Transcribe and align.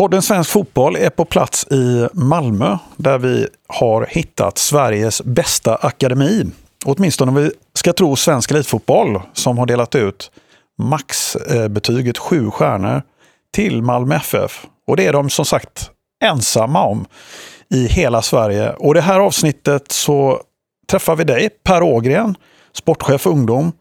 Podden 0.00 0.22
Svensk 0.22 0.50
Fotboll 0.50 0.96
är 0.96 1.10
på 1.10 1.24
plats 1.24 1.66
i 1.70 2.08
Malmö 2.12 2.78
där 2.96 3.18
vi 3.18 3.48
har 3.66 4.06
hittat 4.10 4.58
Sveriges 4.58 5.22
bästa 5.22 5.74
akademi. 5.76 6.46
Åtminstone 6.84 7.28
om 7.28 7.34
vi 7.34 7.50
ska 7.74 7.92
tro 7.92 8.16
Svensk 8.16 8.50
Elitfotboll 8.50 9.20
som 9.32 9.58
har 9.58 9.66
delat 9.66 9.94
ut 9.94 10.30
maxbetyget 10.78 12.18
sju 12.18 12.50
stjärnor 12.50 13.02
till 13.54 13.82
Malmö 13.82 14.14
FF. 14.14 14.66
Och 14.86 14.96
det 14.96 15.06
är 15.06 15.12
de 15.12 15.30
som 15.30 15.44
sagt 15.44 15.90
ensamma 16.24 16.84
om 16.84 17.06
i 17.70 17.86
hela 17.86 18.22
Sverige. 18.22 18.72
Och 18.72 18.94
det 18.94 19.00
här 19.00 19.20
avsnittet 19.20 19.92
så 19.92 20.40
träffar 20.90 21.16
vi 21.16 21.24
dig, 21.24 21.48
Per 21.64 21.82
Ågren, 21.82 22.34
sportchef 22.72 23.26
ungdom. 23.26 23.72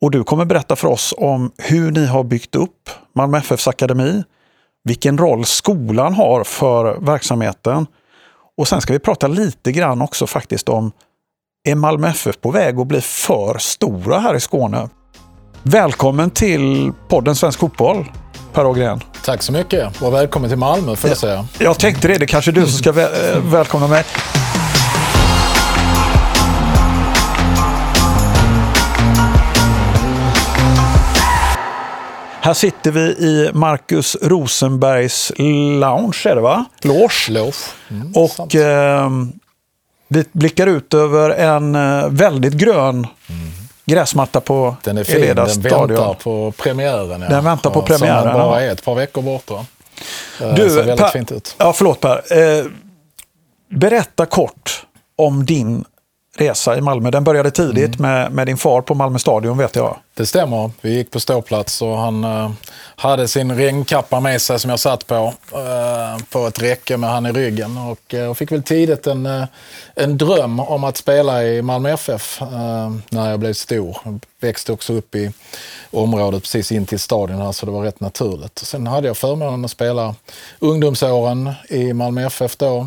Och 0.00 0.10
du 0.10 0.24
kommer 0.24 0.44
berätta 0.44 0.76
för 0.76 0.88
oss 0.88 1.14
om 1.16 1.52
hur 1.58 1.90
ni 1.90 2.06
har 2.06 2.24
byggt 2.24 2.54
upp 2.54 2.90
Malmö 3.14 3.38
FFs 3.38 3.68
akademi, 3.68 4.22
vilken 4.84 5.18
roll 5.18 5.44
skolan 5.44 6.14
har 6.14 6.44
för 6.44 6.98
verksamheten. 7.00 7.86
Och 8.56 8.68
sen 8.68 8.80
ska 8.80 8.92
vi 8.92 8.98
prata 8.98 9.26
lite 9.26 9.72
grann 9.72 10.02
också 10.02 10.26
faktiskt 10.26 10.68
om, 10.68 10.92
är 11.68 11.74
Malmö 11.74 12.08
FF 12.08 12.40
på 12.40 12.50
väg 12.50 12.80
att 12.80 12.86
bli 12.86 13.00
för 13.00 13.58
stora 13.58 14.18
här 14.18 14.34
i 14.34 14.40
Skåne? 14.40 14.88
Välkommen 15.62 16.30
till 16.30 16.92
podden 17.08 17.36
Svensk 17.36 17.58
Fotboll, 17.58 18.04
Per 18.52 18.66
Ågren. 18.66 19.00
Tack 19.24 19.42
så 19.42 19.52
mycket 19.52 20.02
och 20.02 20.14
välkommen 20.14 20.50
till 20.50 20.58
Malmö 20.58 20.96
får 20.96 21.10
jag 21.10 21.18
säga. 21.18 21.46
Jag 21.58 21.78
tänkte 21.78 22.08
det, 22.08 22.18
det 22.18 22.24
är 22.24 22.26
kanske 22.26 22.52
du 22.52 22.60
som 22.60 22.78
ska 22.78 22.92
väl 22.92 23.36
eh, 23.36 23.42
välkomna 23.42 23.86
mig. 23.86 24.04
Här 32.44 32.54
sitter 32.54 32.90
vi 32.90 33.00
i 33.00 33.50
Marcus 33.54 34.16
Rosenbergs 34.22 35.32
lounge, 35.80 36.22
är 36.26 36.34
det 36.34 36.40
va? 36.40 36.64
Loge. 36.80 37.28
Loge. 37.28 37.56
Mm, 37.90 38.12
och 38.14 38.54
eh, 38.54 39.10
vi 40.08 40.24
blickar 40.32 40.66
ut 40.66 40.94
över 40.94 41.30
en 41.30 41.74
eh, 41.74 42.08
väldigt 42.08 42.52
grön 42.52 42.94
mm. 42.94 43.50
gräsmatta 43.84 44.40
på 44.40 44.76
Den 44.84 44.98
är 44.98 45.04
fin, 45.04 45.36
den 45.36 45.48
stadion. 45.48 45.88
väntar 45.88 46.14
på 46.14 46.52
premiären. 46.52 47.22
Ja. 47.22 47.28
Den 47.28 47.44
väntar 47.44 47.70
på 47.70 47.82
premiären. 47.82 48.22
Som 48.22 48.32
bara 48.32 48.62
är 48.62 48.72
ett 48.72 48.84
par 48.84 48.94
veckor 48.94 49.22
borta. 49.22 49.54
Eh, 50.40 50.54
du, 50.54 50.68
ser 50.68 50.76
väldigt 50.76 50.96
per, 50.96 51.08
fint 51.08 51.32
ut. 51.32 51.54
Ja, 51.58 51.72
förlåt 51.72 52.00
Per. 52.00 52.38
Eh, 52.38 52.64
berätta 53.70 54.26
kort 54.26 54.86
om 55.16 55.46
din 55.46 55.84
resa 56.36 56.76
i 56.76 56.80
Malmö. 56.80 57.10
Den 57.10 57.24
började 57.24 57.50
tidigt 57.50 57.98
mm. 57.98 58.10
med, 58.10 58.32
med 58.32 58.46
din 58.46 58.56
far 58.56 58.80
på 58.80 58.94
Malmö 58.94 59.18
stadion 59.18 59.58
vet 59.58 59.76
jag. 59.76 59.96
Det 60.14 60.26
stämmer. 60.26 60.70
Vi 60.80 60.94
gick 60.94 61.10
på 61.10 61.20
ståplats 61.20 61.82
och 61.82 61.98
han 61.98 62.24
uh, 62.24 62.50
hade 62.96 63.28
sin 63.28 63.56
regnkappa 63.56 64.20
med 64.20 64.42
sig 64.42 64.58
som 64.58 64.70
jag 64.70 64.80
satt 64.80 65.06
på. 65.06 65.34
Uh, 65.54 66.24
på 66.30 66.46
ett 66.46 66.62
räcke 66.62 66.96
med 66.96 67.10
han 67.10 67.26
i 67.26 67.32
ryggen. 67.32 67.78
Och 67.78 68.14
uh, 68.14 68.34
fick 68.34 68.52
väl 68.52 68.62
tidigt 68.62 69.06
en, 69.06 69.26
uh, 69.26 69.44
en 69.94 70.18
dröm 70.18 70.60
om 70.60 70.84
att 70.84 70.96
spela 70.96 71.44
i 71.44 71.62
Malmö 71.62 71.90
FF 71.90 72.40
när 73.10 73.30
jag 73.30 73.40
blev 73.40 73.52
stor. 73.52 73.96
Jag 74.04 74.20
växte 74.40 74.72
också 74.72 74.92
upp 74.92 75.14
i 75.14 75.32
området 75.90 76.42
precis 76.42 76.72
in 76.72 76.86
till 76.86 76.98
stadion 76.98 77.40
här 77.40 77.52
så 77.52 77.66
det 77.66 77.72
var 77.72 77.82
rätt 77.82 78.00
naturligt. 78.00 78.58
Sen 78.58 78.86
hade 78.86 79.06
jag 79.06 79.16
förmånen 79.16 79.64
att 79.64 79.70
spela 79.70 80.14
ungdomsåren 80.58 81.52
i 81.68 81.92
Malmö 81.92 82.26
FF 82.26 82.56
då 82.56 82.86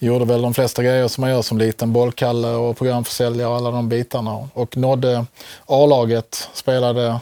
gjorde 0.00 0.24
väl 0.24 0.42
de 0.42 0.54
flesta 0.54 0.82
grejer 0.82 1.08
som 1.08 1.20
man 1.20 1.30
gör 1.30 1.42
som 1.42 1.58
liten. 1.58 1.92
Bollkalle 1.92 2.48
och 2.48 2.76
programförsäljare 2.76 3.48
och 3.48 3.56
alla 3.56 3.70
de 3.70 3.88
bitarna. 3.88 4.48
Och 4.54 4.76
nådde 4.76 5.26
A-laget, 5.66 6.48
spelade 6.54 7.20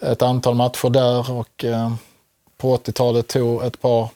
ett 0.00 0.22
antal 0.22 0.54
matcher 0.54 0.90
där 0.90 1.30
och 1.32 1.64
eh, 1.64 1.92
på 2.56 2.76
80-talet 2.76 3.28
tog 3.28 3.62
ett 3.62 3.80
par 3.80 4.08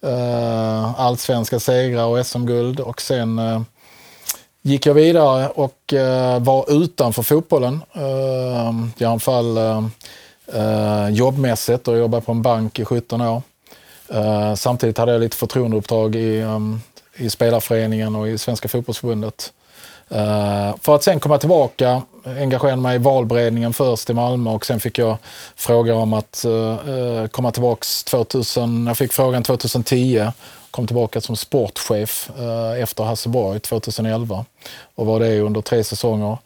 eh, 0.00 1.00
allsvenska 1.00 1.60
segrar 1.60 2.06
och 2.06 2.26
SM-guld. 2.26 2.80
Och 2.80 3.00
sen 3.00 3.38
eh, 3.38 3.60
gick 4.62 4.86
jag 4.86 4.94
vidare 4.94 5.48
och 5.48 5.92
eh, 5.92 6.42
var 6.42 6.82
utanför 6.82 7.22
fotbollen. 7.22 7.82
Eh, 7.92 9.02
I 9.02 9.04
alla 9.04 9.18
fall 9.18 9.56
eh, 9.56 11.08
jobbmässigt 11.10 11.88
och 11.88 11.98
jobbade 11.98 12.26
på 12.26 12.32
en 12.32 12.42
bank 12.42 12.78
i 12.78 12.84
17 12.84 13.20
år. 13.20 13.42
Samtidigt 14.56 14.98
hade 14.98 15.12
jag 15.12 15.20
lite 15.20 15.36
förtroendeuppdrag 15.36 16.14
i 16.14 16.44
i 17.16 17.30
spelarföreningen 17.30 18.16
och 18.16 18.28
i 18.28 18.38
Svenska 18.38 18.68
fotbollsförbundet. 18.68 19.52
Uh, 20.12 20.76
för 20.80 20.94
att 20.94 21.02
sen 21.02 21.20
komma 21.20 21.38
tillbaka, 21.38 22.02
engagera 22.24 22.76
mig 22.76 22.96
i 22.96 22.98
valberedningen 22.98 23.72
först 23.72 24.10
i 24.10 24.14
Malmö 24.14 24.50
och 24.50 24.66
sen 24.66 24.80
fick 24.80 24.98
jag 24.98 25.16
fråga 25.56 25.94
om 25.94 26.12
att 26.12 26.44
uh, 26.46 27.26
komma 27.26 27.50
tillbaka 27.50 27.86
2000, 28.06 28.86
jag 28.86 28.98
fick 28.98 29.12
frågan 29.12 29.42
2010, 29.42 30.30
kom 30.70 30.86
tillbaka 30.86 31.20
som 31.20 31.36
sportchef 31.36 32.30
uh, 32.40 32.82
efter 32.82 33.04
Hasseborg 33.04 33.60
2011 33.60 34.44
och 34.94 35.06
var 35.06 35.20
det 35.20 35.40
under 35.40 35.60
tre 35.60 35.84
säsonger. 35.84 36.38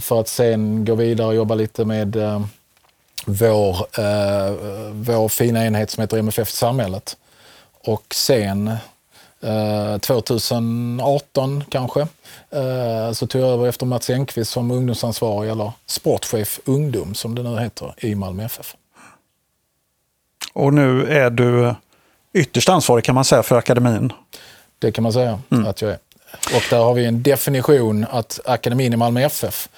för 0.00 0.20
att 0.20 0.28
sen 0.28 0.84
gå 0.84 0.94
vidare 0.94 1.28
och 1.28 1.34
jobba 1.34 1.54
lite 1.54 1.84
med 1.84 2.16
vår, 3.26 3.86
vår 4.92 5.28
fina 5.28 5.66
enhet 5.66 5.90
som 5.90 6.00
heter 6.00 6.18
MFF 6.18 6.50
Samhället. 6.50 7.16
Och 7.84 8.14
sen 8.14 8.76
2018 9.40 11.56
eh, 11.56 11.62
kanske, 11.68 12.00
eh, 12.50 13.12
så 13.12 13.26
tog 13.26 13.42
jag 13.42 13.48
över 13.48 13.68
efter 13.68 13.86
Mats 13.86 14.10
Enqvist 14.10 14.50
som 14.50 14.70
ungdomsansvarig, 14.70 15.50
eller 15.50 15.72
sportchef 15.86 16.60
ungdom 16.64 17.14
som 17.14 17.34
det 17.34 17.42
nu 17.42 17.58
heter, 17.58 17.94
i 17.98 18.14
Malmö 18.14 18.44
FF. 18.44 18.76
Och 20.52 20.74
nu 20.74 21.06
är 21.06 21.30
du 21.30 21.74
ytterst 22.32 22.68
ansvarig 22.68 23.04
kan 23.04 23.14
man 23.14 23.24
säga 23.24 23.42
för 23.42 23.56
akademin? 23.56 24.12
Det 24.78 24.92
kan 24.92 25.02
man 25.02 25.12
säga 25.12 25.40
mm. 25.50 25.66
att 25.66 25.82
jag 25.82 25.90
är. 25.90 25.98
Och 26.54 26.62
där 26.70 26.78
har 26.78 26.94
vi 26.94 27.04
en 27.04 27.22
definition 27.22 28.06
att 28.10 28.40
akademin 28.44 28.92
i 28.92 28.96
Malmö 28.96 29.20
FF 29.20 29.68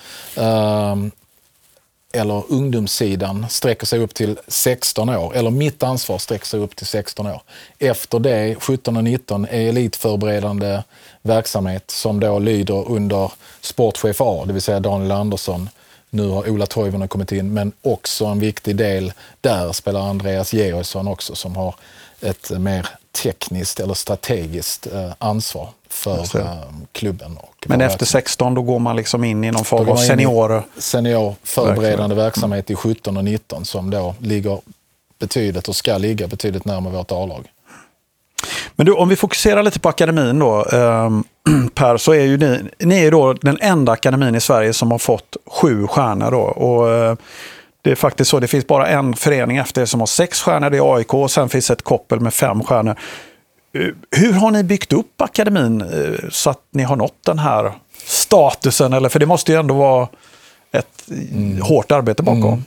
eller 2.12 2.42
ungdomssidan 2.48 3.46
sträcker 3.48 3.86
sig 3.86 3.98
upp 3.98 4.14
till 4.14 4.38
16 4.48 5.08
år, 5.08 5.36
eller 5.36 5.50
mitt 5.50 5.82
ansvar 5.82 6.18
sträcker 6.18 6.46
sig 6.46 6.60
upp 6.60 6.76
till 6.76 6.86
16 6.86 7.26
år. 7.26 7.42
Efter 7.78 8.18
det, 8.18 8.56
17 8.60 8.96
och 8.96 9.04
19, 9.04 9.44
är 9.44 9.68
elitförberedande 9.68 10.82
verksamhet 11.22 11.90
som 11.90 12.20
då 12.20 12.38
lyder 12.38 12.90
under 12.90 13.32
sportchef 13.60 14.20
A, 14.20 14.44
det 14.46 14.52
vill 14.52 14.62
säga 14.62 14.80
Daniel 14.80 15.12
Andersson. 15.12 15.68
Nu 16.10 16.28
har 16.28 16.50
Ola 16.50 16.66
Toivonen 16.66 17.08
kommit 17.08 17.32
in, 17.32 17.54
men 17.54 17.72
också 17.82 18.24
en 18.24 18.40
viktig 18.40 18.76
del 18.76 19.12
där 19.40 19.72
spelar 19.72 20.00
Andreas 20.00 20.52
Georgsson 20.52 21.08
också 21.08 21.34
som 21.34 21.56
har 21.56 21.74
ett 22.20 22.50
mer 22.50 22.88
tekniskt 23.22 23.80
eller 23.80 23.94
strategiskt 23.94 24.86
eh, 24.86 25.12
ansvar 25.18 25.68
för 25.98 26.40
eh, 26.40 26.58
klubben. 26.92 27.36
Och 27.36 27.66
Men 27.66 27.80
efter 27.80 28.06
16 28.06 28.54
då 28.54 28.62
går 28.62 28.78
man 28.78 28.96
liksom 28.96 29.24
in 29.24 29.44
i 29.44 29.50
någon 29.50 29.64
form 29.64 29.88
av 29.88 29.96
senior... 29.96 30.62
Senior 30.78 31.34
förberedande 31.42 32.16
verksamhet 32.16 32.70
i 32.70 32.74
17 32.74 33.16
och 33.16 33.24
19 33.24 33.64
som 33.64 33.90
då 33.90 34.14
ligger 34.18 34.60
betydligt 35.18 35.68
och 35.68 35.76
ska 35.76 35.98
ligga 35.98 36.26
betydligt 36.28 36.64
närmare 36.64 36.92
vårt 36.92 37.12
A-lag. 37.12 37.48
Men 38.76 38.86
du, 38.86 38.92
om 38.92 39.08
vi 39.08 39.16
fokuserar 39.16 39.62
lite 39.62 39.80
på 39.80 39.88
akademin 39.88 40.38
då, 40.38 40.66
eh, 40.72 41.10
Per, 41.74 41.96
så 41.96 42.12
är 42.12 42.22
ju 42.22 42.36
ni, 42.36 42.60
ni 42.78 43.04
är 43.04 43.10
då 43.10 43.32
den 43.32 43.58
enda 43.60 43.92
akademin 43.92 44.34
i 44.34 44.40
Sverige 44.40 44.72
som 44.72 44.90
har 44.90 44.98
fått 44.98 45.36
sju 45.46 45.86
stjärnor. 45.86 46.30
Då, 46.30 46.40
och, 46.40 46.90
eh, 46.90 47.16
det 47.82 47.90
är 47.90 47.94
faktiskt 47.94 48.30
så, 48.30 48.40
det 48.40 48.48
finns 48.48 48.66
bara 48.66 48.86
en 48.86 49.14
förening 49.14 49.56
efter 49.56 49.84
som 49.86 50.00
har 50.00 50.06
sex 50.06 50.40
stjärnor, 50.42 50.70
det 50.70 50.76
är 50.76 50.96
AIK, 50.96 51.14
och 51.14 51.30
sen 51.30 51.48
finns 51.48 51.70
ett 51.70 51.82
koppel 51.82 52.20
med 52.20 52.34
fem 52.34 52.64
stjärnor. 52.64 52.96
Hur 54.10 54.32
har 54.32 54.50
ni 54.50 54.62
byggt 54.62 54.92
upp 54.92 55.20
akademin 55.20 55.80
eh, 55.80 56.28
så 56.30 56.50
att 56.50 56.62
ni 56.70 56.82
har 56.82 56.96
nått 56.96 57.24
den 57.24 57.38
här 57.38 57.72
statusen? 58.06 58.92
Eller, 58.92 59.08
för 59.08 59.18
det 59.18 59.26
måste 59.26 59.52
ju 59.52 59.58
ändå 59.58 59.74
vara 59.74 60.08
ett 60.72 61.10
mm. 61.10 61.62
hårt 61.62 61.92
arbete 61.92 62.22
bakom. 62.22 62.44
Mm. 62.44 62.64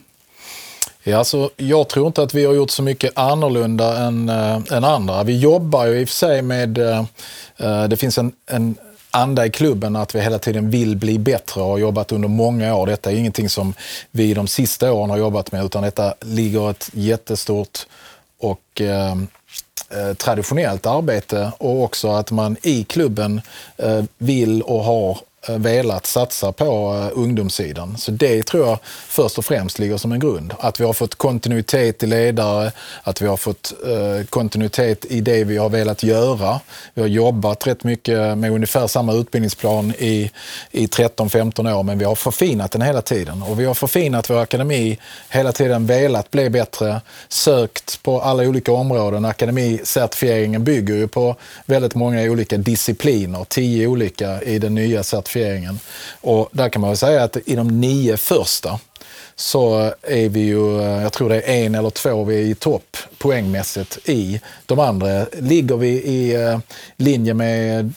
Ja, 1.04 1.18
alltså, 1.18 1.50
jag 1.58 1.90
tror 1.90 2.08
inte 2.08 2.24
att 2.24 2.34
vi 2.34 2.46
har 2.46 2.54
gjort 2.54 2.72
så 2.72 2.84
mycket 2.84 3.18
annorlunda 3.18 3.98
än, 3.98 4.30
äh, 4.30 4.62
än 4.72 4.84
andra. 4.84 5.24
Vi 5.24 5.40
jobbar 5.40 5.86
ju 5.86 6.00
i 6.00 6.04
och 6.04 6.10
för 6.10 6.16
sig 6.16 6.42
med, 6.42 6.78
äh, 6.78 7.84
det 7.90 7.98
finns 7.98 8.18
en, 8.18 8.32
en 8.52 8.76
anda 9.12 9.46
i 9.46 9.50
klubben 9.50 9.96
att 9.96 10.16
vi 10.16 10.22
hela 10.22 10.40
tiden 10.40 10.70
vill 10.70 10.96
bli 10.96 11.20
bättre 11.20 11.62
och 11.62 11.68
har 11.68 11.78
jobbat 11.78 12.12
under 12.12 12.28
många 12.28 12.76
år. 12.76 12.88
Detta 12.88 13.12
är 13.12 13.16
ingenting 13.16 13.50
som 13.50 13.74
vi 14.12 14.34
de 14.34 14.48
sista 14.48 14.92
åren 14.92 15.10
har 15.10 15.18
jobbat 15.18 15.52
med 15.52 15.66
utan 15.66 15.84
detta 15.84 16.14
ligger 16.22 16.70
ett 16.70 16.90
jättestort 16.94 17.80
och 18.40 18.82
Eh, 18.82 19.16
Eh, 19.90 20.14
traditionellt 20.14 20.86
arbete 20.86 21.52
och 21.58 21.84
också 21.84 22.12
att 22.12 22.32
man 22.32 22.58
i 22.62 22.84
klubben 22.84 23.42
eh, 23.78 24.04
vill 24.18 24.62
och 24.62 24.84
har 24.84 25.18
Eh, 25.48 25.58
velat 25.58 26.06
satsa 26.06 26.52
på 26.52 26.66
eh, 27.14 27.20
ungdomssidan. 27.20 27.98
Så 27.98 28.12
det 28.12 28.44
tror 28.44 28.68
jag 28.68 28.80
först 29.08 29.38
och 29.38 29.46
främst 29.46 29.80
ligger 29.80 29.98
som 29.98 30.12
en 30.12 30.20
grund. 30.20 30.54
Att 30.60 30.80
vi 30.80 30.84
har 30.84 30.94
fått 30.94 31.16
kontinuitet 31.16 32.04
i 32.04 32.08
ledare, 32.08 32.72
att 33.04 33.22
vi 33.22 33.28
har 33.28 33.38
fått 33.38 33.74
eh, 33.86 34.26
kontinuitet 34.26 35.06
i 35.06 35.22
det 35.22 35.44
vi 35.44 35.58
har 35.58 35.70
velat 35.70 36.04
göra. 36.04 36.60
Vi 36.94 37.02
har 37.02 37.08
jobbat 37.08 37.68
rätt 37.68 37.84
mycket 37.84 38.38
med 38.38 38.52
ungefär 38.52 38.88
samma 38.88 39.14
utbildningsplan 39.14 39.94
i, 39.98 40.32
i 40.72 40.86
13-15 40.86 41.74
år, 41.74 41.84
men 41.84 42.00
vi 42.00 42.06
har 42.06 42.16
förfinat 42.16 42.72
den 42.72 42.82
hela 42.82 43.02
tiden. 43.02 43.44
Och 43.44 43.60
vi 43.60 43.66
har 43.66 43.74
förfinat 43.74 44.30
vår 44.30 44.40
akademi, 44.40 44.98
hela 45.30 45.52
tiden 45.52 45.86
velat 45.86 46.32
bli 46.32 46.50
bättre, 46.50 47.02
sökt 47.30 48.04
på 48.04 48.22
alla 48.22 48.44
olika 48.44 48.72
områden. 48.72 49.26
Akademicertifieringen 49.26 50.64
bygger 50.64 50.96
ju 50.96 51.08
på 51.08 51.36
väldigt 51.66 51.96
många 51.96 52.24
olika 52.24 52.58
discipliner, 52.58 53.46
tio 53.50 53.88
olika 53.88 54.42
i 54.42 54.60
den 54.60 54.76
nya 54.76 55.04
certifieringen. 55.04 55.31
Och 56.22 56.50
där 56.52 56.70
kan 56.70 56.82
man 56.82 56.90
väl 56.90 56.98
säga 56.98 57.24
att 57.24 57.38
i 57.46 57.56
de 57.56 57.82
nio 57.82 58.18
första 58.18 58.80
så 59.36 59.94
är 60.02 60.30
vi 60.30 60.40
ju, 60.40 60.82
eh, 60.82 61.02
jag 61.02 61.14
tror 61.14 61.30
det 61.30 61.42
är 61.42 61.66
en 61.66 61.76
eller 61.76 61.90
två 61.90 62.24
vi 62.24 62.36
är 62.36 62.46
i 62.46 62.56
topp 62.56 62.98
poängmässigt 63.18 64.10
i. 64.10 64.42
De 64.66 64.80
andra 64.80 65.26
ligger 65.34 65.78
vi 65.78 65.90
i 65.90 66.36
eh, 66.36 66.60
linje 66.98 67.34
med 67.34 67.94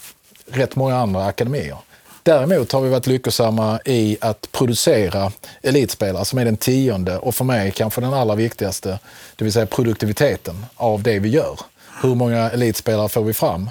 rätt 0.50 0.76
många 0.76 0.96
andra 0.96 1.24
akademier. 1.24 1.76
Däremot 2.22 2.72
har 2.72 2.80
vi 2.80 2.88
varit 2.88 3.06
lyckosamma 3.06 3.80
i 3.84 4.16
att 4.20 4.52
producera 4.52 5.32
elitspelare 5.62 6.24
som 6.24 6.38
är 6.38 6.44
den 6.44 6.56
tionde 6.56 7.18
och 7.18 7.34
för 7.34 7.44
mig 7.44 7.70
kanske 7.70 8.00
den 8.00 8.14
allra 8.14 8.34
viktigaste, 8.34 8.98
det 9.36 9.44
vill 9.44 9.52
säga 9.52 9.66
produktiviteten 9.66 10.66
av 10.74 11.02
det 11.02 11.18
vi 11.18 11.28
gör. 11.28 11.60
Hur 12.02 12.14
många 12.14 12.50
elitspelare 12.50 13.08
får 13.08 13.22
vi 13.24 13.34
fram? 13.34 13.70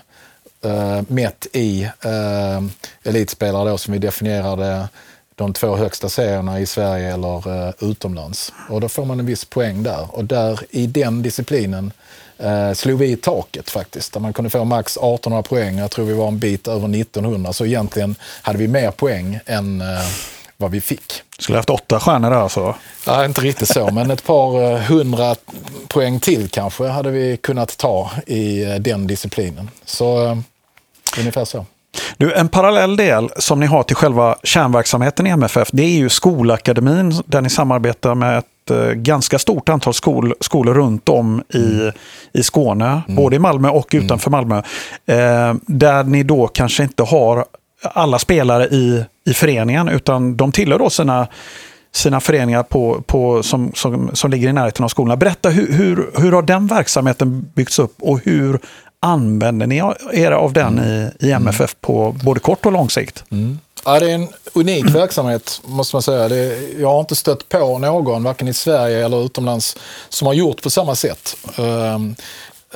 Uh, 0.65 1.01
mätt 1.07 1.48
i 1.54 1.89
uh, 2.06 2.68
elitspelare 3.04 3.69
då, 3.69 3.77
som 3.77 3.94
vi 3.94 4.00
definierade 4.00 4.88
de 5.36 5.54
två 5.54 5.75
högsta 5.75 6.10
serierna 6.10 6.60
i 6.60 6.65
Sverige 6.65 7.13
eller 7.13 7.48
uh, 7.48 7.74
utomlands. 7.80 8.54
Och 8.69 8.81
då 8.81 8.89
får 8.89 9.06
man 9.06 9.19
en 9.19 9.25
viss 9.25 9.45
poäng 9.45 9.83
där. 9.83 10.07
Och 10.12 10.25
där 10.25 10.60
i 10.69 10.88
den 10.88 11.21
disciplinen 11.21 11.92
uh, 12.44 12.74
slog 12.74 13.00
vi 13.00 13.12
i 13.12 13.15
taket 13.15 13.69
faktiskt. 13.69 14.13
Där 14.13 14.19
man 14.19 14.33
kunde 14.33 14.50
få 14.50 14.63
max 14.63 14.98
1800 14.98 15.44
poäng. 15.44 15.77
Jag 15.77 15.92
tror 15.92 16.06
vi 16.06 16.13
var 16.13 16.27
en 16.27 16.39
bit 16.39 16.68
över 16.68 16.95
1900. 16.95 17.54
Så 17.54 17.65
egentligen 17.65 18.15
hade 18.42 18.57
vi 18.57 18.68
mer 18.68 18.92
poäng 18.92 19.39
än 19.45 19.81
uh, 19.81 19.88
vad 20.57 20.71
vi 20.71 20.81
fick. 20.81 21.21
Skulle 21.39 21.57
haft 21.57 21.69
åtta 21.69 22.00
stjärnor 22.00 22.30
där 22.30 22.38
alltså? 22.38 22.75
Ja, 23.06 23.25
inte 23.25 23.42
riktigt 23.42 23.68
så, 23.68 23.92
men 23.92 24.12
ett 24.12 24.24
par 24.24 24.77
hundra 24.77 25.36
poäng 25.88 26.19
till 26.19 26.50
kanske 26.50 26.88
hade 26.88 27.12
vi 27.12 27.38
kunnat 27.38 27.77
ta 27.77 28.12
i 28.27 28.63
den 28.80 29.07
disciplinen. 29.07 29.69
Så 29.86 30.38
ungefär 31.19 31.45
så. 31.45 31.65
Du, 32.18 32.33
en 32.33 32.50
parallell 32.50 32.95
del 32.95 33.30
som 33.38 33.60
ni 33.60 33.65
har 33.65 33.83
till 33.83 33.95
själva 33.95 34.36
kärnverksamheten 34.44 35.27
i 35.27 35.30
MFF, 35.30 35.69
det 35.71 35.83
är 35.83 35.98
ju 35.98 36.10
skolakademin 36.10 37.21
där 37.25 37.42
ni 37.42 37.50
samarbetar 37.50 38.15
med 38.15 38.38
ett 38.38 38.71
eh, 38.71 38.92
ganska 38.92 39.39
stort 39.39 39.69
antal 39.69 39.94
skol, 39.94 40.33
skolor 40.39 40.74
runt 40.74 41.10
om 41.10 41.44
i, 41.54 41.81
mm. 41.81 41.92
i 42.33 42.44
Skåne, 42.44 43.01
mm. 43.07 43.15
både 43.15 43.36
i 43.36 43.39
Malmö 43.39 43.69
och 43.69 43.94
mm. 43.94 44.06
utanför 44.06 44.31
Malmö. 44.31 44.57
Eh, 45.06 45.54
där 45.62 46.04
ni 46.04 46.24
då 46.24 46.48
kanske 46.48 46.83
inte 46.83 47.04
har 47.04 47.45
alla 47.81 48.19
spelare 48.19 48.65
i, 48.65 49.06
i 49.25 49.33
föreningen, 49.33 49.89
utan 49.89 50.38
de 50.38 50.51
tillhör 50.51 50.80
då 50.80 50.89
sina 50.89 51.27
sina 51.95 52.19
föreningar 52.19 52.63
på, 52.63 53.01
på, 53.06 53.44
som, 53.44 53.71
som, 53.74 54.10
som 54.13 54.31
ligger 54.31 54.50
i 54.50 54.54
närheten 54.54 54.83
av 54.86 54.89
skolorna. 54.89 55.15
Berätta, 55.15 55.50
hur, 55.50 55.71
hur, 55.71 56.12
hur 56.21 56.31
har 56.31 56.42
den 56.42 56.68
verksamheten 56.68 57.51
byggts 57.56 57.80
upp 57.80 57.95
och 58.01 58.19
hur 58.24 58.60
använder 59.03 59.67
ni 59.67 59.81
er 60.13 60.31
av 60.31 60.53
den 60.53 60.79
i, 60.79 61.27
i 61.27 61.31
MFF 61.31 61.75
på 61.81 62.15
både 62.23 62.39
kort 62.39 62.65
och 62.65 62.71
lång 62.71 62.89
sikt? 62.89 63.23
Mm. 63.29 63.59
Ja, 63.85 64.00
det 64.00 64.11
är 64.11 64.15
en 64.15 64.27
unik 64.53 64.85
verksamhet 64.95 65.61
måste 65.65 65.95
man 65.95 66.03
säga. 66.03 66.29
Det, 66.29 66.69
jag 66.79 66.89
har 66.89 67.00
inte 67.00 67.15
stött 67.15 67.50
på 67.50 67.77
någon, 67.77 68.23
varken 68.23 68.47
i 68.47 68.53
Sverige 68.53 69.05
eller 69.05 69.25
utomlands, 69.25 69.77
som 70.09 70.25
har 70.25 70.33
gjort 70.33 70.61
på 70.61 70.69
samma 70.69 70.95
sätt. 70.95 71.38
Um, 71.57 72.15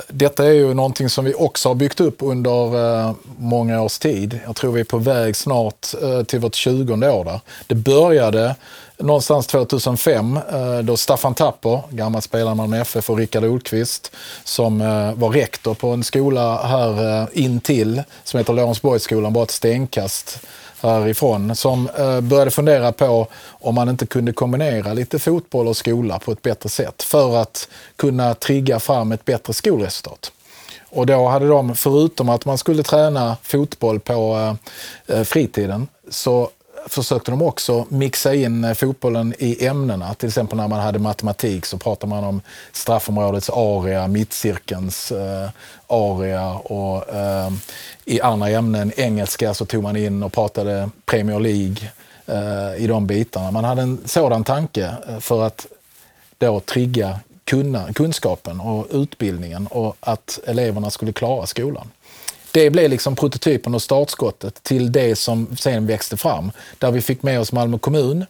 detta 0.07 0.45
är 0.45 0.51
ju 0.51 0.73
någonting 0.73 1.09
som 1.09 1.25
vi 1.25 1.33
också 1.33 1.69
har 1.69 1.75
byggt 1.75 1.99
upp 1.99 2.17
under 2.19 2.75
uh, 2.75 3.11
många 3.37 3.81
års 3.81 3.99
tid. 3.99 4.39
Jag 4.45 4.55
tror 4.55 4.71
vi 4.71 4.79
är 4.79 4.85
på 4.85 4.97
väg 4.97 5.35
snart 5.35 5.87
uh, 6.03 6.23
till 6.23 6.39
vårt 6.39 6.55
20 6.55 6.93
år 6.93 7.25
där. 7.25 7.39
Det 7.67 7.75
började 7.75 8.55
någonstans 8.99 9.47
2005 9.47 10.39
eh, 10.51 10.77
då 10.77 10.97
Staffan 10.97 11.33
Tapper, 11.33 11.81
gammal 11.89 12.21
spelare 12.21 12.55
med 12.55 12.57
Malmö 12.57 12.81
FF 12.81 13.09
och 13.09 13.17
Rickard 13.17 13.43
Olqvist 13.43 14.11
som 14.43 14.81
eh, 14.81 15.13
var 15.13 15.29
rektor 15.29 15.73
på 15.73 15.89
en 15.89 16.03
skola 16.03 16.61
här 16.63 17.21
eh, 17.21 17.27
intill 17.33 18.03
som 18.23 18.37
heter 18.37 18.53
Lorensborgsskolan, 18.53 19.33
bara 19.33 19.43
ett 19.43 19.51
stenkast 19.51 20.39
härifrån, 20.81 21.55
som 21.55 21.89
började 22.21 22.51
fundera 22.51 22.91
på 22.91 23.27
om 23.49 23.75
man 23.75 23.89
inte 23.89 24.05
kunde 24.05 24.33
kombinera 24.33 24.93
lite 24.93 25.19
fotboll 25.19 25.67
och 25.67 25.77
skola 25.77 26.19
på 26.19 26.31
ett 26.31 26.41
bättre 26.41 26.69
sätt 26.69 27.03
för 27.03 27.37
att 27.37 27.67
kunna 27.95 28.33
trigga 28.33 28.79
fram 28.79 29.11
ett 29.11 29.25
bättre 29.25 29.53
skolresultat. 29.53 30.31
Och 30.89 31.05
då 31.05 31.27
hade 31.27 31.47
de, 31.47 31.75
förutom 31.75 32.29
att 32.29 32.45
man 32.45 32.57
skulle 32.57 32.83
träna 32.83 33.37
fotboll 33.43 33.99
på 33.99 34.55
fritiden, 35.25 35.87
så 36.09 36.49
försökte 36.89 37.31
de 37.31 37.41
också 37.41 37.85
mixa 37.89 38.33
in 38.35 38.63
eh, 38.63 38.73
fotbollen 38.73 39.33
i 39.39 39.65
ämnena. 39.65 40.13
Till 40.13 40.27
exempel 40.27 40.57
när 40.57 40.67
man 40.67 40.79
hade 40.79 40.99
matematik 40.99 41.65
så 41.65 41.77
pratade 41.77 42.09
man 42.09 42.23
om 42.23 42.41
straffområdets 42.71 43.49
area, 43.49 44.07
mittcirkelns 44.07 45.11
eh, 45.11 45.49
area 45.87 46.51
och 46.53 47.15
eh, 47.15 47.51
i 48.05 48.21
andra 48.21 48.49
ämnen, 48.49 48.91
engelska, 48.97 49.53
så 49.53 49.65
tog 49.65 49.83
man 49.83 49.95
in 49.95 50.23
och 50.23 50.33
pratade 50.33 50.89
Premier 51.05 51.39
League 51.39 51.91
eh, 52.25 52.83
i 52.83 52.87
de 52.87 53.07
bitarna. 53.07 53.51
Man 53.51 53.63
hade 53.63 53.81
en 53.81 53.99
sådan 54.05 54.43
tanke 54.43 54.95
eh, 55.07 55.19
för 55.19 55.43
att 55.43 55.67
då 56.37 56.59
trigga 56.59 57.19
kunna, 57.43 57.93
kunskapen 57.93 58.59
och 58.59 58.87
utbildningen 58.91 59.67
och 59.67 59.95
att 59.99 60.39
eleverna 60.45 60.89
skulle 60.89 61.13
klara 61.13 61.45
skolan. 61.45 61.91
Det 62.51 62.69
blev 62.69 62.89
liksom 62.89 63.15
prototypen 63.15 63.75
och 63.75 63.81
startskottet 63.81 64.63
till 64.63 64.91
det 64.91 65.15
som 65.15 65.57
sen 65.57 65.87
växte 65.87 66.17
fram. 66.17 66.51
Där 66.77 66.91
vi 66.91 67.01
fick 67.01 67.23
med 67.23 67.39
oss 67.39 67.51
Malmö 67.51 67.77
kommun 67.77 68.25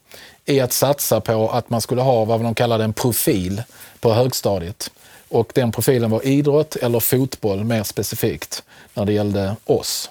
i 0.45 0.59
att 0.59 0.73
satsa 0.73 1.21
på 1.21 1.49
att 1.49 1.69
man 1.69 1.81
skulle 1.81 2.01
ha 2.01 2.25
vad 2.25 2.41
de 2.41 2.55
kallade 2.55 2.83
en 2.83 2.93
profil 2.93 3.63
på 3.99 4.13
högstadiet. 4.13 4.91
Och 5.29 5.51
den 5.55 5.71
profilen 5.71 6.09
var 6.09 6.25
idrott 6.25 6.75
eller 6.75 6.99
fotboll 6.99 7.63
mer 7.63 7.83
specifikt 7.83 8.63
när 8.93 9.05
det 9.05 9.13
gällde 9.13 9.55
oss. 9.65 10.09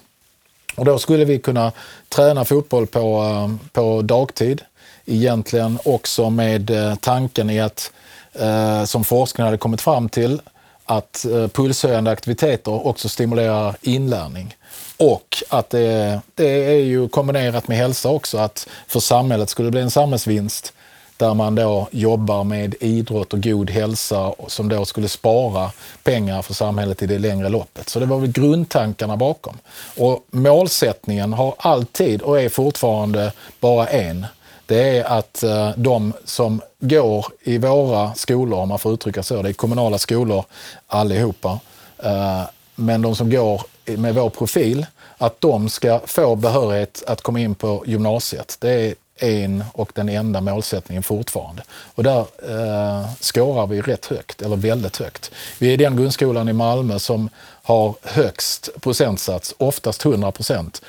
Och 0.75 0.85
då 0.85 0.99
skulle 0.99 1.25
vi 1.25 1.39
kunna 1.39 1.71
träna 2.09 2.45
fotboll 2.45 2.87
på, 2.87 3.23
eh, 3.23 3.69
på 3.71 4.01
dagtid. 4.01 4.61
Egentligen 5.05 5.79
också 5.85 6.29
med 6.29 6.69
eh, 6.69 6.95
tanken 6.95 7.49
i 7.49 7.59
att, 7.59 7.91
eh, 8.33 8.83
som 8.83 9.03
forskningen 9.03 9.47
hade 9.47 9.57
kommit 9.57 9.81
fram 9.81 10.09
till, 10.09 10.41
att 10.87 11.25
eh, 11.25 11.47
pulshöjande 11.47 12.11
aktiviteter 12.11 12.87
också 12.87 13.09
stimulerar 13.09 13.75
inlärning. 13.81 14.55
Och 14.97 15.43
att 15.49 15.69
det, 15.69 16.21
det, 16.35 16.65
är 16.65 16.83
ju 16.83 17.07
kombinerat 17.09 17.67
med 17.67 17.77
hälsa 17.77 18.09
också, 18.09 18.37
att 18.37 18.67
för 18.87 18.99
samhället 18.99 19.49
skulle 19.49 19.67
det 19.67 19.71
bli 19.71 19.81
en 19.81 19.91
samhällsvinst 19.91 20.73
där 21.17 21.33
man 21.33 21.55
då 21.55 21.87
jobbar 21.91 22.43
med 22.43 22.75
idrott 22.79 23.33
och 23.33 23.43
god 23.43 23.69
hälsa 23.69 24.33
som 24.47 24.69
då 24.69 24.85
skulle 24.85 25.09
spara 25.09 25.71
pengar 26.03 26.41
för 26.41 26.53
samhället 26.53 27.03
i 27.03 27.07
det 27.07 27.19
längre 27.19 27.49
loppet. 27.49 27.89
Så 27.89 27.99
det 27.99 28.05
var 28.05 28.19
väl 28.19 28.31
grundtankarna 28.31 29.17
bakom. 29.17 29.57
Och 29.97 30.25
målsättningen 30.31 31.33
har 31.33 31.55
alltid 31.57 32.21
och 32.21 32.41
är 32.41 32.49
fortfarande 32.49 33.31
bara 33.59 33.87
en 33.87 34.25
det 34.67 34.97
är 34.97 35.03
att 35.03 35.43
eh, 35.43 35.69
de 35.75 36.13
som 36.25 36.61
går 36.79 37.25
i 37.41 37.57
våra 37.57 38.13
skolor, 38.13 38.59
om 38.59 38.69
man 38.69 38.79
får 38.79 38.93
uttrycka 38.93 39.23
så, 39.23 39.41
det 39.41 39.49
är 39.49 39.53
kommunala 39.53 39.97
skolor 39.97 40.45
allihopa, 40.87 41.59
eh, 42.03 42.41
men 42.75 43.01
de 43.01 43.15
som 43.15 43.29
går 43.29 43.61
med 43.85 44.15
vår 44.15 44.29
profil, 44.29 44.85
att 45.17 45.41
de 45.41 45.69
ska 45.69 46.01
få 46.05 46.35
behörighet 46.35 47.03
att 47.07 47.21
komma 47.21 47.39
in 47.39 47.55
på 47.55 47.83
gymnasiet. 47.85 48.57
Det 48.59 48.71
är 48.71 48.95
en 49.19 49.63
och 49.73 49.91
den 49.95 50.09
enda 50.09 50.41
målsättningen 50.41 51.03
fortfarande. 51.03 51.63
Och 51.95 52.03
där 52.03 52.19
eh, 52.19 53.09
skårar 53.19 53.67
vi 53.67 53.81
rätt 53.81 54.05
högt, 54.05 54.41
eller 54.41 54.55
väldigt 54.55 54.97
högt. 54.97 55.31
Vi 55.59 55.73
är 55.73 55.77
den 55.77 55.95
grundskolan 55.95 56.49
i 56.49 56.53
Malmö 56.53 56.99
som 56.99 57.29
har 57.63 57.95
högst 58.03 58.69
procentsats, 58.81 59.55
oftast 59.57 60.05
100 60.05 60.31
procent, 60.31 60.81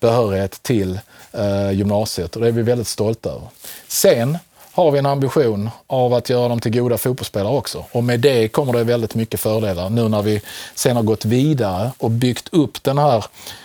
behörighet 0.00 0.62
till 0.62 1.00
eh, 1.32 1.72
gymnasiet 1.72 2.36
och 2.36 2.42
det 2.42 2.48
är 2.48 2.52
vi 2.52 2.62
väldigt 2.62 2.88
stolta 2.88 3.30
över. 3.30 3.48
Sen 3.88 4.38
har 4.72 4.90
vi 4.90 4.98
en 4.98 5.06
ambition 5.06 5.70
av 5.86 6.14
att 6.14 6.30
göra 6.30 6.48
dem 6.48 6.60
till 6.60 6.72
goda 6.72 6.98
fotbollsspelare 6.98 7.56
också. 7.56 7.84
Och 7.92 8.04
med 8.04 8.20
det 8.20 8.48
kommer 8.48 8.72
det 8.72 8.84
väldigt 8.84 9.14
mycket 9.14 9.40
fördelar 9.40 9.90
nu 9.90 10.08
när 10.08 10.22
vi 10.22 10.42
sen 10.74 10.96
har 10.96 11.02
gått 11.02 11.24
vidare 11.24 11.92
och 11.98 12.10
byggt 12.10 12.48
upp 12.52 12.82
den 12.82 12.98
här 12.98 13.24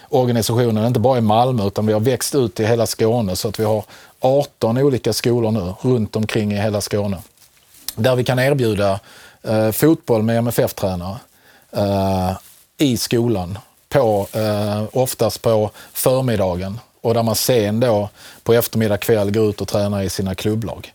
organisationen, 0.10 0.86
inte 0.86 1.00
bara 1.00 1.18
i 1.18 1.22
Malmö 1.22 1.68
utan 1.68 1.86
vi 1.86 1.94
har 1.94 2.00
växt 2.00 2.36
ut 2.36 2.60
i 2.60 2.66
hela 2.66 2.86
Skåne 2.86 3.36
så 3.36 3.48
att 3.48 3.60
vi 3.60 3.64
har 3.64 3.84
18 4.20 4.78
olika 4.78 5.14
skolor 5.14 5.52
nu 5.52 5.74
runt 5.82 6.16
omkring 6.16 6.52
i 6.52 6.62
hela 6.62 6.82
Skåne. 6.82 7.18
Där 7.96 8.16
vi 8.16 8.24
kan 8.24 8.40
erbjuda 8.40 9.00
eh, 9.44 9.72
fotboll 9.72 10.24
med 10.24 10.38
MFF-tränare 10.38 11.18
eh, 11.72 12.32
i 12.78 12.98
skolan, 12.98 13.60
på, 13.90 14.28
eh, 14.34 14.84
oftast 14.92 15.42
på 15.42 15.72
förmiddagen 15.94 16.80
och 17.02 17.14
där 17.14 17.24
man 17.24 17.36
sen 17.36 17.80
då 17.80 18.10
på 18.44 18.54
eftermiddag 18.54 18.98
kväll 18.98 19.32
går 19.32 19.50
ut 19.50 19.62
och 19.62 19.68
tränar 19.68 20.02
i 20.02 20.10
sina 20.10 20.36
klubblag. 20.36 20.94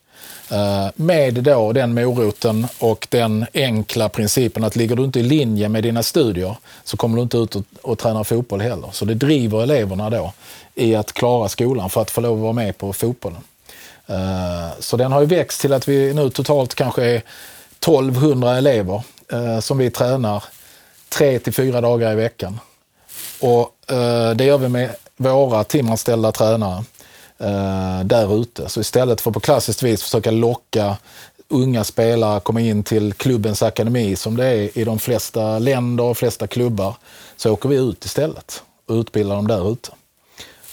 Eh, 0.50 0.88
med 0.94 1.34
då 1.34 1.72
den 1.72 1.94
moroten 1.94 2.66
och 2.78 3.06
den 3.10 3.46
enkla 3.54 4.08
principen 4.08 4.64
att 4.64 4.76
ligger 4.76 4.96
du 4.96 5.04
inte 5.04 5.20
i 5.20 5.22
linje 5.22 5.68
med 5.68 5.82
dina 5.82 6.02
studier 6.02 6.56
så 6.84 6.96
kommer 6.96 7.16
du 7.16 7.22
inte 7.22 7.36
ut 7.36 7.56
och, 7.56 7.62
och 7.82 7.98
tränar 7.98 8.24
fotboll 8.24 8.60
heller. 8.60 8.88
Så 8.92 9.04
det 9.04 9.14
driver 9.14 9.62
eleverna 9.62 10.10
då 10.10 10.32
i 10.74 10.94
att 10.94 11.12
klara 11.12 11.48
skolan 11.48 11.90
för 11.90 12.02
att 12.02 12.10
få 12.10 12.20
lov 12.20 12.36
att 12.36 12.42
vara 12.42 12.52
med 12.52 12.78
på 12.78 12.92
fotbollen. 12.92 13.42
Eh, 14.06 14.68
så 14.78 14.96
den 14.96 15.12
har 15.12 15.20
ju 15.20 15.26
växt 15.26 15.60
till 15.60 15.72
att 15.72 15.88
vi 15.88 16.14
nu 16.14 16.30
totalt 16.30 16.74
kanske 16.74 17.04
är 17.04 17.16
1200 17.16 18.56
elever 18.56 19.02
eh, 19.32 19.60
som 19.60 19.78
vi 19.78 19.90
tränar 19.90 20.44
tre 21.08 21.38
till 21.38 21.52
fyra 21.52 21.80
dagar 21.80 22.12
i 22.12 22.14
veckan. 22.14 22.58
Och 23.40 23.92
eh, 23.92 24.30
det 24.30 24.44
gör 24.44 24.58
vi 24.58 24.68
med 24.68 24.90
våra 25.16 25.64
timanställda 25.64 26.32
tränare 26.32 26.84
eh, 27.38 28.00
där 28.04 28.40
ute. 28.42 28.68
Så 28.68 28.80
istället 28.80 29.20
för 29.20 29.30
på 29.30 29.40
klassiskt 29.40 29.82
vis 29.82 30.02
försöka 30.02 30.30
locka 30.30 30.96
unga 31.48 31.84
spelare 31.84 32.36
att 32.36 32.44
komma 32.44 32.60
in 32.60 32.82
till 32.82 33.12
klubbens 33.12 33.62
akademi 33.62 34.16
som 34.16 34.36
det 34.36 34.46
är 34.46 34.78
i 34.78 34.84
de 34.84 34.98
flesta 34.98 35.58
länder 35.58 36.04
och 36.04 36.16
flesta 36.16 36.46
klubbar, 36.46 36.96
så 37.36 37.52
åker 37.52 37.68
vi 37.68 37.76
ut 37.76 38.04
istället 38.04 38.62
och 38.88 38.94
utbildar 38.94 39.36
dem 39.36 39.48
där 39.48 39.72
ute. 39.72 39.90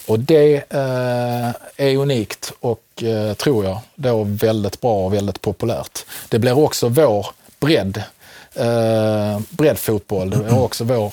Och 0.06 0.18
det 0.18 0.54
eh, 0.54 1.48
är 1.76 1.96
unikt 1.96 2.52
och, 2.60 3.02
eh, 3.02 3.34
tror 3.34 3.64
jag, 3.64 3.78
då 3.94 4.24
väldigt 4.24 4.80
bra 4.80 5.04
och 5.04 5.14
väldigt 5.14 5.40
populärt. 5.40 6.04
Det 6.28 6.38
blir 6.38 6.58
också 6.58 6.88
vår 6.88 7.26
bredd, 7.60 8.02
eh, 8.54 9.40
breddfotboll. 9.50 10.30
Det 10.30 10.36
blir 10.36 10.58
också 10.58 10.84
vår 10.84 11.12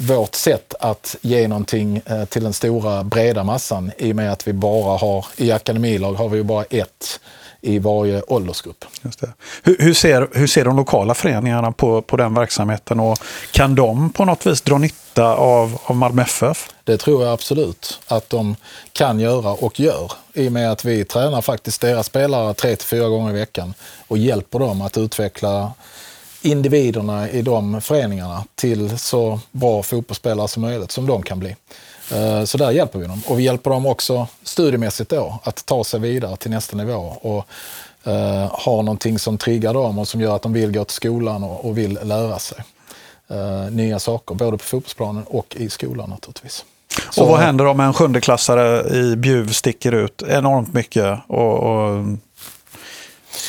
vårt 0.00 0.34
sätt 0.34 0.74
att 0.80 1.16
ge 1.20 1.48
någonting 1.48 2.02
eh, 2.06 2.24
till 2.24 2.42
den 2.42 2.52
stora 2.52 3.04
breda 3.04 3.44
massan 3.44 3.92
i 3.98 4.12
och 4.12 4.16
med 4.16 4.32
att 4.32 4.48
vi 4.48 4.52
bara 4.52 4.96
har, 4.96 5.26
i 5.36 5.52
akademilag 5.52 6.14
har 6.14 6.28
vi 6.28 6.36
ju 6.36 6.42
bara 6.44 6.64
ett 6.64 7.20
i 7.60 7.78
varje 7.78 8.22
åldersgrupp. 8.22 8.84
Hur, 9.62 9.76
hur, 9.78 9.94
ser, 9.94 10.28
hur 10.32 10.46
ser 10.46 10.64
de 10.64 10.76
lokala 10.76 11.14
föreningarna 11.14 11.72
på, 11.72 12.02
på 12.02 12.16
den 12.16 12.34
verksamheten 12.34 13.00
och 13.00 13.18
kan 13.52 13.74
de 13.74 14.12
på 14.12 14.24
något 14.24 14.46
vis 14.46 14.60
dra 14.60 14.78
nytta 14.78 15.34
av, 15.34 15.78
av 15.84 15.96
Malmö 15.96 16.22
FF? 16.22 16.68
Det 16.84 16.96
tror 16.96 17.24
jag 17.24 17.32
absolut 17.32 18.00
att 18.06 18.30
de 18.30 18.56
kan 18.92 19.20
göra 19.20 19.50
och 19.50 19.80
gör 19.80 20.12
i 20.32 20.48
och 20.48 20.52
med 20.52 20.72
att 20.72 20.84
vi 20.84 21.04
tränar 21.04 21.42
faktiskt 21.42 21.80
deras 21.80 22.06
spelare 22.06 22.54
tre 22.54 22.76
till 22.76 22.86
fyra 22.86 23.08
gånger 23.08 23.30
i 23.30 23.38
veckan 23.38 23.74
och 24.08 24.18
hjälper 24.18 24.58
dem 24.58 24.82
att 24.82 24.98
utveckla 24.98 25.72
individerna 26.42 27.30
i 27.30 27.42
de 27.42 27.80
föreningarna 27.80 28.44
till 28.54 28.98
så 28.98 29.40
bra 29.52 29.82
fotbollsspelare 29.82 30.48
som 30.48 30.62
möjligt 30.62 30.90
som 30.90 31.06
de 31.06 31.22
kan 31.22 31.38
bli. 31.38 31.56
Eh, 32.12 32.44
så 32.44 32.58
där 32.58 32.70
hjälper 32.70 32.98
vi 32.98 33.06
dem. 33.06 33.22
Och 33.26 33.38
vi 33.38 33.42
hjälper 33.42 33.70
dem 33.70 33.86
också 33.86 34.26
studiemässigt 34.42 35.10
då 35.10 35.38
att 35.42 35.66
ta 35.66 35.84
sig 35.84 36.00
vidare 36.00 36.36
till 36.36 36.50
nästa 36.50 36.76
nivå 36.76 37.16
och 37.22 37.46
uh, 38.06 38.46
ha 38.64 38.82
någonting 38.82 39.18
som 39.18 39.38
triggar 39.38 39.74
dem 39.74 39.98
och 39.98 40.08
som 40.08 40.20
gör 40.20 40.36
att 40.36 40.42
de 40.42 40.52
vill 40.52 40.72
gå 40.72 40.84
till 40.84 40.94
skolan 40.94 41.44
och, 41.44 41.64
och 41.64 41.78
vill 41.78 41.98
lära 42.02 42.38
sig 42.38 42.58
uh, 43.30 43.70
nya 43.70 43.98
saker, 43.98 44.34
både 44.34 44.58
på 44.58 44.64
fotbollsplanen 44.64 45.24
och 45.26 45.56
i 45.58 45.70
skolan 45.70 46.10
naturligtvis. 46.10 46.64
Så, 47.10 47.22
och 47.22 47.28
vad 47.28 47.40
händer 47.40 47.66
om 47.66 47.80
en 47.80 47.94
sjundeklassare 47.94 48.94
i 48.96 49.16
Bjuv 49.16 49.48
sticker 49.48 49.92
ut 49.92 50.22
enormt 50.28 50.72
mycket 50.72 51.18
och, 51.26 51.58
och 51.58 52.04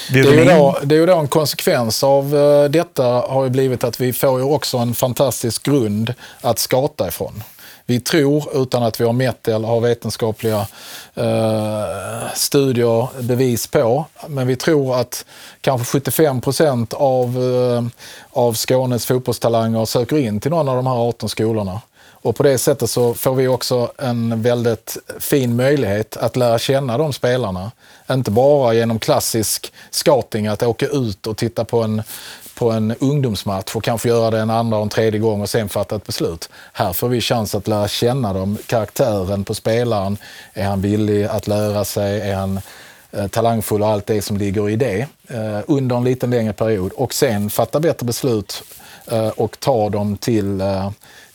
det 0.09 0.19
är, 0.19 0.33
ju 0.33 0.45
då, 0.45 0.77
det 0.83 0.95
är 0.95 0.99
ju 0.99 1.05
då 1.05 1.17
en 1.17 1.27
konsekvens 1.27 2.03
av 2.03 2.35
uh, 2.35 2.69
detta 2.69 3.03
har 3.03 3.43
ju 3.43 3.49
blivit 3.49 3.83
att 3.83 4.01
vi 4.01 4.13
får 4.13 4.39
ju 4.39 4.45
också 4.45 4.77
en 4.77 4.93
fantastisk 4.93 5.63
grund 5.63 6.13
att 6.41 6.59
skata 6.59 7.07
ifrån. 7.07 7.43
Vi 7.85 7.99
tror, 7.99 8.61
utan 8.61 8.83
att 8.83 9.01
vi 9.01 9.05
har 9.05 9.13
mätt 9.13 9.47
eller 9.47 9.67
har 9.67 9.81
vetenskapliga 9.81 10.67
uh, 11.17 12.33
studier 12.35 13.21
bevis 13.21 13.67
på, 13.67 14.05
men 14.27 14.47
vi 14.47 14.55
tror 14.55 14.99
att 14.99 15.25
kanske 15.61 15.85
75 15.85 16.41
procent 16.41 16.93
av, 16.93 17.37
uh, 17.37 17.83
av 18.31 18.53
Skånes 18.53 19.05
fotbollstalanger 19.05 19.85
söker 19.85 20.17
in 20.17 20.39
till 20.39 20.51
någon 20.51 20.69
av 20.69 20.75
de 20.75 20.87
här 20.87 21.07
18 21.07 21.29
skolorna. 21.29 21.81
Och 22.21 22.35
på 22.35 22.43
det 22.43 22.57
sättet 22.57 22.89
så 22.89 23.13
får 23.13 23.35
vi 23.35 23.47
också 23.47 23.91
en 23.97 24.41
väldigt 24.41 24.97
fin 25.19 25.55
möjlighet 25.55 26.17
att 26.17 26.35
lära 26.35 26.59
känna 26.59 26.97
de 26.97 27.13
spelarna. 27.13 27.71
Inte 28.11 28.31
bara 28.31 28.73
genom 28.73 28.99
klassisk 28.99 29.73
scouting, 29.91 30.47
att 30.47 30.63
åka 30.63 30.87
ut 30.87 31.27
och 31.27 31.37
titta 31.37 31.65
på 31.65 31.83
en, 31.83 32.03
på 32.55 32.71
en 32.71 32.95
ungdomsmatch 32.99 33.75
och 33.75 33.83
kanske 33.83 34.09
göra 34.09 34.31
det 34.31 34.39
en 34.39 34.49
andra 34.49 34.77
och 34.77 34.83
en 34.83 34.89
tredje 34.89 35.19
gång 35.19 35.41
och 35.41 35.49
sen 35.49 35.69
fatta 35.69 35.95
ett 35.95 36.05
beslut. 36.05 36.49
Här 36.73 36.93
får 36.93 37.09
vi 37.09 37.21
chans 37.21 37.55
att 37.55 37.67
lära 37.67 37.87
känna 37.87 38.33
dem, 38.33 38.57
karaktären 38.65 39.43
på 39.43 39.53
spelaren. 39.53 40.17
Är 40.53 40.63
han 40.63 40.81
villig 40.81 41.23
att 41.23 41.47
lära 41.47 41.85
sig? 41.85 42.21
Är 42.21 42.35
han 42.35 42.59
eh, 43.11 43.27
talangfull 43.27 43.81
och 43.81 43.87
allt 43.87 44.05
det 44.05 44.21
som 44.21 44.37
ligger 44.37 44.69
i 44.69 44.75
det 44.75 45.07
eh, 45.27 45.59
under 45.67 45.95
en 45.95 46.03
liten 46.03 46.29
längre 46.29 46.53
period 46.53 46.91
och 46.91 47.13
sen 47.13 47.49
fatta 47.49 47.79
bättre 47.79 48.05
beslut 48.05 48.63
eh, 49.11 49.27
och 49.27 49.59
ta 49.59 49.89
dem 49.89 50.17
till 50.17 50.61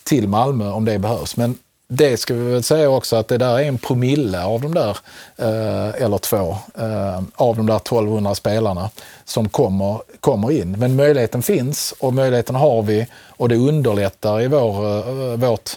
till 0.07 0.29
Malmö 0.29 0.71
om 0.71 0.85
det 0.85 0.99
behövs. 0.99 1.37
Men 1.37 1.59
det 1.89 2.17
ska 2.17 2.35
vi 2.35 2.53
väl 2.53 2.63
säga 2.63 2.91
också 2.91 3.17
att 3.17 3.29
det 3.29 3.39
där 3.39 3.59
är 3.59 3.65
en 3.65 3.79
promille 3.79 4.45
av 4.45 4.61
de 4.61 4.75
där, 4.75 4.99
eh, 5.37 6.03
eller 6.03 6.19
två, 6.19 6.57
eh, 6.79 7.23
av 7.35 7.57
de 7.57 7.67
där 7.67 7.79
1200 7.79 8.35
spelarna 8.35 8.91
som 9.25 9.49
kommer, 9.49 10.01
kommer 10.21 10.53
in. 10.53 10.73
Men 10.79 10.97
möjligheten 10.97 11.43
finns 11.43 11.95
och 11.99 12.15
möjligheten 12.15 12.55
har 12.55 12.83
vi 12.83 13.07
och 13.29 13.49
det 13.49 13.57
underlättar 13.57 14.41
i 14.41 14.49
vår, 14.49 14.87
eh, 14.87 15.37
vårt 15.37 15.71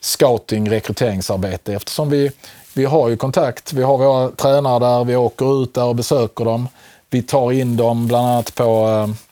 scouting 0.00 0.70
rekryteringsarbete 0.70 1.74
eftersom 1.74 2.10
vi, 2.10 2.30
vi 2.74 2.84
har 2.84 3.08
ju 3.08 3.16
kontakt, 3.16 3.72
vi 3.72 3.82
har 3.82 3.98
våra 3.98 4.30
tränare 4.30 4.78
där, 4.78 5.04
vi 5.04 5.16
åker 5.16 5.62
ut 5.62 5.74
där 5.74 5.84
och 5.84 5.96
besöker 5.96 6.44
dem. 6.44 6.68
Vi 7.10 7.22
tar 7.22 7.52
in 7.52 7.76
dem 7.76 8.08
bland 8.08 8.26
annat 8.26 8.54
på 8.54 8.88
eh, 8.88 9.25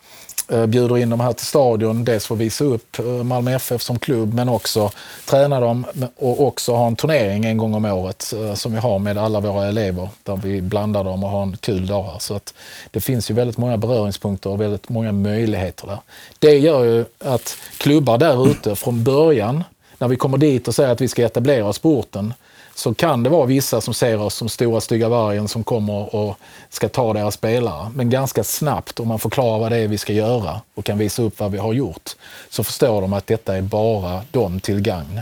Eh, 0.55 0.67
bjuder 0.67 0.99
in 0.99 1.11
dem 1.11 1.21
här 1.21 1.33
till 1.33 1.47
stadion, 1.47 2.05
dels 2.05 2.27
för 2.27 2.35
att 2.35 2.41
visa 2.41 2.65
upp 2.65 2.99
eh, 2.99 3.05
Malmö 3.05 3.55
FF 3.55 3.83
som 3.83 3.99
klubb, 3.99 4.35
men 4.35 4.49
också 4.49 4.91
träna 5.25 5.61
dem 5.61 5.87
och 6.17 6.47
också 6.47 6.73
ha 6.73 6.87
en 6.87 6.97
turnering 6.97 7.45
en 7.45 7.59
gång 7.59 7.75
om 7.75 7.85
året 7.85 8.35
eh, 8.37 8.55
som 8.55 8.73
vi 8.73 8.79
har 8.79 8.99
med 8.99 9.19
alla 9.19 9.41
våra 9.41 9.67
elever, 9.67 10.09
där 10.23 10.37
vi 10.37 10.63
blandar 10.63 11.05
dem 11.05 11.25
och 11.25 11.31
har 11.31 11.43
en 11.43 11.57
kul 11.57 11.87
dag 11.87 12.03
här. 12.03 12.19
Så 12.19 12.35
att 12.35 12.55
det 12.91 13.01
finns 13.01 13.31
ju 13.31 13.35
väldigt 13.35 13.59
många 13.59 13.77
beröringspunkter 13.77 14.51
och 14.51 14.61
väldigt 14.61 14.89
många 14.89 15.13
möjligheter 15.13 15.87
där. 15.87 15.99
Det 16.39 16.59
gör 16.59 16.85
ju 16.85 17.05
att 17.19 17.57
klubbar 17.79 18.19
där 18.19 18.51
ute 18.51 18.77
från 18.77 19.05
början, 19.05 19.65
när 19.99 20.09
vi 20.09 20.17
kommer 20.17 20.39
dit 20.39 20.69
och 20.69 20.75
säger 20.75 20.91
att 20.91 21.01
vi 21.01 21.09
ska 21.09 21.25
etablera 21.25 21.67
oss 21.67 21.79
på 21.79 21.99
orten, 21.99 22.35
så 22.75 22.95
kan 22.95 23.23
det 23.23 23.31
vara 23.31 23.47
vissa 23.47 23.81
som 23.81 23.95
ser 23.95 24.21
oss 24.21 24.35
som 24.35 24.49
stora 24.49 24.81
stygga 24.81 25.09
vargen 25.09 25.49
som 25.49 25.65
kommer 25.65 26.15
och 26.15 26.39
ska 26.69 26.89
ta 26.89 27.13
deras 27.13 27.35
spelare. 27.35 27.91
Men 27.95 28.11
ganska 28.11 28.45
snabbt, 28.45 29.01
om 29.01 29.09
man 29.09 29.19
förklarar 29.19 29.59
vad 29.59 29.73
det 29.73 29.77
är 29.77 29.89
vi 29.89 29.99
ska 29.99 30.13
göra 30.13 30.61
och 30.75 30.85
kan 30.85 30.99
visa 30.99 31.23
upp 31.23 31.41
vad 31.41 31.53
vi 31.53 31.59
har 31.59 31.73
gjort, 31.73 32.11
så 32.51 32.65
förstår 32.65 33.01
de 33.01 33.13
att 33.13 33.27
detta 33.27 33.57
är 33.57 33.63
bara 33.63 34.21
dem 34.31 34.61
till 34.61 34.81
gagn. 34.81 35.21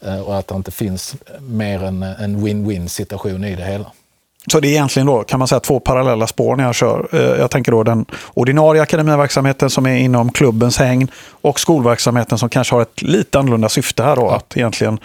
Eh, 0.00 0.20
och 0.20 0.38
att 0.38 0.46
det 0.46 0.54
inte 0.54 0.70
finns 0.70 1.14
mer 1.40 1.82
än 1.84 2.02
en 2.02 2.46
win-win 2.46 2.88
situation 2.88 3.44
i 3.44 3.56
det 3.56 3.64
hela. 3.64 3.86
Så 4.52 4.60
det 4.60 4.68
är 4.68 4.70
egentligen 4.70 5.06
då, 5.06 5.22
kan 5.22 5.38
man 5.38 5.48
säga, 5.48 5.60
två 5.60 5.80
parallella 5.80 6.26
spår 6.26 6.56
när 6.56 6.64
jag 6.64 6.74
kör. 6.74 7.08
Eh, 7.12 7.20
jag 7.20 7.50
tänker 7.50 7.72
då 7.72 7.82
den 7.82 8.06
ordinarie 8.34 8.82
akademiverksamheten 8.82 9.70
som 9.70 9.86
är 9.86 9.96
inom 9.96 10.32
klubbens 10.32 10.78
hägn 10.78 11.10
och 11.40 11.60
skolverksamheten 11.60 12.38
som 12.38 12.48
kanske 12.48 12.74
har 12.74 12.82
ett 12.82 13.02
lite 13.02 13.38
annorlunda 13.38 13.68
syfte 13.68 14.02
här 14.02 14.16
då, 14.16 14.22
ja. 14.22 14.36
att 14.36 14.56
egentligen 14.56 14.98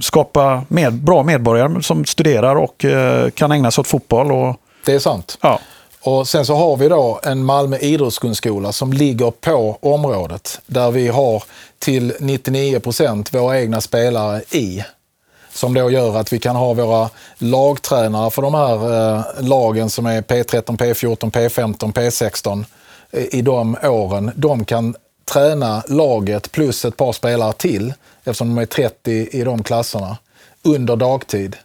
skapa 0.00 0.62
med, 0.68 0.92
bra 0.92 1.22
medborgare 1.22 1.82
som 1.82 2.04
studerar 2.04 2.56
och 2.56 2.84
eh, 2.84 3.30
kan 3.30 3.52
ägna 3.52 3.70
sig 3.70 3.80
åt 3.80 3.86
fotboll. 3.86 4.32
Och, 4.32 4.56
det 4.84 4.92
är 4.92 4.98
sant. 4.98 5.38
Ja. 5.40 5.60
Och 6.00 6.28
sen 6.28 6.46
så 6.46 6.54
har 6.54 6.76
vi 6.76 6.88
då 6.88 7.20
en 7.22 7.44
Malmö 7.44 7.76
idrottsgrundskola 7.76 8.72
som 8.72 8.92
ligger 8.92 9.30
på 9.30 9.78
området 9.80 10.60
där 10.66 10.90
vi 10.90 11.08
har 11.08 11.42
till 11.78 12.12
99 12.20 12.80
procent 12.80 13.34
våra 13.34 13.60
egna 13.60 13.80
spelare 13.80 14.42
i. 14.50 14.84
Som 15.52 15.74
då 15.74 15.90
gör 15.90 16.16
att 16.16 16.32
vi 16.32 16.38
kan 16.38 16.56
ha 16.56 16.74
våra 16.74 17.10
lagtränare 17.38 18.30
för 18.30 18.42
de 18.42 18.54
här 18.54 18.74
eh, 19.14 19.24
lagen 19.38 19.90
som 19.90 20.06
är 20.06 20.22
P13, 20.22 20.76
P14, 20.76 21.30
P15, 21.30 21.92
P16 21.92 22.64
i 23.12 23.42
de 23.42 23.76
åren. 23.82 24.30
De 24.34 24.64
kan 24.64 24.94
träna 25.24 25.82
laget 25.88 26.52
plus 26.52 26.84
ett 26.84 26.96
par 26.96 27.12
spelare 27.12 27.52
till 27.52 27.94
eftersom 28.24 28.54
de 28.54 28.62
är 28.62 28.66
30 28.66 29.28
i 29.32 29.44
de 29.44 29.62
klasserna, 29.62 30.16
under 30.62 30.96
dagtid. 30.96 31.56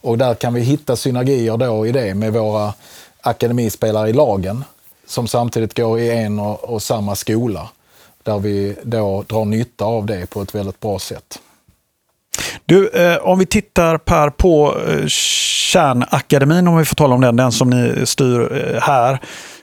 Och 0.00 0.18
där 0.18 0.34
kan 0.34 0.54
vi 0.54 0.60
hitta 0.60 0.96
synergier 0.96 1.56
då 1.56 1.86
i 1.86 1.92
det 1.92 2.14
med 2.14 2.32
våra 2.32 2.74
akademispelare 3.20 4.08
i 4.08 4.12
lagen 4.12 4.64
som 5.06 5.28
samtidigt 5.28 5.76
går 5.76 6.00
i 6.00 6.10
en 6.10 6.38
och, 6.38 6.64
och 6.64 6.82
samma 6.82 7.14
skola. 7.14 7.68
Där 8.22 8.38
vi 8.38 8.76
då 8.82 9.24
drar 9.28 9.44
nytta 9.44 9.84
av 9.84 10.06
det 10.06 10.30
på 10.30 10.42
ett 10.42 10.54
väldigt 10.54 10.80
bra 10.80 10.98
sätt. 10.98 11.38
Du, 12.64 12.88
eh, 12.88 13.16
om 13.16 13.38
vi 13.38 13.46
tittar 13.46 13.98
Per 13.98 14.30
på 14.30 14.76
eh, 14.88 15.06
Kärnakademin, 15.06 16.68
om 16.68 16.76
vi 16.76 16.84
får 16.84 16.94
tala 16.94 17.14
om 17.14 17.20
den, 17.20 17.36
den 17.36 17.52
som 17.52 17.70
ni 17.70 18.06
styr 18.06 18.52
eh, 18.52 18.82
här 18.82 19.20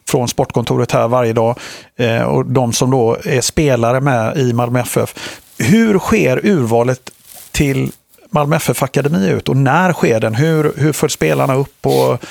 från 0.07 0.27
sportkontoret 0.27 0.91
här 0.91 1.07
varje 1.07 1.33
dag 1.33 1.59
eh, 1.95 2.23
och 2.23 2.45
de 2.45 2.73
som 2.73 2.91
då 2.91 3.17
är 3.23 3.41
spelare 3.41 4.01
med 4.01 4.37
i 4.37 4.53
Malmö 4.53 4.79
FF. 4.79 5.15
Hur 5.57 5.99
sker 5.99 6.45
urvalet 6.45 7.09
till 7.51 7.91
Malmö 8.29 8.55
FF 8.55 8.83
Akademi 8.83 9.29
ut 9.29 9.49
och 9.49 9.57
när 9.57 9.93
sker 9.93 10.19
den? 10.19 10.35
Hur, 10.35 10.73
hur 10.77 10.93
följs 10.93 11.13
spelarna 11.13 11.55
upp? 11.55 11.85
Och, 11.85 12.23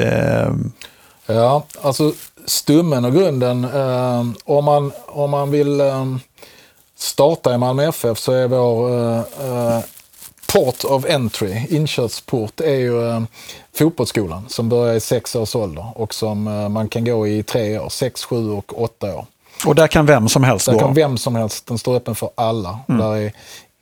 eh... 0.00 0.52
Ja, 1.26 1.64
alltså 1.82 2.12
stummen 2.46 3.04
och 3.04 3.12
grunden, 3.12 3.64
eh, 3.64 4.26
om, 4.44 4.64
man, 4.64 4.92
om 5.06 5.30
man 5.30 5.50
vill 5.50 5.80
eh, 5.80 6.04
starta 6.96 7.54
i 7.54 7.58
Malmö 7.58 7.88
FF 7.88 8.18
så 8.18 8.32
är 8.32 8.48
vår 8.48 8.90
eh, 8.90 9.18
eh, 9.18 9.80
port 10.52 10.84
of 10.84 11.04
entry, 11.04 11.66
inkörsport, 11.70 12.60
är 12.60 12.74
ju 12.74 13.08
eh, 13.08 13.22
fotbollsskolan 13.74 14.44
som 14.48 14.68
börjar 14.68 14.94
i 14.94 15.00
sex 15.00 15.36
års 15.36 15.56
ålder 15.56 15.86
och 15.94 16.14
som 16.14 16.48
eh, 16.48 16.68
man 16.68 16.88
kan 16.88 17.04
gå 17.04 17.26
i 17.26 17.42
tre 17.42 17.78
år, 17.78 17.88
sex, 17.88 18.24
sju 18.24 18.50
och 18.50 18.82
åtta 18.82 19.14
år. 19.14 19.26
Och 19.66 19.74
där 19.74 19.86
kan 19.86 20.06
vem 20.06 20.28
som 20.28 20.44
helst 20.44 20.66
där 20.66 20.72
gå? 20.72 20.78
Där 20.78 20.86
kan 20.86 20.94
vem 20.94 21.18
som 21.18 21.36
helst, 21.36 21.66
den 21.66 21.78
står 21.78 21.96
öppen 21.96 22.14
för 22.14 22.30
alla. 22.34 22.78
Mm. 22.88 23.00
Där 23.00 23.16
är 23.16 23.32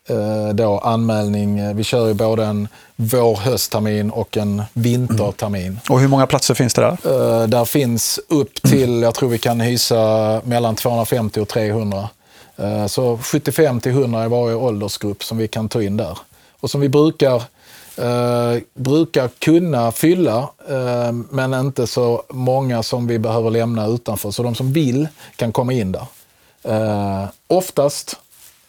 eh, 0.09 0.55
då 0.55 0.79
anmälning, 0.79 1.77
vi 1.77 1.85
kör 1.85 2.09
ju 2.09 2.15
både 2.15 2.45
en 2.45 2.69
vår 2.97 3.37
hösttermin 3.37 4.11
och 4.11 4.37
en 4.37 4.63
vintertermin. 4.73 5.67
Mm. 5.67 5.79
Och 5.89 6.01
hur 6.01 6.09
många 6.09 6.27
platser 6.27 6.55
finns 6.55 6.75
det 6.75 6.81
där? 6.81 6.91
Eh, 6.91 7.49
där 7.49 7.65
finns 7.65 8.21
upp 8.29 8.63
till, 8.63 9.03
jag 9.03 9.15
tror 9.15 9.29
vi 9.29 9.39
kan 9.39 9.61
hysa 9.61 10.41
mellan 10.45 10.77
250 10.77 11.41
och 11.41 11.49
300. 11.49 12.09
Eh, 12.57 12.87
så 12.87 13.19
75 13.19 13.81
till 13.81 13.93
100 13.93 14.25
i 14.25 14.29
varje 14.29 14.55
åldersgrupp 14.55 15.25
som 15.25 15.39
vi 15.39 15.49
kan 15.49 15.69
ta 15.69 15.83
in 15.83 15.97
där. 15.97 16.19
Och 16.61 16.71
som 16.71 16.81
vi 16.81 16.89
brukar, 16.89 17.43
eh, 17.97 18.63
brukar 18.75 19.29
kunna 19.29 19.93
fylla, 19.93 20.39
eh, 20.69 21.13
men 21.31 21.55
inte 21.55 21.87
så 21.87 22.23
många 22.29 22.83
som 22.83 23.07
vi 23.07 23.19
behöver 23.19 23.51
lämna 23.51 23.87
utanför. 23.87 24.31
Så 24.31 24.43
de 24.43 24.55
som 24.55 24.73
vill 24.73 25.09
kan 25.37 25.53
komma 25.53 25.73
in 25.73 25.93
där. 25.93 26.07
Eh, 26.63 27.29
oftast 27.47 28.17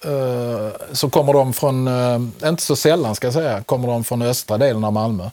eh, 0.05 0.75
så 0.91 1.09
kommer 1.09 1.33
de 1.33 1.53
från, 1.53 1.87
eh, 1.87 2.49
inte 2.49 2.63
så 2.63 2.75
sällan 2.75 3.15
ska 3.15 3.27
jag 3.27 3.33
säga, 3.33 3.63
kommer 3.63 3.87
de 3.87 4.03
från 4.03 4.21
östra 4.21 4.57
delen 4.57 4.83
av 4.83 4.93
Malmö. 4.93 5.29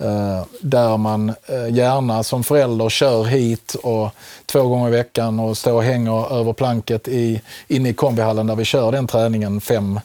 Eh, 0.00 0.44
där 0.60 0.96
man 0.96 1.28
eh, 1.28 1.74
gärna 1.74 2.22
som 2.22 2.44
förälder 2.44 2.88
kör 2.88 3.24
hit 3.24 3.76
och 3.82 4.10
två 4.46 4.62
gånger 4.62 4.88
i 4.88 4.90
veckan 4.90 5.40
och 5.40 5.58
står 5.58 5.72
och 5.72 5.82
hänger 5.82 6.40
över 6.40 6.52
planket 6.52 7.08
i, 7.08 7.40
inne 7.68 7.88
i 7.88 7.94
kombihallen 7.94 8.46
där 8.46 8.56
vi 8.56 8.64
kör 8.64 8.92
den 8.92 9.06
träningen 9.06 9.60
fem, 9.60 10.00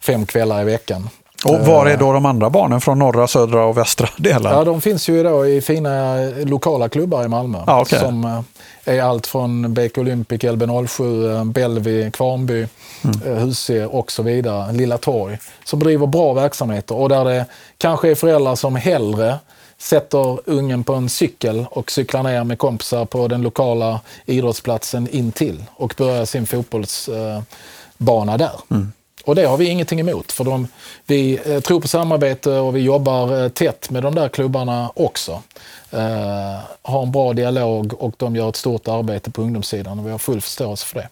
fem 0.00 0.26
kvällar 0.26 0.62
i 0.62 0.64
veckan. 0.64 1.08
Och 1.44 1.66
var 1.66 1.86
är 1.86 1.96
då 1.96 2.12
de 2.12 2.26
andra 2.26 2.50
barnen 2.50 2.80
från 2.80 2.98
norra, 2.98 3.28
södra 3.28 3.64
och 3.64 3.78
västra 3.78 4.08
delen? 4.16 4.52
Ja, 4.52 4.64
de 4.64 4.80
finns 4.80 5.08
ju 5.08 5.22
då 5.22 5.46
i 5.46 5.60
fina 5.60 6.16
lokala 6.44 6.88
klubbar 6.88 7.24
i 7.24 7.28
Malmö. 7.28 7.58
Ah, 7.66 7.80
okay. 7.80 7.98
Som 7.98 8.24
eh, 8.24 8.94
är 8.94 9.02
allt 9.02 9.26
från 9.26 9.74
BK 9.74 9.98
Olympic, 9.98 10.42
LB07, 10.42 11.36
eh, 11.36 11.44
Bellevue, 11.44 12.10
Kvarnby, 12.10 12.66
mm. 13.04 13.38
Husie 13.38 13.86
och 13.86 14.12
så 14.12 14.22
vidare. 14.22 14.72
Lilla 14.72 14.98
Torg. 14.98 15.38
Som 15.64 15.80
driver 15.80 16.06
bra 16.06 16.32
verksamheter 16.32 16.94
och 16.94 17.08
där 17.08 17.24
det 17.24 17.46
kanske 17.78 18.10
är 18.10 18.14
föräldrar 18.14 18.54
som 18.54 18.76
hellre 18.76 19.38
sätter 19.78 20.50
ungen 20.50 20.84
på 20.84 20.94
en 20.94 21.08
cykel 21.08 21.66
och 21.70 21.90
cyklar 21.90 22.22
ner 22.22 22.44
med 22.44 22.58
kompisar 22.58 23.04
på 23.04 23.28
den 23.28 23.42
lokala 23.42 24.00
idrottsplatsen 24.26 25.08
intill 25.08 25.64
och 25.74 25.94
börjar 25.98 26.24
sin 26.24 26.46
fotbollsbana 26.46 28.36
där. 28.36 28.50
Mm. 28.70 28.92
Och 29.24 29.34
det 29.34 29.44
har 29.44 29.56
vi 29.56 29.68
ingenting 29.68 30.00
emot, 30.00 30.32
för 30.32 30.44
de, 30.44 30.68
vi 31.06 31.40
eh, 31.44 31.60
tror 31.60 31.80
på 31.80 31.88
samarbete 31.88 32.50
och 32.50 32.76
vi 32.76 32.80
jobbar 32.80 33.42
eh, 33.42 33.48
tätt 33.48 33.90
med 33.90 34.02
de 34.02 34.14
där 34.14 34.28
klubbarna 34.28 34.92
också. 34.94 35.42
Eh, 35.90 36.58
har 36.82 37.02
en 37.02 37.12
bra 37.12 37.32
dialog 37.32 37.94
och 38.02 38.14
de 38.16 38.36
gör 38.36 38.48
ett 38.48 38.56
stort 38.56 38.88
arbete 38.88 39.30
på 39.30 39.42
ungdomssidan 39.42 39.98
och 39.98 40.06
vi 40.06 40.10
har 40.10 40.18
full 40.18 40.40
förståelse 40.40 40.86
för 40.86 40.98
det. 40.98 41.08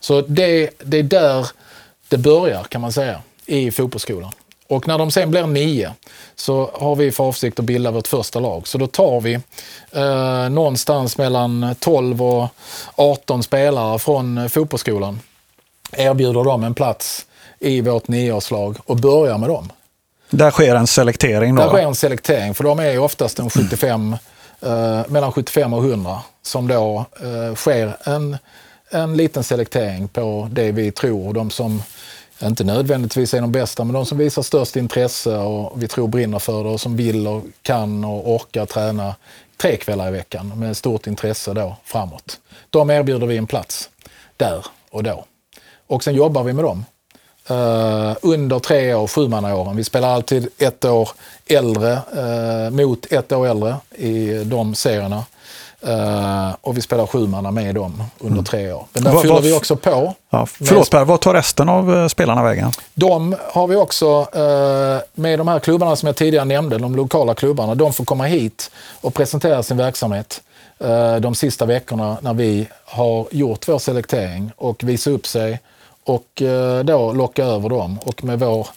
Så 0.00 0.20
det, 0.20 0.70
det 0.84 0.98
är 0.98 1.02
där 1.02 1.46
det 2.08 2.18
börjar 2.18 2.62
kan 2.62 2.80
man 2.80 2.92
säga, 2.92 3.20
i 3.46 3.70
fotbollsskolan. 3.70 4.32
Och 4.68 4.88
när 4.88 4.98
de 4.98 5.10
sen 5.10 5.30
blir 5.30 5.46
nio 5.46 5.92
så 6.34 6.70
har 6.74 6.96
vi 6.96 7.12
för 7.12 7.24
avsikt 7.24 7.58
att 7.58 7.64
bilda 7.64 7.90
vårt 7.90 8.06
första 8.06 8.40
lag. 8.40 8.68
Så 8.68 8.78
då 8.78 8.86
tar 8.86 9.20
vi 9.20 9.34
eh, 9.92 10.48
någonstans 10.50 11.18
mellan 11.18 11.74
12 11.78 12.22
och 12.22 12.48
18 12.94 13.42
spelare 13.42 13.98
från 13.98 14.50
fotbollsskolan. 14.50 15.20
Erbjuder 15.92 16.44
dem 16.44 16.64
en 16.64 16.74
plats 16.74 17.26
i 17.64 17.80
vårt 17.80 18.08
nioårslag 18.08 18.76
och 18.86 18.96
börjar 18.96 19.38
med 19.38 19.48
dem. 19.48 19.72
Där 20.30 20.50
sker 20.50 20.74
en 20.74 20.86
selektering? 20.86 21.54
Då? 21.54 21.62
Där 21.62 21.68
sker 21.68 21.82
en 21.82 21.94
selektering, 21.94 22.54
för 22.54 22.64
de 22.64 22.78
är 22.78 22.98
oftast 22.98 23.38
en 23.38 23.50
75, 23.50 24.16
eh, 24.60 25.00
mellan 25.08 25.32
75 25.32 25.72
och 25.72 25.84
100 25.84 26.18
som 26.42 26.68
då 26.68 27.06
eh, 27.20 27.54
sker 27.54 27.96
en, 28.04 28.36
en 28.90 29.16
liten 29.16 29.44
selektering 29.44 30.08
på 30.08 30.48
det 30.52 30.72
vi 30.72 30.90
tror, 30.92 31.34
de 31.34 31.50
som 31.50 31.82
inte 32.42 32.64
nödvändigtvis 32.64 33.34
är 33.34 33.40
de 33.40 33.52
bästa, 33.52 33.84
men 33.84 33.94
de 33.94 34.06
som 34.06 34.18
visar 34.18 34.42
störst 34.42 34.76
intresse 34.76 35.36
och 35.36 35.82
vi 35.82 35.88
tror 35.88 36.08
brinner 36.08 36.38
för 36.38 36.64
det 36.64 36.70
och 36.70 36.80
som 36.80 36.96
vill 36.96 37.26
och 37.26 37.42
kan 37.62 38.04
och 38.04 38.34
orkar 38.34 38.66
träna 38.66 39.14
tre 39.56 39.76
kvällar 39.76 40.08
i 40.08 40.10
veckan 40.10 40.58
med 40.58 40.76
stort 40.76 41.06
intresse 41.06 41.52
då 41.52 41.76
framåt. 41.84 42.40
De 42.70 42.90
erbjuder 42.90 43.26
vi 43.26 43.36
en 43.36 43.46
plats 43.46 43.90
där 44.36 44.66
och 44.90 45.02
då. 45.02 45.24
Och 45.86 46.04
sen 46.04 46.14
jobbar 46.14 46.42
vi 46.42 46.52
med 46.52 46.64
dem 46.64 46.84
Uh, 47.50 48.16
under 48.22 48.58
tre 48.58 48.94
år, 48.94 49.06
sjumannaåren. 49.06 49.76
Vi 49.76 49.84
spelar 49.84 50.08
alltid 50.08 50.48
ett 50.58 50.84
år 50.84 51.08
äldre 51.46 51.92
uh, 51.92 52.70
mot 52.70 53.12
ett 53.12 53.32
år 53.32 53.46
äldre 53.46 53.76
i 53.90 54.44
de 54.44 54.74
serierna. 54.74 55.24
Uh, 55.86 56.54
och 56.60 56.76
vi 56.76 56.80
spelar 56.80 57.06
sjumanna 57.06 57.50
med 57.50 57.74
dem 57.74 58.02
under 58.18 58.32
mm. 58.32 58.44
tre 58.44 58.72
år. 58.72 58.86
Men 58.92 59.04
där 59.04 59.18
fyller 59.18 59.40
vi 59.40 59.52
också 59.52 59.76
på. 59.76 60.14
Ja, 60.30 60.46
förlåt 60.46 60.90
Per, 60.90 61.04
vad 61.04 61.20
tar 61.20 61.34
resten 61.34 61.68
av 61.68 62.08
spelarna 62.08 62.42
vägen? 62.42 62.70
De 62.94 63.36
har 63.52 63.66
vi 63.66 63.76
också, 63.76 64.26
med 65.14 65.38
de 65.38 65.48
här 65.48 65.58
klubbarna 65.58 65.96
som 65.96 66.06
jag 66.06 66.16
tidigare 66.16 66.44
nämnde, 66.44 66.78
de 66.78 66.96
lokala 66.96 67.34
klubbarna, 67.34 67.74
de 67.74 67.92
får 67.92 68.04
komma 68.04 68.24
hit 68.24 68.70
och 69.00 69.14
presentera 69.14 69.62
sin 69.62 69.76
verksamhet 69.76 70.42
de 71.20 71.34
sista 71.34 71.66
veckorna 71.66 72.16
när 72.20 72.34
vi 72.34 72.68
har 72.84 73.26
gjort 73.30 73.68
vår 73.68 73.78
selektering 73.78 74.52
och 74.56 74.84
visa 74.84 75.10
upp 75.10 75.26
sig 75.26 75.60
och 76.04 76.42
eh, 76.42 76.84
då 76.84 77.12
locka 77.12 77.44
över 77.44 77.68
dem. 77.68 77.98
Och 78.02 78.24
med 78.24 78.38
vår, 78.38 78.68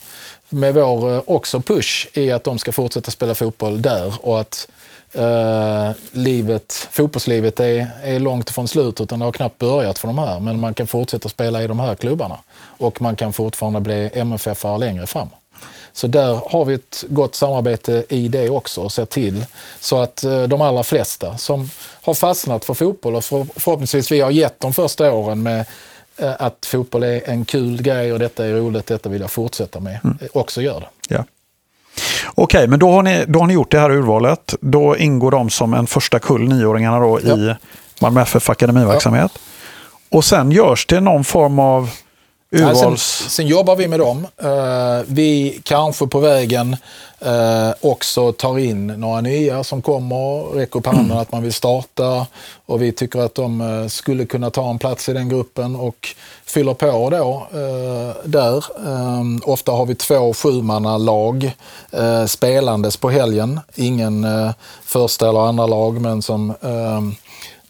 med 0.49 0.73
vår 0.73 1.13
eh, 1.13 1.21
också 1.25 1.61
push 1.61 2.07
i 2.13 2.31
att 2.31 2.43
de 2.43 2.59
ska 2.59 2.71
fortsätta 2.71 3.11
spela 3.11 3.35
fotboll 3.35 3.81
där 3.81 4.13
och 4.21 4.39
att 4.39 4.67
eh, 5.13 5.91
livet, 6.11 6.87
fotbollslivet 6.91 7.59
är, 7.59 7.87
är 8.03 8.19
långt 8.19 8.49
ifrån 8.49 8.67
slut 8.67 9.01
utan 9.01 9.19
det 9.19 9.25
har 9.25 9.31
knappt 9.31 9.57
börjat 9.57 9.99
för 9.99 10.07
de 10.07 10.17
här. 10.17 10.39
Men 10.39 10.59
man 10.59 10.73
kan 10.73 10.87
fortsätta 10.87 11.29
spela 11.29 11.63
i 11.63 11.67
de 11.67 11.79
här 11.79 11.95
klubbarna 11.95 12.37
och 12.59 13.01
man 13.01 13.15
kan 13.15 13.33
fortfarande 13.33 13.79
bli 13.79 14.09
MFF-are 14.13 14.77
längre 14.77 15.07
fram. 15.07 15.29
Så 15.93 16.07
där 16.07 16.41
har 16.49 16.65
vi 16.65 16.73
ett 16.73 17.03
gott 17.07 17.35
samarbete 17.35 18.05
i 18.09 18.27
det 18.27 18.49
också 18.49 18.81
och 18.81 18.91
ser 18.91 19.05
till 19.05 19.45
så 19.79 19.99
att 19.99 20.23
eh, 20.23 20.43
de 20.43 20.61
allra 20.61 20.83
flesta 20.83 21.37
som 21.37 21.69
har 22.01 22.13
fastnat 22.13 22.65
för 22.65 22.73
fotboll 22.73 23.15
och 23.15 23.23
förhoppningsvis 23.23 24.11
vi 24.11 24.19
har 24.19 24.31
gett 24.31 24.59
de 24.59 24.73
första 24.73 25.13
åren 25.13 25.43
med 25.43 25.65
att 26.19 26.65
fotboll 26.65 27.03
är 27.03 27.29
en 27.29 27.45
kul 27.45 27.81
grej 27.81 28.13
och 28.13 28.19
detta 28.19 28.45
är 28.45 28.53
roligt, 28.53 28.87
detta 28.87 29.09
vill 29.09 29.21
jag 29.21 29.31
fortsätta 29.31 29.79
med, 29.79 29.99
mm. 30.03 30.17
Eh, 30.21 30.27
också 30.33 30.61
gör 30.61 30.79
det. 30.79 31.15
Ja. 31.15 31.23
Okej, 32.35 32.57
okay, 32.57 32.67
men 32.67 32.79
då 32.79 32.91
har, 32.91 33.03
ni, 33.03 33.25
då 33.27 33.39
har 33.39 33.47
ni 33.47 33.53
gjort 33.53 33.71
det 33.71 33.79
här 33.79 33.91
urvalet. 33.91 34.55
Då 34.61 34.97
ingår 34.97 35.31
de 35.31 35.49
som 35.49 35.73
en 35.73 35.87
första 35.87 36.19
kull 36.19 36.47
nioåringarna 36.47 36.99
då 36.99 37.19
ja. 37.23 37.37
i 37.37 37.55
Malmö 38.01 38.21
FF 38.21 38.49
akademiverksamhet. 38.49 39.31
Ja. 39.33 40.17
Och 40.17 40.25
sen 40.25 40.51
görs 40.51 40.85
det 40.85 40.99
någon 40.99 41.23
form 41.23 41.59
av 41.59 41.89
urvals... 42.51 43.01
Sen, 43.01 43.29
sen, 43.29 43.47
jobbar 43.47 43.75
vi 43.75 43.87
med 43.87 43.99
dem. 43.99 44.27
Uh, 44.43 45.05
vi 45.07 45.61
kanske 45.63 46.07
på 46.07 46.19
vägen 46.19 46.77
uh, 47.25 47.73
också 47.81 48.31
tar 48.31 48.59
in 48.59 48.87
några 48.87 49.21
nya 49.21 49.63
som 49.63 49.81
kommer, 49.81 50.55
räcker 50.55 50.79
upp 50.79 50.85
handen 50.85 51.05
mm. 51.05 51.17
att 51.17 51.31
man 51.31 51.43
vill 51.43 51.53
starta 51.53 52.27
och 52.65 52.81
vi 52.81 52.91
tycker 52.91 53.19
att 53.19 53.35
de 53.35 53.61
uh, 53.61 53.87
skulle 53.87 54.25
kunna 54.25 54.49
ta 54.49 54.69
en 54.69 54.79
plats 54.79 55.09
i 55.09 55.13
den 55.13 55.29
gruppen 55.29 55.75
och 55.75 56.07
fyller 56.45 56.73
på 56.73 57.09
då 57.09 57.47
där. 58.23 58.63
Um, 58.87 59.41
ofta 59.45 59.71
har 59.71 59.85
vi 59.85 59.95
två 59.95 60.33
sjumannalag 60.33 61.51
spelandes 62.27 62.97
på 62.97 63.09
helgen. 63.09 63.59
Ingen 63.75 64.27
första 64.83 65.29
eller 65.29 65.39
andra 65.39 65.65
lag 65.65 66.01
men 66.01 66.21
som 66.21 66.53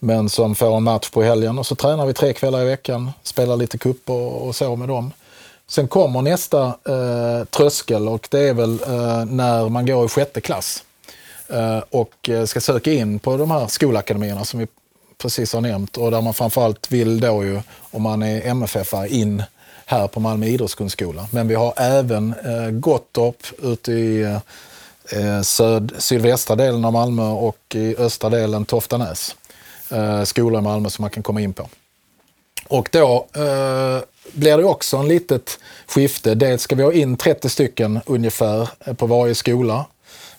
men 0.00 0.28
som 0.28 0.54
får 0.54 0.76
en 0.76 0.82
match 0.82 1.10
på 1.10 1.22
helgen 1.22 1.58
och 1.58 1.66
så 1.66 1.74
tränar 1.74 2.06
vi 2.06 2.14
tre 2.14 2.32
kvällar 2.32 2.62
i 2.62 2.64
veckan, 2.64 3.10
spelar 3.22 3.56
lite 3.56 3.78
cup 3.78 4.10
och, 4.10 4.46
och 4.46 4.56
så 4.56 4.76
med 4.76 4.88
dem. 4.88 5.12
Sen 5.66 5.88
kommer 5.88 6.22
nästa 6.22 6.66
eh, 6.66 7.44
tröskel 7.44 8.08
och 8.08 8.28
det 8.30 8.40
är 8.40 8.54
väl 8.54 8.72
eh, 8.82 9.24
när 9.24 9.68
man 9.68 9.86
går 9.86 10.04
i 10.04 10.08
sjätte 10.08 10.40
klass 10.40 10.84
eh, 11.48 11.78
och 11.90 12.28
eh, 12.28 12.44
ska 12.44 12.60
söka 12.60 12.92
in 12.92 13.18
på 13.18 13.36
de 13.36 13.50
här 13.50 13.66
skolakademierna 13.66 14.44
som 14.44 14.60
vi 14.60 14.66
precis 15.18 15.52
har 15.52 15.60
nämnt 15.60 15.96
och 15.96 16.10
där 16.10 16.20
man 16.20 16.34
framförallt 16.34 16.92
vill 16.92 17.20
då 17.20 17.44
ju, 17.44 17.60
om 17.90 18.02
man 18.02 18.22
är 18.22 18.46
MFF, 18.46 18.94
in 19.08 19.42
här 19.86 20.08
på 20.08 20.20
Malmö 20.20 20.46
idrottsgrundskola. 20.46 21.28
Men 21.30 21.48
vi 21.48 21.54
har 21.54 21.74
även 21.76 22.34
eh, 22.44 22.70
Gottorp 22.70 23.46
ute 23.62 23.92
i 23.92 24.22
eh, 25.12 25.42
söd, 25.42 25.92
sydvästra 25.98 26.56
delen 26.56 26.84
av 26.84 26.92
Malmö 26.92 27.28
och 27.28 27.58
i 27.74 27.96
östra 27.96 28.30
delen 28.30 28.64
Toftanäs 28.64 29.36
eh, 29.90 30.24
skolor 30.24 30.60
i 30.60 30.62
Malmö 30.62 30.90
som 30.90 31.02
man 31.02 31.10
kan 31.10 31.22
komma 31.22 31.40
in 31.40 31.52
på. 31.52 31.68
Och 32.68 32.88
då 32.92 33.26
eh, 33.32 34.02
blir 34.32 34.58
det 34.58 34.64
också 34.64 34.96
en 34.96 35.08
litet 35.08 35.58
skifte. 35.86 36.34
Dels 36.34 36.62
ska 36.62 36.76
vi 36.76 36.82
ha 36.82 36.92
in 36.92 37.16
30 37.16 37.48
stycken 37.48 38.00
ungefär 38.06 38.68
eh, 38.86 38.94
på 38.94 39.06
varje 39.06 39.34
skola. 39.34 39.86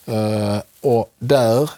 Eh, 0.06 0.58
och 0.82 1.14
där 1.20 1.70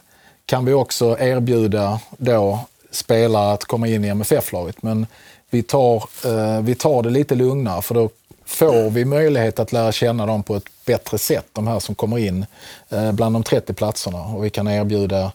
kan 0.45 0.65
vi 0.65 0.73
också 0.73 1.17
erbjuda 1.19 1.99
då 2.17 2.60
spelare 2.91 3.53
att 3.53 3.65
komma 3.65 3.88
in 3.88 4.05
i 4.05 4.07
MFF-laget. 4.07 4.84
Men 4.84 5.07
vi 5.49 5.63
tar, 5.63 6.03
eh, 6.25 6.62
vi 6.62 6.75
tar 6.75 7.03
det 7.03 7.10
lite 7.10 7.36
lugnare 7.36 7.81
för 7.81 7.95
då 7.95 8.10
får 8.45 8.89
vi 8.89 9.05
möjlighet 9.05 9.60
att 9.60 9.71
lära 9.71 9.91
känna 9.91 10.25
dem 10.25 10.43
på 10.43 10.55
ett 10.55 10.86
bättre 10.86 11.17
sätt, 11.17 11.45
de 11.53 11.67
här 11.67 11.79
som 11.79 11.95
kommer 11.95 12.17
in 12.17 12.45
eh, 12.89 13.12
bland 13.12 13.36
de 13.36 13.43
30 13.43 13.73
platserna. 13.73 14.21
Och 14.21 14.45
vi 14.45 14.49
kan 14.49 14.67
erbjuda 14.67 15.21
eh, 15.21 15.31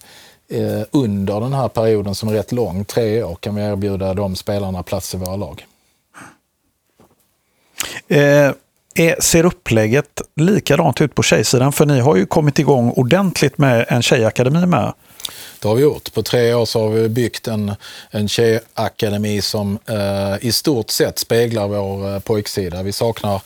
under 0.91 1.41
den 1.41 1.53
här 1.53 1.69
perioden 1.69 2.15
som 2.15 2.29
är 2.29 2.33
rätt 2.33 2.53
lång, 2.53 2.85
tre 2.85 3.23
år, 3.23 3.35
kan 3.35 3.55
vi 3.55 3.63
erbjuda 3.63 4.15
de 4.15 4.37
spelarna 4.37 4.83
plats 4.83 5.15
i 5.15 5.17
våra 5.17 5.37
lag. 5.37 5.67
Eh, 8.09 8.53
ser 9.21 9.45
upplägget 9.45 10.21
likadant 10.37 11.01
ut 11.01 11.15
på 11.15 11.23
tjejsidan? 11.23 11.73
För 11.73 11.87
ni 11.87 12.01
har 12.01 12.17
ju 12.17 12.27
kommit 12.27 12.59
igång 12.59 12.91
ordentligt 12.91 13.59
med 13.59 13.87
en 13.89 14.03
tjejakademi 14.03 14.67
med. 14.67 14.93
Det 15.63 15.69
har 15.69 15.75
vi 15.75 15.83
gjort. 15.83 16.15
På 16.15 16.23
tre 16.23 16.55
år 16.55 16.65
så 16.65 16.81
har 16.81 16.89
vi 16.89 17.09
byggt 17.09 17.49
en, 17.49 17.73
en 18.11 18.29
tjejakademi 18.29 19.43
som 19.43 19.79
eh, 19.87 20.47
i 20.47 20.53
stort 20.53 20.91
sett 20.91 21.19
speglar 21.19 21.69
vår 21.69 22.15
eh, 22.15 22.19
pojksida. 22.19 22.83
Vi 22.83 22.93
saknar 22.93 23.43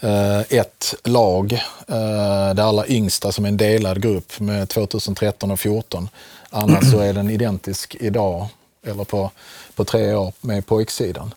eh, 0.00 0.40
ett 0.40 0.94
lag, 1.04 1.52
eh, 1.88 2.54
det 2.54 2.64
allra 2.64 2.86
yngsta 2.86 3.32
som 3.32 3.44
är 3.44 3.48
en 3.48 3.56
delad 3.56 4.02
grupp 4.02 4.40
med 4.40 4.68
2013 4.68 5.50
och 5.50 5.58
2014. 5.58 6.08
Annars 6.56 6.90
så 6.90 6.98
är 6.98 7.12
den 7.12 7.30
identisk 7.30 7.96
idag, 8.00 8.46
eller 8.86 9.04
på, 9.04 9.30
på 9.74 9.84
tre 9.84 10.14
år, 10.14 10.32
med 10.40 10.66
pojksidan. 10.66 11.34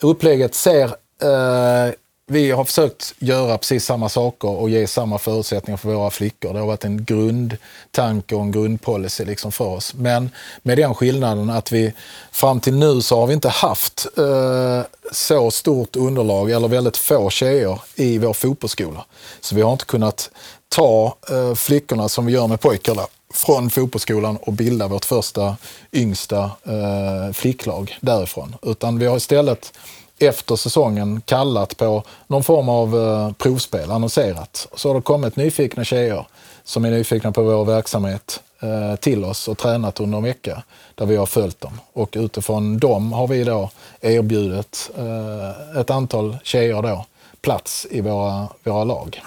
Upplägget 0.00 0.54
ser 0.54 0.84
eh, 1.22 1.92
vi 2.26 2.50
har 2.50 2.64
försökt 2.64 3.14
göra 3.18 3.58
precis 3.58 3.84
samma 3.84 4.08
saker 4.08 4.48
och 4.48 4.70
ge 4.70 4.86
samma 4.86 5.18
förutsättningar 5.18 5.76
för 5.76 5.94
våra 5.94 6.10
flickor. 6.10 6.52
Det 6.52 6.58
har 6.58 6.66
varit 6.66 6.84
en 6.84 7.04
grundtanke 7.04 8.34
och 8.34 8.40
en 8.40 8.52
grundpolicy 8.52 9.24
liksom 9.24 9.52
för 9.52 9.64
oss. 9.64 9.94
Men 9.94 10.30
med 10.62 10.78
den 10.78 10.94
skillnaden 10.94 11.50
att 11.50 11.72
vi 11.72 11.92
fram 12.32 12.60
till 12.60 12.74
nu 12.74 13.00
så 13.00 13.20
har 13.20 13.26
vi 13.26 13.34
inte 13.34 13.48
haft 13.48 14.06
eh, 14.18 14.82
så 15.12 15.50
stort 15.50 15.96
underlag 15.96 16.50
eller 16.50 16.68
väldigt 16.68 16.96
få 16.96 17.30
tjejer 17.30 17.80
i 17.94 18.18
vår 18.18 18.32
fotbollsskola. 18.32 19.04
Så 19.40 19.54
vi 19.54 19.62
har 19.62 19.72
inte 19.72 19.84
kunnat 19.84 20.30
ta 20.68 21.16
eh, 21.30 21.54
flickorna 21.54 22.08
som 22.08 22.26
vi 22.26 22.32
gör 22.32 22.46
med 22.46 22.60
pojkarna 22.60 23.02
från 23.34 23.70
fotbollsskolan 23.70 24.36
och 24.36 24.52
bilda 24.52 24.88
vårt 24.88 25.04
första 25.04 25.56
yngsta 25.92 26.50
eh, 26.64 27.32
flicklag 27.32 27.98
därifrån. 28.00 28.56
Utan 28.62 28.98
vi 28.98 29.06
har 29.06 29.16
istället 29.16 29.72
efter 30.18 30.56
säsongen 30.56 31.22
kallat 31.24 31.76
på 31.76 32.02
någon 32.26 32.44
form 32.44 32.68
av 32.68 32.96
eh, 32.96 33.32
provspel, 33.32 33.90
annonserat. 33.90 34.68
Så 34.74 34.88
har 34.88 34.94
det 34.94 35.02
kommit 35.02 35.36
nyfikna 35.36 35.84
tjejer 35.84 36.26
som 36.64 36.84
är 36.84 36.90
nyfikna 36.90 37.32
på 37.32 37.42
vår 37.42 37.64
verksamhet 37.64 38.40
eh, 38.62 38.96
till 38.96 39.24
oss 39.24 39.48
och 39.48 39.58
tränat 39.58 40.00
under 40.00 40.18
en 40.18 40.24
vecka 40.24 40.62
där 40.94 41.06
vi 41.06 41.16
har 41.16 41.26
följt 41.26 41.60
dem. 41.60 41.80
Och 41.92 42.10
utifrån 42.12 42.78
dem 42.78 43.12
har 43.12 43.28
vi 43.28 43.44
då 43.44 43.70
erbjudit 44.00 44.90
eh, 44.98 45.80
ett 45.80 45.90
antal 45.90 46.36
tjejer 46.42 46.82
då 46.82 47.04
plats 47.42 47.86
i 47.90 48.00
våra, 48.00 48.48
våra 48.64 48.84
lag. 48.84 49.22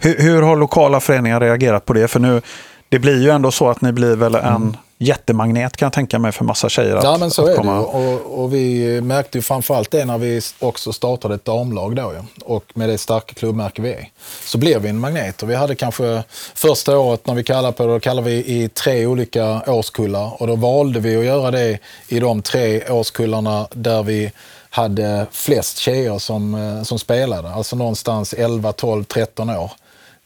Hur, 0.00 0.18
hur 0.18 0.42
har 0.42 0.56
lokala 0.56 1.00
föreningar 1.00 1.40
reagerat 1.40 1.84
på 1.84 1.92
det? 1.92 2.08
För 2.08 2.20
nu, 2.20 2.42
det 2.88 2.98
blir 2.98 3.22
ju 3.22 3.30
ändå 3.30 3.50
så 3.50 3.68
att 3.68 3.80
ni 3.80 3.92
blir 3.92 4.16
väl 4.16 4.34
en 4.34 4.44
mm 4.44 4.76
jättemagnet 4.98 5.76
kan 5.76 5.86
jag 5.86 5.92
tänka 5.92 6.18
mig 6.18 6.32
för 6.32 6.44
massa 6.44 6.68
tjejer. 6.68 6.96
Att, 6.96 7.04
ja, 7.04 7.16
men 7.18 7.30
så 7.30 7.46
är 7.46 7.56
komma. 7.56 7.74
det 7.74 7.80
och, 7.80 8.42
och, 8.42 8.54
vi 8.54 9.00
märkte 9.00 9.38
ju 9.38 9.42
framförallt 9.42 9.90
det 9.90 10.04
när 10.04 10.18
vi 10.18 10.40
också 10.58 10.92
startade 10.92 11.34
ett 11.34 11.44
damlag 11.44 11.96
då. 11.96 12.12
Ja. 12.14 12.24
Och 12.44 12.64
med 12.74 12.88
det 12.88 12.98
starka 12.98 13.34
klubbmärke 13.34 13.82
vi 13.82 13.92
är. 13.92 14.08
Så 14.44 14.58
blev 14.58 14.82
vi 14.82 14.88
en 14.88 14.98
magnet 14.98 15.42
och 15.42 15.50
vi 15.50 15.54
hade 15.54 15.74
kanske 15.74 16.22
första 16.54 16.98
året 16.98 17.26
när 17.26 17.34
vi 17.34 17.44
kallade 17.44 17.72
på 17.72 17.86
det, 17.86 17.92
då 17.92 18.00
kallade 18.00 18.30
vi 18.30 18.36
i 18.36 18.68
tre 18.68 19.06
olika 19.06 19.62
årskullar. 19.66 20.42
Och 20.42 20.46
då 20.46 20.56
valde 20.56 21.00
vi 21.00 21.16
att 21.16 21.24
göra 21.24 21.50
det 21.50 21.78
i 22.08 22.20
de 22.20 22.42
tre 22.42 22.90
årskullarna 22.90 23.68
där 23.72 24.02
vi 24.02 24.32
hade 24.70 25.26
flest 25.30 25.78
tjejer 25.78 26.18
som, 26.18 26.54
eh, 26.54 26.82
som 26.82 26.98
spelade. 26.98 27.50
Alltså 27.50 27.76
någonstans 27.76 28.32
11, 28.32 28.72
12, 28.72 29.04
13 29.04 29.50
år. 29.50 29.70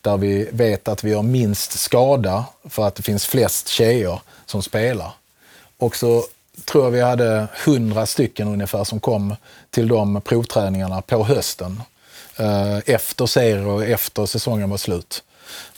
Där 0.00 0.16
vi 0.16 0.48
vet 0.52 0.88
att 0.88 1.04
vi 1.04 1.12
har 1.12 1.22
minst 1.22 1.72
skada 1.72 2.44
för 2.64 2.86
att 2.86 2.94
det 2.94 3.02
finns 3.02 3.26
flest 3.26 3.68
tjejer 3.68 4.20
som 4.46 4.62
spelar. 4.62 5.12
Och 5.78 5.96
så 5.96 6.24
tror 6.64 6.84
jag 6.84 6.90
vi 6.90 7.00
hade 7.00 7.46
hundra 7.64 8.06
stycken 8.06 8.48
ungefär 8.48 8.84
som 8.84 9.00
kom 9.00 9.36
till 9.70 9.88
de 9.88 10.20
provträningarna 10.20 11.02
på 11.02 11.24
hösten. 11.24 11.82
Eh, 12.36 12.78
efter 12.86 13.26
serier 13.26 13.66
och 13.66 13.84
efter 13.84 14.26
säsongen 14.26 14.70
var 14.70 14.76
slut. 14.76 15.22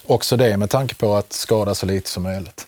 Också 0.06 0.36
det 0.36 0.56
med 0.56 0.70
tanke 0.70 0.94
på 0.94 1.14
att 1.14 1.32
skada 1.32 1.74
så 1.74 1.86
lite 1.86 2.10
som 2.10 2.22
möjligt. 2.22 2.66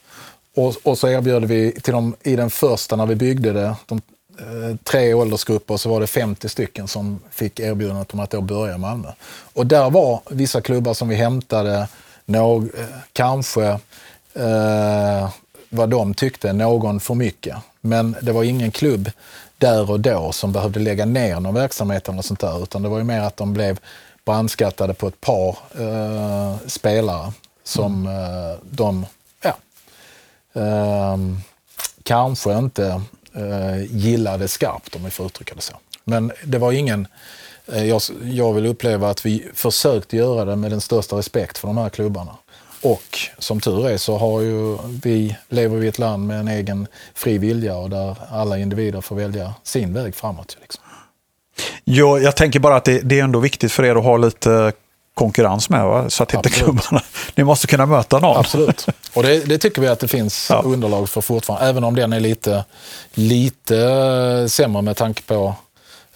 Och, 0.57 0.75
och 0.83 0.99
så 0.99 1.09
erbjöd 1.09 1.45
vi 1.45 1.73
till 1.81 1.93
dem 1.93 2.17
i 2.23 2.37
den 2.37 2.51
första 2.51 2.97
när 2.97 3.07
vi 3.07 3.15
byggde 3.15 3.53
det, 3.53 3.75
de, 3.87 4.03
tre 4.83 5.15
åldersgrupper, 5.15 5.77
så 5.77 5.89
var 5.89 6.01
det 6.01 6.07
50 6.07 6.49
stycken 6.49 6.89
som 6.89 7.21
fick 7.31 7.61
erbjudandet 7.61 8.15
om 8.15 8.21
att 8.21 8.31
då 8.31 8.41
börja 8.41 8.75
i 8.75 8.79
Malmö. 8.79 9.09
Och 9.53 9.67
där 9.67 9.91
var 9.91 10.21
vissa 10.31 10.61
klubbar 10.61 10.95
som 10.95 11.09
vi 11.09 11.15
hämtade, 11.15 11.89
någ, 12.25 12.65
eh, 12.65 12.85
kanske 13.13 13.65
eh, 14.35 15.31
vad 15.69 15.91
de 15.91 16.15
tyckte, 16.15 16.53
någon 16.53 17.01
för 17.01 17.15
mycket. 17.15 17.57
Men 17.81 18.17
det 18.23 18.33
var 18.33 18.45
ingen 18.45 18.71
klubb 18.71 19.11
där 19.59 19.91
och 19.91 20.01
då 20.01 20.33
som 20.33 20.53
behövde 20.53 20.81
lägga 20.81 21.05
ner 21.05 21.41
någon 21.41 21.55
verksamhet 21.55 22.09
eller 22.09 22.23
sånt 22.23 22.41
där, 22.41 22.63
utan 22.63 22.83
det 22.83 22.89
var 22.89 22.99
ju 22.99 23.05
mer 23.05 23.21
att 23.21 23.37
de 23.37 23.53
blev 23.53 23.79
brandskattade 24.25 24.95
på 24.95 25.09
ett 25.09 25.21
par 25.21 25.59
eh, 25.79 26.57
spelare 26.67 27.33
som 27.65 28.07
mm. 28.07 28.51
eh, 28.51 28.57
de, 28.71 29.07
ja, 29.43 29.57
eh, 30.61 31.17
kanske 32.03 32.59
inte 32.59 32.87
eh, 32.87 33.01
Eh, 33.37 33.85
gillade 33.91 34.49
skarpt 34.49 34.97
om 34.97 35.05
vi 35.05 35.11
får 35.11 35.27
uttrycka 35.27 35.55
det 35.55 35.61
så. 35.61 35.75
Men 36.05 36.33
det 36.45 36.59
var 36.59 36.73
ingen, 36.73 37.07
eh, 37.73 37.85
jag, 37.85 38.03
jag 38.23 38.53
vill 38.53 38.67
uppleva 38.67 39.09
att 39.09 39.27
vi 39.27 39.49
försökte 39.55 40.17
göra 40.17 40.45
det 40.45 40.57
med 40.57 40.71
den 40.71 40.81
största 40.81 41.17
respekt 41.17 41.59
för 41.59 41.69
de 41.69 41.79
här 41.79 41.89
klubbarna. 41.89 42.37
Och 42.83 43.19
som 43.39 43.61
tur 43.61 43.89
är 43.89 43.97
så 43.97 44.17
har 44.17 44.41
ju 44.41 44.79
vi, 45.03 45.37
lever 45.49 45.77
vi 45.77 45.87
i 45.87 45.89
ett 45.89 45.99
land 45.99 46.27
med 46.27 46.41
en 46.41 46.49
egen 46.49 46.87
fri 47.15 47.39
vilja 47.39 47.77
och 47.77 47.91
där 47.91 48.17
alla 48.31 48.59
individer 48.59 49.01
får 49.01 49.17
välja 49.17 49.55
sin 49.63 49.95
väg 49.95 50.15
framåt. 50.15 50.57
Liksom. 50.61 50.85
Ja, 51.85 52.19
jag 52.19 52.37
tänker 52.37 52.61
bara 52.61 52.77
att 52.77 52.85
det, 52.85 53.01
det, 53.01 53.21
är 53.21 53.25
ändå 53.25 53.39
viktigt 53.39 53.73
för 53.73 53.85
er 53.85 53.97
att 53.97 54.05
ha 54.05 54.17
lite 54.17 54.73
konkurrens 55.15 55.71
med, 55.71 55.85
va? 55.85 56.11
så 56.11 56.23
att 56.23 56.35
inte 56.35 56.51
klubbarna... 56.51 57.03
Ni 57.35 57.45
måste 57.45 57.67
kunna 57.67 57.87
möta 57.87 58.19
någon. 58.19 58.37
Absolut. 58.37 58.87
Och 59.15 59.23
det, 59.23 59.49
det 59.49 59.59
tycker 59.59 59.83
vi 59.83 59.89
att 59.89 60.01
det 60.01 60.09
finns 60.09 60.47
ja. 60.51 60.63
underlag 60.65 61.09
för 61.09 61.21
fortfarande, 61.21 61.67
även 61.67 61.85
om 61.85 61.95
den 61.95 62.13
är 62.13 62.21
lite, 62.21 62.65
lite 63.15 64.47
sämre 64.49 64.83
med 64.83 64.97
tanke 64.97 65.23
på, 65.23 65.55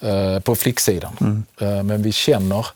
eh, 0.01 0.41
på 0.41 0.55
flicksidan. 0.55 1.17
Mm. 1.21 1.45
Eh, 1.61 1.83
men 1.83 2.03
vi 2.03 2.13
känner 2.13 2.67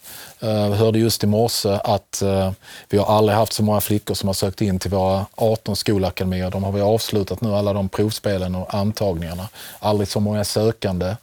Uh, 0.45 0.75
hörde 0.75 0.99
just 0.99 1.25
i 1.25 1.27
morse 1.27 1.79
att 1.85 2.23
uh, 2.25 2.51
vi 2.89 2.99
har 2.99 3.17
aldrig 3.17 3.39
haft 3.39 3.53
så 3.53 3.63
många 3.63 3.81
flickor 3.81 4.15
som 4.15 4.29
har 4.29 4.35
sökt 4.35 4.61
in 4.61 4.79
till 4.79 4.91
våra 4.91 5.27
18 5.35 5.77
skolakademier. 5.77 6.51
De 6.51 6.65
har 6.65 6.73
vi 6.73 6.81
avslutat 6.81 7.41
nu, 7.41 7.55
alla 7.55 7.73
de 7.73 7.89
provspelen 7.89 8.55
och 8.55 8.75
antagningarna. 8.75 9.49
Aldrig 9.79 10.09
så 10.09 10.21
många 10.21 10.45
sökande 10.45 11.17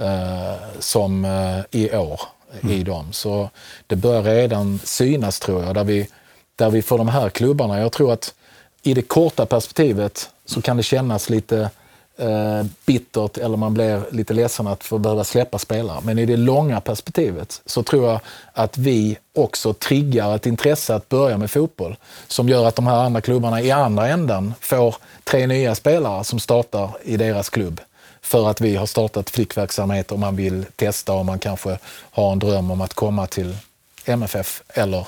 uh, 0.00 0.54
som 0.78 1.26
i 1.70 1.96
år 1.96 2.20
mm. 2.62 2.74
i 2.74 2.82
dem. 2.82 3.12
Så 3.12 3.50
det 3.86 3.96
bör 3.96 4.22
redan 4.22 4.80
synas 4.84 5.40
tror 5.40 5.64
jag, 5.64 5.74
där 5.74 5.84
vi, 5.84 6.08
där 6.56 6.70
vi 6.70 6.82
får 6.82 6.98
de 6.98 7.08
här 7.08 7.28
klubbarna. 7.28 7.80
Jag 7.80 7.92
tror 7.92 8.12
att 8.12 8.34
i 8.82 8.94
det 8.94 9.02
korta 9.02 9.46
perspektivet 9.46 10.30
så 10.44 10.62
kan 10.62 10.76
det 10.76 10.82
kännas 10.82 11.30
lite 11.30 11.70
eh, 12.16 12.62
bittert 12.86 13.38
eller 13.38 13.56
man 13.56 13.74
blir 13.74 14.02
lite 14.10 14.34
ledsen 14.34 14.66
att 14.66 14.84
få 14.84 14.98
behöva 14.98 15.24
släppa 15.24 15.58
spelare. 15.58 16.00
Men 16.02 16.18
i 16.18 16.26
det 16.26 16.36
långa 16.36 16.80
perspektivet 16.80 17.62
så 17.66 17.82
tror 17.82 18.10
jag 18.10 18.20
att 18.52 18.78
vi 18.78 19.18
också 19.34 19.72
triggar 19.72 20.36
ett 20.36 20.46
intresse 20.46 20.94
att 20.94 21.08
börja 21.08 21.38
med 21.38 21.50
fotboll 21.50 21.96
som 22.28 22.48
gör 22.48 22.66
att 22.66 22.76
de 22.76 22.86
här 22.86 22.96
andra 22.96 23.20
klubbarna 23.20 23.62
i 23.62 23.70
andra 23.70 24.08
änden 24.08 24.54
får 24.60 24.96
tre 25.24 25.46
nya 25.46 25.74
spelare 25.74 26.24
som 26.24 26.40
startar 26.40 26.90
i 27.02 27.16
deras 27.16 27.50
klubb 27.50 27.80
för 28.24 28.50
att 28.50 28.60
vi 28.60 28.76
har 28.76 28.86
startat 28.86 29.30
flickverksamhet 29.30 30.12
och 30.12 30.18
man 30.18 30.36
vill 30.36 30.66
testa 30.76 31.12
och 31.12 31.26
man 31.26 31.38
kanske 31.38 31.78
har 32.10 32.32
en 32.32 32.38
dröm 32.38 32.70
om 32.70 32.80
att 32.80 32.94
komma 32.94 33.26
till 33.26 33.56
MFF 34.04 34.62
eller 34.68 35.06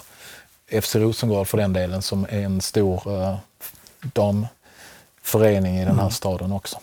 FC 0.82 0.96
Rosengård 0.96 1.46
för 1.46 1.58
den 1.58 1.72
delen 1.72 2.02
som 2.02 2.26
är 2.30 2.42
en 2.42 2.60
stor 2.60 3.22
eh, 3.22 3.36
damförening 4.00 5.76
i 5.76 5.84
den 5.84 5.94
här 5.94 6.00
mm. 6.00 6.10
staden 6.10 6.52
också. 6.52 6.78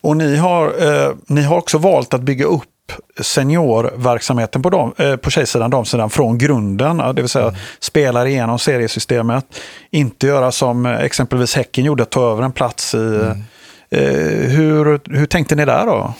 Och 0.00 0.16
ni 0.16 0.36
har, 0.36 0.66
eh, 0.86 1.14
ni 1.26 1.42
har 1.42 1.56
också 1.56 1.78
valt 1.78 2.14
att 2.14 2.22
bygga 2.22 2.44
upp 2.44 2.92
seniorverksamheten 3.20 4.62
på, 4.62 4.70
dem, 4.70 4.94
eh, 4.96 5.16
på 5.16 5.30
tjejsidan, 5.30 5.70
damsidan 5.70 6.10
från 6.10 6.38
grunden. 6.38 6.96
Det 6.96 7.22
vill 7.22 7.28
säga 7.28 7.48
mm. 7.48 7.60
spela 7.80 8.28
igenom 8.28 8.58
seriesystemet. 8.58 9.44
Inte 9.90 10.26
göra 10.26 10.52
som 10.52 10.86
eh, 10.86 11.00
exempelvis 11.00 11.54
Häcken 11.54 11.84
gjorde, 11.84 12.04
ta 12.04 12.32
över 12.32 12.42
en 12.42 12.52
plats 12.52 12.94
i... 12.94 12.98
Mm. 12.98 13.44
Eh, 13.90 14.02
hur, 14.48 15.00
hur 15.16 15.26
tänkte 15.26 15.54
ni 15.54 15.64
där 15.64 15.86
då? 15.86 16.14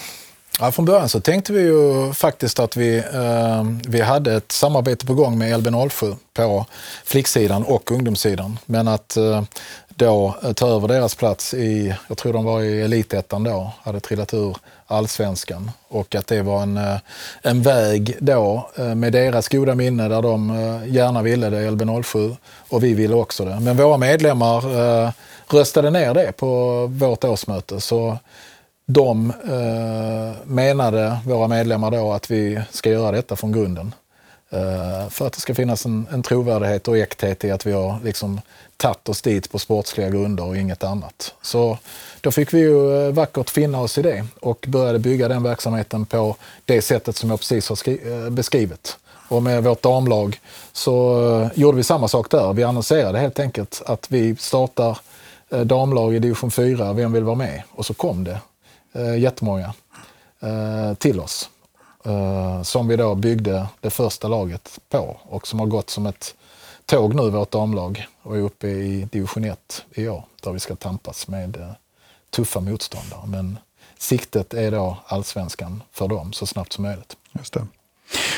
Ja, 0.61 0.72
från 0.72 0.85
början 0.85 1.09
så 1.09 1.20
tänkte 1.20 1.52
vi 1.52 1.61
ju 1.61 2.12
faktiskt 2.12 2.59
att 2.59 2.76
vi, 2.76 2.96
eh, 2.96 3.64
vi 3.88 4.00
hade 4.00 4.35
ett 4.35 4.52
samarbete 4.52 5.07
på 5.07 5.14
gång 5.14 5.38
med 5.38 5.61
LB07 5.61 6.16
på 6.35 6.66
flicksidan 7.04 7.64
och 7.64 7.92
ungdomssidan. 7.92 8.59
Men 8.66 8.88
att 8.88 9.16
eh, 9.16 9.42
då 9.88 10.35
eh, 10.42 10.52
ta 10.52 10.68
över 10.68 10.88
deras 10.88 11.14
plats 11.14 11.54
i, 11.54 11.94
jag 12.09 12.18
tror 12.18 12.33
de 12.33 12.44
var 12.44 12.62
i 12.62 12.83
elitettan 12.83 13.44
då, 13.44 13.72
hade 13.83 14.00
trillat 14.00 14.35
ur 14.35 14.57
allsvenskan. 14.87 15.70
Och 15.88 16.14
att 16.14 16.26
det 16.26 16.42
var 16.42 16.62
en, 16.62 16.76
eh, 16.76 16.96
en 17.42 17.62
väg 17.62 18.16
då 18.18 18.70
eh, 18.76 18.94
med 18.94 19.12
deras 19.12 19.48
goda 19.48 19.74
minne 19.74 20.09
där 20.09 20.22
de 20.22 20.50
gärna 20.87 21.22
ville 21.22 21.50
det, 21.50 21.70
LB07, 21.70 22.37
och 22.68 22.85
vi 22.85 22.94
ville 22.94 23.14
också 23.14 23.44
det. 23.44 23.61
Men 23.61 23.76
våra 23.76 23.96
medlemmar 23.96 24.62
röstade 25.55 25.91
ner 25.91 26.15
det 26.15 26.33
på 26.33 26.87
vårt 26.87 27.25
årsmöte. 27.25 27.81
Så 27.81 28.19
de 28.87 29.31
eh, 29.31 30.47
menade, 30.47 31.19
våra 31.25 31.49
medlemmar 31.49 31.91
då, 31.91 32.13
att 32.13 32.31
vi 32.31 32.61
ska 32.71 32.91
göra 32.91 33.13
detta 33.13 33.37
från 33.37 33.53
grunden. 33.53 33.95
Eh, 34.51 35.09
för 35.09 35.27
att 35.27 35.33
det 35.33 35.41
ska 35.41 35.55
finnas 35.55 35.85
en, 35.85 36.07
en 36.13 36.23
trovärdighet 36.23 36.89
och 36.89 36.99
äkthet 36.99 37.45
i 37.45 37.51
att 37.51 37.67
vi 37.67 37.73
har 37.73 37.99
liksom 38.05 38.41
tagit 38.77 39.09
oss 39.09 39.23
dit 39.23 39.53
på 39.53 39.59
sportsliga 39.59 40.09
grunder 40.09 40.45
och 40.45 40.57
inget 40.57 40.85
annat. 40.85 41.35
Så 41.43 41.79
då 42.21 42.31
fick 42.31 42.55
vi 42.55 42.59
ju 42.59 43.07
eh, 43.07 43.13
vackert 43.13 43.51
finna 43.51 43.81
oss 43.81 43.99
i 43.99 44.03
det 44.03 44.27
och 44.41 44.65
började 44.69 44.99
bygga 44.99 45.29
den 45.29 45.43
verksamheten 45.43 46.07
på 46.07 46.37
det 46.65 46.83
sättet 46.83 47.17
som 47.17 47.31
jag 47.31 47.39
precis 47.39 47.69
har 47.69 48.31
beskrivit. 48.31 48.97
Och 49.29 49.43
med 49.43 49.65
vårt 49.65 49.83
damlag 49.83 50.41
så 50.73 51.51
gjorde 51.55 51.77
vi 51.77 51.83
samma 51.83 52.09
sak 52.09 52.31
där. 52.31 52.53
Vi 52.53 52.63
annonserade 52.63 53.19
helt 53.19 53.39
enkelt 53.39 53.83
att 53.87 54.11
vi 54.11 54.37
startar 54.37 54.99
Eh, 55.51 55.61
damlag 55.61 56.15
i 56.15 56.19
division 56.19 56.51
4, 56.51 56.93
vem 56.93 57.13
vill 57.13 57.25
vara 57.25 57.37
med? 57.37 57.63
Och 57.71 57.87
så 57.87 57.95
kom 57.95 58.25
det 58.25 58.41
eh, 58.93 59.19
jättemånga 59.19 59.75
eh, 60.41 60.95
till 60.95 61.21
oss. 61.21 61.51
Som 62.63 62.89
vi 62.89 62.97
då 62.97 63.15
byggde 63.15 63.67
det 63.81 63.91
första 63.91 64.29
laget 64.29 64.81
på 64.89 65.17
och 65.23 65.47
som 65.47 65.61
har 65.61 65.67
gått 65.67 65.91
som 65.91 66.07
ett 66.07 66.35
tåg 66.89 67.15
nu, 67.15 67.31
vårt 67.31 67.51
damlag, 67.51 68.07
och 68.23 68.37
är 68.37 68.41
uppe 68.41 68.69
i 68.69 69.09
division 69.13 69.45
1 69.45 69.85
i 69.95 70.09
år, 70.09 70.25
där 70.43 70.53
vi 70.53 70.61
ska 70.61 70.77
tampas 70.77 71.29
med 71.29 71.57
eh, 71.57 71.71
tuffa 72.31 72.61
motståndare. 72.61 73.27
Men 73.27 73.59
siktet 73.99 74.55
är 74.55 74.71
då 74.71 74.97
allsvenskan 75.07 75.83
för 75.93 76.09
dem 76.09 76.33
så 76.33 76.47
snabbt 76.47 76.73
som 76.73 76.85
möjligt. 76.85 77.17
Just 77.33 77.53
det. 77.53 77.67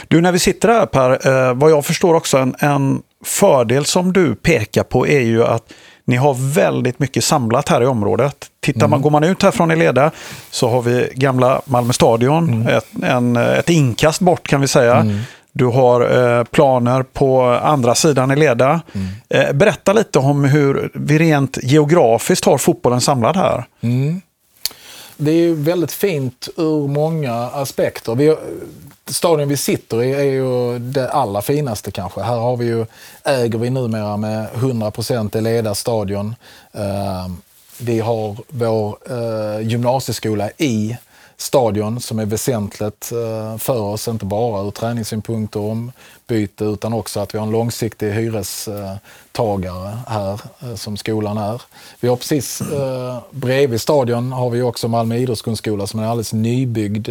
Du, 0.09 0.20
när 0.20 0.33
vi 0.33 0.38
sitter 0.38 0.68
här 0.68 0.87
Per, 0.87 1.29
eh, 1.29 1.55
vad 1.55 1.70
jag 1.70 1.87
förstår 1.87 2.14
också 2.14 2.38
en, 2.38 2.55
en 2.59 3.03
fördel 3.25 3.85
som 3.85 4.12
du 4.12 4.35
pekar 4.35 4.83
på 4.83 5.07
är 5.07 5.20
ju 5.20 5.44
att 5.44 5.73
ni 6.11 6.16
har 6.16 6.55
väldigt 6.55 6.99
mycket 6.99 7.25
samlat 7.25 7.68
här 7.68 7.83
i 7.83 7.87
området. 7.87 8.46
Tittar 8.61 8.81
man, 8.81 8.92
mm. 8.92 9.03
Går 9.03 9.11
man 9.11 9.25
ut 9.25 9.42
här 9.42 9.51
från 9.51 9.70
Eleda 9.70 10.11
så 10.51 10.68
har 10.68 10.83
vi 10.83 11.09
gamla 11.14 11.62
Malmö 11.64 11.92
stadion, 11.92 12.49
mm. 12.49 12.68
ett, 12.68 12.87
en, 13.03 13.37
ett 13.37 13.70
inkast 13.70 14.20
bort 14.20 14.49
kan 14.49 14.61
vi 14.61 14.68
säga. 14.68 14.96
Mm. 14.96 15.20
Du 15.53 15.66
har 15.66 16.01
eh, 16.18 16.44
planer 16.44 17.03
på 17.03 17.42
andra 17.42 17.94
sidan 17.94 18.31
i 18.31 18.37
Leda. 18.37 18.81
Mm. 18.92 19.09
Eh, 19.29 19.53
berätta 19.53 19.92
lite 19.92 20.18
om 20.18 20.44
hur 20.44 20.90
vi 20.94 21.18
rent 21.18 21.59
geografiskt 21.62 22.44
har 22.44 22.59
fotbollen 22.59 23.01
samlad 23.01 23.37
här. 23.37 23.64
Mm. 23.81 24.20
Det 25.16 25.31
är 25.31 25.55
väldigt 25.55 25.92
fint 25.92 26.49
ur 26.57 26.88
många 26.88 27.35
aspekter. 27.35 28.14
Vi, 28.14 28.37
stadion 29.11 29.49
vi 29.49 29.57
sitter 29.57 30.03
i 30.03 30.12
är 30.12 30.23
ju 30.23 30.79
det 30.79 31.11
allra 31.11 31.42
finaste 31.42 31.90
kanske. 31.90 32.20
Här 32.20 32.37
har 32.37 32.57
vi 32.57 32.66
ju, 32.66 32.87
äger 33.25 33.59
vi 33.59 33.70
numera 33.70 34.16
med 34.16 34.49
100% 34.55 35.37
Eleda 35.37 35.75
stadion. 35.75 36.35
Ehm, 36.73 37.37
vi 37.79 38.01
har 38.01 38.37
vår 38.49 38.99
eh, 39.11 39.68
gymnasieskola 39.68 40.51
i 40.51 40.96
stadion 41.40 42.00
som 42.00 42.18
är 42.18 42.26
väsentligt 42.26 43.12
eh, 43.12 43.59
för 43.59 43.81
oss, 43.81 44.09
inte 44.09 44.24
bara 44.24 44.62
ur 44.62 44.70
träningssynpunkt 44.70 45.57
och 45.57 45.70
ombyte 45.70 46.64
utan 46.64 46.92
också 46.92 47.20
att 47.20 47.35
vi 47.35 47.38
har 47.38 47.46
en 47.46 47.53
långsiktig 47.53 48.12
hyrestagare 48.12 49.98
här 50.07 50.40
eh, 50.61 50.74
som 50.74 50.96
skolan 50.96 51.38
är. 51.38 51.62
Vi 52.00 52.09
har 52.09 52.16
precis 52.16 52.61
eh, 52.61 53.18
bredvid 53.31 53.81
stadion 53.81 54.33
har 54.33 54.50
vi 54.50 54.62
också 54.62 54.88
Malmö 54.88 55.16
idrottsgrundskola 55.16 55.87
som 55.87 56.00
är 56.00 56.05
en 56.05 56.11
alldeles 56.11 56.33
nybyggd 56.33 57.09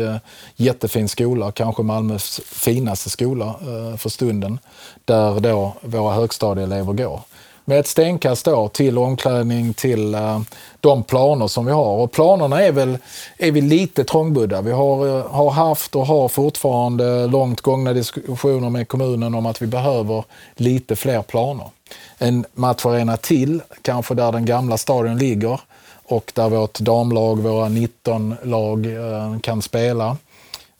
jättefin 0.55 1.09
skola, 1.09 1.51
kanske 1.51 1.83
Malmös 1.83 2.41
finaste 2.45 3.09
skola 3.09 3.55
för 3.97 4.09
stunden, 4.09 4.59
där 5.05 5.39
då 5.39 5.73
våra 5.81 6.13
högstadieelever 6.13 6.93
går 6.93 7.21
med 7.69 7.79
ett 7.79 7.87
stenkast 7.87 8.45
då 8.45 8.67
till 8.67 8.97
omklädning, 8.97 9.73
till 9.73 10.15
uh, 10.15 10.41
de 10.79 11.03
planer 11.03 11.47
som 11.47 11.65
vi 11.65 11.71
har. 11.71 11.95
Och 11.95 12.11
planerna 12.11 12.63
är 12.63 12.71
väl 12.71 12.97
är 13.37 13.51
vi 13.51 13.61
lite 13.61 14.03
trångbudda. 14.03 14.61
Vi 14.61 14.71
har, 14.71 15.05
uh, 15.05 15.27
har 15.27 15.49
haft 15.49 15.95
och 15.95 16.05
har 16.05 16.27
fortfarande 16.27 17.27
långt 17.27 17.61
gångna 17.61 17.93
diskussioner 17.93 18.69
med 18.69 18.87
kommunen 18.87 19.35
om 19.35 19.45
att 19.45 19.61
vi 19.61 19.67
behöver 19.67 20.23
lite 20.55 20.95
fler 20.95 21.21
planer. 21.21 21.69
En 22.17 22.45
matcharena 22.53 23.17
till, 23.17 23.61
kanske 23.81 24.13
där 24.13 24.31
den 24.31 24.45
gamla 24.45 24.77
stadion 24.77 25.17
ligger 25.17 25.59
och 26.05 26.31
där 26.35 26.49
vårt 26.49 26.79
damlag, 26.79 27.39
våra 27.39 27.69
19 27.69 28.35
lag 28.43 28.85
uh, 28.85 29.39
kan 29.39 29.61
spela. 29.61 30.17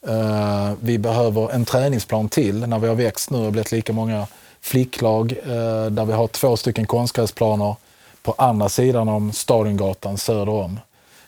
Eh, 0.08 0.71
vi 0.80 0.97
behöver 0.97 1.52
en 1.52 1.65
träningsplan 1.65 2.30
till 2.30 2.67
när 2.67 2.80
vi 2.80 2.88
har 2.88 2.95
växt 2.95 3.30
nu 3.30 3.45
och 3.45 3.52
blivit 3.52 3.71
lika 3.71 3.93
många 3.93 4.28
flicklag 4.62 5.36
eh, 5.43 5.86
där 5.86 6.06
vi 6.06 6.13
har 6.13 6.28
två 6.28 6.58
stycken 6.58 6.88
konstgräsplaner 6.88 7.76
på 8.24 8.36
andra 8.38 8.69
sidan 8.69 9.10
om 9.10 9.34
Stadiongatan 9.34 10.17
söder 10.17 10.50
om. 10.50 10.80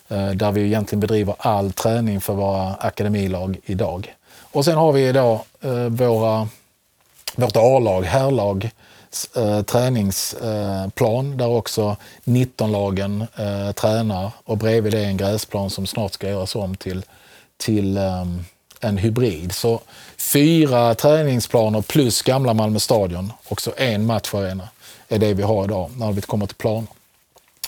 Eh, 0.08 0.30
där 0.30 0.52
vi 0.52 0.62
egentligen 0.62 1.00
bedriver 1.00 1.36
all 1.38 1.72
träning 1.72 2.22
för 2.22 2.34
våra 2.34 2.74
akademilag 2.74 3.58
idag. 3.66 4.16
Och 4.52 4.66
sen 4.66 4.78
har 4.78 4.92
vi 4.92 5.12
då 5.12 5.46
eh, 5.62 5.72
våra, 5.72 6.48
vårt 7.36 7.56
A-lag, 7.56 8.02
herrlag, 8.04 8.72
eh, 9.36 9.62
träningsplan 9.62 11.32
eh, 11.32 11.38
där 11.38 11.48
också 11.48 11.98
19-lagen 12.24 13.28
eh, 13.36 13.72
tränar 13.72 14.32
och 14.44 14.58
bredvid 14.58 14.94
det 14.94 15.00
är 15.00 15.06
en 15.06 15.18
gräsplan 15.18 15.70
som 15.70 15.88
snart 15.88 16.14
ska 16.14 16.30
göras 16.30 16.56
om 16.56 16.76
till, 16.76 17.06
till 17.58 17.98
ehm, 17.98 18.44
en 18.80 18.98
hybrid. 18.98 19.52
Så 19.52 19.82
fyra 20.34 20.96
träningsplaner 20.96 21.82
plus 21.82 22.22
gamla 22.22 22.54
Malmö 22.54 22.80
stadion 22.80 23.34
och 23.48 23.62
så 23.62 23.74
en 23.78 24.06
matcharena 24.06 24.70
är 25.08 25.20
det 25.20 25.34
vi 25.34 25.44
har 25.44 25.64
idag 25.64 25.92
när 25.98 26.12
vi 26.12 26.22
kommer 26.22 26.46
till 26.46 26.56
planer. 26.56 26.88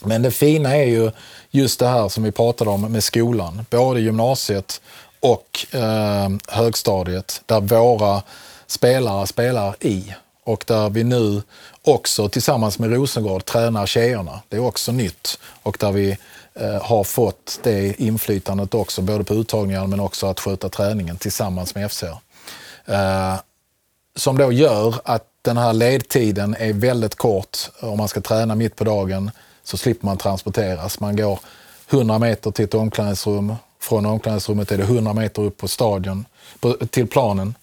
Men 0.02 0.22
det 0.22 0.32
fina 0.32 0.76
är 0.76 0.86
ju 0.86 1.12
just 1.52 1.80
det 1.80 1.88
här 1.88 2.10
som 2.10 2.24
vi 2.24 2.32
pratade 2.32 2.70
om 2.70 2.82
med 2.82 3.04
skolan. 3.04 3.66
Både 3.70 4.02
gymnasiet 4.02 4.82
och 5.20 5.76
eh, 5.76 6.30
högstadiet 6.48 7.42
där 7.46 7.62
våra 7.62 8.22
spelare 8.68 9.28
spelar 9.28 9.76
i. 9.80 10.14
Och 10.44 10.64
där 10.68 10.90
vi 10.90 11.04
nu 11.04 11.42
också 11.82 12.30
tillsammans 12.30 12.80
med 12.80 12.94
Rosengård 12.94 13.46
tränar 13.46 13.86
tjejerna. 13.86 14.40
Det 14.50 14.56
är 14.56 14.66
också 14.66 14.92
nytt. 14.92 15.40
Och 15.64 15.78
där 15.80 15.92
vi 15.92 16.18
Eh, 16.56 16.82
har 16.84 17.04
fått 17.04 17.60
det 17.64 18.02
inflytandet 18.02 18.74
också, 18.74 19.02
både 19.02 19.24
på 19.24 19.34
uttagningar 19.34 19.88
men 19.88 20.00
också 20.00 20.28
att 20.28 20.40
sköta 20.40 20.70
träningen 20.70 21.18
tillsammans 21.18 21.76
med 21.76 21.92
FCR. 21.92 22.18
Eh, 22.86 23.36
som 24.16 24.38
då 24.38 24.52
gör 24.52 24.96
att 25.04 25.28
den 25.42 25.58
här 25.58 25.74
ledtiden 25.74 26.56
är 26.60 26.74
väldigt 26.74 27.16
kort. 27.16 27.58
Om 27.80 27.98
man 27.98 28.08
ska 28.08 28.22
träna 28.22 28.56
mitt 28.56 28.76
på 28.76 28.84
dagen 28.84 29.32
så 29.64 29.78
slipper 29.78 30.06
man 30.06 30.18
transporteras. 30.18 31.00
Man 31.00 31.16
går 31.16 31.40
100 31.90 32.20
meter 32.20 32.52
till 32.52 32.66
ett 32.66 32.74
omklädningsrum. 32.74 33.56
Från 33.80 34.06
omklädningsrummet 34.06 34.72
är 34.72 34.78
det 34.78 34.84
100 34.84 35.14
meter 35.14 35.42
upp 35.42 35.58
på 35.58 35.68
stadion, 35.68 36.26
på, 36.60 36.74
till 36.74 37.08
planen. 37.08 37.56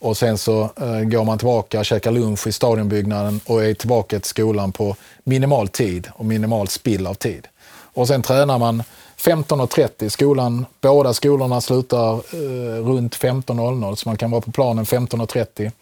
Och 0.00 0.16
sen 0.16 0.38
så 0.38 0.62
eh, 0.62 1.00
går 1.00 1.24
man 1.24 1.38
tillbaka, 1.38 1.84
käkar 1.84 2.10
lunch 2.10 2.46
i 2.46 2.52
stadionbyggnaden 2.52 3.40
och 3.46 3.64
är 3.64 3.74
tillbaka 3.74 4.20
till 4.20 4.28
skolan 4.28 4.72
på 4.72 4.96
minimal 5.24 5.68
tid 5.68 6.08
och 6.12 6.24
minimal 6.24 6.68
spill 6.68 7.06
av 7.06 7.14
tid. 7.14 7.48
Och 7.70 8.08
sen 8.08 8.22
tränar 8.22 8.58
man 8.58 8.82
15.30. 9.18 10.08
Skolan, 10.08 10.66
båda 10.80 11.14
skolorna 11.14 11.60
slutar 11.60 12.12
eh, 12.14 12.86
runt 12.86 13.16
15.00 13.16 13.94
så 13.94 14.08
man 14.08 14.16
kan 14.16 14.30
vara 14.30 14.40
på 14.40 14.52
planen 14.52 14.84
15.30 14.84 15.72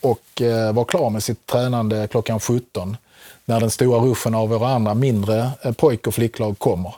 och 0.00 0.42
eh, 0.42 0.72
vara 0.72 0.84
klar 0.84 1.10
med 1.10 1.22
sitt 1.22 1.46
tränande 1.46 2.08
klockan 2.10 2.40
17 2.40 2.96
när 3.44 3.60
den 3.60 3.70
stora 3.70 4.00
ruschen 4.00 4.34
av 4.34 4.48
våra 4.48 4.68
andra 4.68 4.94
mindre 4.94 5.50
eh, 5.62 5.72
pojk 5.72 6.06
och 6.06 6.14
flicklag 6.14 6.58
kommer. 6.58 6.94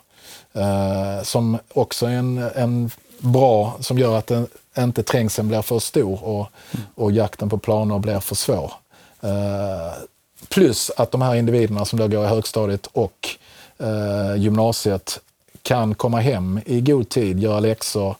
Eh, 0.52 1.22
som 1.22 1.58
också 1.74 2.06
är 2.06 2.10
en, 2.10 2.38
en 2.38 2.90
bra, 3.18 3.76
som 3.80 3.98
gör 3.98 4.18
att 4.18 4.26
den, 4.26 4.46
inte 4.78 5.02
trängseln 5.02 5.48
blir 5.48 5.62
för 5.62 5.78
stor 5.78 6.24
och, 6.24 6.46
och 6.94 7.12
jakten 7.12 7.48
på 7.48 7.58
planer 7.58 7.98
blir 7.98 8.20
för 8.20 8.34
svår. 8.34 8.72
Eh, 9.20 9.92
plus 10.48 10.90
att 10.96 11.10
de 11.10 11.22
här 11.22 11.34
individerna 11.34 11.84
som 11.84 11.98
då 11.98 12.08
går 12.08 12.24
i 12.24 12.28
högstadiet 12.28 12.86
och 12.86 13.28
eh, 13.78 14.36
gymnasiet 14.36 15.20
kan 15.66 15.94
komma 15.94 16.20
hem 16.20 16.60
i 16.66 16.80
god 16.80 17.08
tid, 17.08 17.38
göra 17.38 17.60
läxor, 17.60 18.16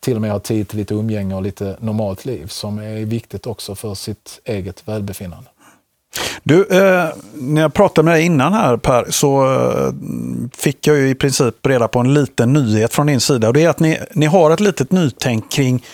till 0.00 0.14
och 0.14 0.20
med 0.20 0.30
ha 0.30 0.38
tid 0.38 0.68
till 0.68 0.78
lite 0.78 0.94
umgänge 0.94 1.34
och 1.34 1.42
lite 1.42 1.76
normalt 1.80 2.24
liv 2.24 2.46
som 2.46 2.78
är 2.78 3.04
viktigt 3.04 3.46
också 3.46 3.74
för 3.74 3.94
sitt 3.94 4.40
eget 4.44 4.88
välbefinnande. 4.88 5.48
Du, 6.42 6.66
eh, 6.66 7.08
när 7.34 7.60
jag 7.60 7.74
pratade 7.74 8.04
med 8.04 8.14
dig 8.14 8.24
innan 8.24 8.52
här 8.52 8.76
Per, 8.76 9.06
så 9.10 9.54
eh, 9.54 9.92
fick 10.56 10.86
jag 10.86 10.96
ju 10.96 11.08
i 11.08 11.14
princip 11.14 11.66
reda 11.66 11.88
på 11.88 11.98
en 11.98 12.14
liten 12.14 12.52
nyhet 12.52 12.94
från 12.94 13.06
din 13.06 13.20
sida. 13.20 13.48
Och 13.48 13.54
det 13.54 13.64
är 13.64 13.68
att 13.68 13.80
ni, 13.80 13.98
ni 14.12 14.26
har 14.26 14.50
ett 14.50 14.60
litet 14.60 14.92
nytänk 14.92 15.50
kring 15.50 15.84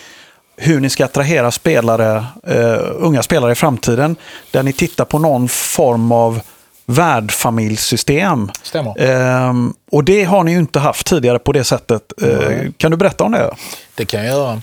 hur 0.55 0.79
ni 0.79 0.89
ska 0.89 1.05
attrahera 1.05 1.51
spelare, 1.51 2.25
eh, 2.43 2.79
unga 2.95 3.23
spelare 3.23 3.51
i 3.51 3.55
framtiden. 3.55 4.15
Där 4.51 4.63
ni 4.63 4.73
tittar 4.73 5.05
på 5.05 5.19
någon 5.19 5.47
form 5.47 6.11
av 6.11 6.41
värdfamiljssystem. 6.87 8.51
Stämmer. 8.63 9.01
Eh, 9.01 9.53
och 9.91 10.03
det 10.03 10.23
har 10.23 10.43
ni 10.43 10.51
ju 10.51 10.59
inte 10.59 10.79
haft 10.79 11.07
tidigare 11.07 11.39
på 11.39 11.51
det 11.51 11.63
sättet. 11.63 12.13
Eh, 12.21 12.71
kan 12.77 12.91
du 12.91 12.97
berätta 12.97 13.23
om 13.23 13.31
det? 13.31 13.55
Det 13.95 14.05
kan 14.05 14.25
jag 14.25 14.35
göra. 14.35 14.61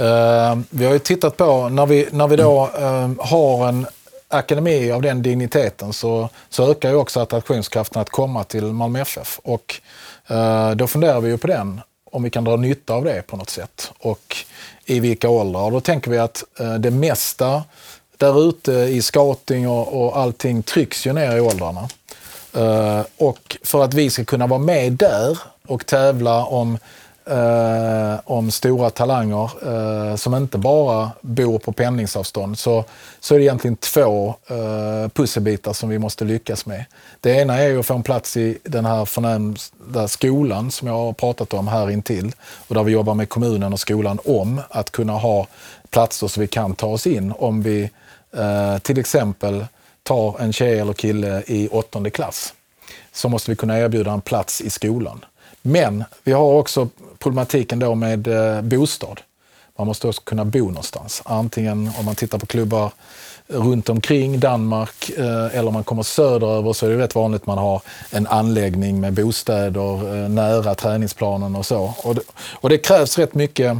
Uh, 0.00 0.58
vi 0.70 0.84
har 0.84 0.92
ju 0.92 0.98
tittat 0.98 1.36
på, 1.36 1.68
när 1.68 1.86
vi, 1.86 2.08
när 2.10 2.28
vi 2.28 2.36
då 2.36 2.70
uh, 2.80 3.10
har 3.18 3.68
en 3.68 3.86
akademi 4.28 4.92
av 4.92 5.02
den 5.02 5.22
digniteten 5.22 5.92
så, 5.92 6.28
så 6.48 6.70
ökar 6.70 6.88
ju 6.88 6.94
också 6.94 7.20
attraktionskraften 7.20 8.02
att 8.02 8.10
komma 8.10 8.44
till 8.44 8.64
Malmö 8.64 9.00
FF. 9.00 9.40
Och 9.42 9.80
uh, 10.30 10.70
då 10.70 10.86
funderar 10.86 11.20
vi 11.20 11.28
ju 11.28 11.38
på 11.38 11.46
den, 11.46 11.80
om 12.12 12.22
vi 12.22 12.30
kan 12.30 12.44
dra 12.44 12.56
nytta 12.56 12.94
av 12.94 13.04
det 13.04 13.26
på 13.26 13.36
något 13.36 13.50
sätt. 13.50 13.92
Och 13.98 14.36
i 14.84 15.00
vilka 15.00 15.28
åldrar. 15.28 15.62
Och 15.62 15.72
då 15.72 15.80
tänker 15.80 16.10
vi 16.10 16.18
att 16.18 16.44
det 16.78 16.90
mesta 16.90 17.62
där 18.16 18.48
ute 18.48 18.72
i 18.72 19.02
scouting 19.02 19.68
och, 19.68 20.06
och 20.06 20.18
allting 20.18 20.62
trycks 20.62 21.06
ju 21.06 21.12
ner 21.12 21.36
i 21.36 21.40
åldrarna. 21.40 21.88
Eh, 22.54 23.00
och 23.16 23.56
för 23.62 23.84
att 23.84 23.94
vi 23.94 24.10
ska 24.10 24.24
kunna 24.24 24.46
vara 24.46 24.60
med 24.60 24.92
där 24.92 25.38
och 25.66 25.86
tävla 25.86 26.44
om 26.44 26.78
uh, 27.30 28.20
om 28.24 28.50
stora 28.50 28.90
talanger 28.90 29.50
uh, 29.68 30.16
som 30.16 30.34
inte 30.34 30.58
bara 30.58 31.10
bor 31.20 31.58
på 31.58 31.72
pendlingsavstånd 31.72 32.58
så, 32.58 32.84
så 33.20 33.34
är 33.34 33.38
det 33.38 33.44
egentligen 33.44 33.76
två 33.76 34.34
pusselbitar 35.12 35.72
som 35.72 35.88
vi 35.88 35.98
måste 35.98 36.24
lyckas 36.24 36.66
med. 36.66 36.84
Det 37.20 37.30
ena 37.30 37.58
är 37.58 37.68
ju 37.68 37.80
att 37.80 37.86
få 37.86 37.94
en 37.94 38.02
plats 38.02 38.36
i 38.36 38.58
den 38.64 38.84
här 38.84 39.04
förnämsta 39.04 40.08
skolan 40.08 40.70
som 40.70 40.88
jag 40.88 40.94
har 40.94 41.12
pratat 41.12 41.54
om 41.54 41.68
här 41.68 41.90
intill 41.90 42.32
och 42.68 42.74
där 42.74 42.82
vi 42.82 42.92
jobbar 42.92 43.14
med 43.14 43.28
kommunen 43.28 43.72
och 43.72 43.80
skolan 43.80 44.18
om 44.24 44.60
att 44.70 44.90
kunna 44.90 45.12
ha 45.12 45.46
platser 45.90 46.28
så 46.28 46.40
vi 46.40 46.46
kan 46.46 46.74
ta 46.74 46.86
oss 46.86 47.06
in 47.06 47.32
om 47.38 47.62
vi 47.62 47.90
eh, 48.36 48.78
till 48.78 48.98
exempel 48.98 49.66
tar 50.02 50.40
en 50.40 50.52
tjej 50.52 50.78
eller 50.78 50.92
kille 50.92 51.42
i 51.46 51.68
åttonde 51.68 52.10
klass 52.10 52.54
så 53.12 53.28
måste 53.28 53.50
vi 53.50 53.56
kunna 53.56 53.78
erbjuda 53.78 54.12
en 54.12 54.20
plats 54.20 54.60
i 54.60 54.70
skolan. 54.70 55.24
Men 55.62 56.04
vi 56.24 56.32
har 56.32 56.44
också 56.44 56.88
problematiken 57.18 57.78
då 57.78 57.94
med 57.94 58.28
eh, 58.28 58.62
bostad. 58.62 59.20
Man 59.78 59.86
måste 59.86 60.08
också 60.08 60.22
kunna 60.22 60.44
bo 60.44 60.68
någonstans. 60.68 61.22
Antingen 61.24 61.90
om 61.98 62.04
man 62.04 62.14
tittar 62.14 62.38
på 62.38 62.46
klubbar 62.46 62.92
runt 63.46 63.88
omkring 63.88 64.40
Danmark 64.40 65.10
eh, 65.16 65.56
eller 65.56 65.66
om 65.66 65.74
man 65.74 65.84
kommer 65.84 66.02
söderöver 66.02 66.72
så 66.72 66.86
är 66.86 66.90
det 66.90 66.98
rätt 66.98 67.14
vanligt 67.14 67.42
att 67.42 67.46
man 67.46 67.58
har 67.58 67.82
en 68.10 68.26
anläggning 68.26 69.00
med 69.00 69.12
bostäder 69.12 70.14
eh, 70.14 70.28
nära 70.28 70.74
träningsplanen 70.74 71.56
och 71.56 71.66
så. 71.66 71.94
Och 71.98 72.14
det, 72.14 72.20
och 72.52 72.68
det 72.68 72.78
krävs 72.78 73.18
rätt 73.18 73.34
mycket 73.34 73.76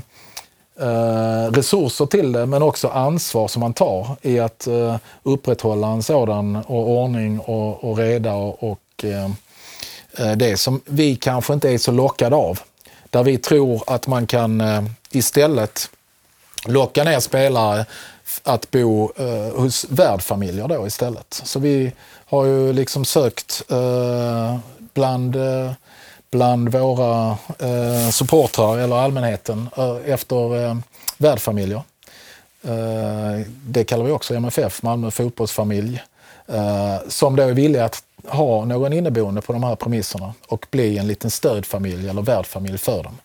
eh, 0.81 1.53
resurser 1.53 2.07
till 2.07 2.33
det 2.33 2.47
men 2.47 2.63
också 2.63 2.89
ansvar 2.89 3.49
som 3.49 3.61
man 3.61 3.73
tar 3.73 4.17
i 4.23 4.39
att 4.41 4.67
eh, 4.67 4.97
upprätthålla 5.23 5.89
en 5.89 6.03
sådan 6.03 6.57
och 6.57 6.91
ordning 6.91 7.41
och, 7.41 7.85
och 7.85 7.99
reda 7.99 8.35
och, 8.35 8.71
och 8.71 9.05
eh, 9.05 9.31
eh, 10.19 10.37
det 10.37 10.57
som 10.57 10.81
vi 10.85 11.17
kanske 11.17 11.53
inte 11.53 11.71
är 11.71 11.79
så 11.79 11.93
lockade 11.93 12.37
av. 12.37 12.61
Där 13.11 13.23
vi 13.23 13.39
tror 13.39 13.83
att 13.87 14.07
man 14.07 14.27
kan 14.27 14.61
eh, 14.61 14.85
istället 15.11 15.91
locka 16.67 17.05
ner 17.05 17.21
spelare 17.21 17.87
att 18.43 18.71
bo 18.71 19.13
eh, 19.17 19.61
hos 19.61 19.87
värdfamiljer 19.89 20.69
då 20.69 20.87
istället. 20.87 21.41
Så 21.45 21.59
vi 21.59 21.93
har 22.27 22.45
ju 22.45 22.73
liksom 22.73 23.05
sökt 23.05 23.63
eh, 23.69 24.59
bland, 24.95 25.37
eh, 25.37 25.73
bland 26.31 26.69
våra 26.69 27.39
eh, 27.59 28.11
supportrar 28.11 28.79
eller 28.79 28.97
allmänheten 28.97 29.69
eh, 29.77 29.97
efter 30.05 30.65
eh, 30.65 30.77
värdfamiljer. 31.19 31.83
Det 33.67 33.85
kallar 33.85 34.05
vi 34.05 34.13
också 34.13 34.35
MFF, 34.35 34.83
Malmö 34.83 35.11
fotbollsfamilj, 35.11 36.03
som 37.09 37.37
då 37.37 37.43
är 37.43 37.53
villiga 37.53 37.85
att 37.85 38.03
ha 38.29 38.65
någon 38.65 38.93
inneboende 38.93 39.41
på 39.41 39.53
de 39.53 39.63
här 39.63 39.77
premisserna 39.77 40.35
och 40.49 40.67
bli 40.71 40.99
en 40.99 41.07
liten 41.07 41.31
stödfamilj 41.31 42.09
eller 42.09 42.23
värdfamilj 42.23 42.79
för 42.79 43.03
dem. 43.03 43.19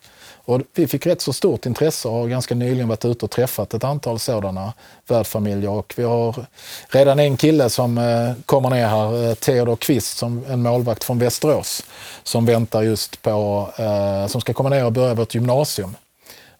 Och 0.44 0.60
vi 0.74 0.86
fick 0.86 1.06
rätt 1.06 1.20
så 1.20 1.32
stort 1.32 1.66
intresse 1.66 2.08
och 2.08 2.14
har 2.14 2.28
ganska 2.28 2.54
nyligen 2.54 2.88
varit 2.88 3.04
ute 3.04 3.24
och 3.24 3.30
träffat 3.30 3.74
ett 3.74 3.84
antal 3.84 4.18
sådana 4.18 4.72
värdfamiljer. 5.06 5.70
Och 5.70 5.94
vi 5.96 6.02
har 6.02 6.46
redan 6.88 7.18
en 7.18 7.36
kille 7.36 7.70
som 7.70 7.98
eh, 7.98 8.32
kommer 8.46 8.70
ner 8.70 8.86
här, 8.86 9.28
eh, 9.28 9.34
Theodor 9.34 9.76
Kvist, 9.76 10.18
som 10.18 10.44
en 10.48 10.62
målvakt 10.62 11.04
från 11.04 11.18
Västerås, 11.18 11.84
som 12.22 12.46
väntar 12.46 12.82
just 12.82 13.22
på, 13.22 13.68
eh, 13.76 14.26
som 14.26 14.40
ska 14.40 14.52
komma 14.52 14.68
ner 14.68 14.84
och 14.84 14.92
börja 14.92 15.14
vårt 15.14 15.34
gymnasium 15.34 15.96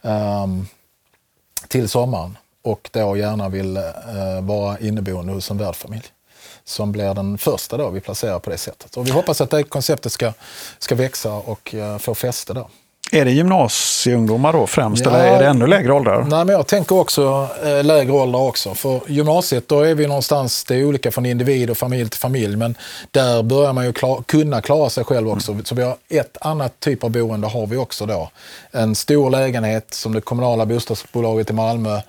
ehm, 0.03 0.67
till 1.69 1.89
sommaren 1.89 2.37
och 2.63 2.91
då 2.93 3.17
gärna 3.17 3.49
vill 3.49 3.77
eh, 3.77 3.83
vara 4.43 4.79
inneboende 4.79 5.33
hos 5.33 5.51
en 5.51 5.59
värdfamilj 5.59 6.05
som 6.65 6.93
blir 6.93 7.15
den 7.15 7.39
första 7.39 7.77
då 7.77 7.91
vi 7.91 8.01
placerar 8.01 8.39
på 8.39 8.51
det 8.51 8.59
sättet. 8.59 8.97
Och 8.97 9.07
vi 9.07 9.11
hoppas 9.11 9.41
att 9.41 9.51
det 9.51 9.63
konceptet 9.63 10.13
ska, 10.13 10.33
ska 10.79 10.95
växa 10.95 11.33
och 11.33 11.75
eh, 11.75 11.99
få 11.99 12.15
fäste 12.15 12.53
då. 12.53 12.69
Är 13.15 13.25
det 13.25 13.31
gymnasieungdomar 13.31 14.53
då 14.53 14.67
främst 14.67 15.05
ja, 15.05 15.11
eller 15.11 15.35
är 15.35 15.39
det 15.39 15.47
ännu 15.47 15.67
lägre 15.67 15.93
åldrar? 15.93 16.23
Nej, 16.23 16.45
men 16.45 16.49
jag 16.49 16.67
tänker 16.67 16.97
också 16.97 17.49
eh, 17.65 17.85
lägre 17.85 18.13
åldrar 18.13 18.41
också. 18.41 18.75
För 18.75 19.01
gymnasiet 19.07 19.69
då 19.69 19.81
är 19.81 19.95
vi 19.95 20.07
någonstans, 20.07 20.65
det 20.65 20.75
är 20.77 20.85
olika 20.85 21.11
från 21.11 21.27
individ 21.27 21.71
och 21.71 21.77
familj 21.77 22.09
till 22.09 22.21
familj, 22.21 22.57
men 22.57 22.75
där 23.11 23.43
börjar 23.43 23.73
man 23.73 23.85
ju 23.85 23.93
klar, 23.93 24.23
kunna 24.27 24.61
klara 24.61 24.91
sig 24.91 25.05
själv 25.05 25.29
också. 25.29 25.53
Mm. 25.53 25.65
Så 25.65 25.75
vi 25.75 25.83
har 25.83 25.97
ett 26.09 26.37
annat 26.41 26.81
typ 26.81 27.05
av 27.05 27.11
boende 27.11 27.47
har 27.47 27.67
vi 27.67 27.77
också 27.77 28.07
då. 28.07 28.31
En 28.71 28.95
stor 28.95 29.31
lägenhet 29.31 29.95
som 29.95 30.15
det 30.15 30.21
kommunala 30.21 30.67
bostadsbolaget 30.67 31.51
i 31.51 31.53
Malmö 31.53 32.01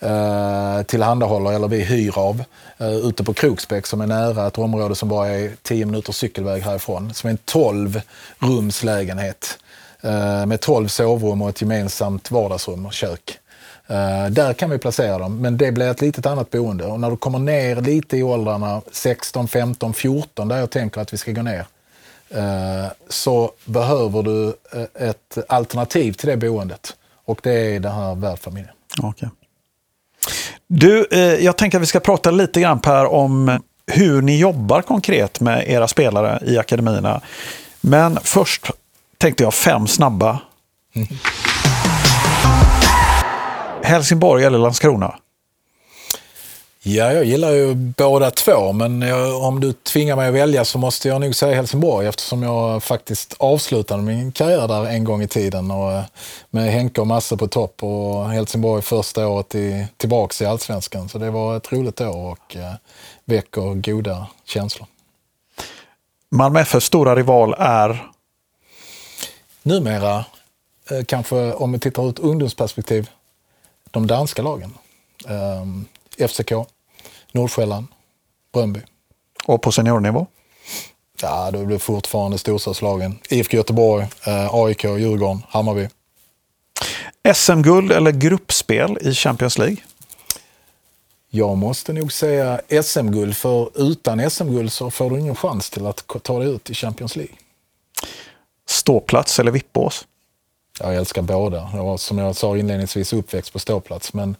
eh, 0.00 0.82
tillhandahåller, 0.86 1.52
eller 1.52 1.68
vi 1.68 1.84
hyr 1.84 2.18
av, 2.18 2.44
eh, 2.78 2.96
ute 2.96 3.24
på 3.24 3.34
Kroksbäck 3.34 3.86
som 3.86 4.00
är 4.00 4.06
nära 4.06 4.46
ett 4.46 4.58
område 4.58 4.94
som 4.94 5.08
bara 5.08 5.28
är 5.28 5.50
10 5.62 5.86
minuters 5.86 6.16
cykelväg 6.16 6.62
härifrån. 6.62 7.14
Som 7.14 7.28
är 7.28 7.32
en 7.32 7.38
12 7.44 8.00
rumslägenhet 8.38 9.58
Eh, 10.02 10.46
med 10.46 10.60
12 10.60 10.88
sovrum 10.88 11.42
och 11.42 11.48
ett 11.48 11.60
gemensamt 11.60 12.30
vardagsrum 12.30 12.86
och 12.86 12.92
kök. 12.92 13.38
Uh, 13.90 14.30
där 14.30 14.52
kan 14.52 14.70
vi 14.70 14.78
placera 14.78 15.18
dem, 15.18 15.40
men 15.40 15.56
det 15.56 15.72
blir 15.72 15.90
ett 15.90 16.00
litet 16.00 16.26
annat 16.26 16.50
boende. 16.50 16.84
Och 16.84 17.00
när 17.00 17.10
du 17.10 17.16
kommer 17.16 17.38
ner 17.38 17.76
lite 17.76 18.16
i 18.16 18.22
åldrarna 18.22 18.82
16, 18.92 19.48
15, 19.48 19.94
14, 19.94 20.48
där 20.48 20.56
jag 20.56 20.70
tänker 20.70 21.00
att 21.00 21.12
vi 21.12 21.16
ska 21.16 21.32
gå 21.32 21.42
ner, 21.42 21.66
uh, 22.36 22.86
så 23.08 23.52
behöver 23.64 24.22
du 24.22 24.46
uh, 24.76 24.84
ett 24.94 25.38
alternativ 25.48 26.12
till 26.12 26.28
det 26.28 26.36
boendet. 26.36 26.96
Och 27.24 27.40
det 27.42 27.76
är 27.76 27.80
den 27.80 27.92
här 27.92 28.14
värdfamiljen. 28.14 28.74
Okay. 29.02 29.28
Du, 30.66 31.06
jag 31.40 31.56
tänker 31.56 31.78
att 31.78 31.82
vi 31.82 31.86
ska 31.86 32.00
prata 32.00 32.30
lite 32.30 32.60
grann 32.60 32.80
Per 32.80 33.06
om 33.06 33.60
hur 33.86 34.22
ni 34.22 34.38
jobbar 34.38 34.82
konkret 34.82 35.40
med 35.40 35.68
era 35.68 35.88
spelare 35.88 36.42
i 36.46 36.58
akademierna. 36.58 37.20
Men 37.80 38.18
först 38.22 38.70
tänkte 39.18 39.42
jag 39.42 39.54
fem 39.54 39.86
snabba. 39.86 40.40
Mm. 40.94 41.08
Helsingborg 43.82 44.44
eller 44.44 44.58
Landskrona? 44.58 45.14
Ja, 46.82 47.12
jag 47.12 47.24
gillar 47.24 47.50
ju 47.50 47.74
båda 47.74 48.30
två, 48.30 48.72
men 48.72 49.02
jag, 49.02 49.42
om 49.42 49.60
du 49.60 49.72
tvingar 49.72 50.16
mig 50.16 50.28
att 50.28 50.34
välja 50.34 50.64
så 50.64 50.78
måste 50.78 51.08
jag 51.08 51.20
nog 51.20 51.34
säga 51.34 51.54
Helsingborg 51.54 52.06
eftersom 52.06 52.42
jag 52.42 52.82
faktiskt 52.82 53.34
avslutade 53.38 54.02
min 54.02 54.32
karriär 54.32 54.68
där 54.68 54.86
en 54.86 55.04
gång 55.04 55.22
i 55.22 55.28
tiden 55.28 55.70
och 55.70 55.92
eh, 55.92 56.04
med 56.50 56.72
Henke 56.72 57.00
och 57.00 57.06
Masse 57.06 57.36
på 57.36 57.48
topp 57.48 57.82
och 57.82 58.30
Helsingborg 58.30 58.82
första 58.82 59.28
året 59.28 59.54
i, 59.54 59.86
tillbaks 59.96 60.42
i 60.42 60.46
allsvenskan. 60.46 61.08
Så 61.08 61.18
det 61.18 61.30
var 61.30 61.56
ett 61.56 61.72
roligt 61.72 62.00
år 62.00 62.30
och 62.30 62.56
eh, 62.56 62.72
väcker 63.24 63.74
goda 63.74 64.26
känslor. 64.44 64.86
Malmö 66.30 66.60
FFs 66.60 66.86
stora 66.86 67.16
rival 67.16 67.54
är? 67.58 68.08
Numera, 69.62 70.24
eh, 70.90 71.04
kanske 71.06 71.52
om 71.52 71.72
vi 71.72 71.78
tittar 71.78 72.02
ur 72.02 72.10
ett 72.10 72.18
ungdomsperspektiv, 72.18 73.10
de 73.90 74.06
danska 74.06 74.42
lagen. 74.42 74.74
Um, 75.28 75.86
FCK, 76.28 76.52
Nordsjälland, 77.32 77.86
Bröndby. 78.52 78.80
Och 79.44 79.62
på 79.62 79.72
seniornivå? 79.72 80.26
Ja, 81.22 81.50
det 81.50 81.66
blir 81.66 81.78
fortfarande 81.78 82.38
storstadslagen. 82.38 83.18
IFK 83.30 83.56
Göteborg, 83.56 84.06
eh, 84.26 84.54
AIK, 84.54 84.84
Djurgården, 84.84 85.42
Hammarby. 85.48 85.88
SM-guld 87.34 87.92
eller 87.92 88.10
gruppspel 88.10 88.98
i 89.00 89.14
Champions 89.14 89.58
League? 89.58 89.76
Jag 91.30 91.56
måste 91.56 91.92
nog 91.92 92.12
säga 92.12 92.60
SM-guld, 92.82 93.36
för 93.36 93.70
utan 93.74 94.30
SM-guld 94.30 94.72
så 94.72 94.90
får 94.90 95.10
du 95.10 95.20
ingen 95.20 95.36
chans 95.36 95.70
till 95.70 95.86
att 95.86 96.06
ta 96.22 96.38
dig 96.38 96.48
ut 96.48 96.70
i 96.70 96.74
Champions 96.74 97.16
League. 97.16 97.34
Ståplats 98.68 99.38
eller 99.38 99.50
vippbås? 99.50 100.06
Jag 100.80 100.96
älskar 100.96 101.22
båda. 101.22 101.70
Jag 101.74 101.84
var, 101.84 101.96
som 101.96 102.18
jag 102.18 102.36
sa 102.36 102.56
inledningsvis 102.56 103.12
uppväxt 103.12 103.52
på 103.52 103.58
ståplats, 103.58 104.14
men 104.14 104.36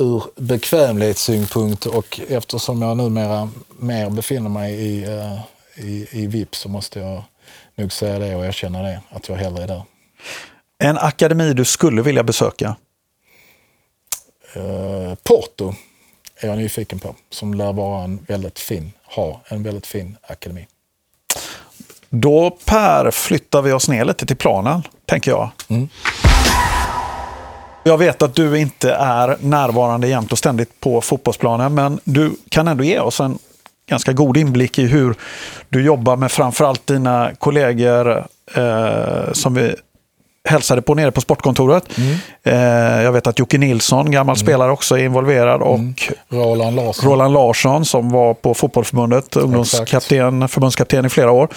ur 0.00 0.22
bekvämlighetssynpunkt 0.36 1.86
och 1.86 2.20
eftersom 2.28 2.82
jag 2.82 2.96
numera 2.96 3.50
mer 3.78 4.10
befinner 4.10 4.48
mig 4.48 4.74
i, 4.74 5.06
uh, 5.06 5.40
i, 5.76 6.06
i 6.10 6.26
VIP 6.26 6.54
så 6.54 6.68
måste 6.68 7.00
jag 7.00 7.22
nog 7.74 7.92
säga 7.92 8.18
det 8.18 8.36
och 8.36 8.44
erkänna 8.44 8.82
det, 8.82 9.00
att 9.10 9.28
jag 9.28 9.36
hellre 9.36 9.62
är 9.62 9.68
där. 9.68 9.82
En 10.78 10.98
akademi 10.98 11.52
du 11.52 11.64
skulle 11.64 12.02
vilja 12.02 12.22
besöka? 12.22 12.76
Uh, 14.56 15.14
Porto 15.14 15.74
är 16.36 16.48
jag 16.48 16.58
nyfiken 16.58 16.98
på, 16.98 17.14
som 17.30 17.54
lär 17.54 17.72
vara 17.72 18.04
en 18.04 18.24
väldigt 18.28 18.58
fin, 18.58 18.92
ha 19.02 19.40
en 19.48 19.62
väldigt 19.62 19.86
fin 19.86 20.16
akademi. 20.22 20.66
Då 22.10 22.56
Per 22.64 23.10
flyttar 23.10 23.62
vi 23.62 23.72
oss 23.72 23.88
ner 23.88 24.04
lite 24.04 24.26
till 24.26 24.36
planen, 24.36 24.82
tänker 25.06 25.30
jag. 25.30 25.50
Mm. 25.68 25.88
Jag 27.82 27.98
vet 27.98 28.22
att 28.22 28.34
du 28.34 28.58
inte 28.58 28.92
är 28.92 29.36
närvarande 29.40 30.08
jämt 30.08 30.32
och 30.32 30.38
ständigt 30.38 30.80
på 30.80 31.00
fotbollsplanen, 31.00 31.74
men 31.74 32.00
du 32.04 32.36
kan 32.48 32.68
ändå 32.68 32.84
ge 32.84 32.98
oss 33.00 33.20
en 33.20 33.38
ganska 33.88 34.12
god 34.12 34.36
inblick 34.36 34.78
i 34.78 34.86
hur 34.86 35.14
du 35.68 35.82
jobbar 35.82 36.16
med 36.16 36.32
framförallt 36.32 36.86
dina 36.86 37.30
kollegor 37.38 38.26
eh, 38.54 39.32
som 39.32 39.54
vi 39.54 39.74
hälsade 40.46 40.82
på 40.82 40.94
nere 40.94 41.12
på 41.12 41.20
sportkontoret. 41.20 41.98
Mm. 41.98 42.16
Eh, 42.42 43.02
jag 43.02 43.12
vet 43.12 43.26
att 43.26 43.38
Jocke 43.38 43.58
Nilsson, 43.58 44.10
gammal 44.10 44.36
mm. 44.36 44.46
spelare, 44.46 44.72
också 44.72 44.98
är 44.98 45.04
involverad. 45.04 45.62
Och 45.62 45.78
mm. 45.78 45.94
Roland 46.28 46.76
Larsson. 46.76 47.10
Roland 47.10 47.34
Larsson 47.34 47.84
som 47.84 48.10
var 48.10 48.34
på 48.34 48.54
Fotbollförbundet, 48.54 49.36
ungdomskapten, 49.36 50.48
förbundskapten 50.48 51.06
i 51.06 51.08
flera 51.08 51.30
år. 51.30 51.48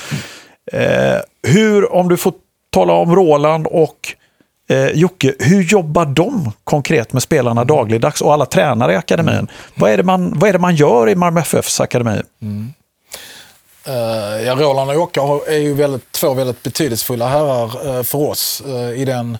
Eh, 0.73 1.17
hur, 1.47 1.93
om 1.93 2.09
du 2.09 2.17
får 2.17 2.33
tala 2.69 2.93
om 2.93 3.15
Roland 3.15 3.67
och 3.67 4.15
eh, 4.69 4.87
Jocke, 4.87 5.35
hur 5.39 5.63
jobbar 5.63 6.05
de 6.05 6.51
konkret 6.63 7.13
med 7.13 7.23
spelarna 7.23 7.63
dagligdags 7.63 8.21
och 8.21 8.33
alla 8.33 8.45
tränare 8.45 8.93
i 8.93 8.95
akademin? 8.95 9.33
Mm. 9.33 9.47
Vad, 9.75 9.91
är 9.91 9.97
det 9.97 10.03
man, 10.03 10.39
vad 10.39 10.49
är 10.49 10.53
det 10.53 10.59
man 10.59 10.75
gör 10.75 11.09
i 11.09 11.15
Malmö 11.15 11.39
FFs 11.41 11.81
akademi? 11.81 12.21
Mm. 12.41 12.73
Uh, 13.87 14.45
ja, 14.45 14.55
Roland 14.55 14.89
och 14.89 14.95
Jocke 14.95 15.19
är 15.47 15.57
ju 15.57 15.73
väldigt, 15.73 16.11
två 16.11 16.33
väldigt 16.33 16.63
betydelsefulla 16.63 17.27
herrar 17.27 17.87
uh, 17.87 18.03
för 18.03 18.17
oss 18.19 18.63
uh, 18.67 19.01
i, 19.01 19.05
den, 19.05 19.37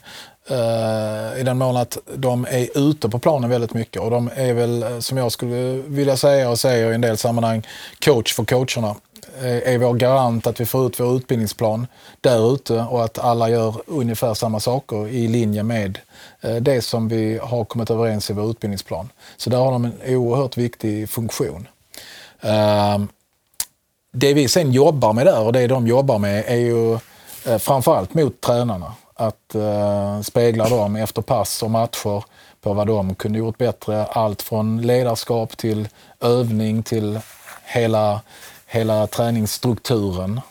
i 1.38 1.44
den 1.44 1.58
mån 1.58 1.78
att 1.78 1.98
de 2.16 2.48
är 2.50 2.90
ute 2.90 3.10
på 3.10 3.20
planen 3.20 3.50
väldigt 3.50 3.74
mycket 3.74 4.02
och 4.02 4.12
de 4.12 4.30
är 4.36 4.54
väl, 4.54 5.02
som 5.02 5.18
jag 5.18 5.32
skulle 5.32 5.82
vilja 5.88 6.18
säga 6.18 6.50
och 6.50 6.60
säger 6.60 6.92
i 6.92 6.96
en 6.96 7.02
del 7.02 7.18
sammanhang, 7.18 7.68
coach 8.06 8.34
för 8.34 8.46
coacherna. 8.46 8.96
Eh, 9.42 9.74
är 9.74 9.78
vår 9.78 9.94
garant 9.94 10.48
att 10.48 10.60
vi 10.60 10.66
får 10.66 10.88
ut 10.88 11.00
vår 11.00 11.18
utbildningsplan 11.18 11.88
där 12.22 12.54
ute 12.54 12.74
och 12.74 13.04
att 13.04 13.20
alla 13.20 13.50
gör 13.50 13.76
ungefär 13.86 14.34
samma 14.34 14.60
saker 14.60 15.08
i 15.08 15.28
linje 15.28 15.64
med 15.64 16.00
eh, 16.42 16.56
det 16.56 16.82
som 16.82 17.08
vi 17.08 17.38
har 17.38 17.66
kommit 17.66 17.90
överens 17.90 18.30
i 18.30 18.34
vår 18.34 18.50
utbildningsplan. 18.50 19.10
Så 19.38 19.50
där 19.50 19.58
har 19.58 19.72
de 19.72 19.86
en 19.86 19.94
oerhört 20.08 20.58
viktig 20.58 21.10
funktion. 21.10 21.68
Ehm, 22.42 23.08
det 24.12 24.34
vi 24.34 24.48
sen 24.48 24.72
jobbar 24.72 25.14
med 25.14 25.26
där 25.26 25.42
och 25.42 25.54
det 25.54 25.68
de 25.68 25.88
jobbar 25.88 26.20
med 26.20 26.44
är 26.48 26.56
ju 26.56 26.94
eh, 27.46 27.58
framförallt 27.58 28.14
mot 28.14 28.42
tränarna. 28.42 28.94
Att 29.14 29.56
spegla 30.24 30.70
dem 30.70 30.96
efter 30.96 31.22
pass 31.22 31.64
och 31.64 31.72
matcher 31.72 32.24
på 32.62 32.74
vad 32.74 32.88
de 32.88 33.16
kunde 33.16 33.40
gjort 33.40 33.58
bättre. 33.58 34.06
Allt 34.06 34.42
från 34.42 34.82
ledarskap 34.82 35.58
till 35.58 35.88
övning 36.20 36.84
till 36.84 37.20
hela, 37.70 38.22
hela 38.70 39.08
träningsstrukturen. 39.08 40.42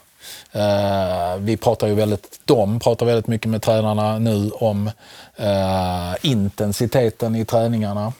Eh, 0.53 1.37
vi 1.39 1.57
pratar 1.57 1.87
ju 1.87 1.95
väldigt, 1.95 2.41
de 2.45 2.81
pratar 2.81 3.07
väldigt 3.07 3.27
mycket 3.27 3.51
med 3.51 3.62
tränarna 3.62 4.19
nu 4.19 4.51
om 4.51 4.91
eh, 5.37 6.14
intensiteten 6.23 7.37
i 7.37 7.45
träningarna 7.45 8.12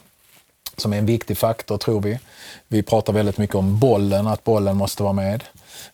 som 0.77 0.93
är 0.93 0.99
en 0.99 1.07
viktig 1.07 1.39
faktor 1.39 1.79
tror 1.79 2.01
vi. 2.01 2.19
Vi 2.69 2.83
pratar 2.83 3.13
väldigt 3.13 3.39
mycket 3.39 3.57
om 3.57 3.79
bollen, 3.79 4.27
att 4.27 4.45
bollen 4.45 4.77
måste 4.77 5.03
vara 5.03 5.13
med. 5.13 5.45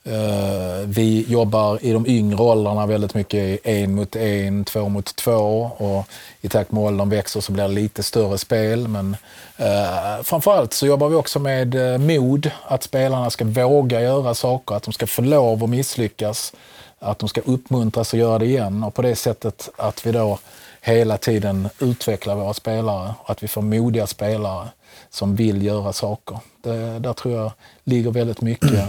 Eh, 0.07 0.87
vi 0.87 1.25
jobbar 1.29 1.79
i 1.85 1.93
de 1.93 2.07
yngre 2.07 2.43
åldrarna 2.43 2.87
väldigt 2.87 3.15
mycket 3.15 3.67
en 3.67 3.95
mot 3.95 4.17
en, 4.17 4.65
två 4.65 4.89
mot 4.89 5.17
två 5.17 5.71
och 5.77 6.07
i 6.41 6.49
takt 6.49 6.73
med 6.73 6.83
åldern 6.83 7.09
växer 7.09 7.41
så 7.41 7.53
blir 7.53 7.69
det 7.69 7.75
lite 7.75 8.03
större 8.03 8.39
spel. 8.39 8.89
Men 8.89 9.17
eh, 9.57 10.23
framförallt 10.23 10.73
så 10.73 10.87
jobbar 10.87 11.09
vi 11.09 11.17
också 11.17 11.39
med 11.39 11.75
eh, 11.75 11.99
mod, 11.99 12.51
att 12.65 12.83
spelarna 12.83 13.31
ska 13.31 13.45
våga 13.45 14.01
göra 14.01 14.35
saker, 14.35 14.75
att 14.75 14.83
de 14.83 14.93
ska 14.93 15.07
få 15.07 15.23
lov 15.23 15.65
att 15.65 15.71
misslyckas, 15.71 16.53
att 16.99 17.19
de 17.19 17.29
ska 17.29 17.41
uppmuntras 17.41 18.15
att 18.15 18.21
göra 18.21 18.39
det 18.39 18.47
igen 18.47 18.85
och 18.85 18.95
på 18.95 19.03
det 19.03 19.17
sättet 19.17 19.71
att 19.77 20.07
vi 20.07 20.13
då 20.13 20.39
hela 20.81 21.17
tiden 21.17 21.69
utvecklar 21.79 22.35
våra 22.35 22.55
spelare 22.55 23.15
och 23.19 23.31
att 23.31 23.43
vi 23.43 23.49
får 23.49 23.63
modiga 23.63 24.07
spelare 24.07 24.69
som 25.11 25.37
vill 25.37 25.63
göra 25.63 25.93
saker. 25.93 26.39
Det, 26.63 26.99
där 26.99 27.13
tror 27.13 27.35
jag 27.35 27.53
ligger 27.85 28.11
väldigt 28.11 28.41
mycket 28.41 28.85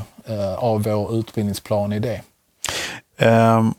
av 0.58 0.84
vår 0.84 1.16
utbildningsplan 1.16 1.94
i 1.94 2.00
det. 2.00 2.22
Um. 3.20 3.74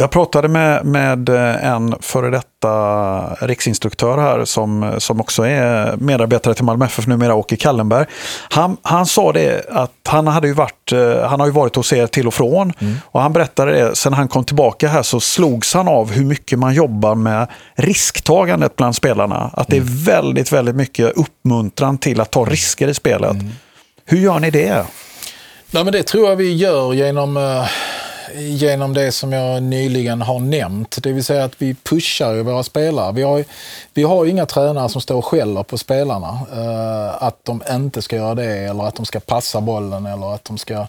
Jag 0.00 0.10
pratade 0.10 0.48
med, 0.48 0.86
med 0.86 1.28
en 1.28 1.94
före 2.00 2.30
detta 2.30 3.34
riksinstruktör 3.34 4.18
här 4.18 4.44
som, 4.44 4.94
som 4.98 5.20
också 5.20 5.42
är 5.42 5.96
medarbetare 5.96 6.54
till 6.54 6.64
Malmö 6.64 6.84
FF 6.84 7.06
numera, 7.06 7.34
Åke 7.34 7.56
Kallenberg. 7.56 8.06
Han, 8.50 8.76
han 8.82 9.06
sa 9.06 9.32
det 9.32 9.70
att 9.70 9.92
han, 10.08 10.26
hade 10.26 10.48
ju 10.48 10.54
varit, 10.54 10.92
eh, 10.92 11.28
han 11.28 11.40
har 11.40 11.46
ju 11.46 11.52
varit 11.52 11.76
hos 11.76 11.92
er 11.92 12.06
till 12.06 12.26
och 12.26 12.34
från 12.34 12.72
mm. 12.78 12.96
och 13.04 13.20
han 13.20 13.32
berättade 13.32 13.72
det, 13.72 13.96
sen 13.96 14.12
han 14.12 14.28
kom 14.28 14.44
tillbaka 14.44 14.88
här 14.88 15.02
så 15.02 15.20
slogs 15.20 15.74
han 15.74 15.88
av 15.88 16.10
hur 16.10 16.24
mycket 16.24 16.58
man 16.58 16.74
jobbar 16.74 17.14
med 17.14 17.46
risktagandet 17.74 18.76
bland 18.76 18.96
spelarna. 18.96 19.50
Att 19.52 19.68
det 19.68 19.76
är 19.76 19.80
mm. 19.80 20.04
väldigt, 20.04 20.52
väldigt 20.52 20.76
mycket 20.76 21.12
uppmuntran 21.12 21.98
till 21.98 22.20
att 22.20 22.30
ta 22.30 22.44
risker 22.44 22.88
i 22.88 22.94
spelet. 22.94 23.32
Mm. 23.32 23.50
Hur 24.04 24.18
gör 24.18 24.38
ni 24.38 24.50
det? 24.50 24.84
Nej, 25.70 25.84
men 25.84 25.92
det 25.92 26.02
tror 26.02 26.28
jag 26.28 26.36
vi 26.36 26.54
gör 26.54 26.92
genom 26.92 27.36
eh, 27.36 27.66
genom 28.38 28.94
det 28.94 29.12
som 29.12 29.32
jag 29.32 29.62
nyligen 29.62 30.22
har 30.22 30.38
nämnt. 30.38 31.02
Det 31.02 31.12
vill 31.12 31.24
säga 31.24 31.44
att 31.44 31.62
vi 31.62 31.74
pushar 31.74 32.34
ju 32.34 32.42
våra 32.42 32.62
spelare. 32.62 33.12
Vi 33.12 33.22
har, 33.22 33.44
vi 33.94 34.02
har 34.02 34.26
inga 34.26 34.46
tränare 34.46 34.88
som 34.88 35.00
står 35.00 35.16
och 35.16 35.24
skäller 35.24 35.62
på 35.62 35.78
spelarna. 35.78 36.38
Eh, 36.52 37.22
att 37.22 37.44
de 37.44 37.62
inte 37.70 38.02
ska 38.02 38.16
göra 38.16 38.34
det 38.34 38.44
eller 38.44 38.84
att 38.84 38.94
de 38.94 39.06
ska 39.06 39.20
passa 39.20 39.60
bollen 39.60 40.06
eller 40.06 40.34
att 40.34 40.44
de 40.44 40.58
ska 40.58 40.74
uh, 40.74 40.86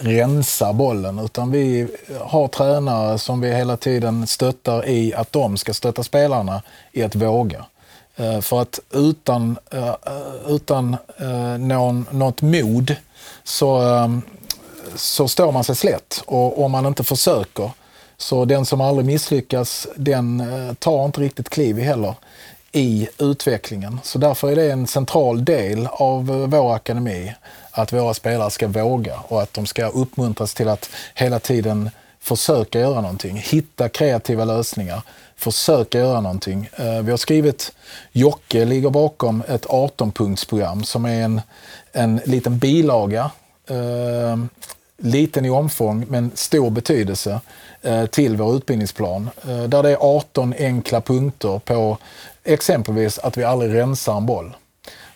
rensa 0.00 0.72
bollen. 0.72 1.18
Utan 1.18 1.50
vi 1.50 1.88
har 2.20 2.48
tränare 2.48 3.18
som 3.18 3.40
vi 3.40 3.54
hela 3.54 3.76
tiden 3.76 4.26
stöttar 4.26 4.88
i 4.88 5.14
att 5.14 5.32
de 5.32 5.56
ska 5.56 5.74
stötta 5.74 6.02
spelarna 6.02 6.62
i 6.92 7.02
att 7.02 7.14
våga. 7.14 7.64
För 8.42 8.62
att 8.62 8.80
utan, 8.92 9.58
utan 10.48 10.96
någon, 11.58 12.06
något 12.10 12.42
mod 12.42 12.96
så 13.44 13.76
ehm, 13.76 14.22
så 14.96 15.28
står 15.28 15.52
man 15.52 15.64
sig 15.64 15.76
slätt 15.76 16.22
och 16.26 16.64
om 16.64 16.72
man 16.72 16.86
inte 16.86 17.04
försöker. 17.04 17.70
Så 18.16 18.44
den 18.44 18.66
som 18.66 18.80
aldrig 18.80 19.06
misslyckas, 19.06 19.86
den 19.96 20.40
eh, 20.40 20.74
tar 20.74 21.04
inte 21.04 21.20
riktigt 21.20 21.48
kliv 21.48 21.78
heller 21.78 22.14
i 22.72 23.08
utvecklingen. 23.18 24.00
Så 24.02 24.18
därför 24.18 24.50
är 24.50 24.56
det 24.56 24.72
en 24.72 24.86
central 24.86 25.44
del 25.44 25.88
av 25.90 26.30
eh, 26.30 26.36
vår 26.36 26.74
akademi 26.74 27.34
att 27.70 27.92
våra 27.92 28.14
spelare 28.14 28.50
ska 28.50 28.68
våga 28.68 29.18
och 29.28 29.42
att 29.42 29.54
de 29.54 29.66
ska 29.66 29.86
uppmuntras 29.86 30.54
till 30.54 30.68
att 30.68 30.90
hela 31.14 31.38
tiden 31.38 31.90
försöka 32.20 32.80
göra 32.80 33.00
någonting, 33.00 33.36
hitta 33.36 33.88
kreativa 33.88 34.44
lösningar, 34.44 35.02
försöka 35.42 35.98
göra 35.98 36.20
någonting. 36.20 36.68
Eh, 36.76 37.02
vi 37.02 37.10
har 37.10 37.18
skrivit, 37.18 37.72
Jocke 38.12 38.64
ligger 38.64 38.90
bakom 38.90 39.42
ett 39.48 39.66
18-punktsprogram 39.66 40.82
som 40.82 41.04
är 41.04 41.22
en, 41.22 41.40
en 41.92 42.20
liten 42.24 42.58
bilaga 42.58 43.30
eh, 43.66 44.36
liten 45.02 45.44
i 45.44 45.50
omfång 45.50 46.06
men 46.08 46.30
stor 46.34 46.70
betydelse 46.70 47.40
eh, 47.82 48.06
till 48.06 48.36
vår 48.36 48.56
utbildningsplan. 48.56 49.30
Eh, 49.48 49.62
där 49.62 49.82
det 49.82 49.90
är 49.90 49.96
18 50.00 50.54
enkla 50.58 51.00
punkter 51.00 51.58
på 51.64 51.98
exempelvis 52.44 53.18
att 53.18 53.36
vi 53.36 53.44
aldrig 53.44 53.74
rensar 53.74 54.16
en 54.16 54.26
boll. 54.26 54.56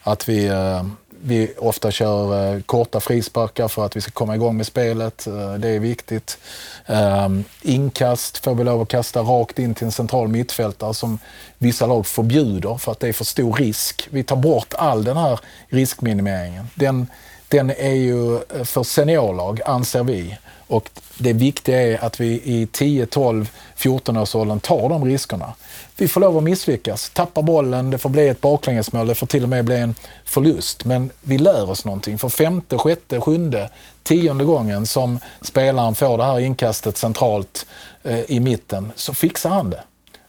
Att 0.02 0.28
vi, 0.28 0.46
eh, 0.46 0.84
vi 1.26 1.52
ofta 1.58 1.90
kör 1.90 2.54
eh, 2.54 2.60
korta 2.60 3.00
frisparkar 3.00 3.68
för 3.68 3.86
att 3.86 3.96
vi 3.96 4.00
ska 4.00 4.10
komma 4.10 4.34
igång 4.34 4.56
med 4.56 4.66
spelet. 4.66 5.26
Eh, 5.26 5.54
det 5.54 5.68
är 5.68 5.78
viktigt. 5.78 6.38
Ehm, 6.86 7.44
inkast 7.62 8.38
får 8.38 8.54
vi 8.54 8.64
lov 8.64 8.82
att 8.82 8.88
kasta 8.88 9.20
rakt 9.20 9.58
in 9.58 9.74
till 9.74 9.84
en 9.84 9.92
central 9.92 10.28
mittfältare 10.28 10.94
som 10.94 11.18
vissa 11.58 11.86
lag 11.86 12.06
förbjuder 12.06 12.76
för 12.76 12.92
att 12.92 13.00
det 13.00 13.08
är 13.08 13.12
för 13.12 13.24
stor 13.24 13.52
risk. 13.52 14.08
Vi 14.10 14.22
tar 14.22 14.36
bort 14.36 14.74
all 14.74 15.04
den 15.04 15.16
här 15.16 15.40
riskminimeringen. 15.68 16.70
Den, 16.74 17.06
den 17.48 17.70
är 17.70 17.94
ju 17.94 18.34
eh, 18.36 18.64
för 18.64 18.82
seniorlag, 18.82 19.60
anser 19.66 20.04
vi. 20.04 20.38
Och 20.66 20.90
det 21.18 21.32
viktiga 21.32 21.82
är 21.82 22.04
att 22.04 22.20
vi 22.20 22.26
i 22.26 22.66
10-12-14-årsåldern 22.66 24.60
tar 24.60 24.88
de 24.88 25.04
riskerna. 25.04 25.54
Vi 25.98 26.08
får 26.08 26.20
lov 26.20 26.36
att 26.36 26.42
misslyckas, 26.42 27.10
tappa 27.10 27.42
bollen, 27.42 27.90
det 27.90 27.98
får 27.98 28.10
bli 28.10 28.28
ett 28.28 28.40
baklängesmål, 28.40 29.06
det 29.06 29.14
får 29.14 29.26
till 29.26 29.42
och 29.42 29.48
med 29.48 29.64
bli 29.64 29.76
en 29.76 29.94
förlust. 30.24 30.84
Men 30.84 31.10
vi 31.20 31.38
lär 31.38 31.70
oss 31.70 31.84
någonting. 31.84 32.18
För 32.18 32.28
femte, 32.28 32.78
sjätte, 32.78 33.20
sjunde, 33.20 33.70
tionde 34.02 34.44
gången 34.44 34.86
som 34.86 35.18
spelaren 35.40 35.94
får 35.94 36.18
det 36.18 36.24
här 36.24 36.40
inkastet 36.40 36.96
centralt 36.96 37.66
eh, 38.02 38.20
i 38.20 38.40
mitten 38.40 38.92
så 38.96 39.14
fixar 39.14 39.50
han 39.50 39.70
det. 39.70 39.82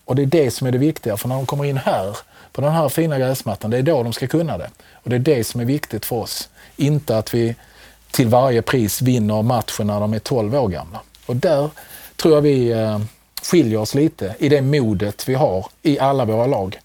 Och 0.06 0.16
det 0.16 0.22
är 0.22 0.26
det 0.26 0.52
som 0.52 0.68
är 0.68 0.72
det 0.72 0.78
viktiga, 0.78 1.18
för 1.18 1.28
när 1.28 1.36
de 1.36 1.46
kommer 1.46 1.66
in 1.66 1.78
här, 1.78 2.18
på 2.52 2.62
den 2.62 2.72
här 2.72 2.90
fina 2.90 3.20
gräsmattan, 3.20 3.72
det 3.72 3.78
är 3.78 3.84
då 3.84 4.04
de 4.04 4.14
ska 4.14 4.28
kunna 4.28 4.58
det. 4.58 4.70
Och 4.94 5.10
det 5.10 5.16
är 5.16 5.20
det 5.20 5.44
som 5.44 5.62
är 5.62 5.66
viktigt 5.66 6.06
för 6.06 6.16
oss. 6.16 6.50
Inte 6.76 7.18
att 7.18 7.34
vi 7.34 7.56
till 8.12 8.28
varje 8.28 8.62
pris 8.62 9.02
vinner 9.02 9.42
matchen 9.42 9.88
när 9.88 10.00
de 10.00 10.14
är 10.14 10.20
12 10.20 10.56
år 10.56 10.68
gamla. 10.68 11.02
Och 11.26 11.36
där 11.36 11.70
tror 12.16 12.34
jag 12.34 12.42
vi 12.42 12.72
eh, 12.72 13.00
skiljer 13.42 13.80
oss 13.80 13.96
lite 13.96 14.36
i 14.40 14.50
det 14.50 14.62
modet 14.62 15.30
vi 15.30 15.34
har 15.34 15.66
i 15.82 16.00
alla 16.00 16.26
våra 16.26 16.46
lag. 16.46 16.80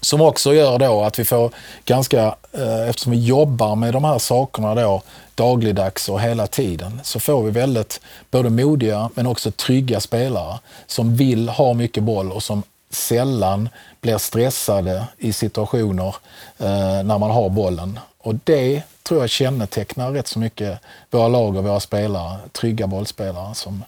Som 0.00 0.20
också 0.20 0.54
gör 0.54 0.78
då 0.78 1.02
att 1.02 1.18
vi 1.18 1.24
får 1.24 1.50
ganska, 1.84 2.34
eh, 2.52 2.88
eftersom 2.88 3.12
vi 3.12 3.24
jobbar 3.24 3.76
med 3.76 3.92
de 3.92 4.04
här 4.04 4.18
sakerna 4.18 4.74
då 4.74 5.02
dagligdags 5.34 6.08
och 6.08 6.20
hela 6.20 6.46
tiden, 6.46 7.00
så 7.04 7.20
får 7.20 7.42
vi 7.42 7.50
väldigt 7.50 8.00
både 8.30 8.50
modiga 8.50 9.10
men 9.14 9.26
också 9.26 9.50
trygga 9.50 10.00
spelare 10.00 10.58
som 10.86 11.16
vill 11.16 11.48
ha 11.48 11.74
mycket 11.74 12.02
boll 12.02 12.32
och 12.32 12.42
som 12.42 12.62
sällan 12.90 13.68
blir 14.00 14.18
stressade 14.18 15.06
i 15.18 15.32
situationer 15.32 16.14
eh, 16.58 17.02
när 17.04 17.18
man 17.18 17.30
har 17.30 17.48
bollen. 17.48 17.98
Och 18.18 18.34
det 18.44 18.82
tror 19.02 19.20
jag 19.20 19.30
kännetecknar 19.30 20.12
rätt 20.12 20.28
så 20.28 20.38
mycket 20.38 20.78
våra 21.10 21.28
lag 21.28 21.56
och 21.56 21.64
våra 21.64 21.80
spelare, 21.80 22.38
trygga 22.52 22.86
bollspelare 22.86 23.54
som, 23.54 23.84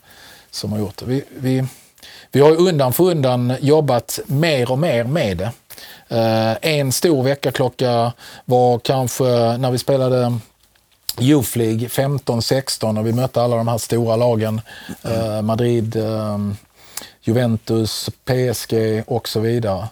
som 0.51 0.73
har 0.73 0.79
gjort 0.79 0.97
det. 0.97 1.05
Vi, 1.07 1.25
vi, 1.37 1.65
vi 2.33 2.41
har 2.41 2.61
undan 2.61 2.93
för 2.93 3.05
undan 3.05 3.57
jobbat 3.61 4.21
mer 4.27 4.71
och 4.71 4.79
mer 4.79 5.05
med 5.05 5.37
det. 5.37 5.53
Eh, 6.09 6.57
en 6.63 6.93
stor 6.93 7.23
väckarklocka 7.23 8.13
var 8.45 8.79
kanske 8.79 9.25
när 9.57 9.71
vi 9.71 9.79
spelade 9.79 10.39
Youth 11.21 11.59
League 11.59 11.89
15-16 11.89 12.99
och 12.99 13.07
vi 13.07 13.13
mötte 13.13 13.43
alla 13.43 13.57
de 13.57 13.69
här 13.69 13.79
stora 13.79 14.17
lagen. 14.17 14.61
Eh, 15.03 15.43
Madrid, 15.43 15.97
eh, 15.97 16.39
Juventus, 17.23 18.11
PSG 18.25 19.03
och 19.07 19.29
så 19.29 19.41
vidare. 19.41 19.89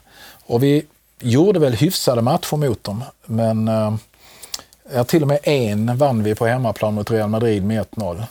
Och 0.46 0.62
vi 0.62 0.86
gjorde 1.20 1.58
väl 1.60 1.72
hyfsade 1.72 2.22
matcher 2.22 2.56
mot 2.56 2.84
dem, 2.84 3.04
men 3.26 3.70
ja, 4.94 5.04
till 5.04 5.22
och 5.22 5.28
med 5.28 5.38
en 5.42 5.96
vann 5.96 6.22
vi 6.22 6.34
på 6.34 6.46
hemmaplan 6.46 6.94
mot 6.94 7.10
Real 7.10 7.28
Madrid 7.28 7.64
med 7.64 7.80
1-0 7.80 8.22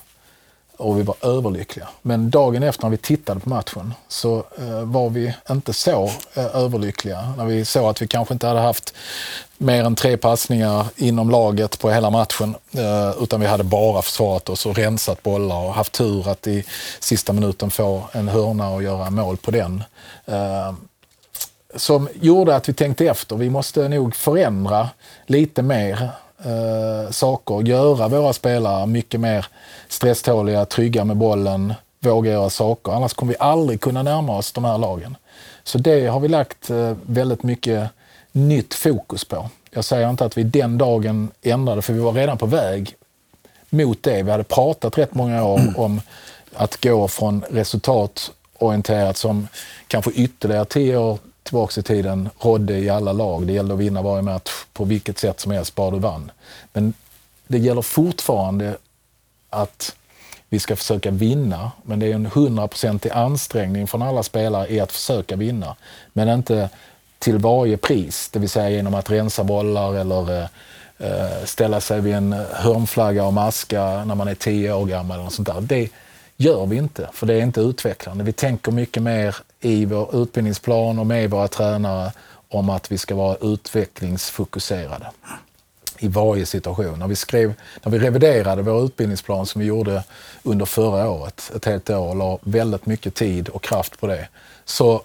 och 0.78 1.00
vi 1.00 1.04
var 1.04 1.16
överlyckliga. 1.22 1.88
Men 2.02 2.30
dagen 2.30 2.64
efter 2.64 2.84
när 2.84 2.90
vi 2.90 2.98
tittade 2.98 3.40
på 3.40 3.50
matchen 3.50 3.94
så 4.08 4.38
eh, 4.58 4.82
var 4.82 5.10
vi 5.10 5.34
inte 5.50 5.74
så 5.74 6.12
eh, 6.34 6.56
överlyckliga. 6.56 7.34
När 7.38 7.46
vi 7.46 7.66
såg 7.66 7.90
att 7.90 8.02
vi 8.02 8.08
kanske 8.08 8.34
inte 8.34 8.48
hade 8.48 8.60
haft 8.60 8.94
mer 9.58 9.84
än 9.84 9.96
tre 9.96 10.18
passningar 10.18 10.86
inom 10.96 11.30
laget 11.30 11.80
på 11.80 11.92
hela 11.92 12.10
matchen. 12.10 12.56
Eh, 12.72 13.24
utan 13.24 13.42
vi 13.42 13.48
hade 13.48 13.64
bara 13.64 14.02
försvarat 14.02 14.50
oss 14.50 14.66
och 14.66 14.76
rensat 14.76 15.24
bollar 15.24 15.66
och 15.66 15.74
haft 15.74 15.94
tur 15.94 16.30
att 16.30 16.48
i 16.48 16.66
sista 17.00 17.34
minuten 17.34 17.72
få 17.72 18.04
en 18.12 18.28
hörna 18.28 18.70
och 18.70 18.84
göra 18.84 19.10
mål 19.10 19.38
på 19.38 19.52
den. 19.52 19.84
Eh, 20.26 20.74
som 21.76 22.10
gjorde 22.22 22.56
att 22.56 22.70
vi 22.70 22.74
tänkte 22.74 23.06
efter. 23.06 23.36
Vi 23.36 23.50
måste 23.50 23.90
nog 23.90 24.16
förändra 24.16 24.90
lite 25.26 25.62
mer 25.62 26.10
eh, 26.46 27.12
saker. 27.12 27.62
Göra 27.62 28.08
våra 28.08 28.34
spelare 28.34 28.86
mycket 28.86 29.20
mer 29.20 29.46
stresståliga, 29.88 30.66
trygga 30.66 31.06
med 31.06 31.18
bollen, 31.18 31.74
våga 32.00 32.32
göra 32.32 32.50
saker. 32.50 32.92
Annars 32.92 33.14
kommer 33.14 33.34
vi 33.34 33.38
aldrig 33.40 33.82
kunna 33.82 34.04
närma 34.04 34.38
oss 34.38 34.52
de 34.52 34.66
här 34.66 34.78
lagen. 34.78 35.18
Så 35.64 35.78
det 35.78 36.08
har 36.08 36.20
vi 36.20 36.28
lagt 36.28 36.70
eh, 36.70 36.94
väldigt 37.06 37.44
mycket 37.44 37.90
nytt 38.32 38.74
fokus 38.74 39.26
på. 39.26 39.50
Jag 39.72 39.86
säger 39.86 40.10
inte 40.10 40.26
att 40.26 40.38
vi 40.38 40.44
den 40.44 40.78
dagen 40.78 41.32
ändrade, 41.42 41.82
för 41.82 41.94
vi 41.94 42.00
var 42.00 42.14
redan 42.14 42.38
på 42.38 42.46
väg 42.46 42.96
mot 43.70 44.04
det. 44.04 44.24
Vi 44.24 44.32
hade 44.32 44.44
pratat 44.44 44.98
rätt 44.98 45.16
många 45.16 45.44
år 45.44 45.74
om 45.78 46.02
att 46.56 46.84
gå 46.84 47.08
från 47.08 47.44
resultatorienterat 47.50 49.18
som 49.18 49.48
kanske 49.88 50.12
ytterligare 50.12 50.66
tio 50.66 50.98
år 50.98 51.18
tillbaka 51.44 51.80
i 51.80 51.84
tiden 51.84 52.30
rådde 52.40 52.80
i 52.80 52.90
alla 52.90 53.14
lag. 53.14 53.48
Det 53.48 53.54
gällde 53.54 53.74
att 53.74 53.80
vinna 53.80 54.02
varje 54.02 54.22
match 54.22 54.52
på 54.74 54.86
vilket 54.86 55.20
sätt 55.20 55.40
som 55.40 55.52
helst, 55.52 55.76
bara 55.76 55.92
du 55.92 56.00
vann. 56.00 56.32
Men 56.74 56.94
det 57.48 57.58
gäller 57.58 57.82
fortfarande 57.82 58.78
att 59.50 59.96
vi 60.50 60.60
ska 60.60 60.76
försöka 60.76 61.12
vinna, 61.12 61.72
men 61.84 62.00
det 62.00 62.06
är 62.06 62.16
en 62.16 62.26
hundraprocentig 62.26 63.12
ansträngning 63.12 63.88
från 63.88 64.02
alla 64.02 64.24
spelare 64.24 64.74
i 64.74 64.80
att 64.80 64.92
försöka 64.92 65.36
vinna. 65.36 65.76
Men 66.14 66.30
inte 66.30 66.70
till 67.20 67.38
varje 67.38 67.78
pris, 67.78 68.30
det 68.34 68.40
vill 68.40 68.50
säga 68.50 68.70
genom 68.70 68.94
att 68.94 69.10
rensa 69.10 69.44
bollar 69.44 69.94
eller 69.94 70.40
eh, 70.40 70.48
eh, 70.98 71.46
ställa 71.46 71.82
sig 71.82 72.02
vid 72.02 72.14
en 72.14 72.34
hörnflagga 72.52 73.26
och 73.26 73.34
maska 73.34 74.06
när 74.06 74.16
man 74.16 74.28
är 74.28 74.36
tio 74.36 74.74
år 74.74 74.86
gammal. 74.86 75.20
Eller 75.20 75.30
sånt 75.30 75.48
där. 75.48 75.62
Det 75.62 75.90
gör 76.38 76.66
vi 76.66 76.76
inte, 76.76 77.10
för 77.14 77.28
det 77.28 77.34
är 77.34 77.42
inte 77.42 77.62
utvecklande. 77.62 78.24
Vi 78.24 78.34
tänker 78.34 78.72
mycket 78.72 79.04
mer 79.04 79.36
i 79.60 79.86
vår 79.86 80.22
utbildningsplan 80.22 81.00
och 81.00 81.08
med 81.08 81.30
våra 81.30 81.48
tränare 81.48 82.12
om 82.50 82.70
att 82.70 82.92
vi 82.92 82.98
ska 82.98 83.16
vara 83.16 83.38
utvecklingsfokuserade 83.42 85.12
i 86.00 86.08
varje 86.08 86.46
situation. 86.46 87.00
När 87.00 87.08
vi, 87.08 87.16
skrev, 87.16 87.54
när 87.84 87.92
vi 87.92 88.00
reviderade 88.00 88.62
vår 88.62 88.86
utbildningsplan 88.86 89.46
som 89.46 89.62
vi 89.62 89.68
gjorde 89.68 90.04
under 90.44 90.66
förra 90.66 91.10
året, 91.10 91.52
ett 91.56 91.66
helt 91.66 91.90
år, 91.90 92.08
och 92.08 92.16
la 92.16 92.40
väldigt 92.42 92.86
mycket 92.86 93.16
tid 93.16 93.50
och 93.50 93.64
kraft 93.64 94.00
på 94.00 94.08
det. 94.08 94.28
Så, 94.66 95.02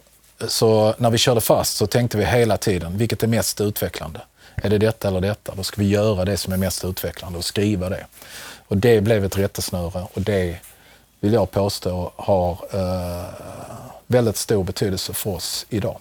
så 0.49 0.95
när 0.99 1.11
vi 1.11 1.19
körde 1.19 1.41
fast 1.41 1.77
så 1.77 1.87
tänkte 1.87 2.19
vi 2.19 2.25
hela 2.25 2.57
tiden, 2.57 2.99
vilket 2.99 3.23
är 3.23 3.27
mest 3.27 3.61
utvecklande? 3.61 4.21
Är 4.55 4.71
det 4.71 4.79
detta 4.79 5.09
eller 5.09 5.21
detta? 5.21 5.55
Då 5.55 5.63
ska 5.63 5.81
vi 5.81 5.89
göra 5.89 6.25
det 6.25 6.37
som 6.37 6.53
är 6.53 6.57
mest 6.57 6.85
utvecklande 6.85 7.39
och 7.39 7.45
skriva 7.45 7.89
det. 7.89 8.07
Och 8.69 8.77
det 8.77 9.01
blev 9.01 9.25
ett 9.25 9.39
rättesnöre 9.39 10.07
och 10.13 10.23
det 10.23 10.59
vill 11.21 11.33
jag 11.33 11.51
påstå 11.51 12.13
har 12.17 12.59
eh, 12.73 13.25
väldigt 14.07 14.37
stor 14.37 14.65
betydelse 14.65 15.13
för 15.13 15.31
oss 15.31 15.67
idag. 15.69 15.97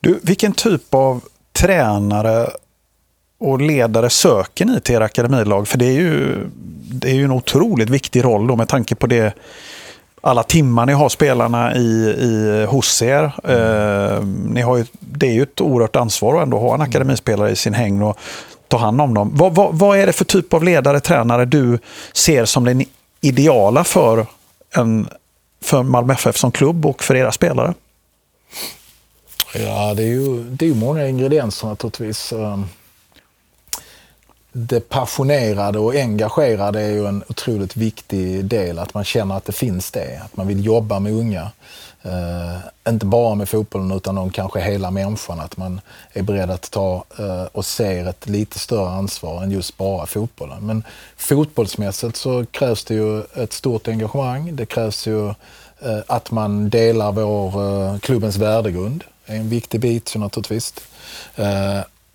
Du, 0.00 0.20
vilken 0.22 0.52
typ 0.52 0.94
av 0.94 1.20
tränare 1.52 2.50
och 3.38 3.60
ledare 3.60 4.10
söker 4.10 4.64
ni 4.64 4.80
till 4.80 4.94
era 4.94 5.04
akademilag? 5.04 5.68
För 5.68 5.78
det 5.78 5.86
är 5.86 5.92
ju, 5.92 6.46
det 6.90 7.10
är 7.10 7.14
ju 7.14 7.24
en 7.24 7.32
otroligt 7.32 7.90
viktig 7.90 8.24
roll 8.24 8.46
då 8.46 8.56
med 8.56 8.68
tanke 8.68 8.94
på 8.94 9.06
det 9.06 9.34
alla 10.20 10.42
timmar 10.42 10.86
ni 10.86 10.92
har 10.92 11.08
spelarna 11.08 11.74
i, 11.76 12.14
i, 12.18 12.66
hos 12.68 13.02
er. 13.02 13.32
Eh, 13.44 14.24
ni 14.24 14.60
har 14.60 14.76
ju, 14.76 14.84
det 15.00 15.26
är 15.26 15.32
ju 15.32 15.42
ett 15.42 15.60
oerhört 15.60 15.96
ansvar 15.96 16.36
att 16.36 16.42
ändå 16.42 16.58
ha 16.58 16.74
en 16.74 16.80
akademispelare 16.80 17.50
i 17.50 17.56
sin 17.56 17.74
häng 17.74 18.02
och 18.02 18.18
ta 18.68 18.76
hand 18.76 19.00
om 19.00 19.14
dem. 19.14 19.30
Vad, 19.34 19.54
vad, 19.54 19.78
vad 19.78 19.98
är 19.98 20.06
det 20.06 20.12
för 20.12 20.24
typ 20.24 20.54
av 20.54 20.64
ledare, 20.64 21.00
tränare 21.00 21.44
du 21.44 21.78
ser 22.12 22.44
som 22.44 22.64
den 22.64 22.84
ideala 23.20 23.84
för, 23.84 24.26
en, 24.74 25.08
för 25.60 25.82
Malmö 25.82 26.12
FF 26.12 26.36
som 26.36 26.52
klubb 26.52 26.86
och 26.86 27.02
för 27.02 27.14
era 27.14 27.32
spelare? 27.32 27.74
Ja, 29.54 29.94
det 29.94 30.02
är 30.02 30.06
ju, 30.06 30.44
det 30.44 30.64
är 30.64 30.68
ju 30.68 30.74
många 30.74 31.08
ingredienser 31.08 31.68
naturligtvis. 31.68 32.32
Ehm, 32.32 32.66
det 34.52 34.88
passionerade 34.88 35.78
och 35.78 35.94
engagerade 35.94 36.80
är 36.80 36.90
ju 36.90 37.06
en 37.06 37.24
otroligt 37.28 37.76
viktig 37.76 38.44
del. 38.44 38.78
Att 38.78 38.94
man 38.94 39.04
känner 39.04 39.36
att 39.36 39.44
det 39.44 39.52
finns 39.52 39.90
det. 39.90 40.20
Att 40.24 40.36
man 40.36 40.46
vill 40.46 40.64
jobba 40.64 40.98
med 40.98 41.12
unga. 41.12 41.50
Uh, 42.08 42.58
inte 42.88 43.06
bara 43.06 43.34
med 43.34 43.48
fotbollen 43.48 43.90
utan 43.92 44.18
om 44.18 44.30
kanske 44.30 44.60
hela 44.60 44.90
människan. 44.90 45.40
Att 45.40 45.56
man 45.56 45.80
är 46.12 46.22
beredd 46.22 46.50
att 46.50 46.70
ta 46.70 47.04
uh, 47.20 47.42
och 47.52 47.64
ser 47.64 48.06
ett 48.06 48.28
lite 48.28 48.58
större 48.58 48.90
ansvar 48.90 49.42
än 49.42 49.50
just 49.50 49.76
bara 49.76 50.06
fotbollen. 50.06 50.66
Men 50.66 50.84
fotbollsmässigt 51.16 52.16
så 52.16 52.46
krävs 52.46 52.84
det 52.84 52.94
ju 52.94 53.22
ett 53.34 53.52
stort 53.52 53.88
engagemang. 53.88 54.56
Det 54.56 54.66
krävs 54.66 55.06
ju 55.06 55.26
uh, 55.28 55.34
att 56.06 56.30
man 56.30 56.70
delar 56.70 57.12
vår 57.12 57.98
klubbens 57.98 58.36
värdegrund. 58.36 59.04
Det 59.26 59.32
är 59.32 59.36
en 59.36 59.48
viktig 59.48 59.80
bit 59.80 60.14
naturligtvis. 60.16 60.74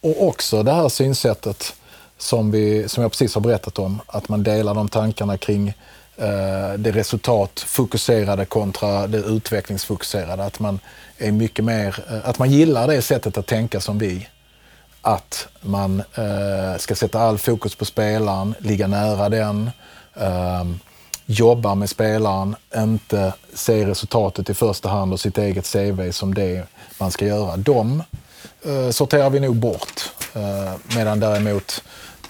och 0.02 0.28
också 0.28 0.64
det 0.64 0.72
här 0.72 0.90
synsättet 0.90 1.76
som, 2.18 2.52
vi, 2.52 2.90
som 2.90 3.02
jag 3.02 3.12
precis 3.12 3.36
har 3.36 3.42
berättat 3.42 3.80
om. 3.80 4.02
Att 4.08 4.30
man 4.30 4.44
delar 4.44 4.74
de 4.74 4.90
tankarna 4.90 5.38
kring 5.38 5.74
Eh, 6.18 6.74
det 6.78 6.92
resultatfokuserade 6.92 8.46
kontra 8.46 9.08
det 9.08 9.18
utvecklingsfokuserade. 9.18 10.44
Att 10.46 10.60
man 10.60 10.80
är 11.18 11.32
mycket 11.32 11.66
mer, 11.66 12.04
eh, 12.10 12.30
att 12.30 12.40
man 12.40 12.52
gillar 12.52 12.88
det 12.88 13.02
sättet 13.02 13.38
att 13.38 13.48
tänka 13.48 13.80
som 13.80 13.98
vi. 13.98 14.28
Att 15.02 15.48
man 15.62 16.00
eh, 16.00 16.78
ska 16.78 16.96
sätta 16.96 17.20
all 17.20 17.38
fokus 17.38 17.76
på 17.76 17.86
spelaren, 17.86 18.56
ligga 18.60 18.88
nära 18.88 19.30
den, 19.30 19.72
ehm, 20.16 20.80
jobba 21.26 21.76
med 21.76 21.90
spelaren, 21.90 22.56
inte 22.76 23.34
se 23.54 23.86
resultatet 23.86 24.50
i 24.50 24.54
första 24.54 24.90
hand 24.90 25.14
och 25.14 25.20
sitt 25.20 25.38
eget 25.38 25.66
CV 25.66 26.12
som 26.12 26.34
det 26.34 26.68
man 27.00 27.12
ska 27.12 27.26
göra. 27.26 27.58
De 27.58 28.04
sorterar 28.92 29.30
vi 29.30 29.40
nog 29.40 29.56
bort. 29.56 30.12
Medan 30.96 31.20
däremot 31.20 31.84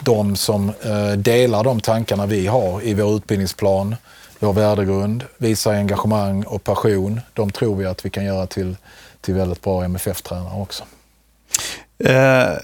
de 0.04 0.36
som 0.36 0.70
eh, 0.70 1.12
delar 1.12 1.64
de 1.64 1.80
tankarna 1.80 2.26
vi 2.26 2.48
har 2.48 2.82
i 2.82 2.94
vår 2.94 3.16
utbildningsplan, 3.16 3.96
vår 4.40 4.54
värdegrund, 4.54 5.24
visar 5.38 5.74
engagemang 5.74 6.44
och 6.44 6.64
passion. 6.64 7.22
De 7.34 7.52
tror 7.52 7.76
vi 7.76 7.86
att 7.86 8.06
vi 8.06 8.10
kan 8.10 8.26
göra 8.26 8.48
till, 8.48 8.76
till 9.22 9.34
väldigt 9.34 9.62
bra 9.62 9.84
MFF-tränare 9.84 10.62
också. 10.62 10.84
Eh, 12.06 12.58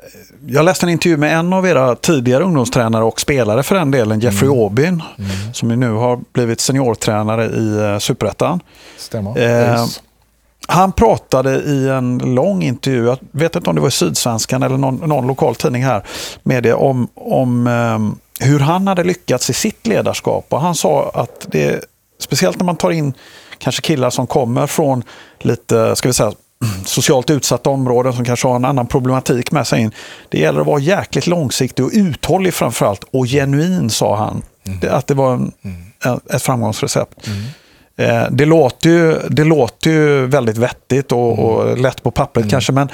jag 0.47 0.65
läste 0.65 0.85
en 0.85 0.89
intervju 0.89 1.17
med 1.17 1.39
en 1.39 1.53
av 1.53 1.67
era 1.67 1.95
tidigare 1.95 2.43
ungdomstränare 2.43 3.03
och 3.03 3.21
spelare 3.21 3.63
för 3.63 3.75
den 3.75 3.91
delen, 3.91 4.19
Jeffrey 4.19 4.49
mm. 4.49 4.63
Aubin, 4.63 5.03
mm. 5.17 5.53
som 5.53 5.67
nu 5.67 5.91
har 5.91 6.19
blivit 6.33 6.59
seniortränare 6.59 7.45
i 7.45 7.77
eh, 7.77 7.99
Superettan. 7.99 8.59
Stämmer. 8.97 9.37
Eh, 9.73 9.85
han 10.71 10.91
pratade 10.91 11.55
i 11.55 11.89
en 11.89 12.17
lång 12.17 12.63
intervju, 12.63 13.05
jag 13.05 13.17
vet 13.31 13.55
inte 13.55 13.69
om 13.69 13.75
det 13.75 13.81
var 13.81 13.87
i 13.87 13.91
Sydsvenskan 13.91 14.63
eller 14.63 14.77
någon, 14.77 14.95
någon 14.95 15.27
lokal 15.27 15.55
tidning 15.55 15.83
här, 15.83 16.03
med 16.43 16.63
det, 16.63 16.73
om, 16.73 17.07
om 17.13 17.67
um, 17.67 18.19
hur 18.39 18.59
han 18.59 18.87
hade 18.87 19.03
lyckats 19.03 19.49
i 19.49 19.53
sitt 19.53 19.87
ledarskap. 19.87 20.45
Och 20.49 20.61
han 20.61 20.75
sa 20.75 21.11
att 21.13 21.47
det, 21.51 21.85
speciellt 22.19 22.57
när 22.57 22.65
man 22.65 22.75
tar 22.75 22.91
in 22.91 23.13
kanske 23.57 23.81
killar 23.81 24.09
som 24.09 24.27
kommer 24.27 24.67
från 24.67 25.03
lite, 25.39 25.95
ska 25.95 26.09
vi 26.09 26.13
säga, 26.13 26.31
socialt 26.85 27.29
utsatta 27.29 27.69
områden 27.69 28.13
som 28.13 28.25
kanske 28.25 28.47
har 28.47 28.55
en 28.55 28.65
annan 28.65 28.87
problematik 28.87 29.51
med 29.51 29.67
sig 29.67 29.81
in. 29.81 29.91
Det 30.29 30.39
gäller 30.39 30.61
att 30.61 30.67
vara 30.67 30.79
jäkligt 30.79 31.27
långsiktig 31.27 31.85
och 31.85 31.91
uthållig 31.93 32.53
framförallt 32.53 33.03
och 33.11 33.25
genuin 33.25 33.89
sa 33.89 34.15
han. 34.15 34.41
Mm. 34.67 34.95
Att 34.95 35.07
det 35.07 35.13
var 35.13 35.33
en, 35.33 35.51
mm. 35.63 36.19
ett 36.29 36.41
framgångsrecept. 36.41 37.27
Mm. 37.27 37.43
Eh, 37.99 38.23
det, 38.31 38.45
låter 38.45 38.89
ju, 38.89 39.19
det 39.29 39.43
låter 39.43 39.89
ju 39.89 40.25
väldigt 40.25 40.57
vettigt 40.57 41.11
och, 41.11 41.33
mm. 41.33 41.45
och 41.45 41.77
lätt 41.77 42.03
på 42.03 42.11
pappret 42.11 42.43
mm. 42.43 42.49
kanske 42.49 42.71
men 42.71 42.89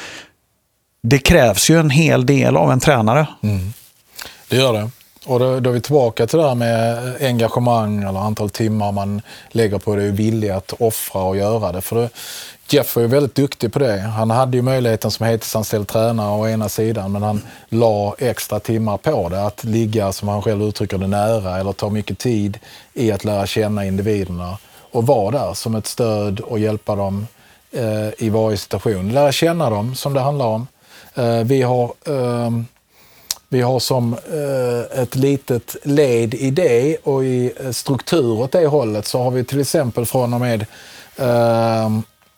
det 1.03 1.17
krävs 1.19 1.69
ju 1.69 1.79
en 1.79 1.89
hel 1.89 2.25
del 2.25 2.57
av 2.57 2.71
en 2.71 2.79
tränare. 2.79 3.27
Mm. 3.43 3.73
Det 4.49 4.55
gör 4.55 4.73
det. 4.73 4.89
Och 5.25 5.39
då, 5.39 5.59
då 5.59 5.69
är 5.69 5.73
vi 5.73 5.81
tillbaka 5.81 6.27
till 6.27 6.39
det 6.39 6.47
här 6.47 6.55
med 6.55 7.15
engagemang 7.21 8.03
eller 8.03 8.19
antal 8.19 8.49
timmar 8.49 8.91
man 8.91 9.21
lägger 9.49 9.77
på 9.77 9.95
det 9.95 10.09
och 10.09 10.19
villig 10.19 10.49
att 10.49 10.73
offra 10.79 11.21
och 11.21 11.37
göra 11.37 11.71
det. 11.71 11.81
För 11.81 11.95
det, 11.95 12.09
Jeff 12.69 12.95
var 12.95 13.03
ju 13.03 13.07
väldigt 13.07 13.35
duktig 13.35 13.73
på 13.73 13.79
det. 13.79 13.99
Han 13.99 14.29
hade 14.29 14.57
ju 14.57 14.63
möjligheten 14.63 15.11
som 15.11 15.25
heltidsanställd 15.25 15.87
tränare 15.87 16.31
å 16.31 16.47
ena 16.47 16.69
sidan, 16.69 17.11
men 17.11 17.23
han 17.23 17.41
la 17.69 18.15
extra 18.17 18.59
timmar 18.59 18.97
på 18.97 19.29
det. 19.29 19.45
Att 19.45 19.63
ligga, 19.63 20.11
som 20.11 20.27
han 20.27 20.41
själv 20.41 20.63
uttrycker 20.63 20.97
det, 20.97 21.07
nära 21.07 21.59
eller 21.59 21.73
ta 21.73 21.89
mycket 21.89 22.19
tid 22.19 22.57
i 22.93 23.11
att 23.11 23.23
lära 23.23 23.45
känna 23.45 23.85
individerna 23.85 24.57
och 24.95 25.07
vara 25.07 25.31
där 25.31 25.53
som 25.53 25.75
ett 25.75 25.87
stöd 25.87 26.39
och 26.39 26.59
hjälpa 26.59 26.95
dem 26.95 27.27
eh, 27.71 28.09
i 28.17 28.29
varje 28.29 28.57
situation. 28.57 29.11
Lära 29.11 29.31
känna 29.31 29.69
dem, 29.69 29.95
som 29.95 30.13
det 30.13 30.19
handlar 30.19 30.45
om. 30.45 30.67
Eh, 31.15 31.39
vi 31.39 31.61
har 31.61 31.93
eh, 32.07 32.49
vi 33.49 33.61
har 33.61 33.79
som 33.79 34.13
eh, 34.13 35.01
ett 35.01 35.15
litet 35.15 35.75
led 35.83 36.33
i 36.33 36.51
det 36.51 36.97
och 37.03 37.25
i 37.25 37.53
eh, 37.59 37.71
struktur 37.71 38.41
åt 38.41 38.51
det 38.51 38.67
hållet 38.67 39.05
så 39.05 39.23
har 39.23 39.31
vi 39.31 39.43
till 39.43 39.61
exempel 39.61 40.05
från 40.05 40.33
och 40.33 40.41
med 40.41 40.65
eh, 41.15 41.89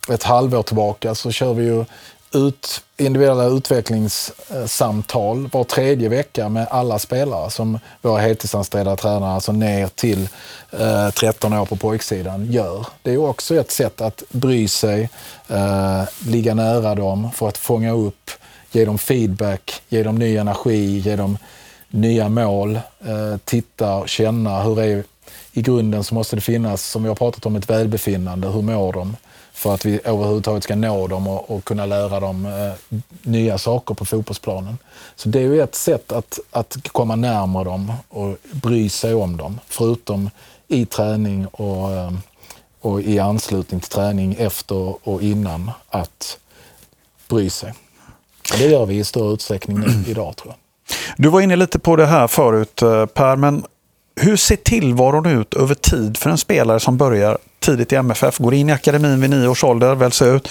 ett 0.09 0.23
halvår 0.23 0.63
tillbaka 0.63 1.15
så 1.15 1.31
kör 1.31 1.53
vi 1.53 1.63
ju 1.63 1.85
ut, 2.34 2.82
individuella 2.97 3.45
utvecklingssamtal 3.45 5.49
var 5.51 5.63
tredje 5.63 6.09
vecka 6.09 6.49
med 6.49 6.67
alla 6.71 6.99
spelare 6.99 7.49
som 7.49 7.80
våra 8.01 8.21
heltidsanställda 8.21 8.95
tränare, 8.95 9.32
alltså 9.32 9.51
ner 9.51 9.88
till 9.88 10.30
eh, 10.71 11.09
13 11.09 11.53
år 11.53 11.65
på 11.65 11.75
pojksidan, 11.75 12.51
gör. 12.51 12.88
Det 13.01 13.13
är 13.13 13.17
också 13.17 13.55
ett 13.55 13.71
sätt 13.71 14.01
att 14.01 14.23
bry 14.30 14.67
sig, 14.67 15.09
eh, 15.47 16.03
ligga 16.28 16.53
nära 16.53 16.95
dem 16.95 17.32
för 17.32 17.47
att 17.47 17.57
fånga 17.57 17.91
upp, 17.91 18.32
ge 18.71 18.86
dem 18.86 18.97
feedback, 18.97 19.82
ge 19.89 20.03
dem 20.03 20.15
ny 20.15 20.38
energi, 20.38 20.97
ge 20.97 21.15
dem 21.15 21.38
nya 21.89 22.30
mål, 22.30 22.80
eh, 23.05 23.38
titta, 23.45 24.07
känna 24.07 24.63
hur 24.63 24.80
är 24.80 25.03
i 25.51 25.61
grunden 25.61 26.03
så 26.03 26.15
måste 26.15 26.36
det 26.36 26.41
finnas, 26.41 26.86
som 26.86 27.03
vi 27.03 27.09
har 27.09 27.15
pratat 27.15 27.45
om, 27.45 27.55
ett 27.55 27.69
välbefinnande. 27.69 28.47
Hur 28.47 28.61
mår 28.61 28.93
de? 28.93 29.15
För 29.57 29.73
att 29.73 29.85
vi 29.85 29.99
överhuvudtaget 30.03 30.63
ska 30.63 30.75
nå 30.75 31.07
dem 31.07 31.27
och, 31.27 31.51
och 31.51 31.63
kunna 31.63 31.85
lära 31.85 32.19
dem 32.19 32.45
eh, 32.45 32.99
nya 33.21 33.57
saker 33.57 33.95
på 33.95 34.05
fotbollsplanen. 34.05 34.77
Så 35.15 35.29
det 35.29 35.39
är 35.39 35.43
ju 35.43 35.61
ett 35.61 35.75
sätt 35.75 36.11
att, 36.11 36.39
att 36.51 36.77
komma 36.87 37.15
närmare 37.15 37.63
dem 37.63 37.93
och 38.09 38.37
bry 38.51 38.89
sig 38.89 39.13
om 39.13 39.37
dem, 39.37 39.59
förutom 39.67 40.29
i 40.67 40.85
träning 40.85 41.47
och, 41.47 41.91
eh, 41.91 42.11
och 42.81 43.01
i 43.01 43.19
anslutning 43.19 43.79
till 43.79 43.89
träning 43.89 44.35
efter 44.39 45.07
och 45.07 45.21
innan, 45.21 45.71
att 45.89 46.37
bry 47.29 47.49
sig. 47.49 47.73
Och 48.53 48.57
det 48.57 48.67
gör 48.67 48.85
vi 48.85 48.97
i 48.97 49.03
större 49.03 49.33
utsträckning 49.33 49.79
nu, 49.79 50.03
idag 50.07 50.35
tror 50.35 50.53
jag. 50.53 50.57
Du 51.17 51.29
var 51.29 51.41
inne 51.41 51.55
lite 51.55 51.79
på 51.79 51.95
det 51.95 52.05
här 52.05 52.27
förut 52.27 52.81
eh, 52.81 53.05
Per, 53.05 53.35
men 53.35 53.63
hur 54.20 54.36
ser 54.36 54.55
tillvaron 54.55 55.26
ut 55.26 55.53
över 55.53 55.76
tid 55.76 56.18
för 56.18 56.30
en 56.30 56.38
spelare 56.38 56.80
som 56.80 56.97
börjar 56.97 57.38
tidigt 57.59 57.93
i 57.93 57.95
MFF, 57.95 58.38
går 58.38 58.53
in 58.53 58.70
i 58.70 58.74
akademin 58.74 59.22
vid 59.22 59.30
nio 59.30 59.47
års 59.47 59.63
ålder, 59.63 59.95
väljs 59.95 60.22
ut. 60.22 60.49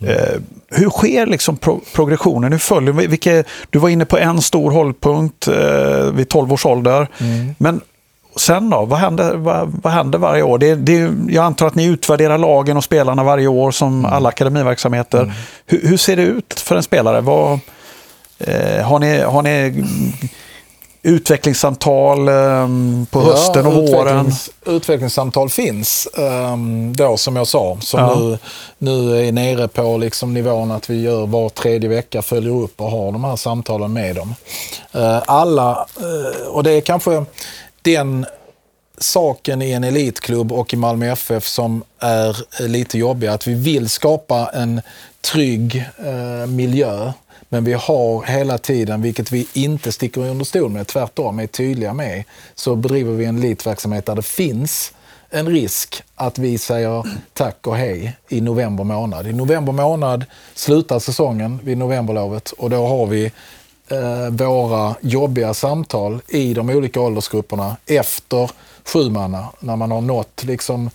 Mm. 0.00 0.12
Eh, 0.12 0.40
hur 0.68 0.90
sker 0.90 1.26
liksom 1.26 1.56
pro 1.56 1.80
progressionen? 1.94 2.52
Hur 2.52 2.58
följer, 2.58 2.92
vilka, 2.92 3.44
du 3.70 3.78
var 3.78 3.88
inne 3.88 4.04
på 4.04 4.18
en 4.18 4.42
stor 4.42 4.70
hållpunkt 4.70 5.48
eh, 5.48 6.12
vid 6.12 6.28
12 6.28 6.52
års 6.52 6.66
ålder. 6.66 7.08
Mm. 7.18 7.54
Men 7.58 7.80
sen 8.36 8.70
då? 8.70 8.84
Vad 8.84 8.98
händer, 8.98 9.34
vad, 9.34 9.80
vad 9.82 9.92
händer 9.92 10.18
varje 10.18 10.42
år? 10.42 10.58
Det, 10.58 10.74
det, 10.74 11.12
jag 11.28 11.44
antar 11.44 11.66
att 11.66 11.74
ni 11.74 11.84
utvärderar 11.84 12.38
lagen 12.38 12.76
och 12.76 12.84
spelarna 12.84 13.24
varje 13.24 13.46
år 13.46 13.70
som 13.70 13.98
mm. 13.98 14.12
alla 14.12 14.28
akademiverksamheter. 14.28 15.22
Mm. 15.22 15.34
Hur, 15.66 15.88
hur, 15.88 15.96
ser 15.96 16.16
det 16.16 16.22
ut 16.22 16.60
för 16.60 16.76
en 16.76 16.82
spelare? 16.82 17.20
Vad, 17.20 17.58
eh, 18.38 18.82
har, 18.82 18.98
ni, 18.98 19.20
har 19.20 19.42
ni 19.42 19.84
utvecklingssamtal 21.06 22.28
um, 22.28 23.06
på 23.10 23.20
hösten 23.20 23.64
ja, 23.64 23.70
och 23.70 23.88
våren? 23.88 24.08
Utvecklings, 24.08 24.50
utvecklingssamtal 24.64 25.50
finns 25.50 26.08
um, 26.14 26.96
då 26.96 27.16
som 27.16 27.36
jag 27.36 27.46
sa. 27.46 27.78
Som 27.80 28.00
ja. 28.00 28.14
nu, 28.14 28.38
nu 28.78 29.26
är 29.26 29.32
nere 29.32 29.68
på 29.68 29.96
liksom 29.96 30.34
nivån 30.34 30.70
att 30.70 30.90
vi 30.90 31.02
gör 31.02 31.26
var 31.26 31.48
tredje 31.48 31.88
vecka, 31.88 32.22
följer 32.22 32.62
upp 32.62 32.80
och 32.80 32.90
har 32.90 33.12
de 33.12 33.24
här 33.24 33.36
samtalen 33.36 33.92
med 33.92 34.16
dem. 34.16 34.34
Uh, 34.96 35.22
alla, 35.26 35.86
uh, 36.00 36.48
och 36.48 36.62
det 36.62 36.72
är 36.72 36.80
kanske 36.80 37.24
den 37.82 38.26
saken 38.98 39.62
i 39.62 39.72
en 39.72 39.84
elitklubb 39.84 40.52
och 40.52 40.74
i 40.74 40.76
Malmö 40.76 41.12
FF 41.12 41.46
som 41.46 41.82
är 41.98 42.62
lite 42.68 42.98
jobbig, 42.98 43.26
att 43.26 43.46
vi 43.46 43.54
vill 43.54 43.88
skapa 43.88 44.50
en 44.54 44.80
trygg 45.20 45.84
uh, 46.06 46.46
miljö 46.46 47.12
men 47.48 47.64
vi 47.64 47.72
har 47.72 48.22
hela 48.22 48.58
tiden, 48.58 49.02
vilket 49.02 49.32
vi 49.32 49.46
inte 49.52 49.92
sticker 49.92 50.20
under 50.20 50.44
stol 50.44 50.70
med, 50.70 50.86
tvärtom 50.86 51.38
är 51.38 51.46
tydliga 51.46 51.92
med, 51.92 52.24
så 52.54 52.76
bedriver 52.76 53.12
vi 53.12 53.24
en 53.24 53.38
elitverksamhet 53.38 54.06
där 54.06 54.14
det 54.14 54.22
finns 54.22 54.92
en 55.30 55.48
risk 55.48 56.02
att 56.14 56.38
vi 56.38 56.58
säger 56.58 57.06
tack 57.32 57.66
och 57.66 57.76
hej 57.76 58.16
i 58.28 58.40
november 58.40 58.84
månad. 58.84 59.26
I 59.26 59.32
november 59.32 59.72
månad 59.72 60.24
slutar 60.54 60.98
säsongen 60.98 61.60
vid 61.62 61.78
novemberlovet 61.78 62.50
och 62.50 62.70
då 62.70 62.86
har 62.86 63.06
vi 63.06 63.32
eh, 63.88 64.30
våra 64.30 64.94
jobbiga 65.00 65.54
samtal 65.54 66.20
i 66.28 66.54
de 66.54 66.70
olika 66.70 67.00
åldersgrupperna 67.00 67.76
efter 67.86 68.50
sjumanna, 68.84 69.48
när 69.60 69.76
man 69.76 69.90
har 69.90 70.00
nått, 70.00 70.44
liksom, 70.44 70.90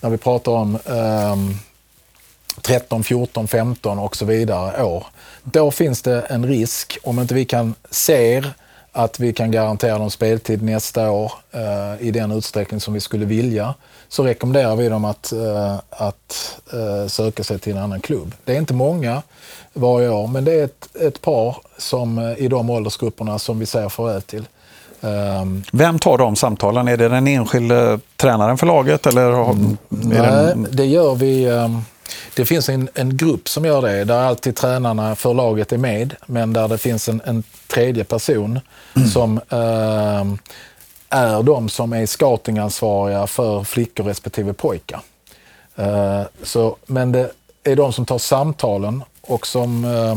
när 0.00 0.10
vi 0.10 0.16
pratar 0.16 0.52
om 0.52 0.74
eh, 0.74 1.36
13, 2.62 3.04
14, 3.04 3.48
15 3.48 3.98
och 3.98 4.16
så 4.16 4.24
vidare 4.24 4.84
år. 4.84 5.06
Då 5.42 5.70
finns 5.70 6.02
det 6.02 6.20
en 6.20 6.46
risk, 6.46 6.98
om 7.02 7.18
inte 7.18 7.34
vi 7.34 7.44
kan 7.44 7.74
se 7.90 8.42
att 8.92 9.20
vi 9.20 9.32
kan 9.32 9.50
garantera 9.50 9.98
dem 9.98 10.10
speltid 10.10 10.62
nästa 10.62 11.10
år 11.10 11.32
eh, 11.52 12.06
i 12.06 12.10
den 12.10 12.32
utsträckning 12.32 12.80
som 12.80 12.94
vi 12.94 13.00
skulle 13.00 13.24
vilja, 13.24 13.74
så 14.08 14.24
rekommenderar 14.24 14.76
vi 14.76 14.88
dem 14.88 15.04
att, 15.04 15.32
eh, 15.32 15.74
att 15.90 16.58
eh, 16.72 17.08
söka 17.08 17.44
sig 17.44 17.58
till 17.58 17.76
en 17.76 17.82
annan 17.82 18.00
klubb. 18.00 18.34
Det 18.44 18.52
är 18.52 18.58
inte 18.58 18.74
många 18.74 19.22
varje 19.72 20.08
år, 20.08 20.26
men 20.26 20.44
det 20.44 20.52
är 20.52 20.64
ett, 20.64 20.96
ett 20.96 21.22
par 21.22 21.56
som, 21.78 22.18
eh, 22.18 22.38
i 22.38 22.48
de 22.48 22.70
åldersgrupperna 22.70 23.38
som 23.38 23.58
vi 23.58 23.66
säger 23.66 23.88
farväl 23.88 24.22
till. 24.22 24.46
Um, 25.02 25.64
Vem 25.72 25.98
tar 25.98 26.18
de 26.18 26.36
samtalen? 26.36 26.88
Är 26.88 26.96
det 26.96 27.08
den 27.08 27.26
enskilde 27.26 28.00
tränaren 28.16 28.58
för 28.58 28.66
laget? 28.66 29.06
Eller, 29.06 29.50
mm, 29.50 29.76
nej, 29.88 30.22
det... 30.22 30.68
det 30.70 30.86
gör 30.86 31.14
vi... 31.14 31.48
Det 32.34 32.44
finns 32.44 32.68
en, 32.68 32.88
en 32.94 33.16
grupp 33.16 33.48
som 33.48 33.64
gör 33.64 33.82
det, 33.82 34.04
där 34.04 34.18
alltid 34.18 34.56
tränarna 34.56 35.16
för 35.16 35.34
laget 35.34 35.72
är 35.72 35.78
med, 35.78 36.14
men 36.26 36.52
där 36.52 36.68
det 36.68 36.78
finns 36.78 37.08
en, 37.08 37.22
en 37.24 37.42
tredje 37.66 38.04
person 38.04 38.60
mm. 38.96 39.08
som 39.08 39.40
eh, 39.48 40.24
är 41.08 41.42
de 41.42 41.68
som 41.68 41.92
är 41.92 42.06
scoutingansvariga 42.06 43.26
för 43.26 43.64
flickor 43.64 44.04
respektive 44.04 44.52
pojkar. 44.52 45.00
Eh, 45.76 46.22
så, 46.42 46.76
men 46.86 47.12
det 47.12 47.30
är 47.64 47.76
de 47.76 47.92
som 47.92 48.06
tar 48.06 48.18
samtalen 48.18 49.02
och 49.20 49.46
som 49.46 49.84
eh, 49.84 50.16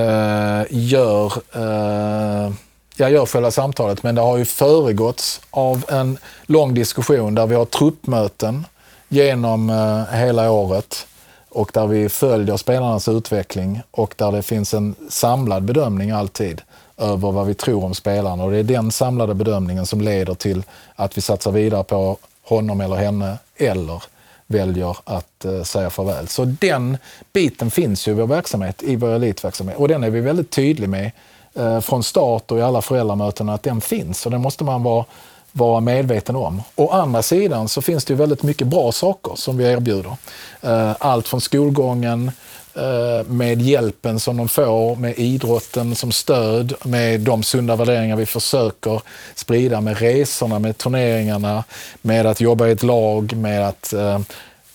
eh 0.00 0.64
gör 0.70 1.32
eh, 1.54 2.52
jag 3.00 3.12
gör 3.12 3.26
själva 3.26 3.50
samtalet, 3.50 4.02
men 4.02 4.14
det 4.14 4.20
har 4.20 4.36
ju 4.36 4.44
föregåtts 4.44 5.40
av 5.50 5.84
en 5.88 6.18
lång 6.46 6.74
diskussion 6.74 7.34
där 7.34 7.46
vi 7.46 7.54
har 7.54 7.64
truppmöten 7.64 8.66
genom 9.12 9.70
eh, 9.70 10.04
hela 10.04 10.50
året 10.50 11.06
och 11.48 11.70
där 11.74 11.86
vi 11.86 12.08
följer 12.08 12.56
spelarnas 12.56 13.08
utveckling 13.08 13.82
och 13.90 14.14
där 14.16 14.32
det 14.32 14.42
finns 14.42 14.74
en 14.74 14.94
samlad 15.08 15.62
bedömning 15.62 16.10
alltid 16.10 16.62
över 16.98 17.32
vad 17.32 17.46
vi 17.46 17.54
tror 17.54 17.84
om 17.84 17.94
spelarna. 17.94 18.44
Och 18.44 18.50
det 18.50 18.56
är 18.56 18.62
den 18.62 18.92
samlade 18.92 19.34
bedömningen 19.34 19.86
som 19.86 20.00
leder 20.00 20.34
till 20.34 20.62
att 20.94 21.16
vi 21.16 21.20
satsar 21.20 21.52
vidare 21.52 21.84
på 21.84 22.16
honom 22.42 22.80
eller 22.80 22.96
henne 22.96 23.38
eller 23.56 24.02
väljer 24.46 24.96
att 25.04 25.44
eh, 25.44 25.62
säga 25.62 25.90
farväl. 25.90 26.28
Så 26.28 26.44
den 26.44 26.98
biten 27.32 27.70
finns 27.70 28.08
ju 28.08 28.12
i 28.12 28.14
vår 28.14 28.26
verksamhet, 28.26 28.82
i 28.82 28.96
vår 28.96 29.08
elitverksamhet. 29.08 29.78
Och 29.78 29.88
den 29.88 30.04
är 30.04 30.10
vi 30.10 30.20
väldigt 30.20 30.50
tydliga 30.50 30.88
med 30.88 31.10
eh, 31.54 31.80
från 31.80 32.02
start 32.02 32.50
och 32.50 32.58
i 32.58 32.62
alla 32.62 32.82
föräldramöten 32.82 33.48
att 33.48 33.62
den 33.62 33.80
finns. 33.80 34.26
Och 34.26 34.32
den 34.32 34.40
måste 34.40 34.64
man 34.64 34.82
vara 34.82 35.04
vara 35.52 35.80
medveten 35.80 36.36
om. 36.36 36.62
Å 36.76 36.88
andra 36.88 37.22
sidan 37.22 37.68
så 37.68 37.82
finns 37.82 38.04
det 38.04 38.12
ju 38.12 38.16
väldigt 38.16 38.42
mycket 38.42 38.66
bra 38.66 38.92
saker 38.92 39.32
som 39.36 39.56
vi 39.56 39.64
erbjuder. 39.64 40.16
Eh, 40.60 40.92
allt 40.98 41.28
från 41.28 41.40
skolgången, 41.40 42.30
eh, 42.74 43.26
med 43.26 43.62
hjälpen 43.62 44.20
som 44.20 44.36
de 44.36 44.48
får, 44.48 44.96
med 44.96 45.18
idrotten 45.18 45.94
som 45.94 46.12
stöd, 46.12 46.74
med 46.84 47.20
de 47.20 47.42
sunda 47.42 47.76
värderingar 47.76 48.16
vi 48.16 48.26
försöker 48.26 49.00
sprida, 49.34 49.80
med 49.80 50.00
resorna, 50.00 50.58
med 50.58 50.78
turneringarna, 50.78 51.64
med 52.02 52.26
att 52.26 52.40
jobba 52.40 52.68
i 52.68 52.72
ett 52.72 52.82
lag, 52.82 53.36
med 53.36 53.68
att 53.68 53.92
eh, 53.92 54.18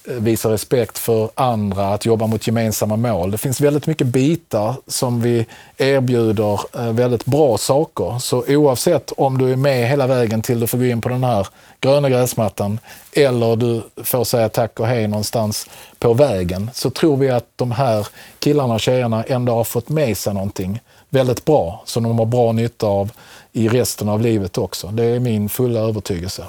visa 0.08 0.49
respekt 0.51 0.97
för 0.97 1.30
andra, 1.36 1.88
att 1.88 2.06
jobba 2.06 2.28
mot 2.28 2.47
gemensamma 2.47 2.95
mål. 2.95 3.32
Det 3.32 3.38
finns 3.38 3.62
väldigt 3.62 3.88
mycket 3.88 4.08
bitar 4.08 4.76
som 4.88 5.22
vi 5.22 5.45
erbjuder 5.78 6.60
eh, 6.74 6.91
väldigt 6.91 7.26
bra 7.26 7.58
saker. 7.58 8.20
Så 8.20 8.43
oavsett 8.47 9.12
om 9.18 9.38
du 9.38 9.51
är 9.51 9.56
med 9.56 9.89
hela 9.89 10.08
vägen 10.08 10.41
till 10.41 10.60
du 10.60 10.68
får 10.68 10.78
gå 10.78 10.86
in 10.86 11.01
på 11.01 11.10
den 11.10 11.24
här 11.24 11.47
gröna 11.80 12.10
gräsmattan 12.10 12.80
eller 13.14 13.56
du 13.56 13.82
får 14.03 14.24
säga 14.24 14.49
tack 14.49 14.80
och 14.80 14.88
hej 14.88 15.08
någonstans 15.08 15.70
på 15.99 16.14
vägen 16.14 16.70
så 16.74 16.89
tror 16.89 17.18
vi 17.18 17.30
att 17.30 17.45
de 17.56 17.72
här 17.72 18.08
killarna 18.39 18.74
och 18.74 18.80
tjejerna 18.80 19.24
ändå 19.24 19.53
har 19.53 19.64
fått 19.64 19.89
med 19.89 20.18
sig 20.18 20.34
någonting 20.34 20.80
väldigt 21.10 21.45
bra 21.45 21.84
som 21.86 22.03
de 22.03 22.20
har 22.20 22.26
bra 22.26 22.51
nytta 22.51 22.88
av 22.88 23.12
i 23.56 23.68
resten 23.68 24.10
av 24.10 24.22
livet 24.22 24.58
också. 24.58 24.88
Det 24.88 25.03
är 25.03 25.20
min 25.20 25.49
fulla 25.49 25.80
övertygelse. 25.80 26.45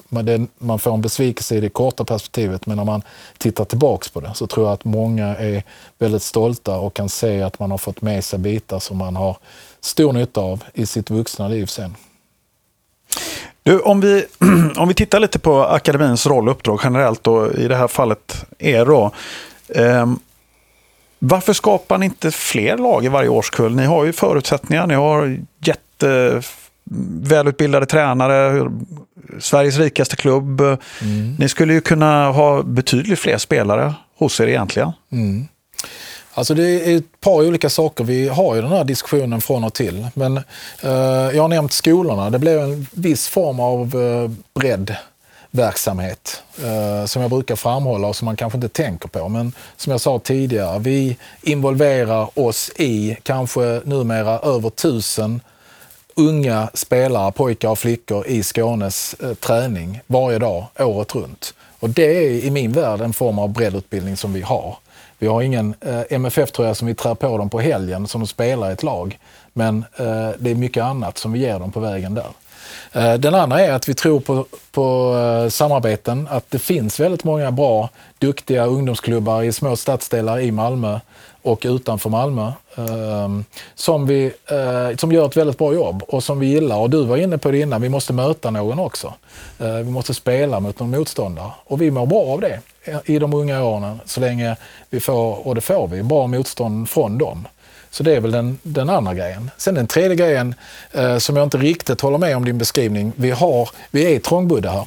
Man 0.59 0.79
får 0.79 0.95
en 0.95 1.01
besvikelse 1.01 1.57
i 1.57 1.61
det 1.61 1.69
korta 1.69 2.05
perspektivet 2.05 2.67
men 2.67 2.77
när 2.77 2.85
man 2.85 3.03
tittar 3.39 3.65
tillbaks 3.65 4.09
på 4.09 4.21
det 4.21 4.31
så 4.35 4.47
tror 4.47 4.67
jag 4.67 4.73
att 4.75 4.85
många 4.85 5.27
är 5.27 5.63
väldigt 5.99 6.23
stolta 6.23 6.77
och 6.77 6.95
kan 6.95 7.09
se 7.09 7.43
att 7.43 7.59
man 7.59 7.71
har 7.71 7.79
fått 7.79 8.03
med 8.03 8.25
sig 8.25 8.39
bitar 8.39 8.79
som 8.79 8.97
man 8.97 9.17
har 9.17 9.37
stor 9.81 10.13
nytta 10.13 10.41
av 10.41 10.65
i 10.75 10.87
sitt 10.87 11.11
vuxna 11.11 11.49
liv 11.49 11.67
sen. 11.67 11.95
Du, 13.63 13.81
om, 13.81 14.01
vi, 14.01 14.25
om 14.77 14.89
vi 14.89 14.95
tittar 14.95 15.21
lite 15.21 15.39
på 15.39 15.65
akademins 15.65 16.27
roll 16.27 16.49
och 16.49 16.55
uppdrag 16.55 16.81
generellt 16.85 17.27
och 17.27 17.55
i 17.55 17.69
det 17.69 17.77
här 17.77 17.89
fallet 17.89 18.47
er 18.59 18.85
då. 18.85 19.11
Eh, 19.69 20.07
varför 21.19 21.53
skapar 21.53 21.99
ni 21.99 22.07
inte 22.07 22.31
fler 22.31 22.77
lag 22.77 23.05
i 23.05 23.09
varje 23.09 23.29
årskull? 23.29 23.77
Ni 23.77 23.85
har 23.85 24.05
ju 24.05 24.13
förutsättningar, 24.13 24.87
ni 24.87 24.95
har 24.95 25.39
jätte 25.61 26.43
välutbildade 27.23 27.87
tränare, 27.87 28.71
Sveriges 29.41 29.79
rikaste 29.79 30.17
klubb. 30.17 30.61
Mm. 30.61 31.37
Ni 31.39 31.49
skulle 31.49 31.73
ju 31.73 31.81
kunna 31.81 32.31
ha 32.31 32.63
betydligt 32.63 33.19
fler 33.19 33.39
spelare 33.39 33.95
hos 34.19 34.41
er 34.41 34.47
egentligen. 34.47 34.93
Mm. 35.13 35.49
Alltså 36.37 36.55
det 36.55 36.63
är 36.65 36.97
ett 36.97 37.21
par 37.21 37.47
olika 37.47 37.71
saker. 37.71 38.05
Vi 38.05 38.29
har 38.29 38.55
ju 38.55 38.63
den 38.63 38.71
här 38.71 38.85
diskussionen 38.85 39.41
från 39.41 39.65
och 39.65 39.75
till. 39.75 40.07
Men 40.15 40.37
eh, 40.83 40.93
jag 41.35 41.43
har 41.43 41.49
nämnt 41.49 41.73
skolorna. 41.73 42.31
Det 42.31 42.39
blev 42.39 42.61
en 42.61 42.87
viss 42.93 43.29
form 43.29 43.61
av 43.61 44.03
eh, 44.03 44.31
breddverksamhet 44.55 46.43
eh, 46.63 47.07
som 47.07 47.23
jag 47.23 47.31
brukar 47.31 47.57
framhålla 47.57 48.09
och 48.09 48.17
som 48.17 48.27
man 48.27 48.37
kanske 48.37 48.57
inte 48.57 48.69
tänker 48.69 49.09
på. 49.09 49.29
Men 49.29 49.53
som 49.77 49.91
jag 49.91 50.01
sa 50.01 50.19
tidigare, 50.19 50.79
vi 50.79 51.17
involverar 51.43 52.39
oss 52.39 52.71
i 52.77 53.17
kanske 53.23 53.81
numera 53.85 54.39
över 54.39 54.71
tusen 54.71 55.41
unga 56.17 56.71
spelare, 56.75 57.33
pojkar 57.33 57.69
och 57.69 57.79
flickor 57.79 58.27
i 58.27 58.43
Skånes 58.43 59.15
eh, 59.15 59.35
träning 59.35 60.01
varje 60.07 60.39
dag, 60.39 60.65
året 60.79 61.15
runt. 61.15 61.55
Och 61.81 61.91
det 61.91 62.17
är 62.17 62.31
i 62.45 62.51
min 62.51 62.73
värld 62.73 63.01
en 63.01 63.13
form 63.13 63.39
av 63.39 63.49
breddutbildning 63.49 64.17
som 64.17 64.33
vi 64.33 64.41
har. 64.41 64.77
Vi 65.19 65.27
har 65.27 65.43
ingen 65.43 65.75
eh, 65.81 66.01
MFF-tröja 66.11 66.75
som 66.75 66.87
vi 66.87 66.95
trär 66.95 67.15
på 67.15 67.39
dem 67.39 67.51
på 67.51 67.61
helgen 67.61 68.07
som 68.07 68.21
de 68.21 68.27
spelar 68.27 68.71
i 68.71 68.73
ett 68.73 68.83
lag. 68.83 69.19
Men 69.53 69.85
eh, 69.97 70.31
det 70.39 70.51
är 70.51 70.55
mycket 70.55 70.85
annat 70.85 71.19
som 71.19 71.33
vi 71.33 71.39
ger 71.39 71.59
dem 71.59 71.73
på 71.73 71.81
vägen 71.81 72.15
där. 72.15 72.27
Eh, 72.93 73.15
den 73.15 73.35
andra 73.35 73.61
är 73.61 73.73
att 73.73 73.89
vi 73.89 73.95
tror 73.95 74.21
på, 74.21 74.47
på 74.71 75.17
eh, 75.17 75.49
samarbeten, 75.49 76.29
att 76.31 76.51
det 76.51 76.59
finns 76.59 77.01
väldigt 77.01 77.25
många 77.25 77.51
bra, 77.51 77.91
duktiga 78.19 78.67
ungdomsklubbar 78.67 79.43
i 79.43 79.53
små 79.53 79.77
stadsdelar 79.77 80.41
i 80.41 80.51
Malmö 80.51 81.01
och 81.47 81.63
utanför 81.65 82.11
Malmö 82.11 82.53
ehm, 82.77 83.45
som, 83.75 84.07
vi, 84.07 84.33
eh, 84.47 84.97
som 84.97 85.13
gör 85.13 85.27
ett 85.27 85.37
väldigt 85.37 85.59
bra 85.59 85.75
jobb 85.75 86.03
och 86.09 86.25
som 86.25 86.39
vi 86.39 86.47
gillar. 86.47 86.77
Och 86.77 86.91
du 86.91 87.05
var 87.05 87.17
inne 87.17 87.39
på 87.39 87.51
det 87.51 87.59
innan, 87.59 87.83
vi 87.83 87.89
måste 87.89 88.13
möta 88.13 88.51
någon 88.51 88.79
också. 88.79 89.15
Eh, 89.59 89.75
vi 89.75 89.91
måste 89.91 90.15
spela 90.15 90.61
mot 90.61 90.81
någon 90.81 90.91
motståndare 90.91 91.51
och 91.65 91.83
vi 91.83 91.91
mår 91.91 92.07
bra 92.07 92.23
av 92.23 92.41
det 92.41 92.61
i 93.05 93.19
de 93.19 93.35
unga 93.35 93.65
åren 93.65 94.01
så 94.05 94.21
länge 94.21 94.57
vi 94.91 95.01
får, 95.01 95.47
och 95.47 95.55
det 95.55 95.61
får 95.61 95.89
vi, 95.89 96.03
bra 96.03 96.27
motstånd 96.27 96.89
från 96.89 97.19
dem. 97.19 97.49
Så 97.91 98.03
det 98.03 98.17
är 98.17 98.21
väl 98.21 98.31
den, 98.31 98.59
den 98.63 98.91
andra 98.91 99.15
grejen. 99.15 99.51
Sen 99.57 99.75
den 99.75 99.87
tredje 99.87 100.17
grejen 100.17 100.55
eh, 100.93 101.19
som 101.19 101.37
jag 101.37 101.47
inte 101.47 101.59
riktigt 101.59 102.01
håller 102.01 102.19
med 102.19 102.37
om 102.37 102.45
din 102.45 102.59
beskrivning. 102.59 103.13
Vi, 103.17 103.31
har, 103.31 103.71
vi 103.91 104.15
är 104.15 104.21
trångbodda 104.21 104.71
här. 104.71 104.87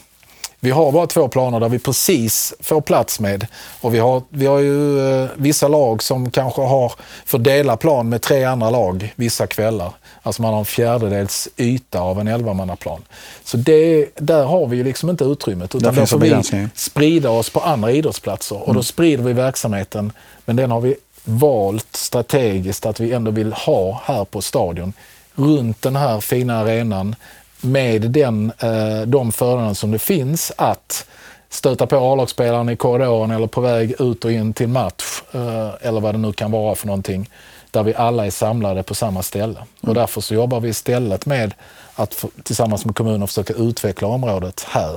Vi 0.60 0.72
har 0.72 0.92
bara 0.92 1.08
två 1.08 1.28
planer 1.28 1.60
där 1.60 1.70
vi 1.70 1.80
precis 1.80 2.54
får 2.60 2.82
plats 2.82 3.20
med. 3.20 3.48
Och 3.82 3.94
vi 3.94 4.00
har, 4.00 4.24
vi 4.30 4.46
har 4.46 4.60
ju 4.60 5.00
eh, 5.00 5.30
vissa 5.36 5.68
lag 5.68 6.04
som 6.04 6.32
kanske 6.32 6.62
har 6.62 6.94
för 7.26 7.38
dela 7.38 7.78
plan 7.78 8.10
med 8.10 8.22
tre 8.22 8.44
andra 8.44 8.70
lag 8.70 9.14
vissa 9.16 9.48
kvällar. 9.48 9.94
Alltså 10.22 10.42
man 10.42 10.54
har 10.54 10.60
en 10.60 10.66
fjärdedels 10.66 11.50
yta 11.58 12.00
av 12.00 12.20
en 12.20 12.28
elvamannaplan. 12.28 13.02
Så 13.44 13.58
det, 13.58 14.10
där 14.16 14.44
har 14.44 14.68
vi 14.68 14.78
ju 14.78 14.84
liksom 14.84 15.10
inte 15.10 15.24
utrymmet. 15.24 15.76
Utan 15.76 15.94
där, 15.94 16.02
där 16.02 16.06
får 16.06 16.18
vi 16.18 16.68
sprida 16.76 17.30
oss 17.30 17.50
på 17.50 17.60
andra 17.60 17.92
idrottsplatser. 17.92 18.56
Och 18.56 18.66
då 18.66 18.72
mm. 18.72 18.84
sprider 18.84 19.24
vi 19.24 19.34
verksamheten. 19.34 20.12
Men 20.46 20.56
den 20.56 20.72
har 20.72 20.82
vi 20.82 20.96
valt 21.24 21.96
strategiskt 21.96 22.86
att 22.86 23.00
vi 23.00 23.14
ändå 23.14 23.32
vill 23.32 23.54
ha 23.54 24.02
här 24.06 24.26
på 24.26 24.42
stadion. 24.42 24.94
Runt 25.36 25.82
den 25.82 25.96
här 25.96 26.20
fina 26.20 26.60
arenan 26.60 27.16
med 27.62 28.02
den, 28.02 28.52
eh, 28.60 29.02
de 29.02 29.32
fördelarna 29.32 29.76
som 29.76 29.92
det 29.92 30.00
finns 30.00 30.52
att 30.58 31.06
stöta 31.50 31.88
på 31.88 31.98
A-lagsspelaren 31.98 32.70
i 32.70 32.76
korridoren 32.76 33.32
eller 33.32 33.48
på 33.48 33.62
väg 33.62 34.02
ut 34.02 34.26
och 34.26 34.32
in 34.32 34.54
till 34.54 34.68
match 34.68 35.22
eh, 35.32 35.70
eller 35.82 36.00
vad 36.00 36.14
det 36.14 36.18
nu 36.18 36.34
kan 36.34 36.52
vara 36.52 36.76
för 36.76 36.88
någonting 36.88 37.30
där 37.72 37.84
vi 37.84 37.96
alla 37.96 38.26
är 38.26 38.32
samlade 38.32 38.84
på 38.84 38.96
samma 38.96 39.24
ställe. 39.24 39.60
Och 39.82 39.84
mm. 39.84 39.96
därför 39.96 40.22
så 40.22 40.34
jobbar 40.34 40.60
vi 40.60 40.70
istället 40.70 41.26
med 41.26 41.54
att 41.96 42.26
tillsammans 42.44 42.86
med 42.86 42.96
kommunen 42.96 43.28
försöka 43.28 43.54
utveckla 43.54 44.08
området 44.08 44.66
här. 44.70 44.96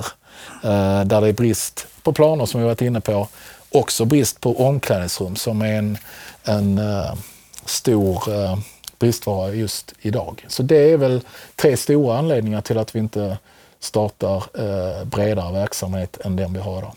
Eh, 0.64 1.04
där 1.04 1.20
det 1.20 1.28
är 1.28 1.32
brist 1.32 1.86
på 2.02 2.12
planer 2.12 2.46
som 2.46 2.60
vi 2.60 2.66
varit 2.66 2.82
inne 2.82 3.00
på. 3.00 3.28
Också 3.70 4.04
brist 4.04 4.40
på 4.40 4.66
omklädningsrum 4.66 5.36
som 5.36 5.62
är 5.62 5.74
en, 5.74 5.98
en 6.44 6.78
uh, 6.78 7.14
stor 7.64 8.30
uh, 8.30 8.58
bristvara 9.02 9.54
just 9.54 9.94
idag. 10.00 10.44
Så 10.48 10.62
det 10.62 10.92
är 10.92 10.96
väl 10.96 11.20
tre 11.56 11.76
stora 11.76 12.18
anledningar 12.18 12.60
till 12.60 12.78
att 12.78 12.94
vi 12.94 12.98
inte 12.98 13.38
startar 13.80 14.36
eh, 14.36 15.04
bredare 15.04 15.52
verksamhet 15.52 16.18
än 16.24 16.36
den 16.36 16.52
vi 16.52 16.60
har 16.60 16.78
idag. 16.78 16.92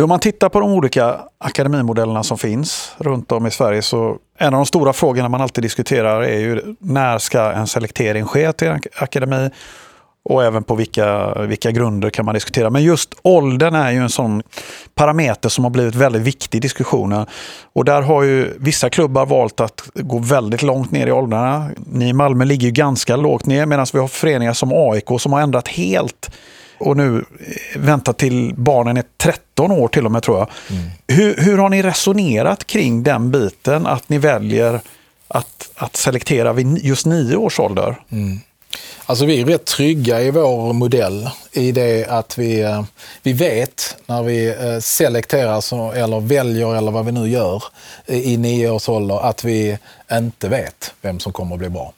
Om 0.00 0.08
man 0.08 0.20
tittar 0.20 0.48
på 0.48 0.60
de 0.60 0.72
olika 0.72 1.20
akademimodellerna 1.38 2.22
som 2.22 2.38
finns 2.38 2.92
runt 2.98 3.32
om 3.32 3.46
i 3.46 3.50
Sverige 3.50 3.82
så 3.82 4.18
en 4.38 4.54
av 4.54 4.58
de 4.58 4.66
stora 4.66 4.92
frågorna 4.92 5.28
man 5.28 5.40
alltid 5.40 5.64
diskuterar 5.64 6.22
är 6.22 6.38
ju 6.38 6.76
när 6.78 7.18
ska 7.18 7.52
en 7.52 7.66
selektering 7.66 8.24
ske 8.24 8.52
till 8.52 8.68
en 8.68 8.80
akademi 8.96 9.50
och 10.24 10.44
även 10.44 10.62
på 10.62 10.74
vilka, 10.74 11.34
vilka 11.34 11.70
grunder 11.70 12.10
kan 12.10 12.24
man 12.24 12.34
diskutera. 12.34 12.70
Men 12.70 12.82
just 12.82 13.14
åldern 13.22 13.74
är 13.74 13.90
ju 13.90 13.98
en 13.98 14.10
sån 14.10 14.42
parameter 14.94 15.48
som 15.48 15.64
har 15.64 15.70
blivit 15.70 15.94
väldigt 15.94 16.22
viktig 16.22 16.58
i 16.58 16.60
diskussionen. 16.60 17.26
Och 17.72 17.84
där 17.84 18.02
har 18.02 18.22
ju 18.22 18.54
vissa 18.58 18.90
klubbar 18.90 19.26
valt 19.26 19.60
att 19.60 19.82
gå 19.94 20.18
väldigt 20.18 20.62
långt 20.62 20.90
ner 20.90 21.06
i 21.06 21.12
åldrarna. 21.12 21.70
Ni 21.86 22.08
i 22.08 22.12
Malmö 22.12 22.44
ligger 22.44 22.66
ju 22.66 22.72
ganska 22.72 23.16
lågt 23.16 23.46
ner 23.46 23.66
medan 23.66 23.86
vi 23.92 23.98
har 23.98 24.08
föreningar 24.08 24.52
som 24.52 24.72
AIK 24.72 25.20
som 25.20 25.32
har 25.32 25.40
ändrat 25.40 25.68
helt 25.68 26.30
och 26.78 26.96
nu 26.96 27.24
väntar 27.76 28.12
till 28.12 28.54
barnen 28.56 28.96
är 28.96 29.04
13 29.16 29.72
år 29.72 29.88
till 29.88 30.06
och 30.06 30.12
med 30.12 30.22
tror 30.22 30.38
jag. 30.38 30.48
Mm. 30.70 30.90
Hur, 31.08 31.36
hur 31.36 31.58
har 31.58 31.68
ni 31.68 31.82
resonerat 31.82 32.66
kring 32.66 33.02
den 33.02 33.30
biten 33.30 33.86
att 33.86 34.08
ni 34.08 34.18
väljer 34.18 34.80
att, 35.28 35.70
att 35.76 35.96
selektera 35.96 36.52
vid 36.52 36.78
just 36.78 37.06
nio 37.06 37.36
års 37.36 37.60
ålder? 37.60 37.96
Mm. 38.10 38.38
Alltså 39.06 39.24
vi 39.24 39.40
är 39.40 39.46
rätt 39.46 39.64
trygga 39.64 40.22
i 40.22 40.30
vår 40.30 40.72
modell 40.72 41.30
i 41.52 41.72
det 41.72 42.06
att 42.06 42.38
vi, 42.38 42.60
eh, 42.60 42.82
vi 43.22 43.32
vet 43.32 43.96
när 44.06 44.22
vi 44.22 44.48
eh, 44.48 44.78
selekterar 44.78 45.94
eller 45.94 46.20
väljer 46.20 46.76
eller 46.76 46.92
vad 46.92 47.06
vi 47.06 47.12
nu 47.12 47.28
gör 47.28 47.64
eh, 48.06 48.18
i 48.18 48.36
nio 48.36 48.70
års 48.70 48.88
ålder 48.88 49.28
att 49.28 49.44
vi 49.44 49.78
inte 50.12 50.48
vet 50.48 50.94
vem 51.00 51.20
som 51.20 51.32
kommer 51.32 51.54
att 51.54 51.58
bli 51.58 51.68
bra. 51.68 51.92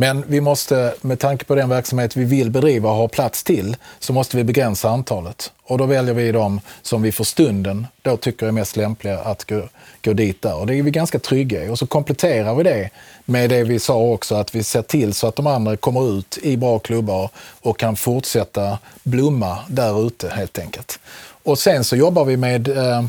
Men 0.00 0.24
vi 0.26 0.40
måste, 0.40 0.94
med 1.00 1.18
tanke 1.18 1.44
på 1.44 1.54
den 1.54 1.68
verksamhet 1.68 2.16
vi 2.16 2.24
vill 2.24 2.50
bedriva 2.50 2.90
och 2.90 2.96
ha 2.96 3.08
plats 3.08 3.44
till, 3.44 3.76
så 3.98 4.12
måste 4.12 4.36
vi 4.36 4.44
begränsa 4.44 4.90
antalet. 4.90 5.52
Och 5.62 5.78
då 5.78 5.86
väljer 5.86 6.14
vi 6.14 6.32
de 6.32 6.60
som 6.82 7.02
vi 7.02 7.12
för 7.12 7.24
stunden 7.24 7.86
då 8.02 8.16
tycker 8.16 8.46
är 8.46 8.52
mest 8.52 8.76
lämpliga 8.76 9.18
att 9.18 9.44
gå, 9.44 9.62
gå 10.04 10.12
dit 10.12 10.42
där. 10.42 10.54
Och 10.54 10.66
det 10.66 10.74
är 10.74 10.82
vi 10.82 10.90
ganska 10.90 11.18
trygga 11.18 11.64
i. 11.64 11.68
Och 11.68 11.78
så 11.78 11.86
kompletterar 11.86 12.54
vi 12.54 12.62
det 12.62 12.90
med 13.24 13.50
det 13.50 13.64
vi 13.64 13.78
sa 13.78 13.96
också, 13.96 14.34
att 14.34 14.54
vi 14.54 14.62
ser 14.62 14.82
till 14.82 15.14
så 15.14 15.26
att 15.26 15.36
de 15.36 15.46
andra 15.46 15.76
kommer 15.76 16.18
ut 16.18 16.38
i 16.42 16.56
bra 16.56 16.78
klubbar 16.78 17.30
och 17.62 17.78
kan 17.78 17.96
fortsätta 17.96 18.78
blomma 19.02 19.58
där 19.68 20.06
ute 20.06 20.28
helt 20.28 20.58
enkelt. 20.58 20.98
Och 21.42 21.58
sen 21.58 21.84
så 21.84 21.96
jobbar 21.96 22.24
vi 22.24 22.36
med, 22.36 22.68
eh, 22.68 23.04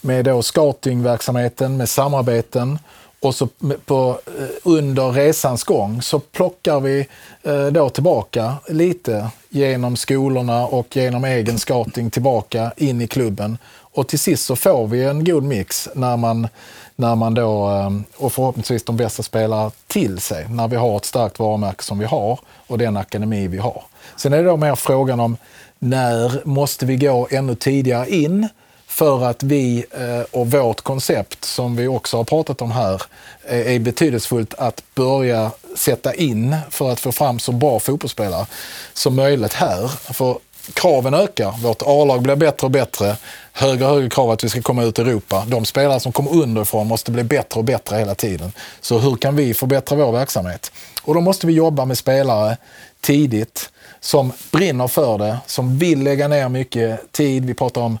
med 0.00 0.24
då 0.24 0.42
scoutingverksamheten, 0.42 1.76
med 1.76 1.88
samarbeten 1.88 2.78
och 3.20 3.34
så 3.34 3.48
på, 3.86 4.20
eh, 4.26 4.48
under 4.62 5.10
resans 5.12 5.64
gång 5.64 6.02
så 6.02 6.18
plockar 6.18 6.80
vi 6.80 7.08
eh, 7.42 7.66
då 7.66 7.88
tillbaka 7.88 8.54
lite 8.68 9.30
genom 9.48 9.96
skolorna 9.96 10.66
och 10.66 10.96
genom 10.96 11.24
egen 11.24 11.58
scouting 11.58 12.10
tillbaka 12.10 12.72
in 12.76 13.00
i 13.00 13.06
klubben. 13.06 13.58
Och 13.92 14.08
till 14.08 14.18
sist 14.18 14.44
så 14.44 14.56
får 14.56 14.86
vi 14.86 15.04
en 15.04 15.24
god 15.24 15.42
mix 15.42 15.88
när 15.94 16.16
man, 16.16 16.48
när 16.96 17.14
man 17.14 17.34
då, 17.34 17.70
eh, 17.70 17.90
och 18.16 18.32
förhoppningsvis 18.32 18.84
de 18.84 18.96
bästa 18.96 19.22
spelar 19.22 19.72
till 19.86 20.18
sig, 20.18 20.48
när 20.48 20.68
vi 20.68 20.76
har 20.76 20.96
ett 20.96 21.04
starkt 21.04 21.38
varumärke 21.38 21.84
som 21.84 21.98
vi 21.98 22.04
har 22.04 22.40
och 22.66 22.78
den 22.78 22.96
akademi 22.96 23.46
vi 23.46 23.58
har. 23.58 23.82
Sen 24.16 24.32
är 24.32 24.36
det 24.36 24.48
då 24.48 24.56
mer 24.56 24.74
frågan 24.74 25.20
om 25.20 25.36
när 25.78 26.46
måste 26.46 26.86
vi 26.86 26.96
gå 26.96 27.28
ännu 27.30 27.54
tidigare 27.54 28.10
in? 28.10 28.48
För 28.90 29.24
att 29.24 29.42
vi 29.42 29.84
eh, 29.90 30.20
och 30.30 30.50
vårt 30.50 30.80
koncept, 30.80 31.44
som 31.44 31.76
vi 31.76 31.88
också 31.88 32.16
har 32.16 32.24
pratat 32.24 32.62
om 32.62 32.70
här, 32.70 33.02
eh, 33.48 33.74
är 33.74 33.78
betydelsefullt 33.78 34.54
att 34.54 34.82
börja 34.94 35.50
sätta 35.76 36.14
in 36.14 36.56
för 36.70 36.92
att 36.92 37.00
få 37.00 37.12
fram 37.12 37.38
så 37.38 37.52
bra 37.52 37.80
fotbollsspelare 37.80 38.46
som 38.92 39.16
möjligt 39.16 39.52
här. 39.52 39.88
För 39.88 40.38
kraven 40.74 41.14
ökar, 41.14 41.54
vårt 41.62 41.82
A-lag 41.82 42.22
blir 42.22 42.36
bättre 42.36 42.66
och 42.66 42.70
bättre, 42.70 43.16
högre 43.52 43.86
och 43.86 43.94
högre 43.94 44.10
krav 44.10 44.30
att 44.30 44.44
vi 44.44 44.48
ska 44.48 44.62
komma 44.62 44.82
ut 44.82 44.98
i 44.98 45.02
Europa. 45.02 45.44
De 45.46 45.64
spelare 45.64 46.00
som 46.00 46.12
kommer 46.12 46.34
underifrån 46.34 46.86
måste 46.86 47.10
bli 47.10 47.24
bättre 47.24 47.58
och 47.58 47.64
bättre 47.64 47.96
hela 47.96 48.14
tiden. 48.14 48.52
Så 48.80 48.98
hur 48.98 49.16
kan 49.16 49.36
vi 49.36 49.54
förbättra 49.54 49.96
vår 49.96 50.12
verksamhet? 50.12 50.72
Och 51.02 51.14
då 51.14 51.20
måste 51.20 51.46
vi 51.46 51.52
jobba 51.52 51.84
med 51.84 51.98
spelare 51.98 52.56
tidigt 53.00 53.70
som 54.00 54.32
brinner 54.52 54.88
för 54.88 55.18
det, 55.18 55.38
som 55.46 55.78
vill 55.78 56.02
lägga 56.02 56.28
ner 56.28 56.48
mycket 56.48 57.12
tid. 57.12 57.44
Vi 57.44 57.54
pratar 57.54 57.80
om 57.80 57.98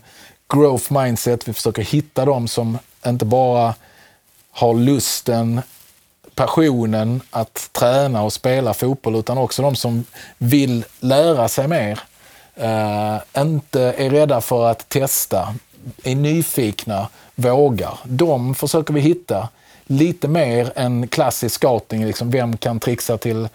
growth 0.52 0.92
mindset. 0.92 1.48
Vi 1.48 1.52
försöker 1.52 1.82
hitta 1.82 2.24
dem 2.24 2.48
som 2.48 2.78
inte 3.06 3.24
bara 3.24 3.74
har 4.50 4.74
lusten, 4.74 5.60
passionen 6.34 7.20
att 7.30 7.68
träna 7.72 8.22
och 8.22 8.32
spela 8.32 8.74
fotboll 8.74 9.16
utan 9.16 9.38
också 9.38 9.62
de 9.62 9.76
som 9.76 10.04
vill 10.38 10.84
lära 11.00 11.48
sig 11.48 11.68
mer. 11.68 12.00
Uh, 12.60 13.42
inte 13.42 13.80
är 13.80 14.10
rädda 14.10 14.40
för 14.40 14.70
att 14.70 14.88
testa, 14.88 15.54
är 16.04 16.14
nyfikna, 16.14 17.08
vågar. 17.34 17.98
De 18.04 18.54
försöker 18.54 18.94
vi 18.94 19.00
hitta 19.00 19.48
lite 19.86 20.28
mer 20.28 20.72
än 20.76 21.08
klassisk 21.08 21.54
scouting. 21.54 22.06
Liksom, 22.06 22.30
vem 22.30 22.56
kan 22.56 22.80
trixa 22.80 23.18
till 23.18 23.48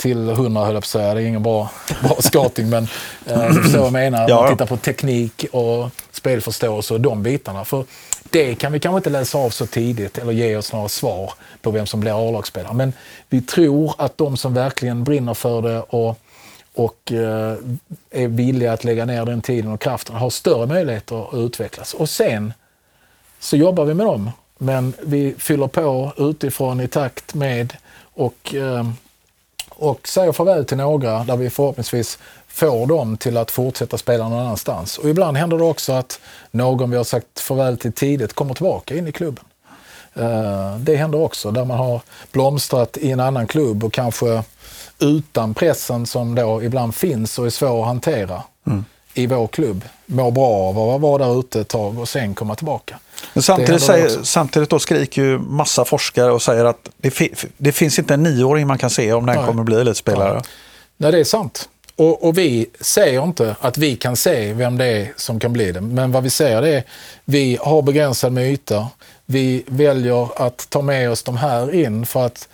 till 0.00 0.28
100 0.28 0.64
höll 0.64 0.74
jag 0.74 0.82
på 0.82 0.84
att 0.84 0.84
säga. 0.84 1.14
Det 1.14 1.22
är 1.22 1.26
ingen 1.26 1.42
bra, 1.42 1.70
bra 2.02 2.16
skating 2.20 2.70
men 2.70 2.88
eh, 3.26 3.48
du 3.48 3.62
förstår 3.62 3.78
vad 3.78 3.86
jag 3.86 3.92
menar. 3.92 4.28
Ja. 4.28 4.42
Man 4.42 4.52
tittar 4.52 4.66
på 4.66 4.76
teknik 4.76 5.46
och 5.52 5.90
spelförståelse 6.12 6.94
och 6.94 7.00
de 7.00 7.22
bitarna. 7.22 7.64
För 7.64 7.84
det 8.30 8.54
kan 8.54 8.72
vi 8.72 8.80
kanske 8.80 8.96
inte 8.96 9.10
läsa 9.10 9.38
av 9.38 9.50
så 9.50 9.66
tidigt 9.66 10.18
eller 10.18 10.32
ge 10.32 10.56
oss 10.56 10.72
några 10.72 10.88
svar 10.88 11.32
på 11.62 11.70
vem 11.70 11.86
som 11.86 12.00
blir 12.00 12.28
A-lagsspelare. 12.28 12.74
Men 12.74 12.92
vi 13.28 13.40
tror 13.40 13.94
att 13.98 14.18
de 14.18 14.36
som 14.36 14.54
verkligen 14.54 15.04
brinner 15.04 15.34
för 15.34 15.62
det 15.62 15.80
och, 15.80 16.18
och 16.74 17.12
eh, 17.12 17.56
är 18.10 18.28
villiga 18.28 18.72
att 18.72 18.84
lägga 18.84 19.04
ner 19.04 19.24
den 19.24 19.42
tiden 19.42 19.72
och 19.72 19.80
kraften 19.80 20.16
har 20.16 20.30
större 20.30 20.66
möjligheter 20.66 21.28
att 21.28 21.34
utvecklas. 21.34 21.94
Och 21.94 22.08
sen 22.08 22.52
så 23.40 23.56
jobbar 23.56 23.84
vi 23.84 23.94
med 23.94 24.06
dem. 24.06 24.30
Men 24.58 24.92
vi 25.02 25.34
fyller 25.38 25.66
på 25.66 26.12
utifrån 26.16 26.80
i 26.80 26.88
takt 26.88 27.34
med 27.34 27.76
och 28.14 28.54
eh, 28.54 28.84
och 29.80 30.08
säger 30.08 30.32
farväl 30.32 30.64
till 30.64 30.76
några 30.76 31.24
där 31.24 31.36
vi 31.36 31.50
förhoppningsvis 31.50 32.18
får 32.48 32.86
dem 32.86 33.16
till 33.16 33.36
att 33.36 33.50
fortsätta 33.50 33.98
spela 33.98 34.28
någon 34.28 34.38
annanstans. 34.38 34.98
Och 34.98 35.08
ibland 35.08 35.36
händer 35.36 35.58
det 35.58 35.64
också 35.64 35.92
att 35.92 36.20
någon 36.50 36.90
vi 36.90 36.96
har 36.96 37.04
sagt 37.04 37.40
farväl 37.40 37.76
till 37.76 37.92
tidigt 37.92 38.32
kommer 38.32 38.54
tillbaka 38.54 38.96
in 38.96 39.08
i 39.08 39.12
klubben. 39.12 39.44
Eh, 40.14 40.76
det 40.76 40.96
händer 40.96 41.20
också 41.20 41.50
där 41.50 41.64
man 41.64 41.78
har 41.78 42.00
blomstrat 42.32 42.96
i 42.96 43.10
en 43.10 43.20
annan 43.20 43.46
klubb 43.46 43.84
och 43.84 43.92
kanske 43.92 44.42
utan 44.98 45.54
pressen 45.54 46.06
som 46.06 46.34
då 46.34 46.62
ibland 46.62 46.94
finns 46.94 47.38
och 47.38 47.46
är 47.46 47.50
svår 47.50 47.80
att 47.80 47.86
hantera 47.86 48.42
mm. 48.66 48.84
i 49.14 49.26
vår 49.26 49.46
klubb. 49.46 49.84
Mår 50.06 50.30
bra 50.30 50.48
av 50.48 50.78
att 50.78 51.00
vara 51.00 51.26
där 51.26 51.40
ute 51.40 51.60
ett 51.60 51.68
tag 51.68 51.98
och 51.98 52.08
sen 52.08 52.34
komma 52.34 52.54
tillbaka. 52.54 52.98
Men 53.32 53.42
samtidigt, 53.42 53.82
säger, 53.82 54.22
samtidigt 54.22 54.70
då 54.70 54.78
skriker 54.78 55.22
ju 55.22 55.38
massa 55.38 55.84
forskare 55.84 56.32
och 56.32 56.42
säger 56.42 56.64
att 56.64 56.88
det, 56.96 57.10
fi, 57.10 57.34
det 57.56 57.72
finns 57.72 57.98
inte 57.98 58.14
en 58.14 58.22
nioåring 58.22 58.66
man 58.66 58.78
kan 58.78 58.90
se 58.90 59.12
om 59.12 59.26
den 59.26 59.36
Nej. 59.36 59.46
kommer 59.46 59.62
bli 59.62 59.80
elitspelare. 59.80 60.34
Ja. 60.34 60.42
Nej, 60.96 61.12
det 61.12 61.20
är 61.20 61.24
sant. 61.24 61.68
Och, 61.96 62.24
och, 62.24 62.38
vi 62.38 62.66
säger 62.80 63.24
inte 63.24 63.56
att 63.60 63.78
vi 63.78 63.96
kan 63.96 64.16
se 64.16 64.52
vem 64.52 64.78
det 64.78 64.86
är 64.86 65.12
som 65.16 65.40
kan 65.40 65.52
bli 65.52 65.72
det. 65.72 65.80
Men 65.80 66.12
vad 66.12 66.22
vi 66.22 66.30
säger 66.30 66.62
är 66.62 66.84
vi 67.24 67.58
har 67.60 67.82
begränsad 67.82 68.32
med 68.32 68.52
yta. 68.52 68.88
Vi 69.26 69.64
väljer 69.66 70.46
att 70.46 70.70
ta 70.70 70.82
med 70.82 71.10
oss 71.10 71.22
de 71.22 71.36
här 71.36 71.74
in 71.74 72.06
för 72.06 72.26
att 72.26 72.48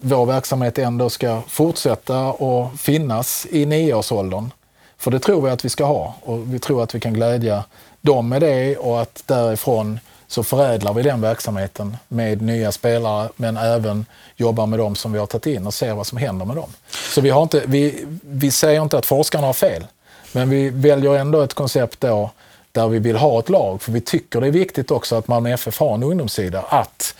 vår 0.00 0.26
verksamhet 0.26 0.78
ändå 0.78 1.10
ska 1.10 1.42
fortsätta 1.48 2.18
och 2.18 2.80
finnas 2.80 3.46
i 3.50 3.66
nioårsåldern. 3.66 4.50
För 4.98 5.10
det 5.10 5.18
tror 5.18 5.42
vi 5.42 5.50
att 5.50 5.64
vi 5.64 5.68
ska 5.68 5.84
ha 5.84 6.14
och 6.22 6.54
vi 6.54 6.58
tror 6.58 6.82
att 6.82 6.94
vi 6.94 7.00
kan 7.00 7.14
glädja 7.14 7.64
dem 8.00 8.28
med 8.28 8.42
det 8.42 8.76
och 8.76 9.00
att 9.00 9.22
därifrån 9.26 10.00
så 10.26 10.42
förädlar 10.42 10.94
vi 10.94 11.02
den 11.02 11.20
verksamheten 11.20 11.96
med 12.08 12.42
nya 12.42 12.72
spelare 12.72 13.28
men 13.36 13.56
även 13.56 14.06
jobbar 14.36 14.66
med 14.66 14.78
dem 14.78 14.96
som 14.96 15.12
vi 15.12 15.18
har 15.18 15.26
tagit 15.26 15.46
in 15.46 15.66
och 15.66 15.74
ser 15.74 15.94
vad 15.94 16.06
som 16.06 16.18
händer 16.18 16.46
med 16.46 16.56
dem. 16.56 16.70
Så 17.14 17.20
vi, 17.20 17.30
har 17.30 17.42
inte, 17.42 17.62
vi, 17.66 18.04
vi 18.22 18.50
säger 18.50 18.82
inte 18.82 18.98
att 18.98 19.06
forskarna 19.06 19.46
har 19.46 19.52
fel, 19.52 19.84
men 20.32 20.50
vi 20.50 20.70
väljer 20.70 21.14
ändå 21.14 21.40
ett 21.40 21.54
koncept 21.54 22.00
då 22.00 22.30
där 22.72 22.88
vi 22.88 22.98
vill 22.98 23.16
ha 23.16 23.38
ett 23.38 23.48
lag, 23.48 23.82
för 23.82 23.92
vi 23.92 24.00
tycker 24.00 24.40
det 24.40 24.46
är 24.46 24.50
viktigt 24.50 24.90
också 24.90 25.16
att 25.16 25.28
Malmö 25.28 25.50
FF 25.52 25.80
har 25.80 25.94
en 25.94 26.02
ungdomssida. 26.02 26.64
Att, 26.68 27.14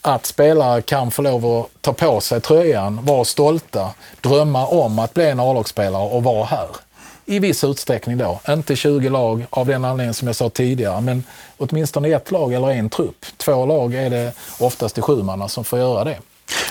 att 0.00 0.26
spelare 0.26 0.82
kan 0.82 1.10
få 1.10 1.22
lov 1.22 1.46
att 1.46 1.66
ta 1.80 1.92
på 1.92 2.20
sig 2.20 2.40
tröjan, 2.40 3.04
vara 3.04 3.24
stolta, 3.24 3.90
drömma 4.20 4.66
om 4.66 4.98
att 4.98 5.14
bli 5.14 5.30
en 5.30 5.40
A-lagsspelare 5.40 6.08
och 6.08 6.22
vara 6.24 6.44
här 6.44 6.68
i 7.30 7.38
viss 7.38 7.64
utsträckning 7.64 8.18
då. 8.18 8.40
Inte 8.48 8.76
20 8.76 9.08
lag 9.08 9.46
av 9.50 9.66
den 9.66 9.84
anledningen 9.84 10.14
som 10.14 10.26
jag 10.26 10.36
sa 10.36 10.50
tidigare, 10.50 11.00
men 11.00 11.24
åtminstone 11.58 12.08
ett 12.08 12.30
lag 12.30 12.52
eller 12.52 12.70
en 12.70 12.90
trupp. 12.90 13.26
Två 13.36 13.66
lag 13.66 13.94
är 13.94 14.10
det 14.10 14.32
oftast 14.58 14.98
i 14.98 15.02
sjumanna 15.02 15.48
som 15.48 15.64
får 15.64 15.78
göra 15.78 16.04
det. 16.04 16.18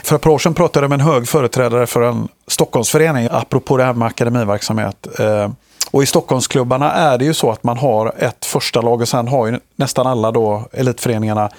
För 0.03 0.15
ett 0.15 0.21
par 0.21 0.29
år 0.29 0.39
sedan 0.39 0.53
pratade 0.53 0.83
jag 0.83 0.89
med 0.89 0.99
en 0.99 1.05
hög 1.05 1.27
företrädare 1.27 1.87
för 1.87 2.01
en 2.01 2.27
Stockholmsförening, 2.47 3.27
apropå 3.31 3.77
det 3.77 3.83
här 3.83 3.93
med 3.93 4.07
akademiverksamhet. 4.07 5.19
Eh, 5.19 5.49
och 5.91 6.03
i 6.03 6.05
Stockholmsklubbarna 6.05 6.91
är 6.91 7.17
det 7.17 7.25
ju 7.25 7.33
så 7.33 7.51
att 7.51 7.63
man 7.63 7.77
har 7.77 8.13
ett 8.17 8.45
första 8.45 8.81
lag 8.81 9.01
och 9.01 9.09
sen 9.09 9.27
har 9.27 9.47
ju 9.47 9.59
nästan 9.75 10.07
alla 10.07 10.31
då 10.31 10.67
elitföreningarna 10.71 11.49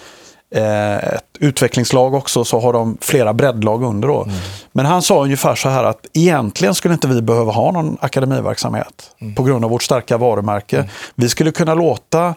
ett 0.51 1.25
utvecklingslag 1.39 2.15
också, 2.15 2.45
så 2.45 2.61
har 2.61 2.73
de 2.73 2.99
flera 3.01 3.33
breddlag 3.33 3.83
under. 3.83 4.09
Då. 4.09 4.23
Mm. 4.23 4.37
Men 4.73 4.87
han 4.87 5.03
sa 5.03 5.23
ungefär 5.23 5.55
så 5.55 5.69
här 5.69 5.85
att 5.85 6.07
egentligen 6.13 6.75
skulle 6.75 6.95
inte 6.95 7.09
vi 7.09 7.23
behöva 7.23 7.53
ha 7.53 7.73
någon 7.73 7.97
akademiverksamhet 8.01 9.11
mm. 9.21 9.35
på 9.35 9.43
grund 9.43 9.65
av 9.65 9.71
vårt 9.71 9.83
starka 9.83 10.19
varumärke. 10.19 10.77
Mm. 10.77 10.89
Vi 11.15 11.29
skulle 11.29 11.53
kunna 11.53 11.75
låta 11.75 12.35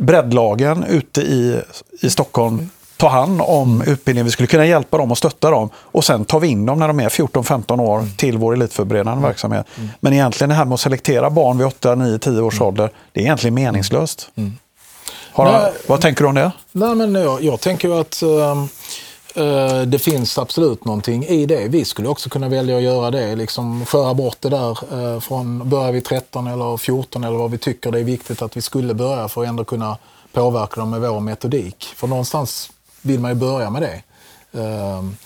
breddlagen 0.00 0.84
ute 0.84 1.20
i, 1.20 1.60
i 2.02 2.10
Stockholm 2.10 2.54
mm. 2.54 2.70
ta 2.96 3.08
hand 3.08 3.40
om 3.44 3.74
mm. 3.74 3.92
utbildningen. 3.92 4.24
Vi 4.24 4.30
skulle 4.30 4.46
kunna 4.46 4.66
hjälpa 4.66 4.98
dem 4.98 5.10
och 5.10 5.18
stötta 5.18 5.50
dem 5.50 5.70
och 5.76 6.04
sen 6.04 6.24
tar 6.24 6.40
vi 6.40 6.48
in 6.48 6.66
dem 6.66 6.78
när 6.78 6.88
de 6.88 7.00
är 7.00 7.08
14-15 7.08 7.80
år 7.80 7.98
mm. 7.98 8.10
till 8.16 8.38
vår 8.38 8.52
elitförberedande 8.52 9.26
verksamhet. 9.26 9.66
Men 10.00 10.12
egentligen 10.12 10.48
det 10.48 10.54
här 10.54 10.64
med 10.64 10.74
att 10.74 10.80
selektera 10.80 11.30
barn 11.30 11.58
vid 11.58 11.66
8, 11.66 11.94
9, 11.94 12.18
10 12.18 12.40
års 12.40 12.60
ålder, 12.60 12.90
det 13.12 13.20
är 13.20 13.24
egentligen 13.24 13.54
meningslöst. 13.54 14.30
Har, 15.32 15.72
vad 15.86 16.00
tänker 16.00 16.22
du 16.22 16.28
om 16.28 16.34
det? 16.34 16.52
Nej, 16.72 16.94
men 16.94 17.14
jag, 17.14 17.42
jag 17.42 17.60
tänker 17.60 18.00
att 18.00 18.22
uh, 18.22 19.82
det 19.86 19.98
finns 19.98 20.38
absolut 20.38 20.84
någonting 20.84 21.24
i 21.24 21.46
det. 21.46 21.68
Vi 21.68 21.84
skulle 21.84 22.08
också 22.08 22.30
kunna 22.30 22.48
välja 22.48 22.76
att 22.76 22.82
göra 22.82 23.10
det, 23.10 23.36
liksom 23.36 23.86
skära 23.86 24.14
bort 24.14 24.36
det 24.40 24.48
där 24.48 24.94
uh, 24.94 25.20
från, 25.20 25.68
börjar 25.68 25.92
vi 25.92 26.00
13 26.00 26.46
eller 26.46 26.76
14 26.76 27.24
eller 27.24 27.36
vad 27.36 27.50
vi 27.50 27.58
tycker 27.58 27.92
det 27.92 27.98
är 27.98 28.04
viktigt 28.04 28.42
att 28.42 28.56
vi 28.56 28.62
skulle 28.62 28.94
börja 28.94 29.28
för 29.28 29.42
att 29.42 29.48
ändå 29.48 29.64
kunna 29.64 29.98
påverka 30.32 30.80
dem 30.80 30.90
med 30.90 31.00
vår 31.00 31.20
metodik. 31.20 31.84
För 31.96 32.06
någonstans 32.06 32.70
vill 33.02 33.20
man 33.20 33.30
ju 33.30 33.34
börja 33.34 33.70
med 33.70 33.82
det. 33.82 34.02
Ehm, 34.60 35.16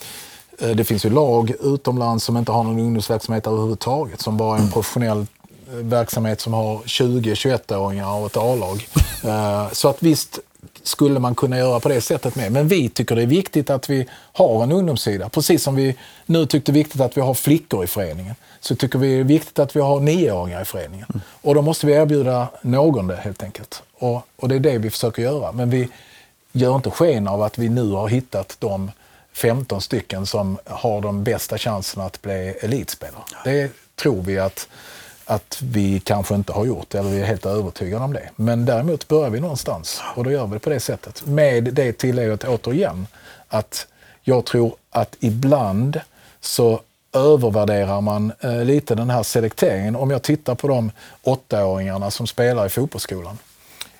det 0.76 0.84
finns 0.84 1.06
ju 1.06 1.10
lag 1.10 1.52
utomlands 1.60 2.24
som 2.24 2.36
inte 2.36 2.52
har 2.52 2.64
någon 2.64 2.78
ungdomsverksamhet 2.78 3.46
överhuvudtaget, 3.46 4.20
som 4.20 4.36
bara 4.36 4.58
är 4.58 4.62
en 4.62 4.70
professionell 4.70 5.26
verksamhet 5.70 6.40
som 6.40 6.52
har 6.52 6.78
20-21-åringar 6.78 8.14
och 8.14 8.26
ett 8.26 8.36
A-lag. 8.36 8.88
Eh, 9.24 9.72
så 9.72 9.88
att 9.88 10.02
visst 10.02 10.38
skulle 10.82 11.20
man 11.20 11.34
kunna 11.34 11.58
göra 11.58 11.80
på 11.80 11.88
det 11.88 12.00
sättet 12.00 12.36
med. 12.36 12.52
Men 12.52 12.68
vi 12.68 12.88
tycker 12.88 13.16
det 13.16 13.22
är 13.22 13.26
viktigt 13.26 13.70
att 13.70 13.90
vi 13.90 14.08
har 14.12 14.62
en 14.62 14.72
ungdomssida. 14.72 15.28
Precis 15.28 15.62
som 15.62 15.74
vi 15.74 15.96
nu 16.26 16.46
tyckte 16.46 16.72
det 16.72 16.78
är 16.78 16.84
viktigt 16.84 17.00
att 17.00 17.16
vi 17.16 17.20
har 17.20 17.34
flickor 17.34 17.84
i 17.84 17.86
föreningen. 17.86 18.34
Så 18.60 18.76
tycker 18.76 18.98
vi 18.98 19.08
det 19.08 19.20
är 19.20 19.24
viktigt 19.24 19.58
att 19.58 19.76
vi 19.76 19.80
har 19.80 20.00
nioåringar 20.00 20.62
i 20.62 20.64
föreningen. 20.64 21.06
Mm. 21.08 21.20
Och 21.42 21.54
då 21.54 21.62
måste 21.62 21.86
vi 21.86 21.92
erbjuda 21.92 22.48
någon 22.62 23.06
det 23.06 23.16
helt 23.16 23.42
enkelt. 23.42 23.82
Och, 23.98 24.26
och 24.36 24.48
det 24.48 24.54
är 24.54 24.60
det 24.60 24.78
vi 24.78 24.90
försöker 24.90 25.22
göra. 25.22 25.52
Men 25.52 25.70
vi 25.70 25.88
gör 26.52 26.76
inte 26.76 26.90
sken 26.90 27.28
av 27.28 27.42
att 27.42 27.58
vi 27.58 27.68
nu 27.68 27.90
har 27.90 28.08
hittat 28.08 28.56
de 28.58 28.90
15 29.32 29.80
stycken 29.80 30.26
som 30.26 30.58
har 30.64 31.00
de 31.00 31.24
bästa 31.24 31.58
chanserna 31.58 32.04
att 32.04 32.22
bli 32.22 32.54
elitspelare. 32.60 33.22
Det 33.44 33.70
tror 33.96 34.22
vi 34.22 34.38
att 34.38 34.68
att 35.26 35.58
vi 35.62 36.00
kanske 36.00 36.34
inte 36.34 36.52
har 36.52 36.64
gjort 36.64 36.90
det, 36.90 36.98
eller 36.98 37.10
vi 37.10 37.20
är 37.20 37.24
helt 37.24 37.46
övertygade 37.46 38.04
om 38.04 38.12
det. 38.12 38.30
Men 38.36 38.64
däremot 38.64 39.08
börjar 39.08 39.30
vi 39.30 39.40
någonstans 39.40 40.02
och 40.14 40.24
då 40.24 40.30
gör 40.30 40.46
vi 40.46 40.52
det 40.52 40.58
på 40.58 40.70
det 40.70 40.80
sättet. 40.80 41.26
Med 41.26 41.64
det 41.64 41.92
tillägget 41.92 42.44
återigen 42.44 43.06
att 43.48 43.86
jag 44.22 44.44
tror 44.44 44.74
att 44.90 45.16
ibland 45.20 46.00
så 46.40 46.80
övervärderar 47.12 48.00
man 48.00 48.32
eh, 48.40 48.64
lite 48.64 48.94
den 48.94 49.10
här 49.10 49.22
selekteringen. 49.22 49.96
Om 49.96 50.10
jag 50.10 50.22
tittar 50.22 50.54
på 50.54 50.68
de 50.68 50.90
åttaåringarna 51.22 52.10
som 52.10 52.26
spelar 52.26 52.66
i 52.66 52.68
fotbollsskolan. 52.68 53.38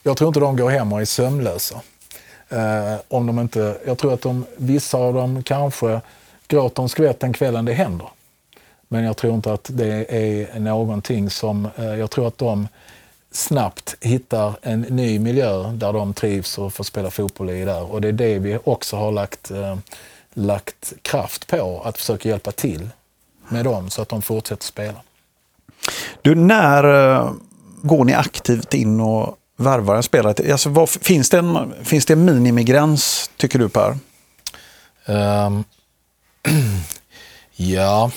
Jag 0.02 0.16
tror 0.16 0.28
inte 0.28 0.40
de 0.40 0.56
går 0.56 0.70
hem 0.70 0.92
och 0.92 1.00
är 1.00 1.04
sömnlösa. 1.04 1.80
Eh, 2.48 2.94
om 3.08 3.26
de 3.26 3.38
inte, 3.38 3.78
jag 3.86 3.98
tror 3.98 4.14
att 4.14 4.20
de, 4.20 4.46
vissa 4.56 4.98
av 4.98 5.14
dem 5.14 5.42
kanske 5.42 6.00
gråter 6.48 6.82
en 6.82 6.88
skvätt 6.88 7.20
den 7.20 7.32
kvällen 7.32 7.64
det 7.64 7.72
händer. 7.72 8.08
Men 8.96 9.04
jag 9.04 9.16
tror 9.16 9.34
inte 9.34 9.52
att 9.52 9.70
det 9.72 10.06
är 10.08 10.60
någonting 10.60 11.30
som... 11.30 11.68
Eh, 11.76 11.94
jag 11.94 12.10
tror 12.10 12.28
att 12.28 12.38
de 12.38 12.68
snabbt 13.30 13.96
hittar 14.00 14.56
en 14.62 14.80
ny 14.80 15.18
miljö 15.18 15.72
där 15.72 15.92
de 15.92 16.14
trivs 16.14 16.58
och 16.58 16.74
får 16.74 16.84
spela 16.84 17.10
fotboll 17.10 17.50
i 17.50 17.64
där. 17.64 17.92
Och 17.92 18.00
det 18.00 18.08
är 18.08 18.12
det 18.12 18.38
vi 18.38 18.58
också 18.64 18.96
har 18.96 19.12
lagt, 19.12 19.50
eh, 19.50 19.76
lagt 20.34 20.92
kraft 21.02 21.46
på, 21.46 21.82
att 21.84 21.98
försöka 21.98 22.28
hjälpa 22.28 22.52
till 22.52 22.88
med 23.48 23.64
dem 23.64 23.90
så 23.90 24.02
att 24.02 24.08
de 24.08 24.22
fortsätter 24.22 24.64
spela. 24.64 25.00
Du, 26.22 26.34
när 26.34 26.84
eh, 26.84 27.32
går 27.82 28.04
ni 28.04 28.14
aktivt 28.14 28.74
in 28.74 29.00
och 29.00 29.36
värvar 29.56 29.94
en 29.96 30.02
spelare? 30.02 30.52
Alltså, 30.52 30.68
vad, 30.68 30.88
finns, 30.88 31.30
det 31.30 31.38
en, 31.38 31.74
finns 31.82 32.06
det 32.06 32.12
en 32.12 32.24
minimigräns, 32.24 33.30
tycker 33.36 33.58
du 33.58 33.68
Per? 33.68 33.98
Um, 35.06 35.64
ja, 37.56 38.10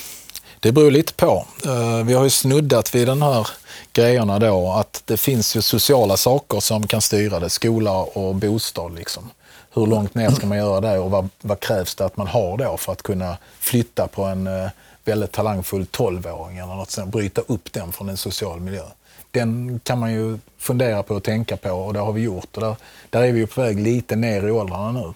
det 0.59 0.71
beror 0.71 0.91
lite 0.91 1.13
på. 1.13 1.45
Eh, 1.65 2.03
vi 2.05 2.13
har 2.13 2.23
ju 2.23 2.29
snuddat 2.29 2.95
vid 2.95 3.07
den 3.07 3.21
här 3.21 3.47
grejerna 3.93 4.39
då 4.39 4.71
att 4.71 5.01
det 5.05 5.17
finns 5.17 5.55
ju 5.55 5.61
sociala 5.61 6.17
saker 6.17 6.59
som 6.59 6.87
kan 6.87 7.01
styra 7.01 7.39
det. 7.39 7.49
Skola 7.49 7.91
och 7.91 8.35
bostad 8.35 8.95
liksom. 8.95 9.29
Hur 9.73 9.87
långt 9.87 10.15
ner 10.15 10.29
ska 10.29 10.47
man 10.47 10.57
göra 10.57 10.81
det 10.81 10.99
och 10.99 11.11
vad, 11.11 11.29
vad 11.41 11.59
krävs 11.59 11.95
det 11.95 12.05
att 12.05 12.17
man 12.17 12.27
har 12.27 12.57
då 12.57 12.77
för 12.77 12.91
att 12.91 13.01
kunna 13.01 13.37
flytta 13.59 14.07
på 14.07 14.23
en 14.23 14.47
eh, 14.47 14.69
väldigt 15.05 15.31
talangfull 15.31 15.83
12-åring 15.83 16.57
eller 16.57 16.75
något 16.75 16.91
sånt, 16.91 17.11
bryta 17.11 17.41
upp 17.47 17.73
den 17.73 17.91
från 17.91 18.09
en 18.09 18.17
social 18.17 18.59
miljö. 18.59 18.83
Den 19.31 19.79
kan 19.83 19.99
man 19.99 20.13
ju 20.13 20.37
fundera 20.57 21.03
på 21.03 21.15
och 21.15 21.23
tänka 21.23 21.57
på 21.57 21.71
och 21.71 21.93
det 21.93 21.99
har 21.99 22.13
vi 22.13 22.21
gjort. 22.21 22.57
Och 22.57 22.61
där, 22.61 22.75
där 23.09 23.23
är 23.23 23.31
vi 23.31 23.39
ju 23.39 23.47
på 23.47 23.61
väg 23.61 23.79
lite 23.79 24.15
ner 24.15 24.47
i 24.47 24.51
åldrarna 24.51 24.91
nu 24.91 25.13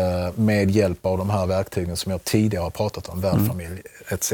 eh, 0.00 0.32
med 0.34 0.70
hjälp 0.70 1.06
av 1.06 1.18
de 1.18 1.30
här 1.30 1.46
verktygen 1.46 1.96
som 1.96 2.12
jag 2.12 2.24
tidigare 2.24 2.62
har 2.62 2.70
pratat 2.70 3.08
om, 3.08 3.20
värdfamilj 3.20 3.66
mm. 3.66 3.82
etc. 4.08 4.32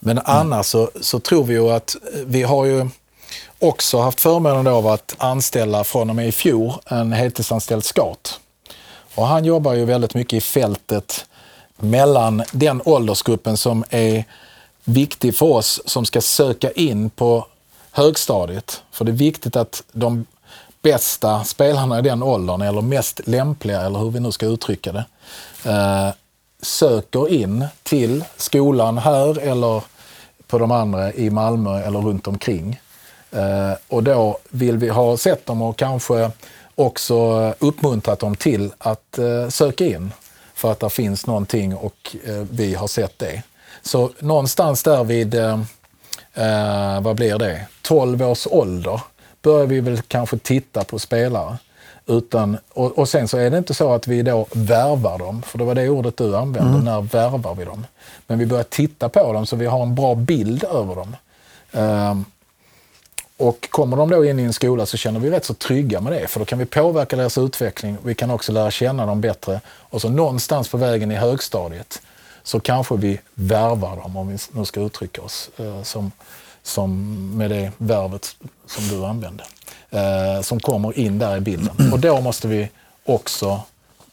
Men 0.00 0.18
mm. 0.18 0.24
annars 0.26 0.66
så, 0.66 0.90
så, 1.00 1.20
tror 1.20 1.44
vi 1.44 1.54
ju 1.54 1.70
att 1.70 1.96
vi 2.26 2.42
har 2.42 2.64
ju 2.64 2.88
också 3.58 3.98
haft 3.98 4.20
förmånen 4.20 4.66
av 4.66 4.86
att 4.86 5.14
anställa 5.18 5.84
från 5.84 6.10
och 6.10 6.16
med 6.16 6.28
i 6.28 6.32
fjol 6.32 6.72
en 6.86 7.12
heltidsanställd 7.12 7.84
scout. 7.84 8.40
Och 9.14 9.26
han 9.26 9.44
jobbar 9.44 9.74
ju 9.74 9.84
väldigt 9.84 10.14
mycket 10.14 10.36
i 10.36 10.40
fältet 10.40 11.26
mellan 11.76 12.42
den 12.52 12.82
åldersgruppen 12.84 13.56
som 13.56 13.84
är 13.90 14.24
viktig 14.84 15.36
för 15.36 15.46
oss 15.46 15.80
som 15.84 16.06
ska 16.06 16.20
söka 16.20 16.70
in 16.70 17.10
på 17.10 17.46
högstadiet. 17.90 18.82
För 18.90 19.04
det 19.04 19.12
är 19.12 19.16
viktigt 19.16 19.56
att 19.56 19.82
de 19.92 20.26
bästa 20.82 21.44
spelarna 21.44 21.98
i 21.98 22.02
den 22.02 22.22
åldern, 22.22 22.62
eller 22.62 22.80
mest 22.80 23.20
lämpliga, 23.24 23.80
eller 23.80 23.98
hur 23.98 24.10
vi 24.10 24.20
nu 24.20 24.32
ska 24.32 24.46
uttrycka 24.46 24.92
det, 24.92 25.04
eh, 25.70 26.08
söker 26.64 27.32
in 27.32 27.64
till 27.82 28.24
skolan 28.36 28.98
här 28.98 29.38
eller 29.38 29.82
på 30.46 30.58
de 30.58 30.70
andra 30.70 31.12
i 31.12 31.30
Malmö 31.30 31.82
eller 31.82 31.98
runt 31.98 32.26
omkring. 32.26 32.80
Eh, 33.30 33.72
och 33.88 34.02
då 34.02 34.38
vill 34.48 34.78
vi 34.78 34.88
ha 34.88 35.16
sett 35.16 35.46
dem 35.46 35.62
och 35.62 35.76
kanske 35.76 36.30
också 36.74 37.14
uppmuntrat 37.58 38.18
dem 38.18 38.36
till 38.36 38.72
att 38.78 39.18
eh, 39.18 39.48
söka 39.48 39.84
in 39.84 40.12
för 40.54 40.72
att 40.72 40.80
det 40.80 40.90
finns 40.90 41.26
någonting 41.26 41.76
och 41.76 42.16
eh, 42.24 42.44
vi 42.50 42.74
har 42.74 42.86
sett 42.86 43.18
det. 43.18 43.42
Så 43.82 44.10
någonstans 44.18 44.82
där 44.82 45.04
vid, 45.04 45.34
vad 47.02 47.16
blir 47.16 47.38
det, 47.38 47.66
12 47.82 48.22
års 48.22 48.46
ålder 48.46 49.00
börjar 49.42 49.66
vi 49.66 49.80
väl 49.80 50.02
kanske 50.02 50.38
titta 50.38 50.84
på 50.84 50.98
spelare. 50.98 51.58
Utan, 52.06 52.58
och, 52.72 52.98
och, 52.98 53.08
sen 53.08 53.28
så 53.28 53.38
är 53.38 53.50
det 53.50 53.58
inte 53.58 53.74
så 53.74 53.92
att 53.92 54.06
vi 54.06 54.22
då 54.22 54.46
värvar 54.52 55.18
dem, 55.18 55.42
för 55.42 55.58
det 55.58 55.64
var 55.64 55.74
det 55.74 55.88
ordet 55.88 56.16
du 56.16 56.36
använde, 56.36 56.70
mm. 56.70 56.84
när 56.84 57.00
värvar 57.00 57.54
vi 57.54 57.64
dem? 57.64 57.86
Men 58.26 58.38
vi 58.38 58.46
börjar 58.46 58.64
titta 58.64 59.08
på 59.08 59.32
dem 59.32 59.46
så 59.46 59.56
vi 59.56 59.66
har 59.66 59.82
en 59.82 59.94
bra 59.94 60.14
bild 60.14 60.64
över 60.64 60.94
dem. 60.94 61.16
Um, 61.72 62.24
och 63.36 63.68
kommer 63.70 63.96
de 63.96 64.10
då 64.10 64.24
in 64.24 64.38
i 64.38 64.42
en 64.42 64.52
skola 64.52 64.86
så 64.86 64.96
känner 64.96 65.20
vi 65.20 65.30
rätt 65.30 65.44
så 65.44 65.54
trygga 65.54 66.00
med 66.00 66.12
det, 66.12 66.28
för 66.28 66.40
då 66.40 66.46
kan 66.46 66.58
vi 66.58 66.66
påverka 66.66 67.16
deras 67.16 67.38
utveckling. 67.38 67.96
Vi 68.04 68.14
kan 68.14 68.30
också 68.30 68.52
lära 68.52 68.70
känna 68.70 69.06
dem 69.06 69.20
bättre. 69.20 69.60
Och 69.66 70.00
så 70.00 70.08
någonstans 70.08 70.68
på 70.68 70.76
vägen 70.76 71.10
i 71.10 71.14
högstadiet 71.14 72.02
så 72.42 72.60
kanske 72.60 72.96
vi 72.96 73.20
värvar 73.34 73.96
dem, 73.96 74.16
om 74.16 74.28
vi 74.28 74.38
nu 74.52 74.64
ska 74.64 74.80
uttrycka 74.80 75.22
oss 75.22 75.50
eh, 75.56 75.82
som, 75.82 76.12
som 76.62 77.30
med 77.36 77.50
det 77.50 77.72
värvet 77.76 78.36
som 78.66 78.88
du 78.88 79.04
använde. 79.04 79.44
Eh, 79.94 80.42
som 80.42 80.60
kommer 80.60 80.98
in 80.98 81.18
där 81.18 81.36
i 81.36 81.40
bilden. 81.40 81.92
Och 81.92 82.00
då 82.00 82.20
måste 82.20 82.48
vi 82.48 82.68
också 83.04 83.60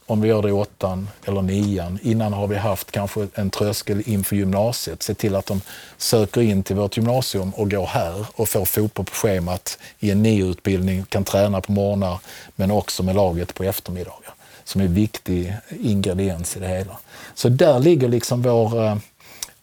om 0.06 0.22
vi 0.22 0.28
gör 0.28 0.42
det 0.42 0.50
i 0.50 0.52
åttan 0.52 1.10
eller 1.26 1.42
nian. 1.42 2.00
Innan 2.02 2.34
har 2.34 2.48
vi 2.48 2.56
haft 2.56 2.92
kanske 2.92 3.28
en 3.34 3.50
tröskel 3.50 4.04
inför 4.06 4.36
gymnasiet. 4.36 5.04
Se 5.04 5.14
till 5.14 5.36
att 5.36 5.46
de 5.46 5.62
söker 5.98 6.42
in 6.42 6.64
till 6.64 6.76
vårt 6.76 6.98
gymnasium 6.98 7.50
och 7.50 7.72
går 7.72 7.86
här 7.86 8.26
och 8.36 8.50
får 8.50 8.66
fotboll 8.66 9.06
på 9.06 9.12
schemat 9.12 9.78
i 10.00 10.12
en 10.12 10.24
NIO-utbildning, 10.24 11.06
kan 11.10 11.24
träna 11.24 11.62
på 11.62 11.72
morgnar 11.72 12.20
men 12.56 12.72
också 12.72 13.04
med 13.04 13.16
laget 13.16 13.54
på 13.54 13.64
eftermiddagar. 13.64 14.34
Som 14.64 14.82
är 14.82 14.86
en 14.86 14.94
viktig 14.94 15.56
ingrediens 15.70 16.58
i 16.58 16.60
det 16.60 16.68
hela. 16.68 16.98
Så 17.36 17.50
där 17.50 17.80
ligger 17.80 18.08
liksom 18.08 18.42
vår, 18.42 18.86
eh, 18.86 18.96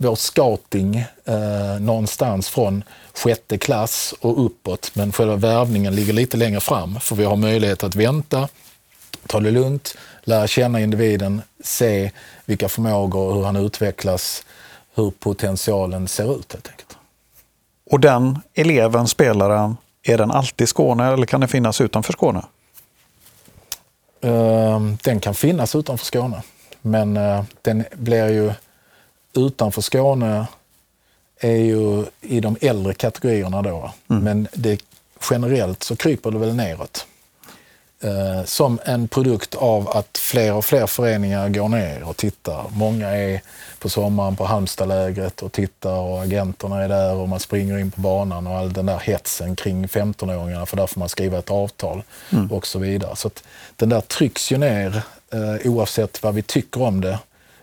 vår 0.01 0.15
scouting 0.15 0.97
eh, 1.25 1.81
någonstans 1.81 2.49
från 2.49 2.85
sjätte 3.15 3.59
klass 3.59 4.15
och 4.21 4.45
uppåt. 4.47 4.91
Men 4.95 5.13
själva 5.13 5.37
värvningen 5.37 5.95
ligger 5.95 6.13
lite 6.13 6.37
längre 6.37 6.61
fram 6.61 7.01
för 7.01 7.17
vi 7.17 7.25
har 7.25 7.37
möjlighet 7.37 7.85
att 7.85 7.95
vänta, 7.95 8.49
ta 9.27 9.41
det 9.41 9.51
lugnt, 9.51 9.95
lära 10.23 10.47
känna 10.47 10.81
individen, 10.81 11.43
se 11.65 12.11
vilka 12.45 12.69
förmågor, 12.69 13.35
hur 13.35 13.45
han 13.45 13.57
utvecklas, 13.57 14.45
hur 14.95 15.11
potentialen 15.11 16.09
ser 16.09 16.39
ut 16.39 16.53
helt 16.53 16.69
enkelt. 16.69 16.97
Och 17.91 18.01
den 18.01 18.39
eleven, 18.55 19.09
spelaren, 19.09 19.77
är 20.03 20.19
den 20.19 20.31
alltid 20.31 20.65
i 20.65 20.67
Skåne 20.67 21.13
eller 21.13 21.27
kan 21.27 21.41
den 21.41 21.49
finnas 21.49 21.81
utanför 21.81 22.13
Skåne? 22.13 22.45
Ehm, 24.21 24.99
den 25.05 25.21
kan 25.21 25.35
finnas 25.35 25.75
utanför 25.75 26.07
Skåne, 26.07 26.43
men 26.83 27.17
eh, 27.17 27.45
den 27.63 27.85
blir 27.95 28.29
ju 28.29 28.53
utanför 29.47 29.83
Skåne 29.83 30.47
är 31.41 31.57
ju 31.57 32.05
i 32.21 32.41
de 32.41 32.57
äldre 32.61 32.95
kategorierna 32.95 33.63
då. 33.63 33.93
Mm. 34.11 34.25
Men 34.25 34.49
det, 34.53 34.81
generellt 35.31 35.83
så 35.83 35.97
kryper 35.97 36.31
det 36.31 36.39
väl 36.39 36.55
neråt 36.55 37.07
eh, 38.01 38.45
som 38.45 38.79
en 38.85 39.09
produkt 39.09 39.55
av 39.55 39.89
att 39.89 40.19
fler 40.19 40.55
och 40.55 40.65
fler 40.65 40.87
föreningar 40.87 41.49
går 41.49 41.69
ner 41.69 42.03
och 42.03 42.17
tittar. 42.17 42.65
Många 42.71 43.09
är 43.09 43.41
på 43.79 43.89
sommaren 43.89 44.37
på 44.37 44.45
Halmstadlägret 44.45 45.43
och 45.43 45.53
tittar 45.53 45.99
och 45.99 46.23
agenterna 46.23 46.85
är 46.85 46.89
där 46.89 47.15
och 47.15 47.29
man 47.29 47.41
springer 47.41 47.79
in 47.79 47.91
på 47.91 48.01
banan 48.01 48.47
och 48.47 48.57
all 48.57 48.73
den 48.73 48.87
där 48.87 48.99
hetsen 48.99 49.57
kring 49.57 49.87
15-åringarna 49.87 50.67
för 50.67 50.77
där 50.77 50.87
får 50.87 50.99
man 51.01 51.09
skriva 51.09 51.39
ett 51.39 51.51
avtal 51.51 52.03
mm. 52.33 52.53
och 52.53 52.67
så 52.67 52.79
vidare. 52.79 53.17
Så 53.17 53.29
att 53.29 53.43
den 53.77 53.89
där 53.89 54.01
trycks 54.01 54.53
ju 54.53 54.59
ner 54.59 55.03
eh, 55.33 55.71
oavsett 55.71 56.23
vad 56.23 56.35
vi 56.35 56.43
tycker 56.43 56.83
om 56.83 57.01
det 57.01 57.19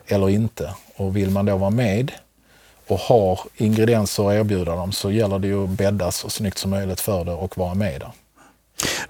eller 0.07 0.29
inte. 0.29 0.73
Och 0.95 1.15
vill 1.15 1.29
man 1.29 1.45
då 1.45 1.57
vara 1.57 1.69
med 1.69 2.11
och 2.87 2.99
har 2.99 3.39
ingredienser 3.57 4.29
att 4.29 4.33
erbjuda 4.33 4.75
dem 4.75 4.91
så 4.91 5.11
gäller 5.11 5.39
det 5.39 5.47
ju 5.47 5.63
att 5.63 5.69
bädda 5.69 6.11
så 6.11 6.29
snyggt 6.29 6.57
som 6.57 6.71
möjligt 6.71 7.01
för 7.01 7.25
det 7.25 7.31
och 7.31 7.57
vara 7.57 7.73
med 7.73 8.01
där. 8.01 8.11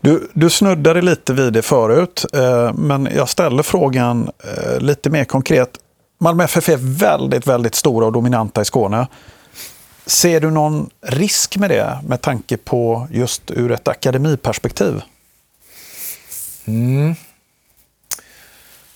Du, 0.01 0.29
du 0.33 0.49
snuddade 0.49 1.01
lite 1.01 1.33
vid 1.33 1.53
det 1.53 1.61
förut, 1.61 2.25
eh, 2.33 2.73
men 2.73 3.09
jag 3.15 3.29
ställer 3.29 3.63
frågan 3.63 4.31
eh, 4.43 4.79
lite 4.79 5.09
mer 5.09 5.25
konkret. 5.25 5.69
Malmö 6.17 6.43
FF 6.43 6.69
är 6.69 6.77
väldigt, 6.77 7.47
väldigt 7.47 7.75
stora 7.75 8.05
och 8.05 8.11
dominanta 8.11 8.61
i 8.61 8.65
Skåne. 8.65 9.07
Ser 10.05 10.39
du 10.39 10.51
någon 10.51 10.89
risk 11.01 11.57
med 11.57 11.69
det 11.69 11.99
med 12.07 12.21
tanke 12.21 12.57
på 12.57 13.07
just 13.11 13.51
ur 13.51 13.71
ett 13.71 13.87
akademiperspektiv? 13.87 15.01
Mm. 16.65 17.09
Eh, 17.09 17.15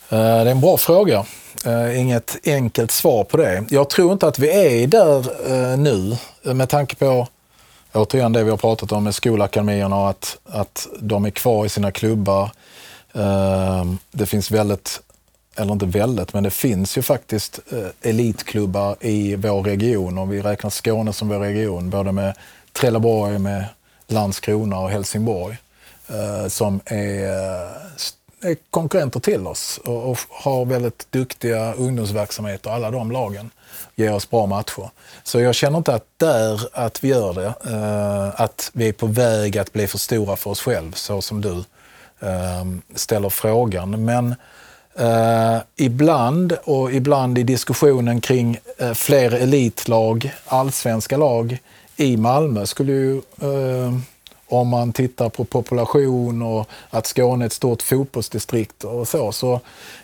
det 0.09 0.17
är 0.17 0.45
en 0.45 0.61
bra 0.61 0.77
fråga. 0.77 1.25
Uh, 1.67 1.99
inget 1.99 2.37
enkelt 2.47 2.91
svar 2.91 3.23
på 3.23 3.37
det. 3.37 3.65
Jag 3.69 3.89
tror 3.89 4.13
inte 4.13 4.27
att 4.27 4.39
vi 4.39 4.49
är 4.83 4.87
där 4.87 5.17
uh, 5.51 5.77
nu 5.77 6.17
med 6.53 6.69
tanke 6.69 6.95
på 6.95 7.27
återigen 7.93 8.33
det 8.33 8.43
vi 8.43 8.49
har 8.49 8.57
pratat 8.57 8.91
om 8.91 9.03
med 9.03 9.15
skolakademierna 9.15 9.95
och 9.95 10.09
att, 10.09 10.37
att 10.45 10.87
de 10.99 11.25
är 11.25 11.29
kvar 11.29 11.65
i 11.65 11.69
sina 11.69 11.91
klubbar. 11.91 12.51
Uh, 13.15 13.93
det 14.11 14.25
finns 14.25 14.51
väldigt, 14.51 15.01
eller 15.55 15.73
inte 15.73 15.85
väldigt, 15.85 16.33
men 16.33 16.43
det 16.43 16.51
finns 16.51 16.97
ju 16.97 17.01
faktiskt 17.01 17.59
elitklubbar 18.01 18.95
i 18.99 19.35
vår 19.35 19.63
region 19.63 20.17
om 20.17 20.29
vi 20.29 20.41
räknar 20.41 20.69
Skåne 20.69 21.13
som 21.13 21.29
vår 21.29 21.39
region, 21.39 21.89
både 21.89 22.11
med 22.11 22.33
Trelleborg 22.71 23.39
med 23.39 23.65
Landskrona 24.07 24.79
och 24.79 24.89
Helsingborg 24.89 25.57
som 26.47 26.79
är, 26.85 27.69
är, 28.41 28.57
konkurrenter 28.69 29.19
till 29.19 29.47
oss 29.47 29.79
och, 29.85 30.11
och, 30.11 30.17
har 30.29 30.65
väldigt 30.65 31.07
duktiga 31.11 31.73
ungdomsverksamheter, 31.73 32.69
alla 32.69 32.91
de 32.91 33.11
lagen 33.11 33.49
ger 33.95 34.13
oss 34.13 34.29
bra 34.29 34.45
matcher. 34.45 34.89
Så 35.23 35.39
jag 35.39 35.55
känner 35.55 35.77
inte 35.77 35.93
att 35.93 36.05
där 36.17 36.61
att 36.73 37.03
vi 37.03 37.07
gör 37.07 37.33
det, 37.33 37.53
eh, 37.71 38.41
att 38.41 38.71
vi 38.73 38.87
är 38.87 38.93
på 38.93 39.07
väg 39.07 39.57
att 39.57 39.73
bli 39.73 39.87
för 39.87 39.97
stora 39.97 40.35
för 40.35 40.49
oss 40.49 40.61
själva, 40.61 40.95
så 40.95 41.21
som 41.21 41.41
du 41.41 41.53
eh, 42.19 42.65
ställer 42.95 43.29
frågan. 43.29 44.05
Men 44.05 44.35
eh, 44.95 45.61
ibland, 45.75 46.57
och 46.63 46.93
ibland 46.93 47.37
i 47.37 47.43
diskussionen 47.43 48.21
kring 48.21 48.59
eh, 48.77 48.93
fler 48.93 49.31
elitlag, 49.31 50.33
allsvenska 50.45 51.17
lag 51.17 51.57
i 51.95 52.17
Malmö, 52.17 52.65
skulle 52.65 52.91
ju 52.91 53.15
eh, 53.17 53.93
om 54.49 54.67
man 54.67 54.93
tittar 54.93 55.29
på 55.29 55.43
population 55.43 56.41
och 56.41 56.69
att 56.89 57.07
Skåne 57.07 57.45
är 57.45 57.47
ett 57.47 57.53
stort 57.53 57.81
fotbollsdistrikt 57.81 58.83
och 58.83 59.07
så, 59.07 59.31
så 59.31 59.59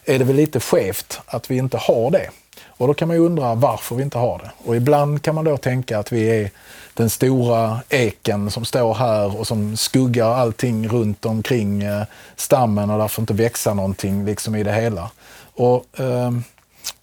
är 0.06 0.20
det 0.20 0.26
väl 0.26 0.36
lite 0.36 0.60
skevt 0.60 1.20
att 1.26 1.52
vi 1.52 1.58
inte 1.58 1.78
har 1.78 2.12
det. 2.12 2.30
Och 2.78 2.88
då 2.88 2.94
kan 2.94 3.08
man 3.08 3.18
ju 3.18 3.24
undra 3.26 3.56
varför 3.56 3.96
vi 3.96 4.04
inte 4.04 4.18
har 4.18 4.38
det. 4.38 4.52
Och 4.66 4.76
ibland 4.76 5.22
kan 5.22 5.36
man 5.36 5.46
då 5.46 5.58
tänka 5.58 6.00
att 6.00 6.12
vi 6.12 6.42
är 6.42 6.52
den 6.94 7.10
stora 7.10 7.80
eken 7.90 8.52
som 8.52 8.66
står 8.66 8.94
här 8.94 9.40
och 9.40 9.48
som 9.48 9.78
skuggar 9.78 10.28
allting 10.28 10.88
runt 10.88 11.26
omkring 11.26 11.84
eh, 11.84 12.04
stammen 12.36 12.90
och 12.90 13.00
därför 13.00 13.22
inte 13.22 13.34
växa 13.34 13.74
någonting 13.74 14.26
liksom 14.26 14.56
i 14.56 14.64
det 14.64 14.74
hela. 14.74 15.12
Och, 15.56 15.86
ehm, 15.98 16.44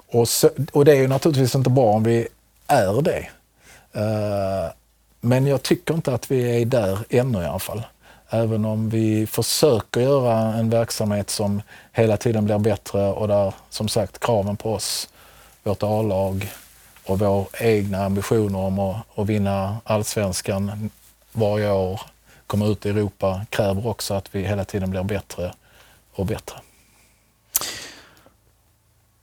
och, 0.07 0.29
så, 0.29 0.51
och 0.73 0.85
det 0.85 0.93
är 0.93 0.97
ju 0.97 1.09
naturligtvis 1.09 1.55
inte 1.55 1.71
bra 1.71 1.93
om 1.93 2.05
vi 2.05 2.29
är 2.67 3.03
det. 3.03 3.29
Eh, 3.93 4.71
men 5.25 5.47
jag 5.47 5.63
tycker 5.63 5.95
inte 5.95 6.15
att 6.15 6.31
vi 6.31 6.63
är 6.63 6.65
där 6.65 6.99
ännu 7.11 7.43
i 7.43 7.47
alla 7.47 7.59
fall. 7.59 7.83
Även 8.31 8.65
om 8.65 8.89
vi 8.91 9.27
försöker 9.27 10.01
göra 10.01 10.39
en 10.39 10.71
verksamhet 10.71 11.31
som 11.31 11.63
hela 11.93 12.17
tiden 12.17 12.45
blir 12.45 12.59
bättre 12.59 13.09
och 13.09 13.29
där 13.29 13.55
som 13.71 13.89
sagt 13.89 14.19
kraven 14.19 14.57
på 14.57 14.73
oss 14.73 15.09
vårt 15.63 15.83
A-lag 15.83 16.53
och 17.05 17.19
våra 17.19 17.47
egna 17.61 18.05
ambitioner 18.05 18.59
om 18.59 18.79
att, 18.79 19.19
att 19.19 19.27
vinna 19.27 19.77
allsvenskan 19.85 20.91
varje 21.33 21.73
år, 21.73 22.01
komma 22.47 22.67
ut 22.67 22.87
i 22.87 22.89
Europa, 22.89 23.47
kräver 23.51 23.87
också 23.87 24.15
att 24.15 24.35
vi 24.35 24.43
hela 24.43 24.65
tiden 24.65 24.91
blir 24.91 25.03
bättre 25.03 25.55
och 26.13 26.27
bättre. 26.27 26.57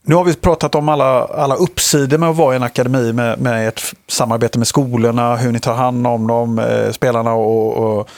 Nu 0.09 0.15
har 0.15 0.23
vi 0.23 0.33
pratat 0.33 0.75
om 0.75 0.89
alla, 0.89 1.25
alla 1.25 1.55
uppsidor 1.55 2.17
med 2.17 2.29
att 2.29 2.35
vara 2.35 2.53
i 2.53 2.55
en 2.55 2.63
akademi 2.63 3.13
med, 3.13 3.39
med 3.39 3.67
ert 3.67 3.81
samarbete 4.07 4.57
med 4.57 4.67
skolorna, 4.67 5.35
hur 5.35 5.51
ni 5.51 5.59
tar 5.59 5.73
hand 5.73 6.07
om 6.07 6.27
dem, 6.27 6.59
eh, 6.59 6.91
spelarna 6.91 7.33
och, 7.33 7.77
och 7.77 8.09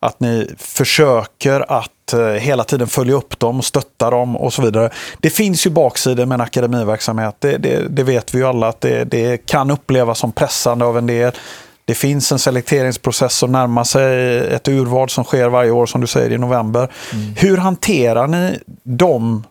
att 0.00 0.20
ni 0.20 0.48
försöker 0.58 1.72
att 1.72 2.12
eh, 2.12 2.26
hela 2.26 2.64
tiden 2.64 2.86
följa 2.86 3.14
upp 3.14 3.38
dem, 3.38 3.62
stötta 3.62 4.10
dem 4.10 4.36
och 4.36 4.52
så 4.52 4.62
vidare. 4.62 4.90
Det 5.20 5.30
finns 5.30 5.66
ju 5.66 5.70
baksidor 5.70 6.26
med 6.26 6.34
en 6.34 6.40
akademiverksamhet. 6.40 7.36
Det, 7.38 7.56
det, 7.58 7.88
det 7.88 8.02
vet 8.02 8.34
vi 8.34 8.38
ju 8.38 8.46
alla 8.46 8.68
att 8.68 8.80
det, 8.80 9.04
det, 9.04 9.46
kan 9.46 9.70
upplevas 9.70 10.18
som 10.18 10.32
pressande 10.32 10.84
av 10.84 10.98
en 10.98 11.06
del. 11.06 11.32
Det 11.84 11.94
finns 11.94 12.32
en 12.32 12.38
selekteringsprocess 12.38 13.34
som 13.34 13.52
närmar 13.52 13.84
sig 13.84 14.38
ett 14.38 14.68
urval 14.68 15.08
som 15.08 15.24
sker 15.24 15.48
varje 15.48 15.70
år 15.70 15.86
som 15.86 16.00
du 16.00 16.06
säger 16.06 16.30
i 16.32 16.38
november. 16.38 16.88
Mm. 17.12 17.34
Hur 17.36 17.56
hanterar 17.56 18.26
ni 18.26 18.58
de 18.82 19.44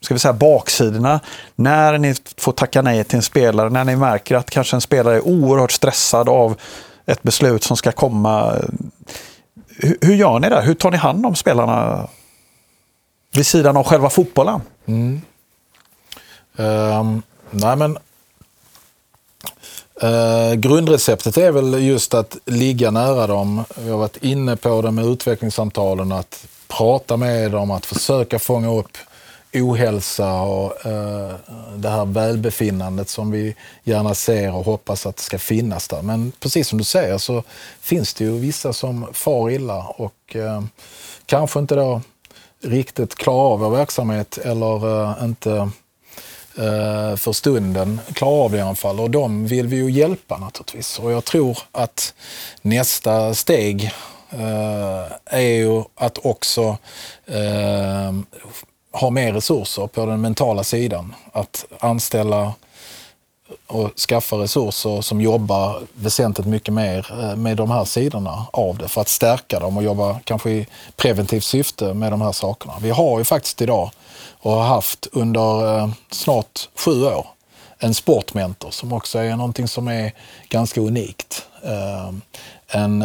ska 0.00 0.14
vi 0.14 0.20
säga, 0.20 0.32
baksidorna 0.32 1.20
när 1.54 1.98
ni 1.98 2.14
får 2.36 2.52
tacka 2.52 2.82
nej 2.82 3.04
till 3.04 3.16
en 3.16 3.22
spelare, 3.22 3.70
när 3.70 3.84
ni 3.84 3.96
märker 3.96 4.36
att 4.36 4.50
kanske 4.50 4.76
en 4.76 4.80
spelare 4.80 5.16
är 5.16 5.28
oerhört 5.28 5.72
stressad 5.72 6.28
av 6.28 6.60
ett 7.06 7.22
beslut 7.22 7.64
som 7.64 7.76
ska 7.76 7.92
komma 7.92 8.58
hur, 9.78 10.14
gör 10.14 10.38
ni 10.38 10.48
det? 10.48 10.60
Hur 10.60 10.74
tar 10.74 10.90
ni 10.90 10.96
hand 10.96 11.26
om 11.26 11.34
spelarna 11.34 12.08
vid 13.32 13.46
sidan 13.46 13.76
av 13.76 13.84
själva 13.84 14.10
fotbollen? 14.10 14.60
Mm. 14.86 15.20
Um, 16.56 17.22
nej 17.50 17.76
men, 17.76 17.98
uh, 20.02 20.54
grundreceptet 20.54 21.36
är 21.36 21.52
väl 21.52 21.82
just 21.82 22.14
att 22.14 22.36
ligga 22.44 22.90
nära 22.90 23.26
dem. 23.26 23.64
Vi 23.76 23.90
har 23.90 23.98
varit 23.98 24.16
inne 24.16 24.56
på 24.56 24.82
det 24.82 24.90
med 24.90 25.06
utvecklingssamtalen, 25.06 26.12
att 26.12 26.46
prata 26.68 27.16
med 27.16 27.50
dem, 27.50 27.70
att 27.70 27.86
försöka 27.86 28.38
fånga 28.38 28.70
upp 28.70 28.96
ohälsa 29.52 30.40
och 30.40 30.86
eh, 30.86 31.34
det 31.76 31.88
här 31.88 32.04
välbefinnandet 32.04 33.08
som 33.08 33.30
vi 33.30 33.54
gärna 33.84 34.14
ser 34.14 34.54
och 34.54 34.64
hoppas 34.64 35.06
att 35.06 35.16
det 35.16 35.22
ska 35.22 35.38
finnas 35.38 35.88
där. 35.88 36.02
Men 36.02 36.32
precis 36.40 36.68
som 36.68 36.78
du 36.78 36.84
säger 36.84 37.18
så 37.18 37.42
finns 37.80 38.14
det 38.14 38.24
ju 38.24 38.38
vissa 38.38 38.72
som 38.72 39.06
far 39.12 39.50
illa 39.50 39.82
och 39.82 40.36
eh, 40.36 40.62
kanske 41.26 41.58
inte 41.58 41.74
då 41.74 42.00
riktigt 42.62 43.14
klarar 43.14 43.52
av 43.52 43.58
vår 43.58 43.70
verksamhet 43.70 44.38
eller 44.38 45.02
eh, 45.02 45.24
inte 45.24 45.70
eh, 46.58 47.16
för 47.16 47.32
stunden 47.32 48.00
klarar 48.12 48.44
av 48.44 48.50
det 48.50 48.58
i 48.58 48.60
alla 48.60 48.74
fall. 48.74 49.00
Och 49.00 49.10
de 49.10 49.46
vill 49.46 49.66
vi 49.66 49.76
ju 49.76 49.90
hjälpa 49.90 50.38
naturligtvis. 50.38 50.98
Och 50.98 51.12
jag 51.12 51.24
tror 51.24 51.58
att 51.72 52.14
nästa 52.62 53.34
steg 53.34 53.92
eh, 54.30 55.12
är 55.24 55.40
ju 55.40 55.82
att 55.94 56.18
också 56.22 56.76
eh, 57.26 58.12
ha 58.92 59.10
mer 59.10 59.32
resurser 59.32 59.86
på 59.86 60.06
den 60.06 60.20
mentala 60.20 60.64
sidan. 60.64 61.14
Att 61.32 61.64
anställa 61.80 62.52
och 63.66 63.98
skaffa 63.98 64.36
resurser 64.36 65.00
som 65.00 65.20
jobbar 65.20 65.82
väsentligt 65.94 66.46
mycket 66.46 66.74
mer 66.74 67.06
eh, 67.22 67.36
med 67.36 67.56
de 67.56 67.70
här 67.70 67.84
sidorna 67.84 68.46
av 68.52 68.78
det 68.78 68.88
för 68.88 69.00
att 69.00 69.08
stärka 69.08 69.60
dem 69.60 69.76
och 69.76 69.82
jobba 69.82 70.20
kanske 70.24 70.50
i 70.50 70.66
preventivt 70.96 71.44
syfte 71.44 71.94
med 71.94 72.12
de 72.12 72.20
här 72.20 72.32
sakerna. 72.32 72.74
Vi 72.80 72.90
har 72.90 73.18
ju 73.18 73.24
faktiskt 73.24 73.62
idag 73.62 73.90
och 74.40 74.52
har 74.52 74.64
haft 74.64 75.06
under 75.12 75.78
eh, 75.78 75.88
snart 76.10 76.68
sju 76.74 77.04
år 77.04 77.26
en 77.78 77.94
sportmentor 77.94 78.70
som 78.70 78.92
också 78.92 79.18
är 79.18 79.36
någonting 79.36 79.68
som 79.68 79.88
är 79.88 80.12
ganska 80.48 80.80
unikt. 80.80 81.46
Eh, 81.64 82.12
en 82.68 83.04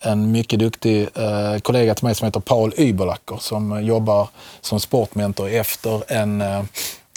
en 0.00 0.30
mycket 0.30 0.58
duktig 0.58 1.08
eh, 1.14 1.58
kollega 1.62 1.94
till 1.94 2.04
mig 2.04 2.14
som 2.14 2.24
heter 2.24 2.40
Paul 2.40 2.72
Überlacker 2.76 3.36
som 3.36 3.84
jobbar 3.84 4.28
som 4.60 4.80
sportmentor 4.80 5.48
efter 5.48 6.12
en, 6.12 6.40
eh, 6.40 6.62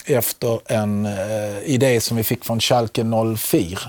efter 0.05 0.59
en 0.65 1.05
eh, 1.05 1.59
idé 1.63 2.01
som 2.01 2.17
vi 2.17 2.23
fick 2.23 2.45
från 2.45 2.59
Schalke 2.59 3.03
04 3.37 3.79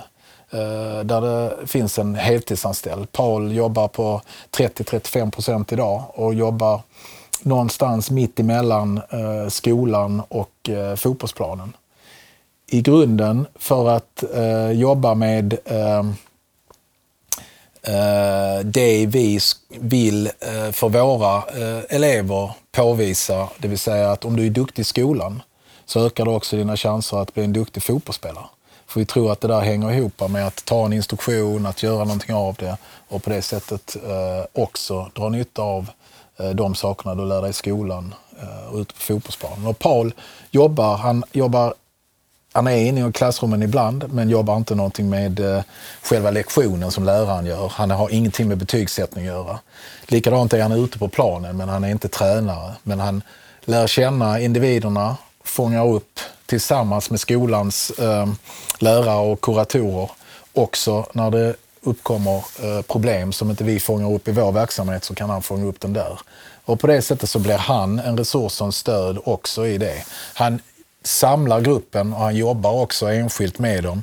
eh, 0.51 1.05
där 1.05 1.21
det 1.21 1.67
finns 1.67 1.99
en 1.99 2.15
heltidsanställd. 2.15 3.13
Paul 3.13 3.53
jobbar 3.53 3.89
på 3.89 4.23
30-35 4.57 5.31
procent 5.31 5.73
idag 5.73 6.05
och 6.15 6.35
jobbar 6.35 6.81
någonstans 7.43 8.11
mitt 8.11 8.41
emellan 8.41 9.01
eh, 9.11 9.49
skolan 9.49 10.23
och 10.29 10.69
eh, 10.69 10.97
fotbollsplanen. 10.97 11.73
I 12.67 12.81
grunden 12.81 13.47
för 13.55 13.89
att 13.89 14.25
eh, 14.35 14.71
jobba 14.71 15.15
med 15.15 15.59
Eh, 15.65 16.03
Eh, 17.87 18.65
det 18.65 19.07
vi 19.07 19.41
vill 19.69 20.27
eh, 20.27 20.73
för 20.73 20.89
våra 20.89 21.37
eh, 21.37 21.97
elever 21.97 22.51
påvisa, 22.73 23.49
det 23.59 23.69
vill 23.69 23.79
säga 23.79 24.11
att 24.11 24.25
om 24.25 24.37
du 24.37 24.47
är 24.47 24.51
duktig 24.51 24.83
i 24.83 24.85
skolan 24.85 25.43
så 25.87 26.07
ökar 26.07 26.25
det 26.25 26.31
också 26.31 26.57
dina 26.57 26.77
chanser 26.77 27.17
att 27.17 27.35
bli 27.35 27.45
en 27.45 27.53
duktig 27.53 27.83
fotbollsspelare. 27.83 28.45
För 28.87 29.01
vi 29.01 29.07
tror 29.07 29.33
att 29.33 29.41
det 29.41 29.49
där 29.49 29.61
hänger 29.61 29.93
ihop 29.93 30.31
med 30.31 30.47
att 30.47 30.65
ta 30.65 30.87
en 30.87 30.93
instruktion, 30.93 31.67
att 31.67 31.83
göra 31.83 32.05
någonting 32.05 32.35
av 32.35 32.55
det 32.55 32.77
och 33.09 33.23
på 33.23 33.31
det 33.31 33.43
sättet 33.43 33.97
också 34.53 35.11
dra 35.15 35.29
nytta 35.29 35.63
av 35.63 35.91
de 36.55 36.75
sakerna 36.75 37.15
du 37.15 37.25
lär 37.25 37.41
dig 37.41 37.51
i 37.51 37.53
skolan 37.53 38.15
och 38.71 38.79
ute 38.79 38.95
på 38.95 39.01
fotbollsplanen. 39.01 39.67
Och 39.67 39.79
Paul 39.79 40.15
jobbar, 40.51 40.97
han 40.97 41.25
jobbar 41.33 41.75
han 42.53 42.67
är 42.67 42.77
inne 42.77 43.09
i 43.09 43.13
klassrummen 43.13 43.63
ibland, 43.63 44.13
men 44.13 44.31
jobbar 44.31 44.57
inte 44.57 44.75
någonting 44.75 45.11
med 45.11 45.41
eh, 45.41 45.63
själva 46.03 46.31
lektionen 46.31 46.91
som 46.91 47.05
läraren 47.05 47.47
gör. 47.47 47.69
Han 47.69 47.91
har 47.91 48.11
ingenting 48.11 48.49
med 48.49 48.59
betygssättning 48.59 49.29
att 49.29 49.35
göra. 49.35 49.59
Likadant 50.07 50.53
är 50.53 50.63
han 50.63 50.73
ute 50.73 50.99
på 50.99 51.09
planen, 51.09 51.57
men 51.57 51.69
han 51.69 51.85
är 51.85 51.89
inte 51.89 52.09
tränare. 52.09 52.73
Men 52.83 53.01
han 53.01 53.23
lär 53.65 53.87
känna 53.87 54.41
individerna, 54.41 55.17
fångar 55.45 55.87
upp 55.87 56.21
tillsammans 56.47 57.11
med 57.11 57.21
skolans 57.21 57.91
eh, 57.91 58.29
lärare 58.79 59.33
och 59.33 59.41
kuratorer 59.41 60.11
också 60.53 61.07
när 61.13 61.31
det 61.31 61.55
uppkommer 61.83 62.37
eh, 62.37 62.83
problem 62.83 63.33
som 63.33 63.51
inte 63.51 63.65
vi 63.65 63.81
fångar 63.81 64.13
upp 64.13 64.29
i 64.29 64.33
vår 64.33 64.53
verksamhet 64.53 65.05
så 65.05 65.15
kan 65.15 65.31
han 65.31 65.43
fånga 65.43 65.67
upp 65.67 65.81
den 65.81 65.93
där. 65.93 66.19
Och 66.65 66.81
på 66.81 66.87
det 66.87 67.03
sättet 67.03 67.31
så 67.31 67.39
blir 67.39 67.59
han 67.59 67.99
en 67.99 68.19
resurs 68.19 68.61
och 68.61 68.67
en 68.67 68.73
stöd 68.73 69.19
också 69.25 69.67
i 69.67 69.79
det. 69.79 70.05
Han 70.35 70.61
samlar 71.03 71.61
gruppen 71.61 72.13
och 72.13 72.21
han 72.21 72.37
jobbar 72.37 72.73
också 72.73 73.07
enskilt 73.07 73.59
med 73.59 73.85
dem 73.85 74.03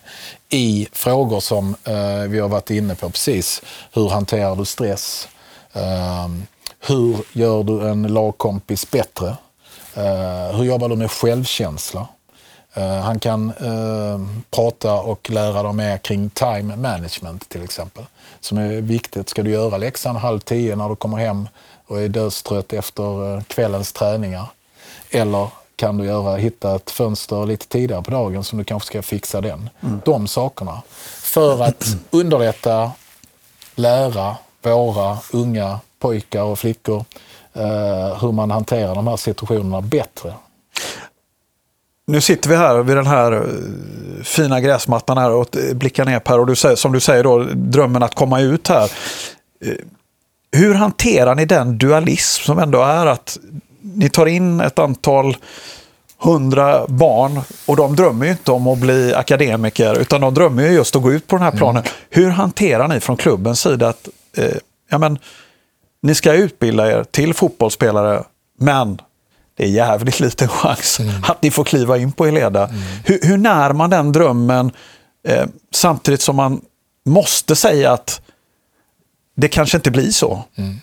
i 0.50 0.88
frågor 0.92 1.40
som 1.40 1.76
eh, 1.84 2.22
vi 2.30 2.40
har 2.40 2.50
varit 2.50 2.70
inne 2.70 2.96
på 2.96 3.10
precis. 3.10 3.62
Hur 3.94 4.10
hanterar 4.10 4.56
du 4.56 4.66
stress? 4.66 5.28
Eh, 5.74 6.28
hur 6.88 7.18
gör 7.34 7.64
du 7.64 7.90
en 7.90 8.04
lagkompis 8.04 8.92
bättre? 8.92 9.28
Eh, 9.94 10.58
hur 10.58 10.64
jobbar 10.64 10.90
du 10.90 10.96
med 10.96 11.12
självkänsla? 11.12 12.08
Eh, 12.74 13.00
han 13.00 13.20
kan 13.20 13.50
eh, 13.50 14.20
prata 14.52 14.94
och 14.94 15.30
lära 15.30 15.64
dem 15.64 15.78
mer 15.78 15.98
kring 15.98 16.30
time 16.30 16.76
management 16.76 17.50
till 17.50 17.64
exempel. 17.64 18.06
Som 18.40 18.58
är 18.58 18.82
viktigt. 18.82 19.30
Ska 19.30 19.44
du 19.44 19.52
göra 19.52 19.78
läxan 19.78 20.16
halv 20.16 20.40
tio 20.40 20.76
när 20.76 20.90
du 20.90 20.96
kommer 20.96 21.18
hem 21.18 21.48
och 21.88 22.02
är 22.02 22.08
dödstrött 22.08 22.74
efter 22.74 23.36
eh, 23.36 23.44
kvällens 23.44 23.94
träningar? 23.94 24.46
Eller 25.12 25.50
kan 25.80 25.98
du 25.98 26.06
göra, 26.06 26.36
hitta 26.36 26.76
ett 26.76 26.92
fönster 26.92 27.46
lite 27.46 27.68
tidigare 27.68 28.04
på 28.04 28.12
dagen 28.12 28.44
som 28.44 28.58
du 28.58 28.64
kanske 28.64 28.88
ska 28.88 29.02
fixa 29.02 29.42
den. 29.42 29.70
Mm. 29.84 30.02
De 30.06 30.28
sakerna. 30.28 30.82
För 31.22 31.64
att 31.64 31.86
underlätta, 32.10 32.92
lära 33.76 34.36
våra 34.62 35.18
unga 35.34 35.80
pojkar 36.00 36.44
och 36.44 36.60
flickor 36.60 37.06
eh, 37.54 38.22
hur 38.22 38.32
man 38.32 38.52
hanterar 38.52 38.96
de 38.96 39.08
här 39.08 39.18
situationerna 39.18 39.82
bättre. 39.82 40.34
Nu 42.08 42.22
sitter 42.22 42.50
vi 42.50 42.56
här 42.56 42.84
vid 42.84 42.98
den 42.98 43.08
här 43.08 43.32
eh, 43.32 44.24
fina 44.24 44.62
gräsmattan 44.62 45.18
här 45.18 45.32
och 45.32 45.48
blickar 45.74 46.06
ner 46.06 46.20
på 46.20 46.32
här 46.32 46.40
och 46.40 46.48
du 46.48 46.56
säger, 46.56 46.76
som 46.76 46.92
du 46.92 47.00
säger 47.00 47.24
då, 47.24 47.44
drömmen 47.54 48.04
att 48.04 48.16
komma 48.16 48.40
ut 48.40 48.68
här. 48.68 48.92
Eh, 49.66 49.74
hur 50.52 50.74
hanterar 50.74 51.36
ni 51.36 51.46
den 51.46 51.78
dualism 51.78 52.44
som 52.44 52.60
ändå 52.60 52.82
är 52.82 53.06
att 53.06 53.38
ni 53.82 54.10
tar 54.10 54.26
in 54.26 54.60
ett 54.60 54.80
antal 54.80 55.38
hundra 56.18 56.88
barn 56.88 57.42
och 57.66 57.76
de 57.76 57.96
drömmer 57.96 58.26
ju 58.26 58.32
inte 58.32 58.52
om 58.52 58.68
att 58.68 58.78
bli 58.78 59.14
akademiker 59.14 60.00
utan 60.00 60.22
de 60.22 60.34
drömmer 60.34 60.64
ju 60.64 60.70
just 60.70 60.96
att 60.96 61.02
gå 61.02 61.12
ut 61.12 61.28
på 61.28 61.36
den 61.36 61.44
här 61.44 61.52
planen. 61.52 61.84
Mm. 61.84 61.94
Hur 62.10 62.30
hanterar 62.30 62.88
ni 62.88 63.00
från 63.00 63.18
klubbens 63.18 63.62
sida 63.62 63.90
att 63.90 64.10
eh, 64.38 64.56
ja, 64.90 64.98
men, 64.98 65.20
ni 66.02 66.16
ska 66.16 66.34
utbilda 66.34 66.92
er 66.92 67.04
till 67.04 67.34
fotbollsspelare 67.34 68.24
men 68.60 69.02
det 69.58 69.64
är 69.64 69.68
jävligt 69.68 70.20
liten 70.20 70.48
chans 70.48 71.00
mm. 71.00 71.24
att 71.24 71.42
ni 71.42 71.52
får 71.52 71.64
kliva 71.64 71.98
in 71.98 72.12
på 72.12 72.26
Eleda. 72.26 72.68
Mm. 72.68 72.82
Hur, 73.06 73.20
hur 73.22 73.38
när 73.38 73.74
man 73.74 73.90
den 73.90 74.12
drömmen 74.12 74.72
eh, 75.28 75.46
samtidigt 75.72 76.22
som 76.22 76.36
man 76.36 76.62
måste 77.06 77.56
säga 77.56 77.92
att 77.92 78.22
det 79.36 79.48
kanske 79.48 79.78
inte 79.78 79.92
blir 79.92 80.12
så? 80.12 80.44
Mm. 80.56 80.80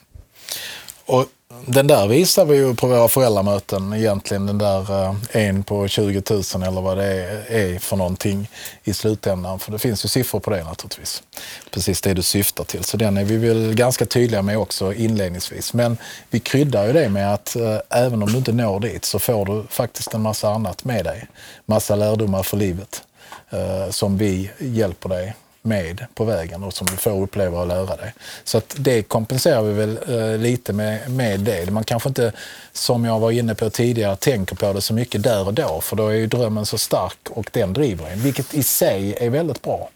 Och 1.06 1.26
den 1.66 1.86
där 1.86 2.06
visar 2.06 2.44
vi 2.44 2.56
ju 2.56 2.74
på 2.74 2.86
våra 2.86 3.08
föräldramöten 3.08 3.92
egentligen, 3.92 4.46
den 4.46 4.58
där 4.58 5.04
eh, 5.04 5.14
en 5.32 5.62
på 5.62 5.88
20 5.88 6.22
000 6.30 6.42
eller 6.62 6.80
vad 6.80 6.98
det 6.98 7.04
är 7.48 7.78
för 7.78 7.96
någonting 7.96 8.48
i 8.84 8.92
slutändan. 8.92 9.58
För 9.58 9.72
det 9.72 9.78
finns 9.78 10.04
ju 10.04 10.08
siffror 10.08 10.40
på 10.40 10.50
det 10.50 10.64
naturligtvis. 10.64 11.22
Precis 11.70 12.00
det 12.00 12.14
du 12.14 12.22
syftar 12.22 12.64
till. 12.64 12.84
Så 12.84 12.96
den 12.96 13.16
är 13.16 13.24
vi 13.24 13.36
väl 13.36 13.74
ganska 13.74 14.06
tydliga 14.06 14.42
med 14.42 14.58
också 14.58 14.94
inledningsvis. 14.94 15.74
Men 15.74 15.96
vi 16.30 16.40
kryddar 16.40 16.86
ju 16.86 16.92
det 16.92 17.08
med 17.08 17.34
att 17.34 17.56
eh, 17.56 17.78
även 17.90 18.22
om 18.22 18.32
du 18.32 18.38
inte 18.38 18.52
når 18.52 18.80
dit 18.80 19.04
så 19.04 19.18
får 19.18 19.46
du 19.46 19.64
faktiskt 19.70 20.14
en 20.14 20.22
massa 20.22 20.50
annat 20.50 20.84
med 20.84 21.04
dig. 21.04 21.26
Massa 21.66 21.96
lärdomar 21.96 22.42
för 22.42 22.56
livet 22.56 23.02
eh, 23.50 23.90
som 23.90 24.18
vi 24.18 24.50
hjälper 24.58 25.08
dig 25.08 25.34
med 25.66 26.06
på 26.14 26.24
vägen 26.24 26.62
och 26.62 26.74
som 26.74 26.86
du 26.86 26.96
får 26.96 27.22
uppleva 27.22 27.60
och 27.60 27.66
lära 27.66 27.96
dig. 27.96 28.14
Så 28.44 28.58
att 28.58 28.74
det 28.78 29.02
kompenserar 29.02 29.62
vi 29.62 29.72
väl 29.72 29.98
eh, 30.08 30.38
lite 30.38 30.72
med, 30.72 31.10
med 31.10 31.40
det. 31.40 31.70
Man 31.70 31.84
kanske 31.84 32.08
inte, 32.08 32.32
som 32.72 33.04
jag 33.04 33.18
var 33.18 33.30
inne 33.30 33.54
på 33.54 33.70
tidigare, 33.70 34.16
tänker 34.16 34.56
på 34.56 34.72
det 34.72 34.80
så 34.80 34.94
mycket 34.94 35.22
där 35.22 35.46
och 35.46 35.54
då 35.54 35.80
för 35.80 35.96
då 35.96 36.08
är 36.08 36.14
ju 36.14 36.26
drömmen 36.26 36.66
så 36.66 36.78
stark 36.78 37.30
och 37.30 37.50
den 37.52 37.72
driver 37.72 38.10
en, 38.10 38.20
vilket 38.20 38.54
i 38.54 38.62
sig 38.62 39.14
är 39.20 39.30
väldigt 39.30 39.62
bra. 39.62 39.88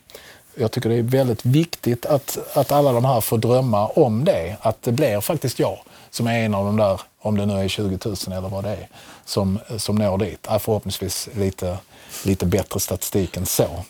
Jag 0.54 0.70
tycker 0.70 0.88
det 0.88 0.94
är 0.94 1.02
väldigt 1.02 1.44
viktigt 1.44 2.06
att, 2.06 2.38
att 2.52 2.72
alla 2.72 2.92
de 2.92 3.04
här 3.04 3.20
får 3.20 3.38
drömma 3.38 3.86
om 3.86 4.24
det, 4.24 4.56
att 4.60 4.82
det 4.82 4.92
blir 4.92 5.20
faktiskt 5.20 5.58
jag 5.58 5.78
som 6.10 6.26
är 6.26 6.44
en 6.44 6.54
av 6.54 6.64
de 6.64 6.76
där, 6.76 7.00
om 7.20 7.36
det 7.36 7.46
nu 7.46 7.54
är 7.54 7.68
20 7.68 7.98
000 8.04 8.16
eller 8.26 8.48
vad 8.48 8.64
det 8.64 8.70
är, 8.70 8.88
som, 9.24 9.58
som 9.76 9.96
når 9.96 10.18
dit. 10.18 10.46
Förhoppningsvis 10.60 11.28
lite, 11.34 11.78
lite 12.24 12.46
bättre 12.46 12.80
statistik 12.80 13.36
än 13.36 13.46
så. 13.46 13.84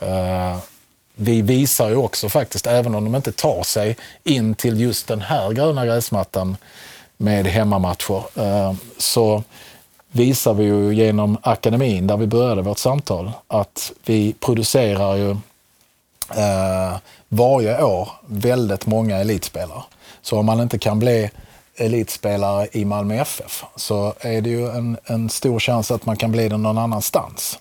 Eh, 0.00 0.56
vi 1.14 1.42
visar 1.42 1.88
ju 1.88 1.96
också 1.96 2.28
faktiskt, 2.28 2.66
även 2.66 2.94
om 2.94 3.04
de 3.04 3.14
inte 3.14 3.32
tar 3.32 3.62
sig 3.62 3.96
in 4.24 4.54
till 4.54 4.80
just 4.80 5.08
den 5.08 5.20
här 5.20 5.52
gröna 5.52 5.86
gräsmattan 5.86 6.56
med 7.16 7.46
hemmamatcher, 7.46 8.22
eh, 8.34 8.74
så 8.98 9.42
visar 10.12 10.54
vi 10.54 10.64
ju 10.64 10.94
genom 10.94 11.38
akademin, 11.42 12.06
där 12.06 12.16
vi 12.16 12.26
började 12.26 12.62
vårt 12.62 12.78
samtal, 12.78 13.32
att 13.48 13.92
vi 14.04 14.34
producerar 14.40 15.16
ju 15.16 15.30
eh, 16.30 16.96
varje 17.28 17.82
år 17.82 18.08
väldigt 18.26 18.86
många 18.86 19.16
elitspelare. 19.16 19.82
Så 20.22 20.38
om 20.38 20.46
man 20.46 20.60
inte 20.60 20.78
kan 20.78 20.98
bli 20.98 21.30
elitspelare 21.76 22.68
i 22.72 22.84
Malmö 22.84 23.14
FF 23.14 23.64
så 23.76 24.14
är 24.20 24.40
det 24.40 24.50
ju 24.50 24.70
en, 24.70 24.96
en 25.04 25.30
stor 25.30 25.60
chans 25.60 25.90
att 25.90 26.06
man 26.06 26.16
kan 26.16 26.32
bli 26.32 26.48
det 26.48 26.56
någon 26.56 26.78
annanstans. 26.78 27.58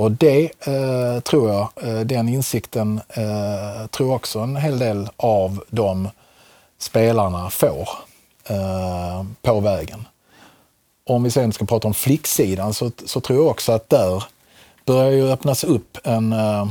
Och 0.00 0.12
det 0.12 0.50
eh, 0.60 1.20
tror 1.20 1.50
jag, 1.50 1.68
eh, 1.82 2.00
den 2.00 2.28
insikten 2.28 3.00
eh, 3.08 3.86
tror 3.86 4.14
också 4.14 4.38
en 4.38 4.56
hel 4.56 4.78
del 4.78 5.08
av 5.16 5.64
de 5.70 6.08
spelarna 6.78 7.50
får 7.50 7.88
eh, 8.48 9.24
på 9.42 9.60
vägen. 9.60 10.08
Om 11.06 11.22
vi 11.22 11.30
sen 11.30 11.52
ska 11.52 11.64
prata 11.64 11.88
om 11.88 11.94
flicksidan 11.94 12.74
så, 12.74 12.90
så 13.06 13.20
tror 13.20 13.38
jag 13.38 13.48
också 13.48 13.72
att 13.72 13.88
där 13.88 14.24
börjar 14.84 15.10
ju 15.10 15.30
öppnas 15.30 15.64
upp 15.64 15.98
en, 16.04 16.32
eh, 16.32 16.66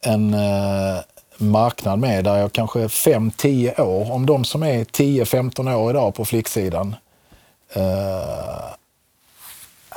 en 0.00 0.34
eh, 0.34 0.98
marknad 1.36 1.98
med 1.98 2.24
där 2.24 2.36
jag 2.36 2.52
kanske 2.52 2.86
5-10 2.86 3.80
år, 3.80 4.12
om 4.12 4.26
de 4.26 4.44
som 4.44 4.62
är 4.62 4.84
10-15 4.84 5.74
år 5.74 5.90
idag 5.90 6.14
på 6.14 6.24
flicksidan 6.24 6.96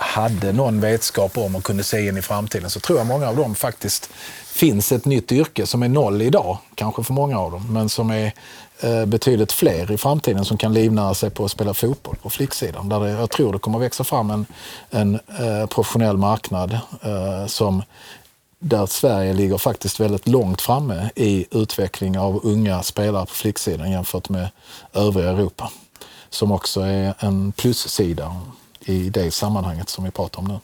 hade 0.03 0.51
någon 0.51 0.79
vetskap 0.79 1.37
om 1.37 1.55
och 1.55 1.63
kunde 1.63 1.83
se 1.83 2.07
in 2.07 2.17
i 2.17 2.21
framtiden 2.21 2.69
så 2.69 2.79
tror 2.79 2.97
jag 2.97 3.07
många 3.07 3.29
av 3.29 3.35
dem 3.35 3.55
faktiskt 3.55 4.09
finns 4.45 4.91
ett 4.91 5.05
nytt 5.05 5.31
yrke 5.31 5.65
som 5.65 5.83
är 5.83 5.89
noll 5.89 6.21
idag, 6.21 6.57
kanske 6.75 7.03
för 7.03 7.13
många 7.13 7.39
av 7.39 7.51
dem, 7.51 7.73
men 7.73 7.89
som 7.89 8.11
är 8.11 8.33
eh, 8.79 9.05
betydligt 9.05 9.51
fler 9.51 9.91
i 9.91 9.97
framtiden 9.97 10.45
som 10.45 10.57
kan 10.57 10.73
livnära 10.73 11.13
sig 11.13 11.29
på 11.29 11.45
att 11.45 11.51
spela 11.51 11.73
fotboll 11.73 12.15
på 12.21 12.29
flicksidan. 12.29 12.89
Där 12.89 12.99
det, 12.99 13.09
jag 13.09 13.29
tror 13.29 13.53
det 13.53 13.59
kommer 13.59 13.79
växa 13.79 14.03
fram 14.03 14.29
en, 14.29 14.45
en 14.89 15.15
eh, 15.15 15.65
professionell 15.65 16.17
marknad 16.17 16.79
eh, 17.01 17.47
som 17.47 17.83
där 18.59 18.85
Sverige 18.85 19.33
ligger 19.33 19.57
faktiskt 19.57 19.99
väldigt 19.99 20.27
långt 20.27 20.61
framme 20.61 21.09
i 21.15 21.45
utveckling 21.51 22.19
av 22.19 22.39
unga 22.43 22.83
spelare 22.83 23.25
på 23.25 23.33
flicksidan 23.33 23.91
jämfört 23.91 24.29
med 24.29 24.49
övriga 24.93 25.29
Europa. 25.29 25.71
Som 26.29 26.51
också 26.51 26.81
är 26.81 27.13
en 27.19 27.51
plussida 27.51 28.35
i 28.85 29.09
det 29.09 29.31
sammanhanget 29.31 29.89
som 29.89 30.03
vi 30.03 30.11
pratar 30.11 30.39
om 30.39 30.45
nu. 30.45 30.59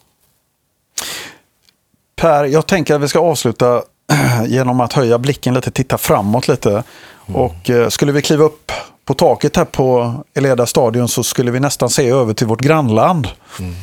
Per, 2.15 2.45
jag 2.45 2.67
tänker 2.67 2.95
att 2.95 3.01
vi 3.01 3.07
ska 3.07 3.19
avsluta 3.19 3.83
genom 4.47 4.79
att 4.79 4.93
höja 4.93 5.17
blicken 5.17 5.53
lite, 5.53 5.71
titta 5.71 5.97
framåt 5.97 6.47
lite. 6.47 6.69
Mm. 6.69 7.41
Och 7.41 7.69
eh, 7.69 7.89
skulle 7.89 8.11
vi 8.11 8.21
kliva 8.21 8.43
upp 8.43 8.71
på 9.05 9.13
taket 9.13 9.55
här 9.55 9.65
på 9.65 10.15
Eleda 10.33 10.65
stadion 10.65 11.07
så 11.07 11.23
skulle 11.23 11.51
vi 11.51 11.59
nästan 11.59 11.89
se 11.89 12.09
över 12.09 12.33
till 12.33 12.47
vårt 12.47 12.61
grannland. 12.61 13.27
Mm. 13.59 13.73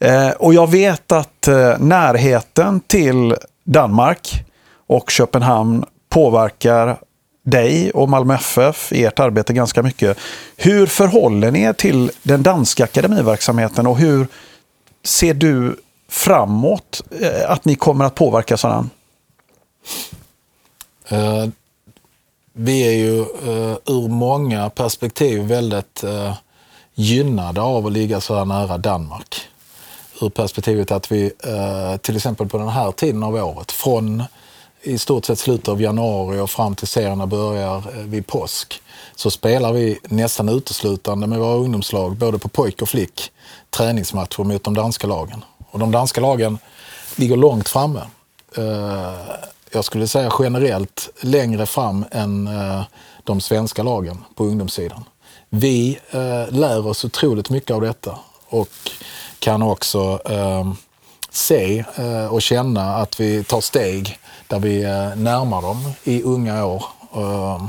Eh, 0.00 0.32
och 0.32 0.54
jag 0.54 0.70
vet 0.70 1.12
att 1.12 1.48
eh, 1.48 1.78
närheten 1.78 2.80
till 2.80 3.36
Danmark 3.64 4.44
och 4.86 5.10
Köpenhamn 5.10 5.84
påverkar 6.08 6.98
dig 7.42 7.90
och 7.90 8.08
Malmö 8.08 8.34
FF 8.34 8.92
i 8.92 9.04
ert 9.04 9.18
arbete 9.18 9.52
ganska 9.52 9.82
mycket. 9.82 10.18
Hur 10.56 10.86
förhåller 10.86 11.50
ni 11.50 11.62
er 11.62 11.72
till 11.72 12.10
den 12.22 12.42
danska 12.42 12.84
akademiverksamheten 12.84 13.86
och 13.86 13.98
hur 13.98 14.26
ser 15.04 15.34
du 15.34 15.76
framåt 16.08 17.02
eh, 17.20 17.50
att 17.50 17.64
ni 17.64 17.74
kommer 17.74 18.04
att 18.04 18.14
påverka 18.14 18.56
sådan? 18.56 18.90
Uh, 21.12 21.48
vi 22.52 22.86
är 22.86 22.92
ju 22.92 23.20
uh, 23.20 23.76
ur 23.86 24.08
många 24.08 24.70
perspektiv 24.70 25.42
väldigt 25.42 26.04
uh, 26.04 26.34
gynnade 26.94 27.60
av 27.60 27.86
att 27.86 27.92
ligga 27.92 28.20
så 28.20 28.34
här 28.34 28.44
nära 28.44 28.78
Danmark. 28.78 29.40
Ur 30.20 30.28
perspektivet 30.28 30.90
att 30.90 31.12
vi 31.12 31.32
till 32.00 32.16
exempel 32.16 32.48
på 32.48 32.58
den 32.58 32.68
här 32.68 32.92
tiden 32.92 33.22
av 33.22 33.34
året, 33.34 33.72
från 33.72 34.24
i 34.82 34.98
stort 34.98 35.24
sett 35.24 35.38
slutet 35.38 35.68
av 35.68 35.82
januari 35.82 36.40
och 36.40 36.50
fram 36.50 36.74
till 36.74 36.88
serierna 36.88 37.26
börjar 37.26 37.76
eh, 37.76 38.04
vid 38.04 38.26
påsk 38.26 38.82
så 39.16 39.30
spelar 39.30 39.72
vi 39.72 39.98
nästan 40.04 40.48
uteslutande 40.48 41.26
med 41.26 41.38
våra 41.38 41.54
ungdomslag, 41.54 42.16
både 42.16 42.38
på 42.38 42.48
pojk 42.48 42.82
och 42.82 42.88
flick, 42.88 43.32
träningsmatcher 43.70 44.44
mot 44.44 44.64
de 44.64 44.74
danska 44.74 45.06
lagen. 45.06 45.44
Och 45.70 45.78
de 45.78 45.90
danska 45.90 46.20
lagen 46.20 46.58
ligger 47.16 47.36
långt 47.36 47.68
framme. 47.68 48.02
Eh, 48.56 49.14
jag 49.72 49.84
skulle 49.84 50.08
säga 50.08 50.32
generellt 50.38 51.08
längre 51.20 51.66
fram 51.66 52.04
än 52.10 52.46
eh, 52.46 52.82
de 53.24 53.40
svenska 53.40 53.82
lagen 53.82 54.24
på 54.34 54.44
ungdomssidan. 54.44 55.04
Vi 55.48 55.98
lär 56.48 56.86
oss 56.86 57.04
otroligt 57.04 57.50
mycket 57.50 57.70
av 57.70 57.80
detta 57.80 58.18
och 58.48 58.68
kan 59.38 59.62
också 59.62 60.20
se 61.30 61.84
eh, 61.96 62.26
och 62.26 62.42
känna 62.42 62.96
att 62.96 63.20
vi 63.20 63.44
tar 63.44 63.60
steg 63.60 64.18
där 64.46 64.58
vi 64.58 64.82
eh, 64.82 65.16
närmar 65.16 65.62
dem 65.62 65.92
i 66.04 66.22
unga 66.22 66.66
år 66.66 66.84
eh, 67.14 67.64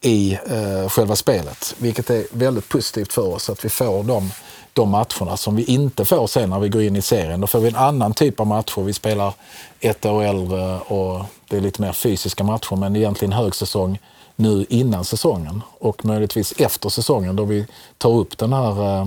i 0.00 0.32
eh, 0.32 0.88
själva 0.88 1.16
spelet. 1.16 1.74
Vilket 1.78 2.10
är 2.10 2.24
väldigt 2.32 2.68
positivt 2.68 3.12
för 3.12 3.34
oss 3.34 3.50
att 3.50 3.64
vi 3.64 3.68
får 3.68 4.02
de 4.02 4.30
de 4.72 4.90
matcherna 4.90 5.36
som 5.36 5.56
vi 5.56 5.64
inte 5.64 6.04
får 6.04 6.26
sen 6.26 6.50
när 6.50 6.58
vi 6.58 6.68
går 6.68 6.82
in 6.82 6.96
i 6.96 7.02
serien. 7.02 7.40
Då 7.40 7.46
får 7.46 7.60
vi 7.60 7.68
en 7.68 7.76
annan 7.76 8.14
typ 8.14 8.40
av 8.40 8.46
matcher. 8.46 8.82
Vi 8.82 8.92
spelar 8.92 9.34
ett 9.80 10.06
år 10.06 10.22
äldre 10.22 10.78
och 10.78 11.24
det 11.48 11.56
är 11.56 11.60
lite 11.60 11.82
mer 11.82 11.92
fysiska 11.92 12.44
matcher 12.44 12.76
men 12.76 12.96
egentligen 12.96 13.32
högsäsong 13.32 13.98
nu 14.36 14.66
innan 14.68 15.04
säsongen 15.04 15.62
och 15.78 16.04
möjligtvis 16.04 16.52
efter 16.56 16.88
säsongen 16.88 17.36
då 17.36 17.44
vi 17.44 17.66
tar 17.98 18.10
upp 18.10 18.38
den 18.38 18.52
här 18.52 19.00
eh, 19.00 19.06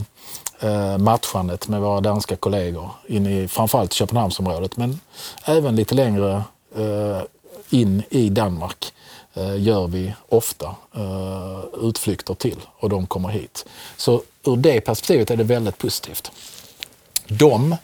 Eh, 0.63 0.97
matchandet 0.97 1.67
med 1.67 1.81
våra 1.81 2.01
danska 2.01 2.35
kollegor 2.35 2.89
in 3.07 3.27
i 3.27 3.47
framförallt 3.47 3.93
Köpenhamnsområdet 3.93 4.77
men 4.77 4.99
även 5.45 5.75
lite 5.75 5.95
längre 5.95 6.43
eh, 6.75 7.21
in 7.69 8.03
i 8.09 8.29
Danmark 8.29 8.93
eh, 9.33 9.61
gör 9.61 9.87
vi 9.87 10.13
ofta 10.29 10.75
utflykter 11.81 12.33
till 12.33 12.59
och 12.79 12.89
de 12.89 13.07
kommer 13.07 13.29
hit. 13.29 13.65
Så 13.97 14.21
ur 14.45 14.55
det 14.55 14.81
perspektivet 14.81 15.31
är 15.31 15.37
det 15.37 15.43
väldigt 15.43 15.77
positivt. 15.77 16.31
De 17.27 17.75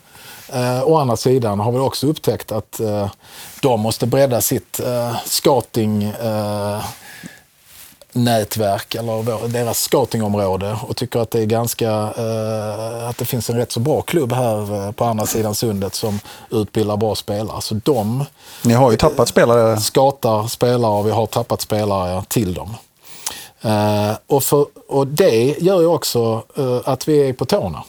Eh, 0.54 0.84
å 0.84 0.98
andra 0.98 1.18
sidan 1.18 1.60
har 1.60 1.72
vi 1.72 1.80
också 1.80 2.08
upptäckt 2.08 2.52
att 2.52 2.80
eh, 2.80 3.12
de 3.62 3.80
måste 3.80 4.08
bredda 4.08 4.42
sitt 4.42 4.80
eh, 4.80 5.16
scouting 5.26 6.04
eh, 6.04 6.84
nätverk 8.12 8.96
eller 8.96 9.48
deras 9.48 9.80
scoutingområde 9.84 10.78
och 10.88 10.96
tycker 10.96 11.20
att 11.20 11.32
det 11.32 11.42
är 11.42 11.46
ganska 11.46 11.90
eh, 11.92 13.10
att 13.10 13.18
det 13.18 13.26
finns 13.26 13.50
en 13.50 13.58
rätt 13.58 13.72
så 13.72 13.80
bra 13.80 14.02
klubb 14.02 14.34
här 14.34 14.86
eh, 14.88 14.92
på 14.92 15.06
andra 15.06 15.26
sidan 15.26 15.56
sundet 15.56 15.96
som 15.96 16.20
utbildar 16.52 16.98
bra 16.98 17.16
spelare. 17.16 17.62
Så 17.62 17.76
de 17.84 18.26
Ni 18.64 18.74
har 18.74 18.92
ju 18.92 18.98
tappat 18.98 19.28
spelare. 19.28 19.78
Skatar 19.78 20.48
spelare 20.48 20.92
och 20.92 21.08
vi 21.08 21.12
har 21.12 21.26
tappat 21.26 21.62
spelare 21.62 22.24
till 22.28 22.54
dem. 22.54 22.76
Eh, 23.62 24.12
och, 24.28 24.44
för, 24.44 24.66
och 24.88 25.08
det 25.08 25.56
gör 25.60 25.82
ju 25.82 25.88
också 25.88 26.44
eh, 26.58 26.80
att 26.86 27.08
vi 27.08 27.30
är 27.30 27.34
på 27.34 27.46
tårna. 27.46 27.84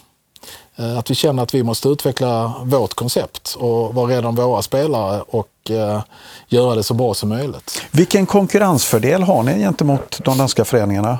Eh, 0.75 0.97
att 0.97 1.11
vi 1.11 1.15
känner 1.15 1.43
att 1.43 1.53
vi 1.53 1.63
måste 1.63 1.89
utveckla 1.89 2.53
vårt 2.63 2.93
koncept 2.93 3.55
och 3.59 3.95
vara 3.95 4.11
rädda 4.11 4.27
om 4.27 4.35
våra 4.35 4.61
spelare 4.61 5.21
och 5.27 5.71
eh, 5.71 6.01
göra 6.47 6.75
det 6.75 6.83
så 6.83 6.93
bra 6.93 7.13
som 7.13 7.29
möjligt. 7.29 7.81
Vilken 7.91 8.25
konkurrensfördel 8.25 9.23
har 9.23 9.43
ni 9.43 9.59
gentemot 9.59 10.19
de 10.23 10.37
danska 10.37 10.65
föreningarna? 10.65 11.19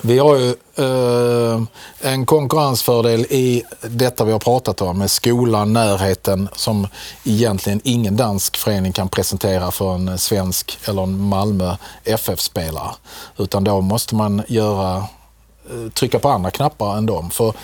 Vi 0.00 0.18
har 0.18 0.36
ju 0.36 0.54
eh, 0.76 1.62
en 2.00 2.26
konkurrensfördel 2.26 3.20
i 3.20 3.62
detta 3.82 4.24
vi 4.24 4.32
har 4.32 4.38
pratat 4.38 4.82
om 4.82 4.98
med 4.98 5.10
skolan, 5.10 5.72
närheten 5.72 6.48
som 6.52 6.86
egentligen 7.24 7.80
ingen 7.84 8.16
dansk 8.16 8.56
förening 8.56 8.92
kan 8.92 9.08
presentera 9.08 9.70
för 9.70 9.94
en 9.94 10.18
svensk 10.18 10.78
eller 10.84 11.02
en 11.02 11.20
Malmö 11.20 11.76
FF-spelare. 12.04 12.90
Utan 13.36 13.64
då 13.64 13.80
måste 13.80 14.14
man 14.14 14.42
göra, 14.48 14.96
eh, 14.96 15.92
trycka 15.94 16.18
på 16.18 16.28
andra 16.28 16.50
knappar 16.50 16.96
än 16.96 17.06
dem. 17.06 17.30
För 17.30 17.54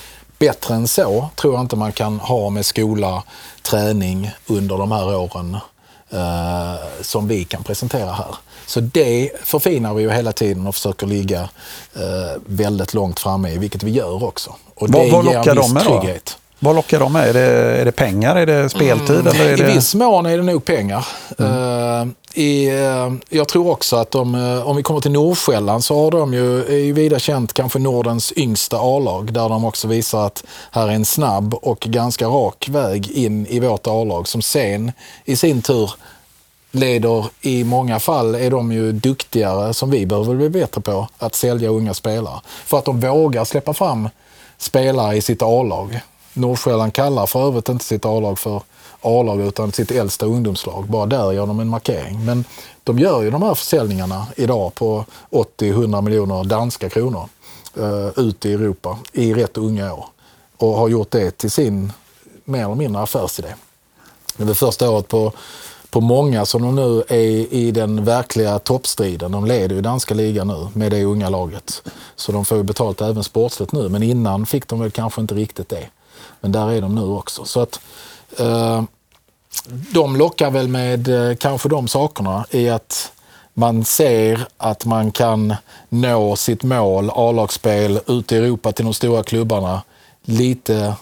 bättre 0.47 0.75
än 0.75 0.89
så 0.89 1.29
tror 1.37 1.55
jag 1.55 1.61
inte 1.61 1.77
man 1.77 1.93
kan 1.93 2.21
ha 2.21 2.51
med 2.51 2.67
skola, 2.67 3.23
träning 3.63 4.31
under 4.47 4.79
de 4.79 4.93
här 4.93 5.17
åren 5.17 5.57
eh, 6.11 6.75
som 7.03 7.29
vi 7.29 7.45
kan 7.45 7.65
presentera 7.65 8.13
här. 8.13 8.35
Så 8.67 8.81
det 8.81 9.31
förfinar 9.45 9.95
vi 9.95 10.03
ju 10.03 10.11
hela 10.11 10.33
tiden 10.33 10.67
och 10.67 10.75
försöker 10.75 11.07
ligga 11.07 11.41
eh, 11.95 12.41
väldigt 12.47 12.95
långt 12.95 13.21
framme 13.21 13.51
i, 13.51 13.59
vilket 13.59 13.83
vi 13.83 13.91
gör 13.91 14.25
också. 14.25 14.55
Och 14.75 14.89
vad, 14.89 15.11
vad 15.11 15.25
lockar 15.25 15.55
de 15.55 15.73
med 15.73 15.83
trygghet. 15.83 16.37
då? 16.39 16.44
Vad 16.65 16.77
lockar 16.77 17.01
de 17.01 17.13
med? 17.13 17.29
Är 17.29 17.33
det, 17.33 17.81
är 17.81 17.85
det 17.85 17.93
pengar? 17.93 18.37
Är 18.37 18.47
det 18.47 18.69
speltid? 18.69 19.17
Mm, 19.17 19.27
eller 19.27 19.53
är 19.53 19.57
det... 19.57 19.71
I 19.71 19.75
viss 19.75 19.95
mån 19.95 20.27
är 20.27 20.37
det 20.37 20.43
nog 20.43 20.65
pengar. 20.65 21.07
Mm. 21.39 21.53
Uh, 21.53 22.09
i, 22.35 22.71
uh, 22.71 23.15
jag 23.29 23.49
tror 23.49 23.71
också 23.71 23.97
att 23.97 24.11
de, 24.11 24.35
uh, 24.35 24.69
om 24.69 24.77
vi 24.77 24.83
kommer 24.83 25.01
till 25.01 25.11
Nordsjälland 25.11 25.85
så 25.85 26.05
har 26.05 26.11
de 26.11 26.35
ju, 26.35 26.65
är 26.65 26.79
ju 26.79 26.93
vida 26.93 27.19
känt 27.19 27.53
kanske 27.53 27.79
Nordens 27.79 28.33
yngsta 28.37 28.77
A-lag 28.81 29.33
där 29.33 29.49
de 29.49 29.65
också 29.65 29.89
visar 29.89 30.27
att 30.27 30.45
här 30.71 30.89
är 30.89 30.93
en 30.93 31.05
snabb 31.05 31.55
och 31.55 31.81
ganska 31.81 32.27
rak 32.27 32.69
väg 32.71 33.11
in 33.11 33.47
i 33.47 33.61
vårt 33.61 33.87
A-lag 33.87 34.29
som 34.29 34.43
sen 34.43 34.93
i 35.25 35.37
sin 35.37 35.63
tur 35.63 35.91
leder 36.71 37.27
i 37.41 37.65
många 37.65 38.01
fall 38.01 38.35
är 38.35 38.51
de 38.51 38.73
ju 38.73 38.93
duktigare, 38.93 39.75
som 39.75 39.91
vi 39.91 40.07
behöver 40.07 40.35
bli 40.35 40.49
bättre 40.49 40.81
på, 40.81 41.09
att 41.19 41.35
sälja 41.35 41.69
unga 41.69 41.95
spelare. 41.95 42.41
För 42.45 42.79
att 42.79 42.85
de 42.85 43.01
vågar 43.01 43.45
släppa 43.45 43.75
fram 43.75 44.09
spelare 44.59 45.17
i 45.17 45.23
sitt 45.23 45.43
A-lag. 45.43 46.01
Nordsjälland 46.35 46.93
kallar 46.93 47.27
för 47.27 47.47
övrigt 47.47 47.69
inte 47.69 47.85
sitt 47.85 48.05
A-lag 48.05 48.39
för 48.39 48.63
A-lag 49.01 49.41
utan 49.41 49.73
sitt 49.73 49.91
äldsta 49.91 50.27
ungdomslag. 50.27 50.85
Bara 50.89 51.07
där 51.07 51.33
gör 51.33 51.47
de 51.47 51.61
en 51.61 51.69
markering. 51.69 52.25
Men 52.25 52.45
de 52.85 52.99
gör 52.99 53.23
ju 53.23 53.31
de 53.31 53.43
här 53.43 53.55
försäljningarna 53.55 54.27
idag 54.37 54.75
på 54.75 55.05
80-100 55.31 56.03
miljoner 56.03 56.45
danska 56.45 56.89
kronor 56.89 57.29
uh, 57.79 58.09
ut 58.17 58.47
i 58.47 58.53
Europa 58.53 58.99
i 59.13 59.35
rätt 59.35 59.57
unga 59.57 59.93
år. 59.93 60.07
Och 60.57 60.69
har 60.69 60.89
gjort 60.89 61.11
det 61.11 61.31
till 61.31 61.51
sin 61.51 61.93
mer 62.45 62.65
eller 62.65 62.75
mindre 62.75 63.03
affärsidé. 63.03 63.55
Det 64.37 64.51
är 64.51 64.55
första 64.55 64.91
året 64.91 65.09
på, 65.09 65.33
på 65.91 66.01
många 66.01 66.47
som 66.47 66.63
de 66.63 66.77
nu 66.77 67.03
är 67.09 67.53
i 67.55 67.71
den 67.71 68.05
verkliga 68.05 68.59
toppstriden. 68.59 69.33
De 69.33 69.45
leder 69.45 69.77
ju 69.77 69.81
danska 69.81 70.15
ligan 70.15 70.49
nu 70.49 70.69
med 70.73 70.93
det 70.93 71.05
unga 71.05 71.29
laget. 71.29 71.83
Så 72.17 72.33
de 72.33 72.45
får 72.45 72.57
ju 72.57 72.63
betalt 72.63 73.01
även 73.01 73.25
sportsligt 73.25 73.73
nu. 73.73 73.89
Men 73.89 74.03
innan 74.03 74.47
fick 74.47 74.69
de 74.69 74.81
väl 74.81 74.91
kanske 74.91 75.21
inte 75.21 75.35
riktigt 75.35 75.69
det. 75.69 75.89
Men 76.41 76.53
där 76.53 76.73
är 76.73 76.81
de 76.81 76.95
nu 76.95 77.03
också. 77.05 77.45
Så 77.45 77.61
att 77.61 77.81
eh, 78.39 78.83
de 79.69 80.17
lockar 80.17 80.51
väl 80.51 80.69
med 80.69 81.09
eh, 81.09 81.37
kanske 81.37 81.69
de 81.69 81.89
sakerna 81.89 82.47
i 82.51 82.69
att 82.69 83.13
man 83.55 83.85
ser 83.85 84.47
att 84.57 84.85
man 84.85 85.13
kan 85.13 85.55
nå 85.89 86.37
sitt 86.37 86.63
mål, 86.63 87.11
A-lagsspel, 87.15 88.01
ute 88.07 88.35
i 88.35 88.39
Europa 88.39 88.73
till 88.73 88.85
de 88.85 88.95
stora 88.95 89.23
klubbarna 89.23 89.83
lite, 90.23 90.95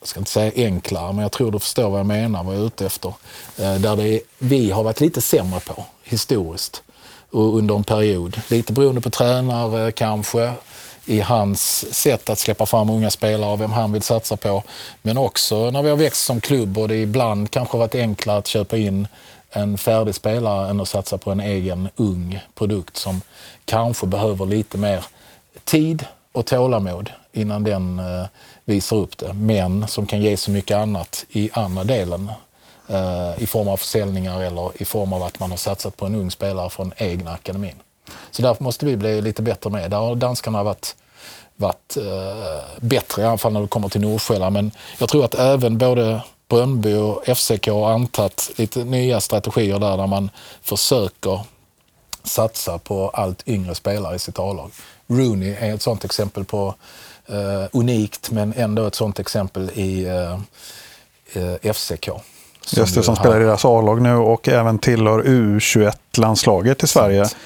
jag 0.00 0.08
ska 0.08 0.20
inte 0.20 0.30
säga 0.30 0.52
enklare, 0.56 1.12
men 1.12 1.22
jag 1.22 1.32
tror 1.32 1.52
du 1.52 1.58
förstår 1.58 1.90
vad 1.90 2.00
jag 2.00 2.06
menar, 2.06 2.44
vad 2.44 2.54
jag 2.54 2.62
är 2.62 2.66
ute 2.66 2.86
efter. 2.86 3.12
Eh, 3.56 3.74
där 3.74 3.96
det 3.96 4.08
är, 4.08 4.20
vi 4.38 4.70
har 4.70 4.82
varit 4.82 5.00
lite 5.00 5.20
sämre 5.20 5.60
på 5.60 5.84
historiskt 6.02 6.82
under 7.30 7.74
en 7.74 7.84
period. 7.84 8.40
Lite 8.48 8.72
beroende 8.72 9.00
på 9.00 9.10
tränare 9.10 9.86
eh, 9.86 9.90
kanske, 9.90 10.52
i 11.06 11.20
hans 11.20 11.94
sätt 11.94 12.30
att 12.30 12.38
släppa 12.38 12.66
fram 12.66 12.90
unga 12.90 13.10
spelare 13.10 13.52
och 13.52 13.60
vem 13.60 13.72
han 13.72 13.92
vill 13.92 14.02
satsa 14.02 14.36
på. 14.36 14.62
Men 15.02 15.18
också 15.18 15.70
när 15.70 15.82
vi 15.82 15.90
har 15.90 15.96
växt 15.96 16.24
som 16.24 16.40
klubb 16.40 16.78
och 16.78 16.88
det 16.88 16.96
ibland 16.96 17.50
kanske 17.50 17.78
varit 17.78 17.94
enklare 17.94 18.38
att 18.38 18.46
köpa 18.46 18.76
in 18.76 19.08
en 19.50 19.78
färdig 19.78 20.14
spelare 20.14 20.70
än 20.70 20.80
att 20.80 20.88
satsa 20.88 21.18
på 21.18 21.30
en 21.30 21.40
egen 21.40 21.88
ung 21.96 22.40
produkt 22.54 22.96
som 22.96 23.20
kanske 23.64 24.06
behöver 24.06 24.46
lite 24.46 24.78
mer 24.78 25.04
tid 25.64 26.06
och 26.32 26.46
tålamod 26.46 27.10
innan 27.32 27.64
den 27.64 27.98
eh, 27.98 28.26
visar 28.64 28.96
upp 28.96 29.18
det. 29.18 29.32
Men 29.32 29.88
som 29.88 30.06
kan 30.06 30.22
ge 30.22 30.36
så 30.36 30.50
mycket 30.50 30.76
annat 30.76 31.24
i 31.28 31.50
andra 31.52 31.84
delen 31.84 32.30
eh, 32.88 33.42
i 33.42 33.46
form 33.46 33.68
av 33.68 33.76
försäljningar 33.76 34.42
eller 34.42 34.82
i 34.82 34.84
form 34.84 35.12
av 35.12 35.22
att 35.22 35.40
man 35.40 35.50
har 35.50 35.56
satsat 35.56 35.96
på 35.96 36.06
en 36.06 36.14
ung 36.14 36.30
spelare 36.30 36.70
från 36.70 36.92
egna 36.96 37.32
akademin. 37.32 37.76
Så 38.30 38.42
därför 38.42 38.64
måste 38.64 38.86
vi 38.86 38.96
bli 38.96 39.20
lite 39.20 39.42
bättre 39.42 39.70
med. 39.70 39.90
Där 39.90 39.98
har 39.98 40.14
danskarna 40.14 40.62
varit, 40.62 40.96
varit 41.56 41.96
eh, 41.96 42.64
bättre, 42.80 43.22
i 43.22 43.24
alla 43.24 43.38
fall 43.38 43.52
när 43.52 43.60
det 43.60 43.68
kommer 43.68 43.88
till 43.88 44.00
Nordsjälland. 44.00 44.52
Men 44.52 44.70
jag 44.98 45.08
tror 45.08 45.24
att 45.24 45.34
även 45.34 45.78
både 45.78 46.20
Brönnby 46.48 46.94
och 46.94 47.36
FCK 47.36 47.68
har 47.68 47.92
antagit 47.92 48.50
lite 48.56 48.84
nya 48.84 49.20
strategier 49.20 49.78
där, 49.78 49.96
där 49.96 50.06
man 50.06 50.30
försöker 50.62 51.40
satsa 52.22 52.78
på 52.78 53.08
allt 53.08 53.48
yngre 53.48 53.74
spelare 53.74 54.16
i 54.16 54.18
sitt 54.18 54.38
A-lag. 54.38 54.70
Rooney 55.06 55.56
är 55.60 55.74
ett 55.74 55.82
sånt 55.82 56.04
exempel 56.04 56.44
på 56.44 56.74
eh, 57.26 57.64
unikt, 57.72 58.30
men 58.30 58.54
ändå 58.56 58.86
ett 58.86 58.94
sånt 58.94 59.18
exempel 59.18 59.70
i 59.74 60.04
eh, 60.04 60.32
eh 61.62 61.72
FCK. 61.72 62.08
Just 62.70 62.94
det, 62.94 63.02
som 63.02 63.16
spelar 63.16 63.40
i 63.40 63.44
deras 63.44 63.64
A-lag 63.64 64.02
nu 64.02 64.14
och 64.14 64.48
även 64.48 64.78
tillhör 64.78 65.22
U21-landslaget 65.22 66.82
i 66.82 66.86
Sverige. 66.86 67.24
Sant. 67.24 67.36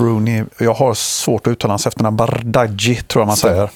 Rooney, 0.00 0.44
jag 0.58 0.74
har 0.74 0.94
svårt 0.94 1.46
att 1.46 1.50
uttala 1.50 1.72
hans 1.72 1.86
efternamn, 1.86 2.16
Bardghji 2.16 3.02
tror 3.02 3.20
jag 3.22 3.26
man 3.26 3.36
säger. 3.36 3.70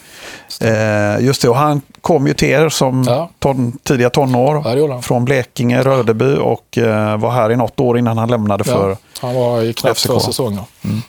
Eh, 0.61 1.25
just 1.25 1.43
det, 1.43 1.49
och 1.49 1.57
han 1.57 1.83
kom 2.01 2.27
ju 2.27 2.35
till 2.35 2.49
er 2.49 2.69
som 2.69 3.05
ja. 3.07 3.31
ton, 3.39 3.79
tidiga 3.83 4.11
tonår 4.11 4.63
ja, 4.65 5.03
från 5.03 5.25
Blekinge, 5.25 5.83
Rödeby 5.83 6.37
och 6.37 6.79
eh, 6.79 7.17
var 7.17 7.31
här 7.31 7.53
i 7.53 7.57
något 7.57 7.81
år 7.81 7.99
innan 7.99 8.19
han 8.19 8.31
lämnade 8.31 8.65
för 8.65 8.91
ja, 8.91 8.97
Han 9.21 9.35
var 9.35 9.63
i 9.63 9.73
knappt 9.73 10.07
två 10.07 10.21
säsonger 10.21 10.65
mm. 10.85 11.03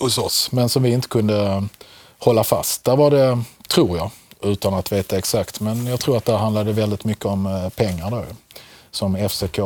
hos 0.00 0.18
oss, 0.18 0.52
men 0.52 0.68
som 0.68 0.82
vi 0.82 0.92
inte 0.92 1.08
kunde 1.08 1.64
hålla 2.18 2.44
fast. 2.44 2.84
Där 2.84 2.96
var 2.96 3.10
det, 3.10 3.42
tror 3.68 3.96
jag, 3.96 4.10
utan 4.42 4.74
att 4.74 4.92
veta 4.92 5.18
exakt, 5.18 5.60
men 5.60 5.86
jag 5.86 6.00
tror 6.00 6.16
att 6.16 6.24
det 6.24 6.36
handlade 6.36 6.72
väldigt 6.72 7.04
mycket 7.04 7.24
om 7.24 7.46
eh, 7.46 7.68
pengar 7.68 8.10
då, 8.10 8.24
som 8.90 9.28
FCK 9.28 9.58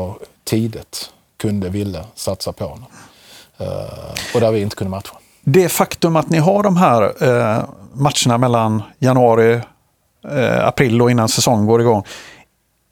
tidigt 0.44 1.10
kunde, 1.36 1.68
ville 1.68 2.04
satsa 2.14 2.52
på 2.52 2.64
honom. 2.64 2.86
Eh, 3.58 4.34
och 4.34 4.40
där 4.40 4.52
vi 4.52 4.60
inte 4.60 4.76
kunde 4.76 4.90
matcha. 4.90 5.14
Det 5.44 5.68
faktum 5.68 6.16
att 6.16 6.30
ni 6.30 6.38
har 6.38 6.62
de 6.62 6.76
här 6.76 7.02
eh, 7.02 7.64
matcherna 7.92 8.38
mellan 8.38 8.82
januari, 8.98 9.60
eh, 10.30 10.66
april 10.66 11.02
och 11.02 11.10
innan 11.10 11.28
säsongen 11.28 11.66
går 11.66 11.80
igång. 11.80 12.04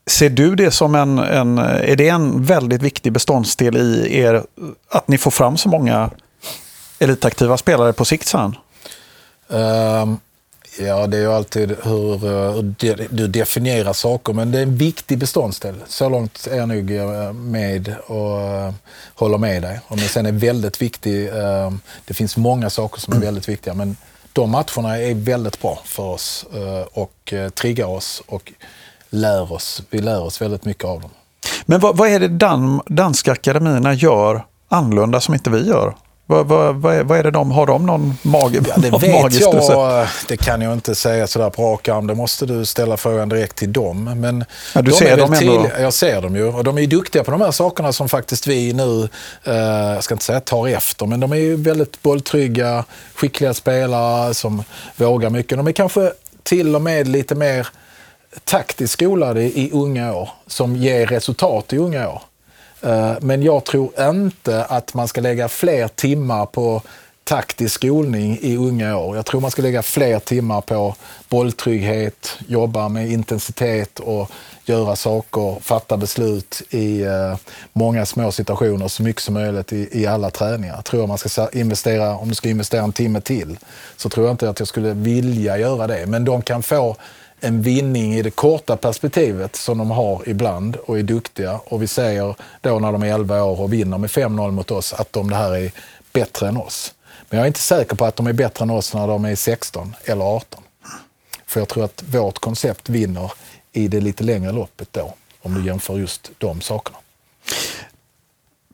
Ser 0.07 0.31
du 0.31 0.55
det 0.55 0.71
som 0.71 0.95
en, 0.95 1.19
en, 1.19 1.59
är 1.59 1.97
det 1.97 2.09
en 2.09 2.45
väldigt 2.45 2.83
viktig 2.83 3.13
beståndsdel 3.13 3.77
i 3.77 4.19
er, 4.19 4.43
att 4.91 5.09
ni 5.09 5.19
får 5.19 5.31
fram 5.31 5.57
så 5.57 5.69
många 5.69 6.11
elitaktiva 6.99 7.57
spelare 7.57 7.93
på 7.93 8.05
sikt 8.05 8.29
sen? 8.29 8.57
Uh, 9.53 10.15
Ja, 10.79 11.07
det 11.07 11.17
är 11.17 11.21
ju 11.21 11.33
alltid 11.33 11.77
hur, 11.83 12.19
hur 12.19 13.15
du 13.15 13.29
definierar 13.29 13.93
saker, 13.93 14.33
men 14.33 14.53
det 14.53 14.59
är 14.59 14.63
en 14.63 14.77
viktig 14.77 15.19
beståndsdel. 15.19 15.75
Så 15.87 16.09
långt 16.09 16.47
är 16.51 16.57
jag 16.57 16.69
nog 16.69 16.91
med 17.35 17.95
och 18.07 18.73
håller 19.15 19.39
med 19.39 19.63
dig. 19.63 19.81
Och 19.87 19.97
men 19.97 20.09
sen 20.09 20.27
är 20.27 20.33
väldigt 20.33 20.83
viktig, 20.83 21.31
det 22.05 22.15
finns 22.15 22.37
många 22.37 22.71
saker 22.71 23.01
som 23.01 23.15
är 23.15 23.19
väldigt 23.19 23.49
viktiga, 23.49 23.75
men 23.75 23.97
de 24.33 24.51
matcherna 24.51 24.99
är 24.99 25.15
väldigt 25.15 25.63
bra 25.63 25.79
för 25.85 26.03
oss 26.03 26.47
och 26.93 27.35
triggar 27.55 27.87
oss 27.87 28.23
och 28.27 28.53
lär 29.11 29.53
oss. 29.53 29.83
Vi 29.91 29.99
lär 29.99 30.23
oss 30.23 30.43
väldigt 30.43 30.65
mycket 30.65 30.85
av 30.85 31.01
dem. 31.01 31.11
Men 31.67 31.81
vad, 31.81 31.97
vad 31.97 32.09
är 32.09 32.21
det 32.21 32.29
dan, 32.29 32.81
danska 32.87 33.33
akademierna 33.33 33.95
gör 33.95 34.45
annorlunda 34.69 35.21
som 35.21 35.35
inte 35.35 35.51
vi 35.51 35.69
gör? 35.69 35.95
Vad, 36.27 36.47
vad, 36.47 36.77
vad, 36.77 36.95
är, 36.95 37.05
vad 37.05 37.19
är 37.19 37.23
det 37.23 37.31
de, 37.31 37.51
har 37.51 37.67
de 37.67 37.87
någon 37.87 38.15
mag, 38.23 38.55
ja, 38.55 38.75
det 38.77 38.91
vet 38.91 39.41
jag, 39.41 39.55
recept? 39.55 40.29
det 40.29 40.37
kan 40.37 40.61
jag 40.61 40.73
inte 40.73 40.95
säga 40.95 41.27
sådär 41.27 41.51
på 41.51 41.73
rak 41.73 41.89
arm. 41.89 42.07
Det 42.07 42.15
måste 42.15 42.47
du 42.47 42.67
ställa 42.67 42.97
frågan 42.97 43.29
direkt 43.29 43.57
till 43.57 43.73
dem. 43.73 44.05
Men 44.05 44.45
ja, 44.75 44.83
du 44.83 44.91
de 44.91 44.97
ser 44.97 45.17
dem 45.17 45.33
ändå? 45.33 45.71
Jag 45.81 45.93
ser 45.93 46.23
dem 46.23 46.37
ju 46.37 46.45
och 46.45 46.65
de 46.65 46.79
är 46.79 46.87
duktiga 46.87 47.25
på 47.25 47.31
de 47.31 47.41
här 47.41 47.51
sakerna 47.51 47.93
som 47.93 48.09
faktiskt 48.09 48.47
vi 48.47 48.73
nu, 48.73 49.09
eh, 49.45 49.55
jag 49.95 50.05
ska 50.05 50.15
inte 50.15 50.25
säga 50.25 50.41
tar 50.41 50.69
efter, 50.69 51.07
men 51.07 51.21
de 51.21 51.33
är 51.33 51.37
ju 51.37 51.57
väldigt 51.57 52.03
bolltrygga, 52.03 52.85
skickliga 53.15 53.55
spelare 53.55 54.35
som 54.35 54.65
vågar 54.97 55.31
mycket. 55.31 55.59
De 55.59 55.67
är 55.67 55.73
kanske 55.73 56.13
till 56.43 56.75
och 56.75 56.83
med 56.83 57.09
lite 57.09 57.35
mer 57.35 57.69
taktiskt 58.45 58.93
skolade 58.93 59.43
i 59.43 59.71
unga 59.73 60.15
år 60.15 60.31
som 60.47 60.77
ger 60.77 61.07
resultat 61.07 61.73
i 61.73 61.79
unga 61.79 62.09
år. 62.09 62.23
Eh, 62.83 63.15
men 63.21 63.43
jag 63.43 63.65
tror 63.65 63.91
inte 64.01 64.65
att 64.65 64.95
man 64.95 65.09
ska 65.09 65.21
lägga 65.21 65.49
fler 65.49 65.89
timmar 65.89 66.47
på 66.47 66.83
taktisk 67.25 67.75
skolning 67.75 68.39
i 68.41 68.57
unga 68.57 68.97
år. 68.97 69.17
Jag 69.17 69.27
tror 69.27 69.41
man 69.41 69.51
ska 69.51 69.63
lägga 69.63 69.83
fler 69.83 70.19
timmar 70.19 70.61
på 70.61 70.95
bolltrygghet, 71.29 72.39
jobba 72.49 72.89
med 72.89 73.11
intensitet 73.11 74.01
och 74.01 74.31
göra 74.65 74.97
saker, 74.97 75.61
fatta 75.61 75.97
beslut 75.97 76.63
i 76.71 77.03
eh, 77.03 77.37
många 77.73 78.07
små 78.07 78.33
situationer 78.33 78.89
så 78.89 79.03
mycket 79.03 79.23
som 79.23 79.35
möjligt 79.35 79.73
i, 79.73 79.89
i 80.01 80.07
alla 80.07 80.31
träningar. 80.31 80.75
Jag 80.75 80.85
tror 80.85 81.07
man 81.07 81.19
ska 81.19 81.49
investera, 81.53 82.17
om 82.17 82.29
du 82.29 82.35
ska 82.35 82.49
investera 82.49 82.83
en 82.83 82.93
timme 82.93 83.21
till, 83.21 83.59
så 83.97 84.09
tror 84.09 84.27
jag 84.27 84.35
inte 84.35 84.51
att 84.51 84.59
jag 84.59 84.69
skulle 84.69 84.93
vilja 84.93 85.59
göra 85.59 85.87
det. 85.87 86.07
Men 86.07 86.25
de 86.25 86.43
kan 86.43 86.63
få 86.63 86.97
en 87.45 87.63
vinning 87.63 88.15
i 88.15 88.23
det 88.23 88.31
korta 88.31 88.77
perspektivet 88.77 89.57
som 89.57 89.79
de 89.79 89.91
har 89.91 90.29
ibland 90.29 90.77
och 90.77 90.99
är 90.99 91.03
duktiga. 91.03 91.61
Och 91.65 91.83
vi 91.83 91.87
säger 91.87 92.35
då 92.61 92.79
när 92.79 92.93
de 92.93 93.03
är 93.03 93.15
11 93.15 93.45
år 93.45 93.61
och 93.61 93.73
vinner 93.73 93.99
med 93.99 94.11
5-0 94.11 94.51
mot 94.51 94.71
oss 94.71 94.93
att 94.93 95.13
de 95.13 95.31
det 95.31 95.37
här 95.37 95.57
är 95.57 95.73
bättre 96.13 96.49
än 96.49 96.57
oss. 96.57 96.95
Men 97.29 97.39
jag 97.39 97.45
är 97.45 97.49
inte 97.49 97.61
säker 97.61 97.97
på 97.97 98.05
att 98.05 98.17
de 98.17 98.27
är 98.27 98.33
bättre 98.33 98.63
än 98.63 98.71
oss 98.71 98.95
när 98.95 99.07
de 99.07 99.25
är 99.25 99.37
16 99.37 99.95
eller 100.05 100.25
18. 100.25 100.63
För 101.47 101.61
jag 101.61 101.69
tror 101.69 101.85
att 101.85 102.03
vårt 102.07 102.39
koncept 102.39 102.89
vinner 102.89 103.33
i 103.73 103.89
det 103.89 104.01
lite 104.01 104.25
längre 104.25 104.53
loppet 104.53 104.89
då, 104.93 105.15
om 105.43 105.55
du 105.55 105.67
jämför 105.67 105.97
just 105.97 106.31
de 106.39 106.61
sakerna. 106.61 106.99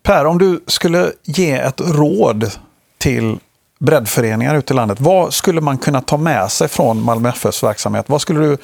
Per, 0.02 0.24
om 0.24 0.38
du 0.38 0.64
skulle 0.66 1.12
ge 1.22 1.52
ett 1.52 1.80
råd 1.80 2.50
till 2.98 3.38
breddföreningar 3.78 4.56
ute 4.56 4.72
i 4.72 4.76
landet. 4.76 5.00
Vad 5.00 5.34
skulle 5.34 5.60
man 5.60 5.78
kunna 5.78 6.00
ta 6.00 6.16
med 6.16 6.52
sig 6.52 6.68
från 6.68 7.02
Malmö 7.02 7.28
FFs 7.28 7.62
verksamhet? 7.62 8.04
Vad 8.08 8.20
skulle 8.20 8.40
du, 8.40 8.56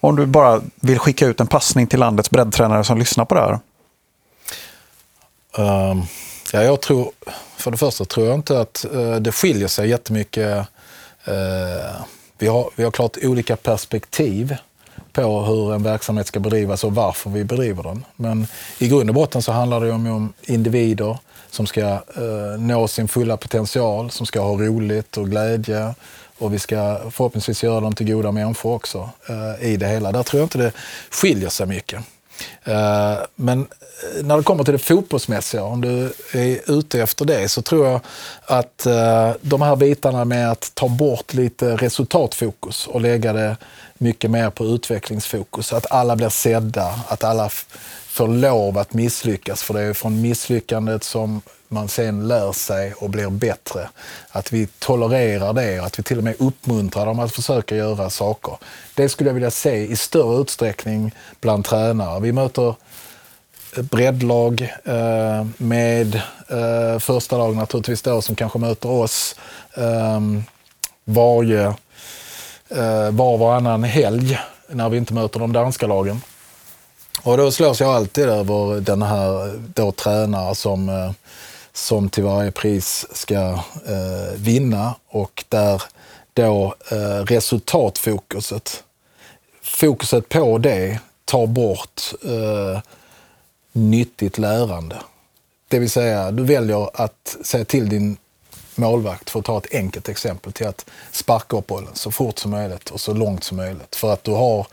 om 0.00 0.16
du 0.16 0.26
bara 0.26 0.60
vill 0.74 0.98
skicka 0.98 1.26
ut 1.26 1.40
en 1.40 1.46
passning 1.46 1.86
till 1.86 2.00
landets 2.00 2.30
breddtränare 2.30 2.84
som 2.84 2.98
lyssnar 2.98 3.24
på 3.24 3.34
det 3.34 3.40
här? 3.40 3.58
Um, 5.90 6.02
ja, 6.52 6.62
jag 6.62 6.80
tror, 6.80 7.12
för 7.56 7.70
det 7.70 7.76
första 7.76 8.04
tror 8.04 8.26
jag 8.26 8.34
inte 8.34 8.60
att 8.60 8.86
uh, 8.94 9.16
det 9.16 9.32
skiljer 9.32 9.68
sig 9.68 9.88
jättemycket. 9.88 10.58
Uh, 11.28 12.02
vi, 12.38 12.46
har, 12.46 12.70
vi 12.76 12.84
har 12.84 12.90
klart 12.90 13.16
olika 13.22 13.56
perspektiv 13.56 14.56
på 15.12 15.42
hur 15.42 15.74
en 15.74 15.82
verksamhet 15.82 16.26
ska 16.26 16.40
bedrivas 16.40 16.84
och 16.84 16.94
varför 16.94 17.30
vi 17.30 17.44
bedriver 17.44 17.82
den. 17.82 18.04
Men 18.16 18.46
i 18.78 18.88
grund 18.88 19.10
och 19.10 19.14
botten 19.14 19.42
så 19.42 19.52
handlar 19.52 19.80
det 19.80 19.92
om, 19.92 20.06
om 20.06 20.32
individer 20.42 21.18
som 21.54 21.66
ska 21.66 21.80
eh, 21.80 22.58
nå 22.58 22.88
sin 22.88 23.08
fulla 23.08 23.36
potential, 23.36 24.10
som 24.10 24.26
ska 24.26 24.40
ha 24.40 24.54
roligt 24.54 25.16
och 25.16 25.30
glädje 25.30 25.94
och 26.38 26.54
vi 26.54 26.58
ska 26.58 26.98
förhoppningsvis 27.10 27.62
göra 27.62 27.80
dem 27.80 27.94
till 27.94 28.06
goda 28.06 28.32
människor 28.32 28.74
också 28.74 29.10
eh, 29.28 29.68
i 29.68 29.76
det 29.76 29.86
hela. 29.86 30.12
Där 30.12 30.22
tror 30.22 30.40
jag 30.40 30.46
inte 30.46 30.58
det 30.58 30.72
skiljer 31.10 31.48
sig 31.48 31.66
mycket. 31.66 32.04
Eh, 32.64 33.18
men 33.34 33.60
eh, 33.60 34.24
när 34.24 34.36
det 34.36 34.42
kommer 34.42 34.64
till 34.64 34.72
det 34.72 34.78
fotbollsmässiga, 34.78 35.64
om 35.64 35.80
du 35.80 36.12
är 36.32 36.78
ute 36.78 37.02
efter 37.02 37.24
det, 37.24 37.48
så 37.48 37.62
tror 37.62 37.86
jag 37.86 38.00
att 38.44 38.86
eh, 38.86 39.30
de 39.40 39.62
här 39.62 39.76
bitarna 39.76 40.24
med 40.24 40.50
att 40.50 40.70
ta 40.74 40.88
bort 40.88 41.34
lite 41.34 41.76
resultatfokus 41.76 42.86
och 42.86 43.00
lägga 43.00 43.32
det 43.32 43.56
mycket 43.98 44.30
mer 44.30 44.50
på 44.50 44.64
utvecklingsfokus. 44.64 45.72
Att 45.72 45.92
alla 45.92 46.16
blir 46.16 46.28
sedda, 46.28 47.00
att 47.08 47.24
alla 47.24 47.50
får 48.14 48.28
lov 48.28 48.78
att 48.78 48.92
misslyckas. 48.92 49.62
För 49.62 49.74
det 49.74 49.80
är 49.80 49.92
från 49.92 50.20
misslyckandet 50.20 51.04
som 51.04 51.42
man 51.68 51.88
sen 51.88 52.28
lär 52.28 52.52
sig 52.52 52.92
och 52.92 53.10
blir 53.10 53.30
bättre. 53.30 53.88
Att 54.30 54.52
vi 54.52 54.66
tolererar 54.66 55.52
det 55.52 55.80
och 55.80 55.86
att 55.86 55.98
vi 55.98 56.02
till 56.02 56.18
och 56.18 56.24
med 56.24 56.34
uppmuntrar 56.38 57.06
dem 57.06 57.20
att 57.20 57.32
försöka 57.32 57.76
göra 57.76 58.10
saker. 58.10 58.56
Det 58.94 59.08
skulle 59.08 59.30
jag 59.30 59.34
vilja 59.34 59.50
se 59.50 59.86
i 59.86 59.96
större 59.96 60.40
utsträckning 60.40 61.14
bland 61.40 61.64
tränare. 61.64 62.20
Vi 62.20 62.32
möter 62.32 62.74
breddlag 63.76 64.72
eh, 64.84 65.46
med 65.56 66.14
eh, 66.48 66.98
första 66.98 67.38
lag 67.38 67.56
naturligtvis 67.56 68.02
då 68.02 68.22
som 68.22 68.34
kanske 68.34 68.58
möter 68.58 68.88
oss 68.90 69.36
eh, 69.76 70.20
varje, 71.04 71.66
eh, 72.68 73.10
var 73.10 73.32
och 73.32 73.38
varannan 73.38 73.84
helg 73.84 74.38
när 74.68 74.88
vi 74.88 74.96
inte 74.96 75.14
möter 75.14 75.40
de 75.40 75.52
danska 75.52 75.86
lagen. 75.86 76.20
Och 77.22 77.36
då 77.36 77.50
slås 77.50 77.80
jag 77.80 77.90
alltid 77.90 78.24
över 78.24 78.80
den 78.80 79.02
här 79.02 79.60
då 79.74 79.92
tränare 79.92 80.54
som, 80.54 80.88
eh, 80.88 81.12
som 81.72 82.08
till 82.08 82.22
varje 82.22 82.50
pris 82.50 83.06
ska 83.12 83.34
eh, 83.86 84.34
vinna 84.36 84.94
och 85.08 85.44
där 85.48 85.82
då 86.32 86.74
eh, 86.90 87.24
resultatfokuset, 87.24 88.84
fokuset 89.62 90.28
på 90.28 90.58
det 90.58 90.98
tar 91.24 91.46
bort 91.46 92.02
eh, 92.24 92.80
nyttigt 93.72 94.38
lärande. 94.38 94.96
Det 95.68 95.78
vill 95.78 95.90
säga, 95.90 96.30
du 96.30 96.44
väljer 96.44 96.90
att 97.02 97.36
säga 97.44 97.64
till 97.64 97.88
din 97.88 98.16
målvakt, 98.74 99.30
för 99.30 99.38
att 99.38 99.44
ta 99.44 99.58
ett 99.58 99.74
enkelt 99.74 100.08
exempel, 100.08 100.52
till 100.52 100.66
att 100.66 100.86
sparka 101.12 101.56
upp 101.56 101.66
bollen 101.66 101.94
så 101.94 102.10
fort 102.10 102.38
som 102.38 102.50
möjligt 102.50 102.90
och 102.90 103.00
så 103.00 103.14
långt 103.14 103.44
som 103.44 103.56
möjligt. 103.56 103.96
För 103.96 104.12
att 104.12 104.24
du 104.24 104.30
har 104.30 104.66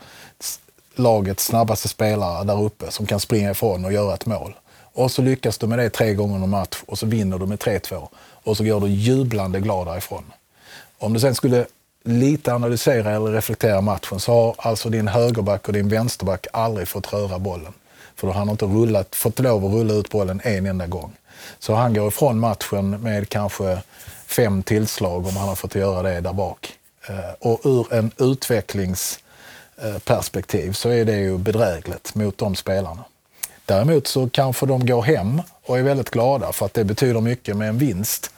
lagets 0.94 1.44
snabbaste 1.44 1.88
spelare 1.88 2.44
där 2.44 2.62
uppe 2.62 2.90
som 2.90 3.06
kan 3.06 3.20
springa 3.20 3.50
ifrån 3.50 3.84
och 3.84 3.92
göra 3.92 4.14
ett 4.14 4.26
mål. 4.26 4.54
Och 4.94 5.10
så 5.10 5.22
lyckas 5.22 5.58
du 5.58 5.66
med 5.66 5.78
det 5.78 5.90
tre 5.90 6.14
gånger 6.14 6.34
en 6.34 6.50
match 6.50 6.82
och 6.86 6.98
så 6.98 7.06
vinner 7.06 7.38
du 7.38 7.46
med 7.46 7.58
3-2. 7.58 8.08
Och 8.18 8.56
så 8.56 8.64
går 8.64 8.80
du 8.80 8.88
jublande 8.88 9.60
glad 9.60 9.86
därifrån. 9.86 10.24
Om 10.98 11.12
du 11.12 11.20
sen 11.20 11.34
skulle 11.34 11.66
lite 12.04 12.54
analysera 12.54 13.10
eller 13.10 13.32
reflektera 13.32 13.80
matchen 13.80 14.20
så 14.20 14.32
har 14.32 14.54
alltså 14.58 14.88
din 14.88 15.08
högerback 15.08 15.66
och 15.66 15.72
din 15.72 15.88
vänsterback 15.88 16.46
aldrig 16.52 16.88
fått 16.88 17.12
röra 17.12 17.38
bollen. 17.38 17.72
För 18.16 18.26
då 18.26 18.32
har 18.32 18.38
han 18.38 18.50
inte 18.50 18.64
rullat, 18.64 19.14
fått 19.14 19.38
lov 19.38 19.64
att 19.66 19.72
rulla 19.72 19.94
ut 19.94 20.10
bollen 20.10 20.40
en 20.44 20.66
enda 20.66 20.86
gång. 20.86 21.12
Så 21.58 21.74
han 21.74 21.94
går 21.94 22.08
ifrån 22.08 22.38
matchen 22.38 22.90
med 22.90 23.28
kanske 23.28 23.78
fem 24.26 24.62
tillslag 24.62 25.26
om 25.26 25.36
han 25.36 25.48
har 25.48 25.54
fått 25.54 25.74
göra 25.74 26.02
det 26.02 26.20
där 26.20 26.32
bak. 26.32 26.72
Eh, 27.08 27.48
och 27.48 27.60
ur 27.64 27.94
en 27.94 28.10
utvecklings 28.18 29.18
Eh, 29.18 29.31
Eh, 29.82 29.98
perspektiv 29.98 30.72
så 30.72 30.88
är 30.88 31.04
det 31.04 31.16
ju 31.16 31.38
bedrägligt 31.38 32.14
mot 32.14 32.38
de 32.38 32.56
spelarna. 32.56 33.04
Däremot 33.66 34.06
så 34.06 34.28
kanske 34.28 34.66
de 34.66 34.86
går 34.86 35.02
hem 35.02 35.42
och 35.62 35.78
är 35.78 35.82
väldigt 35.82 36.10
glada 36.10 36.52
för 36.52 36.66
att 36.66 36.74
det 36.74 36.84
betyder 36.84 37.20
mycket 37.20 37.56
med 37.56 37.68
en 37.68 37.78
vinst. 37.78 38.30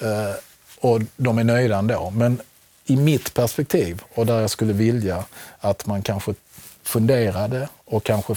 Eh, 0.00 0.34
och 0.80 1.00
de 1.16 1.38
är 1.38 1.44
nöjda 1.44 1.78
ändå. 1.78 2.10
Men 2.10 2.40
i 2.84 2.96
mitt 2.96 3.34
perspektiv 3.34 4.02
och 4.14 4.26
där 4.26 4.40
jag 4.40 4.50
skulle 4.50 4.72
vilja 4.72 5.24
att 5.60 5.86
man 5.86 6.02
kanske 6.02 6.34
funderade 6.82 7.68
och 7.84 8.04
kanske 8.04 8.34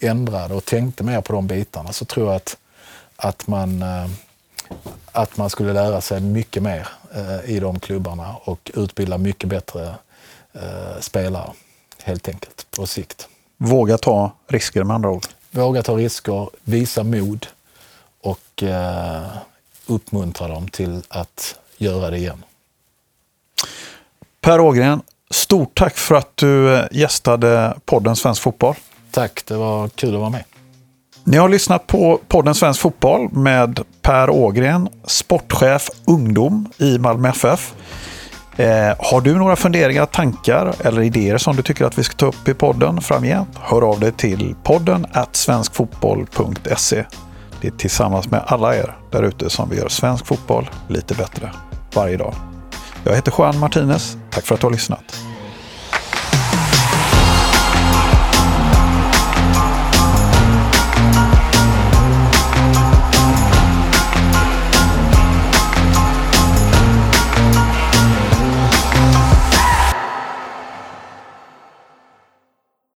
ändrade 0.00 0.54
och 0.54 0.64
tänkte 0.64 1.04
mer 1.04 1.20
på 1.20 1.32
de 1.32 1.46
bitarna 1.46 1.92
så 1.92 2.04
tror 2.04 2.26
jag 2.26 2.36
att, 2.36 2.56
att, 3.16 3.46
man, 3.46 3.82
eh, 3.82 4.10
att 5.12 5.36
man 5.36 5.50
skulle 5.50 5.72
lära 5.72 6.00
sig 6.00 6.20
mycket 6.20 6.62
mer 6.62 6.88
i 7.44 7.60
de 7.60 7.80
klubbarna 7.80 8.34
och 8.44 8.70
utbilda 8.74 9.18
mycket 9.18 9.48
bättre 9.48 9.94
spelare 11.00 11.50
helt 12.04 12.28
enkelt 12.28 12.66
på 12.70 12.86
sikt. 12.86 13.28
Våga 13.56 13.98
ta 13.98 14.32
risker 14.48 14.84
med 14.84 14.94
andra 14.94 15.10
ord? 15.10 15.26
Våga 15.50 15.82
ta 15.82 15.96
risker, 15.96 16.48
visa 16.64 17.02
mod 17.02 17.46
och 18.20 18.62
eh, 18.62 19.26
uppmuntra 19.86 20.48
dem 20.48 20.68
till 20.68 21.02
att 21.08 21.58
göra 21.76 22.10
det 22.10 22.16
igen. 22.16 22.44
Per 24.40 24.60
Ågren, 24.60 25.02
stort 25.30 25.78
tack 25.78 25.96
för 25.96 26.14
att 26.14 26.36
du 26.36 26.74
eh, 26.74 26.84
gästade 26.90 27.74
podden 27.84 28.16
Svensk 28.16 28.42
Fotboll. 28.42 28.74
Tack, 29.10 29.46
det 29.46 29.56
var 29.56 29.88
kul 29.88 30.14
att 30.14 30.20
vara 30.20 30.30
med. 30.30 30.44
Ni 31.24 31.36
har 31.36 31.48
lyssnat 31.48 31.86
på 31.86 32.20
podden 32.28 32.54
Svensk 32.54 32.80
Fotboll 32.80 33.28
med 33.32 33.80
Per 34.02 34.30
Ågren, 34.30 34.88
sportchef 35.04 35.90
ungdom 36.04 36.68
i 36.78 36.98
Malmö 36.98 37.28
FF. 37.28 37.74
Eh, 38.56 38.94
har 38.98 39.20
du 39.20 39.34
några 39.34 39.56
funderingar, 39.56 40.06
tankar 40.06 40.74
eller 40.80 41.02
idéer 41.02 41.38
som 41.38 41.56
du 41.56 41.62
tycker 41.62 41.84
att 41.84 41.98
vi 41.98 42.04
ska 42.04 42.14
ta 42.16 42.26
upp 42.26 42.48
i 42.48 42.54
podden 42.54 43.00
framgent? 43.00 43.48
Hör 43.60 43.82
av 43.82 44.00
dig 44.00 44.12
till 44.12 44.54
podden 44.62 45.06
at 45.12 45.36
svenskfotboll.se. 45.36 47.04
Det 47.60 47.68
är 47.68 47.72
tillsammans 47.72 48.30
med 48.30 48.42
alla 48.46 48.76
er 48.76 48.96
där 49.10 49.22
ute 49.22 49.50
som 49.50 49.70
vi 49.70 49.76
gör 49.76 49.88
svensk 49.88 50.26
fotboll 50.26 50.70
lite 50.88 51.14
bättre 51.14 51.50
varje 51.94 52.16
dag. 52.16 52.34
Jag 53.04 53.14
heter 53.14 53.32
Juan 53.38 53.58
Martinez. 53.58 54.16
Tack 54.30 54.44
för 54.44 54.54
att 54.54 54.60
du 54.60 54.66
har 54.66 54.72
lyssnat. 54.72 55.33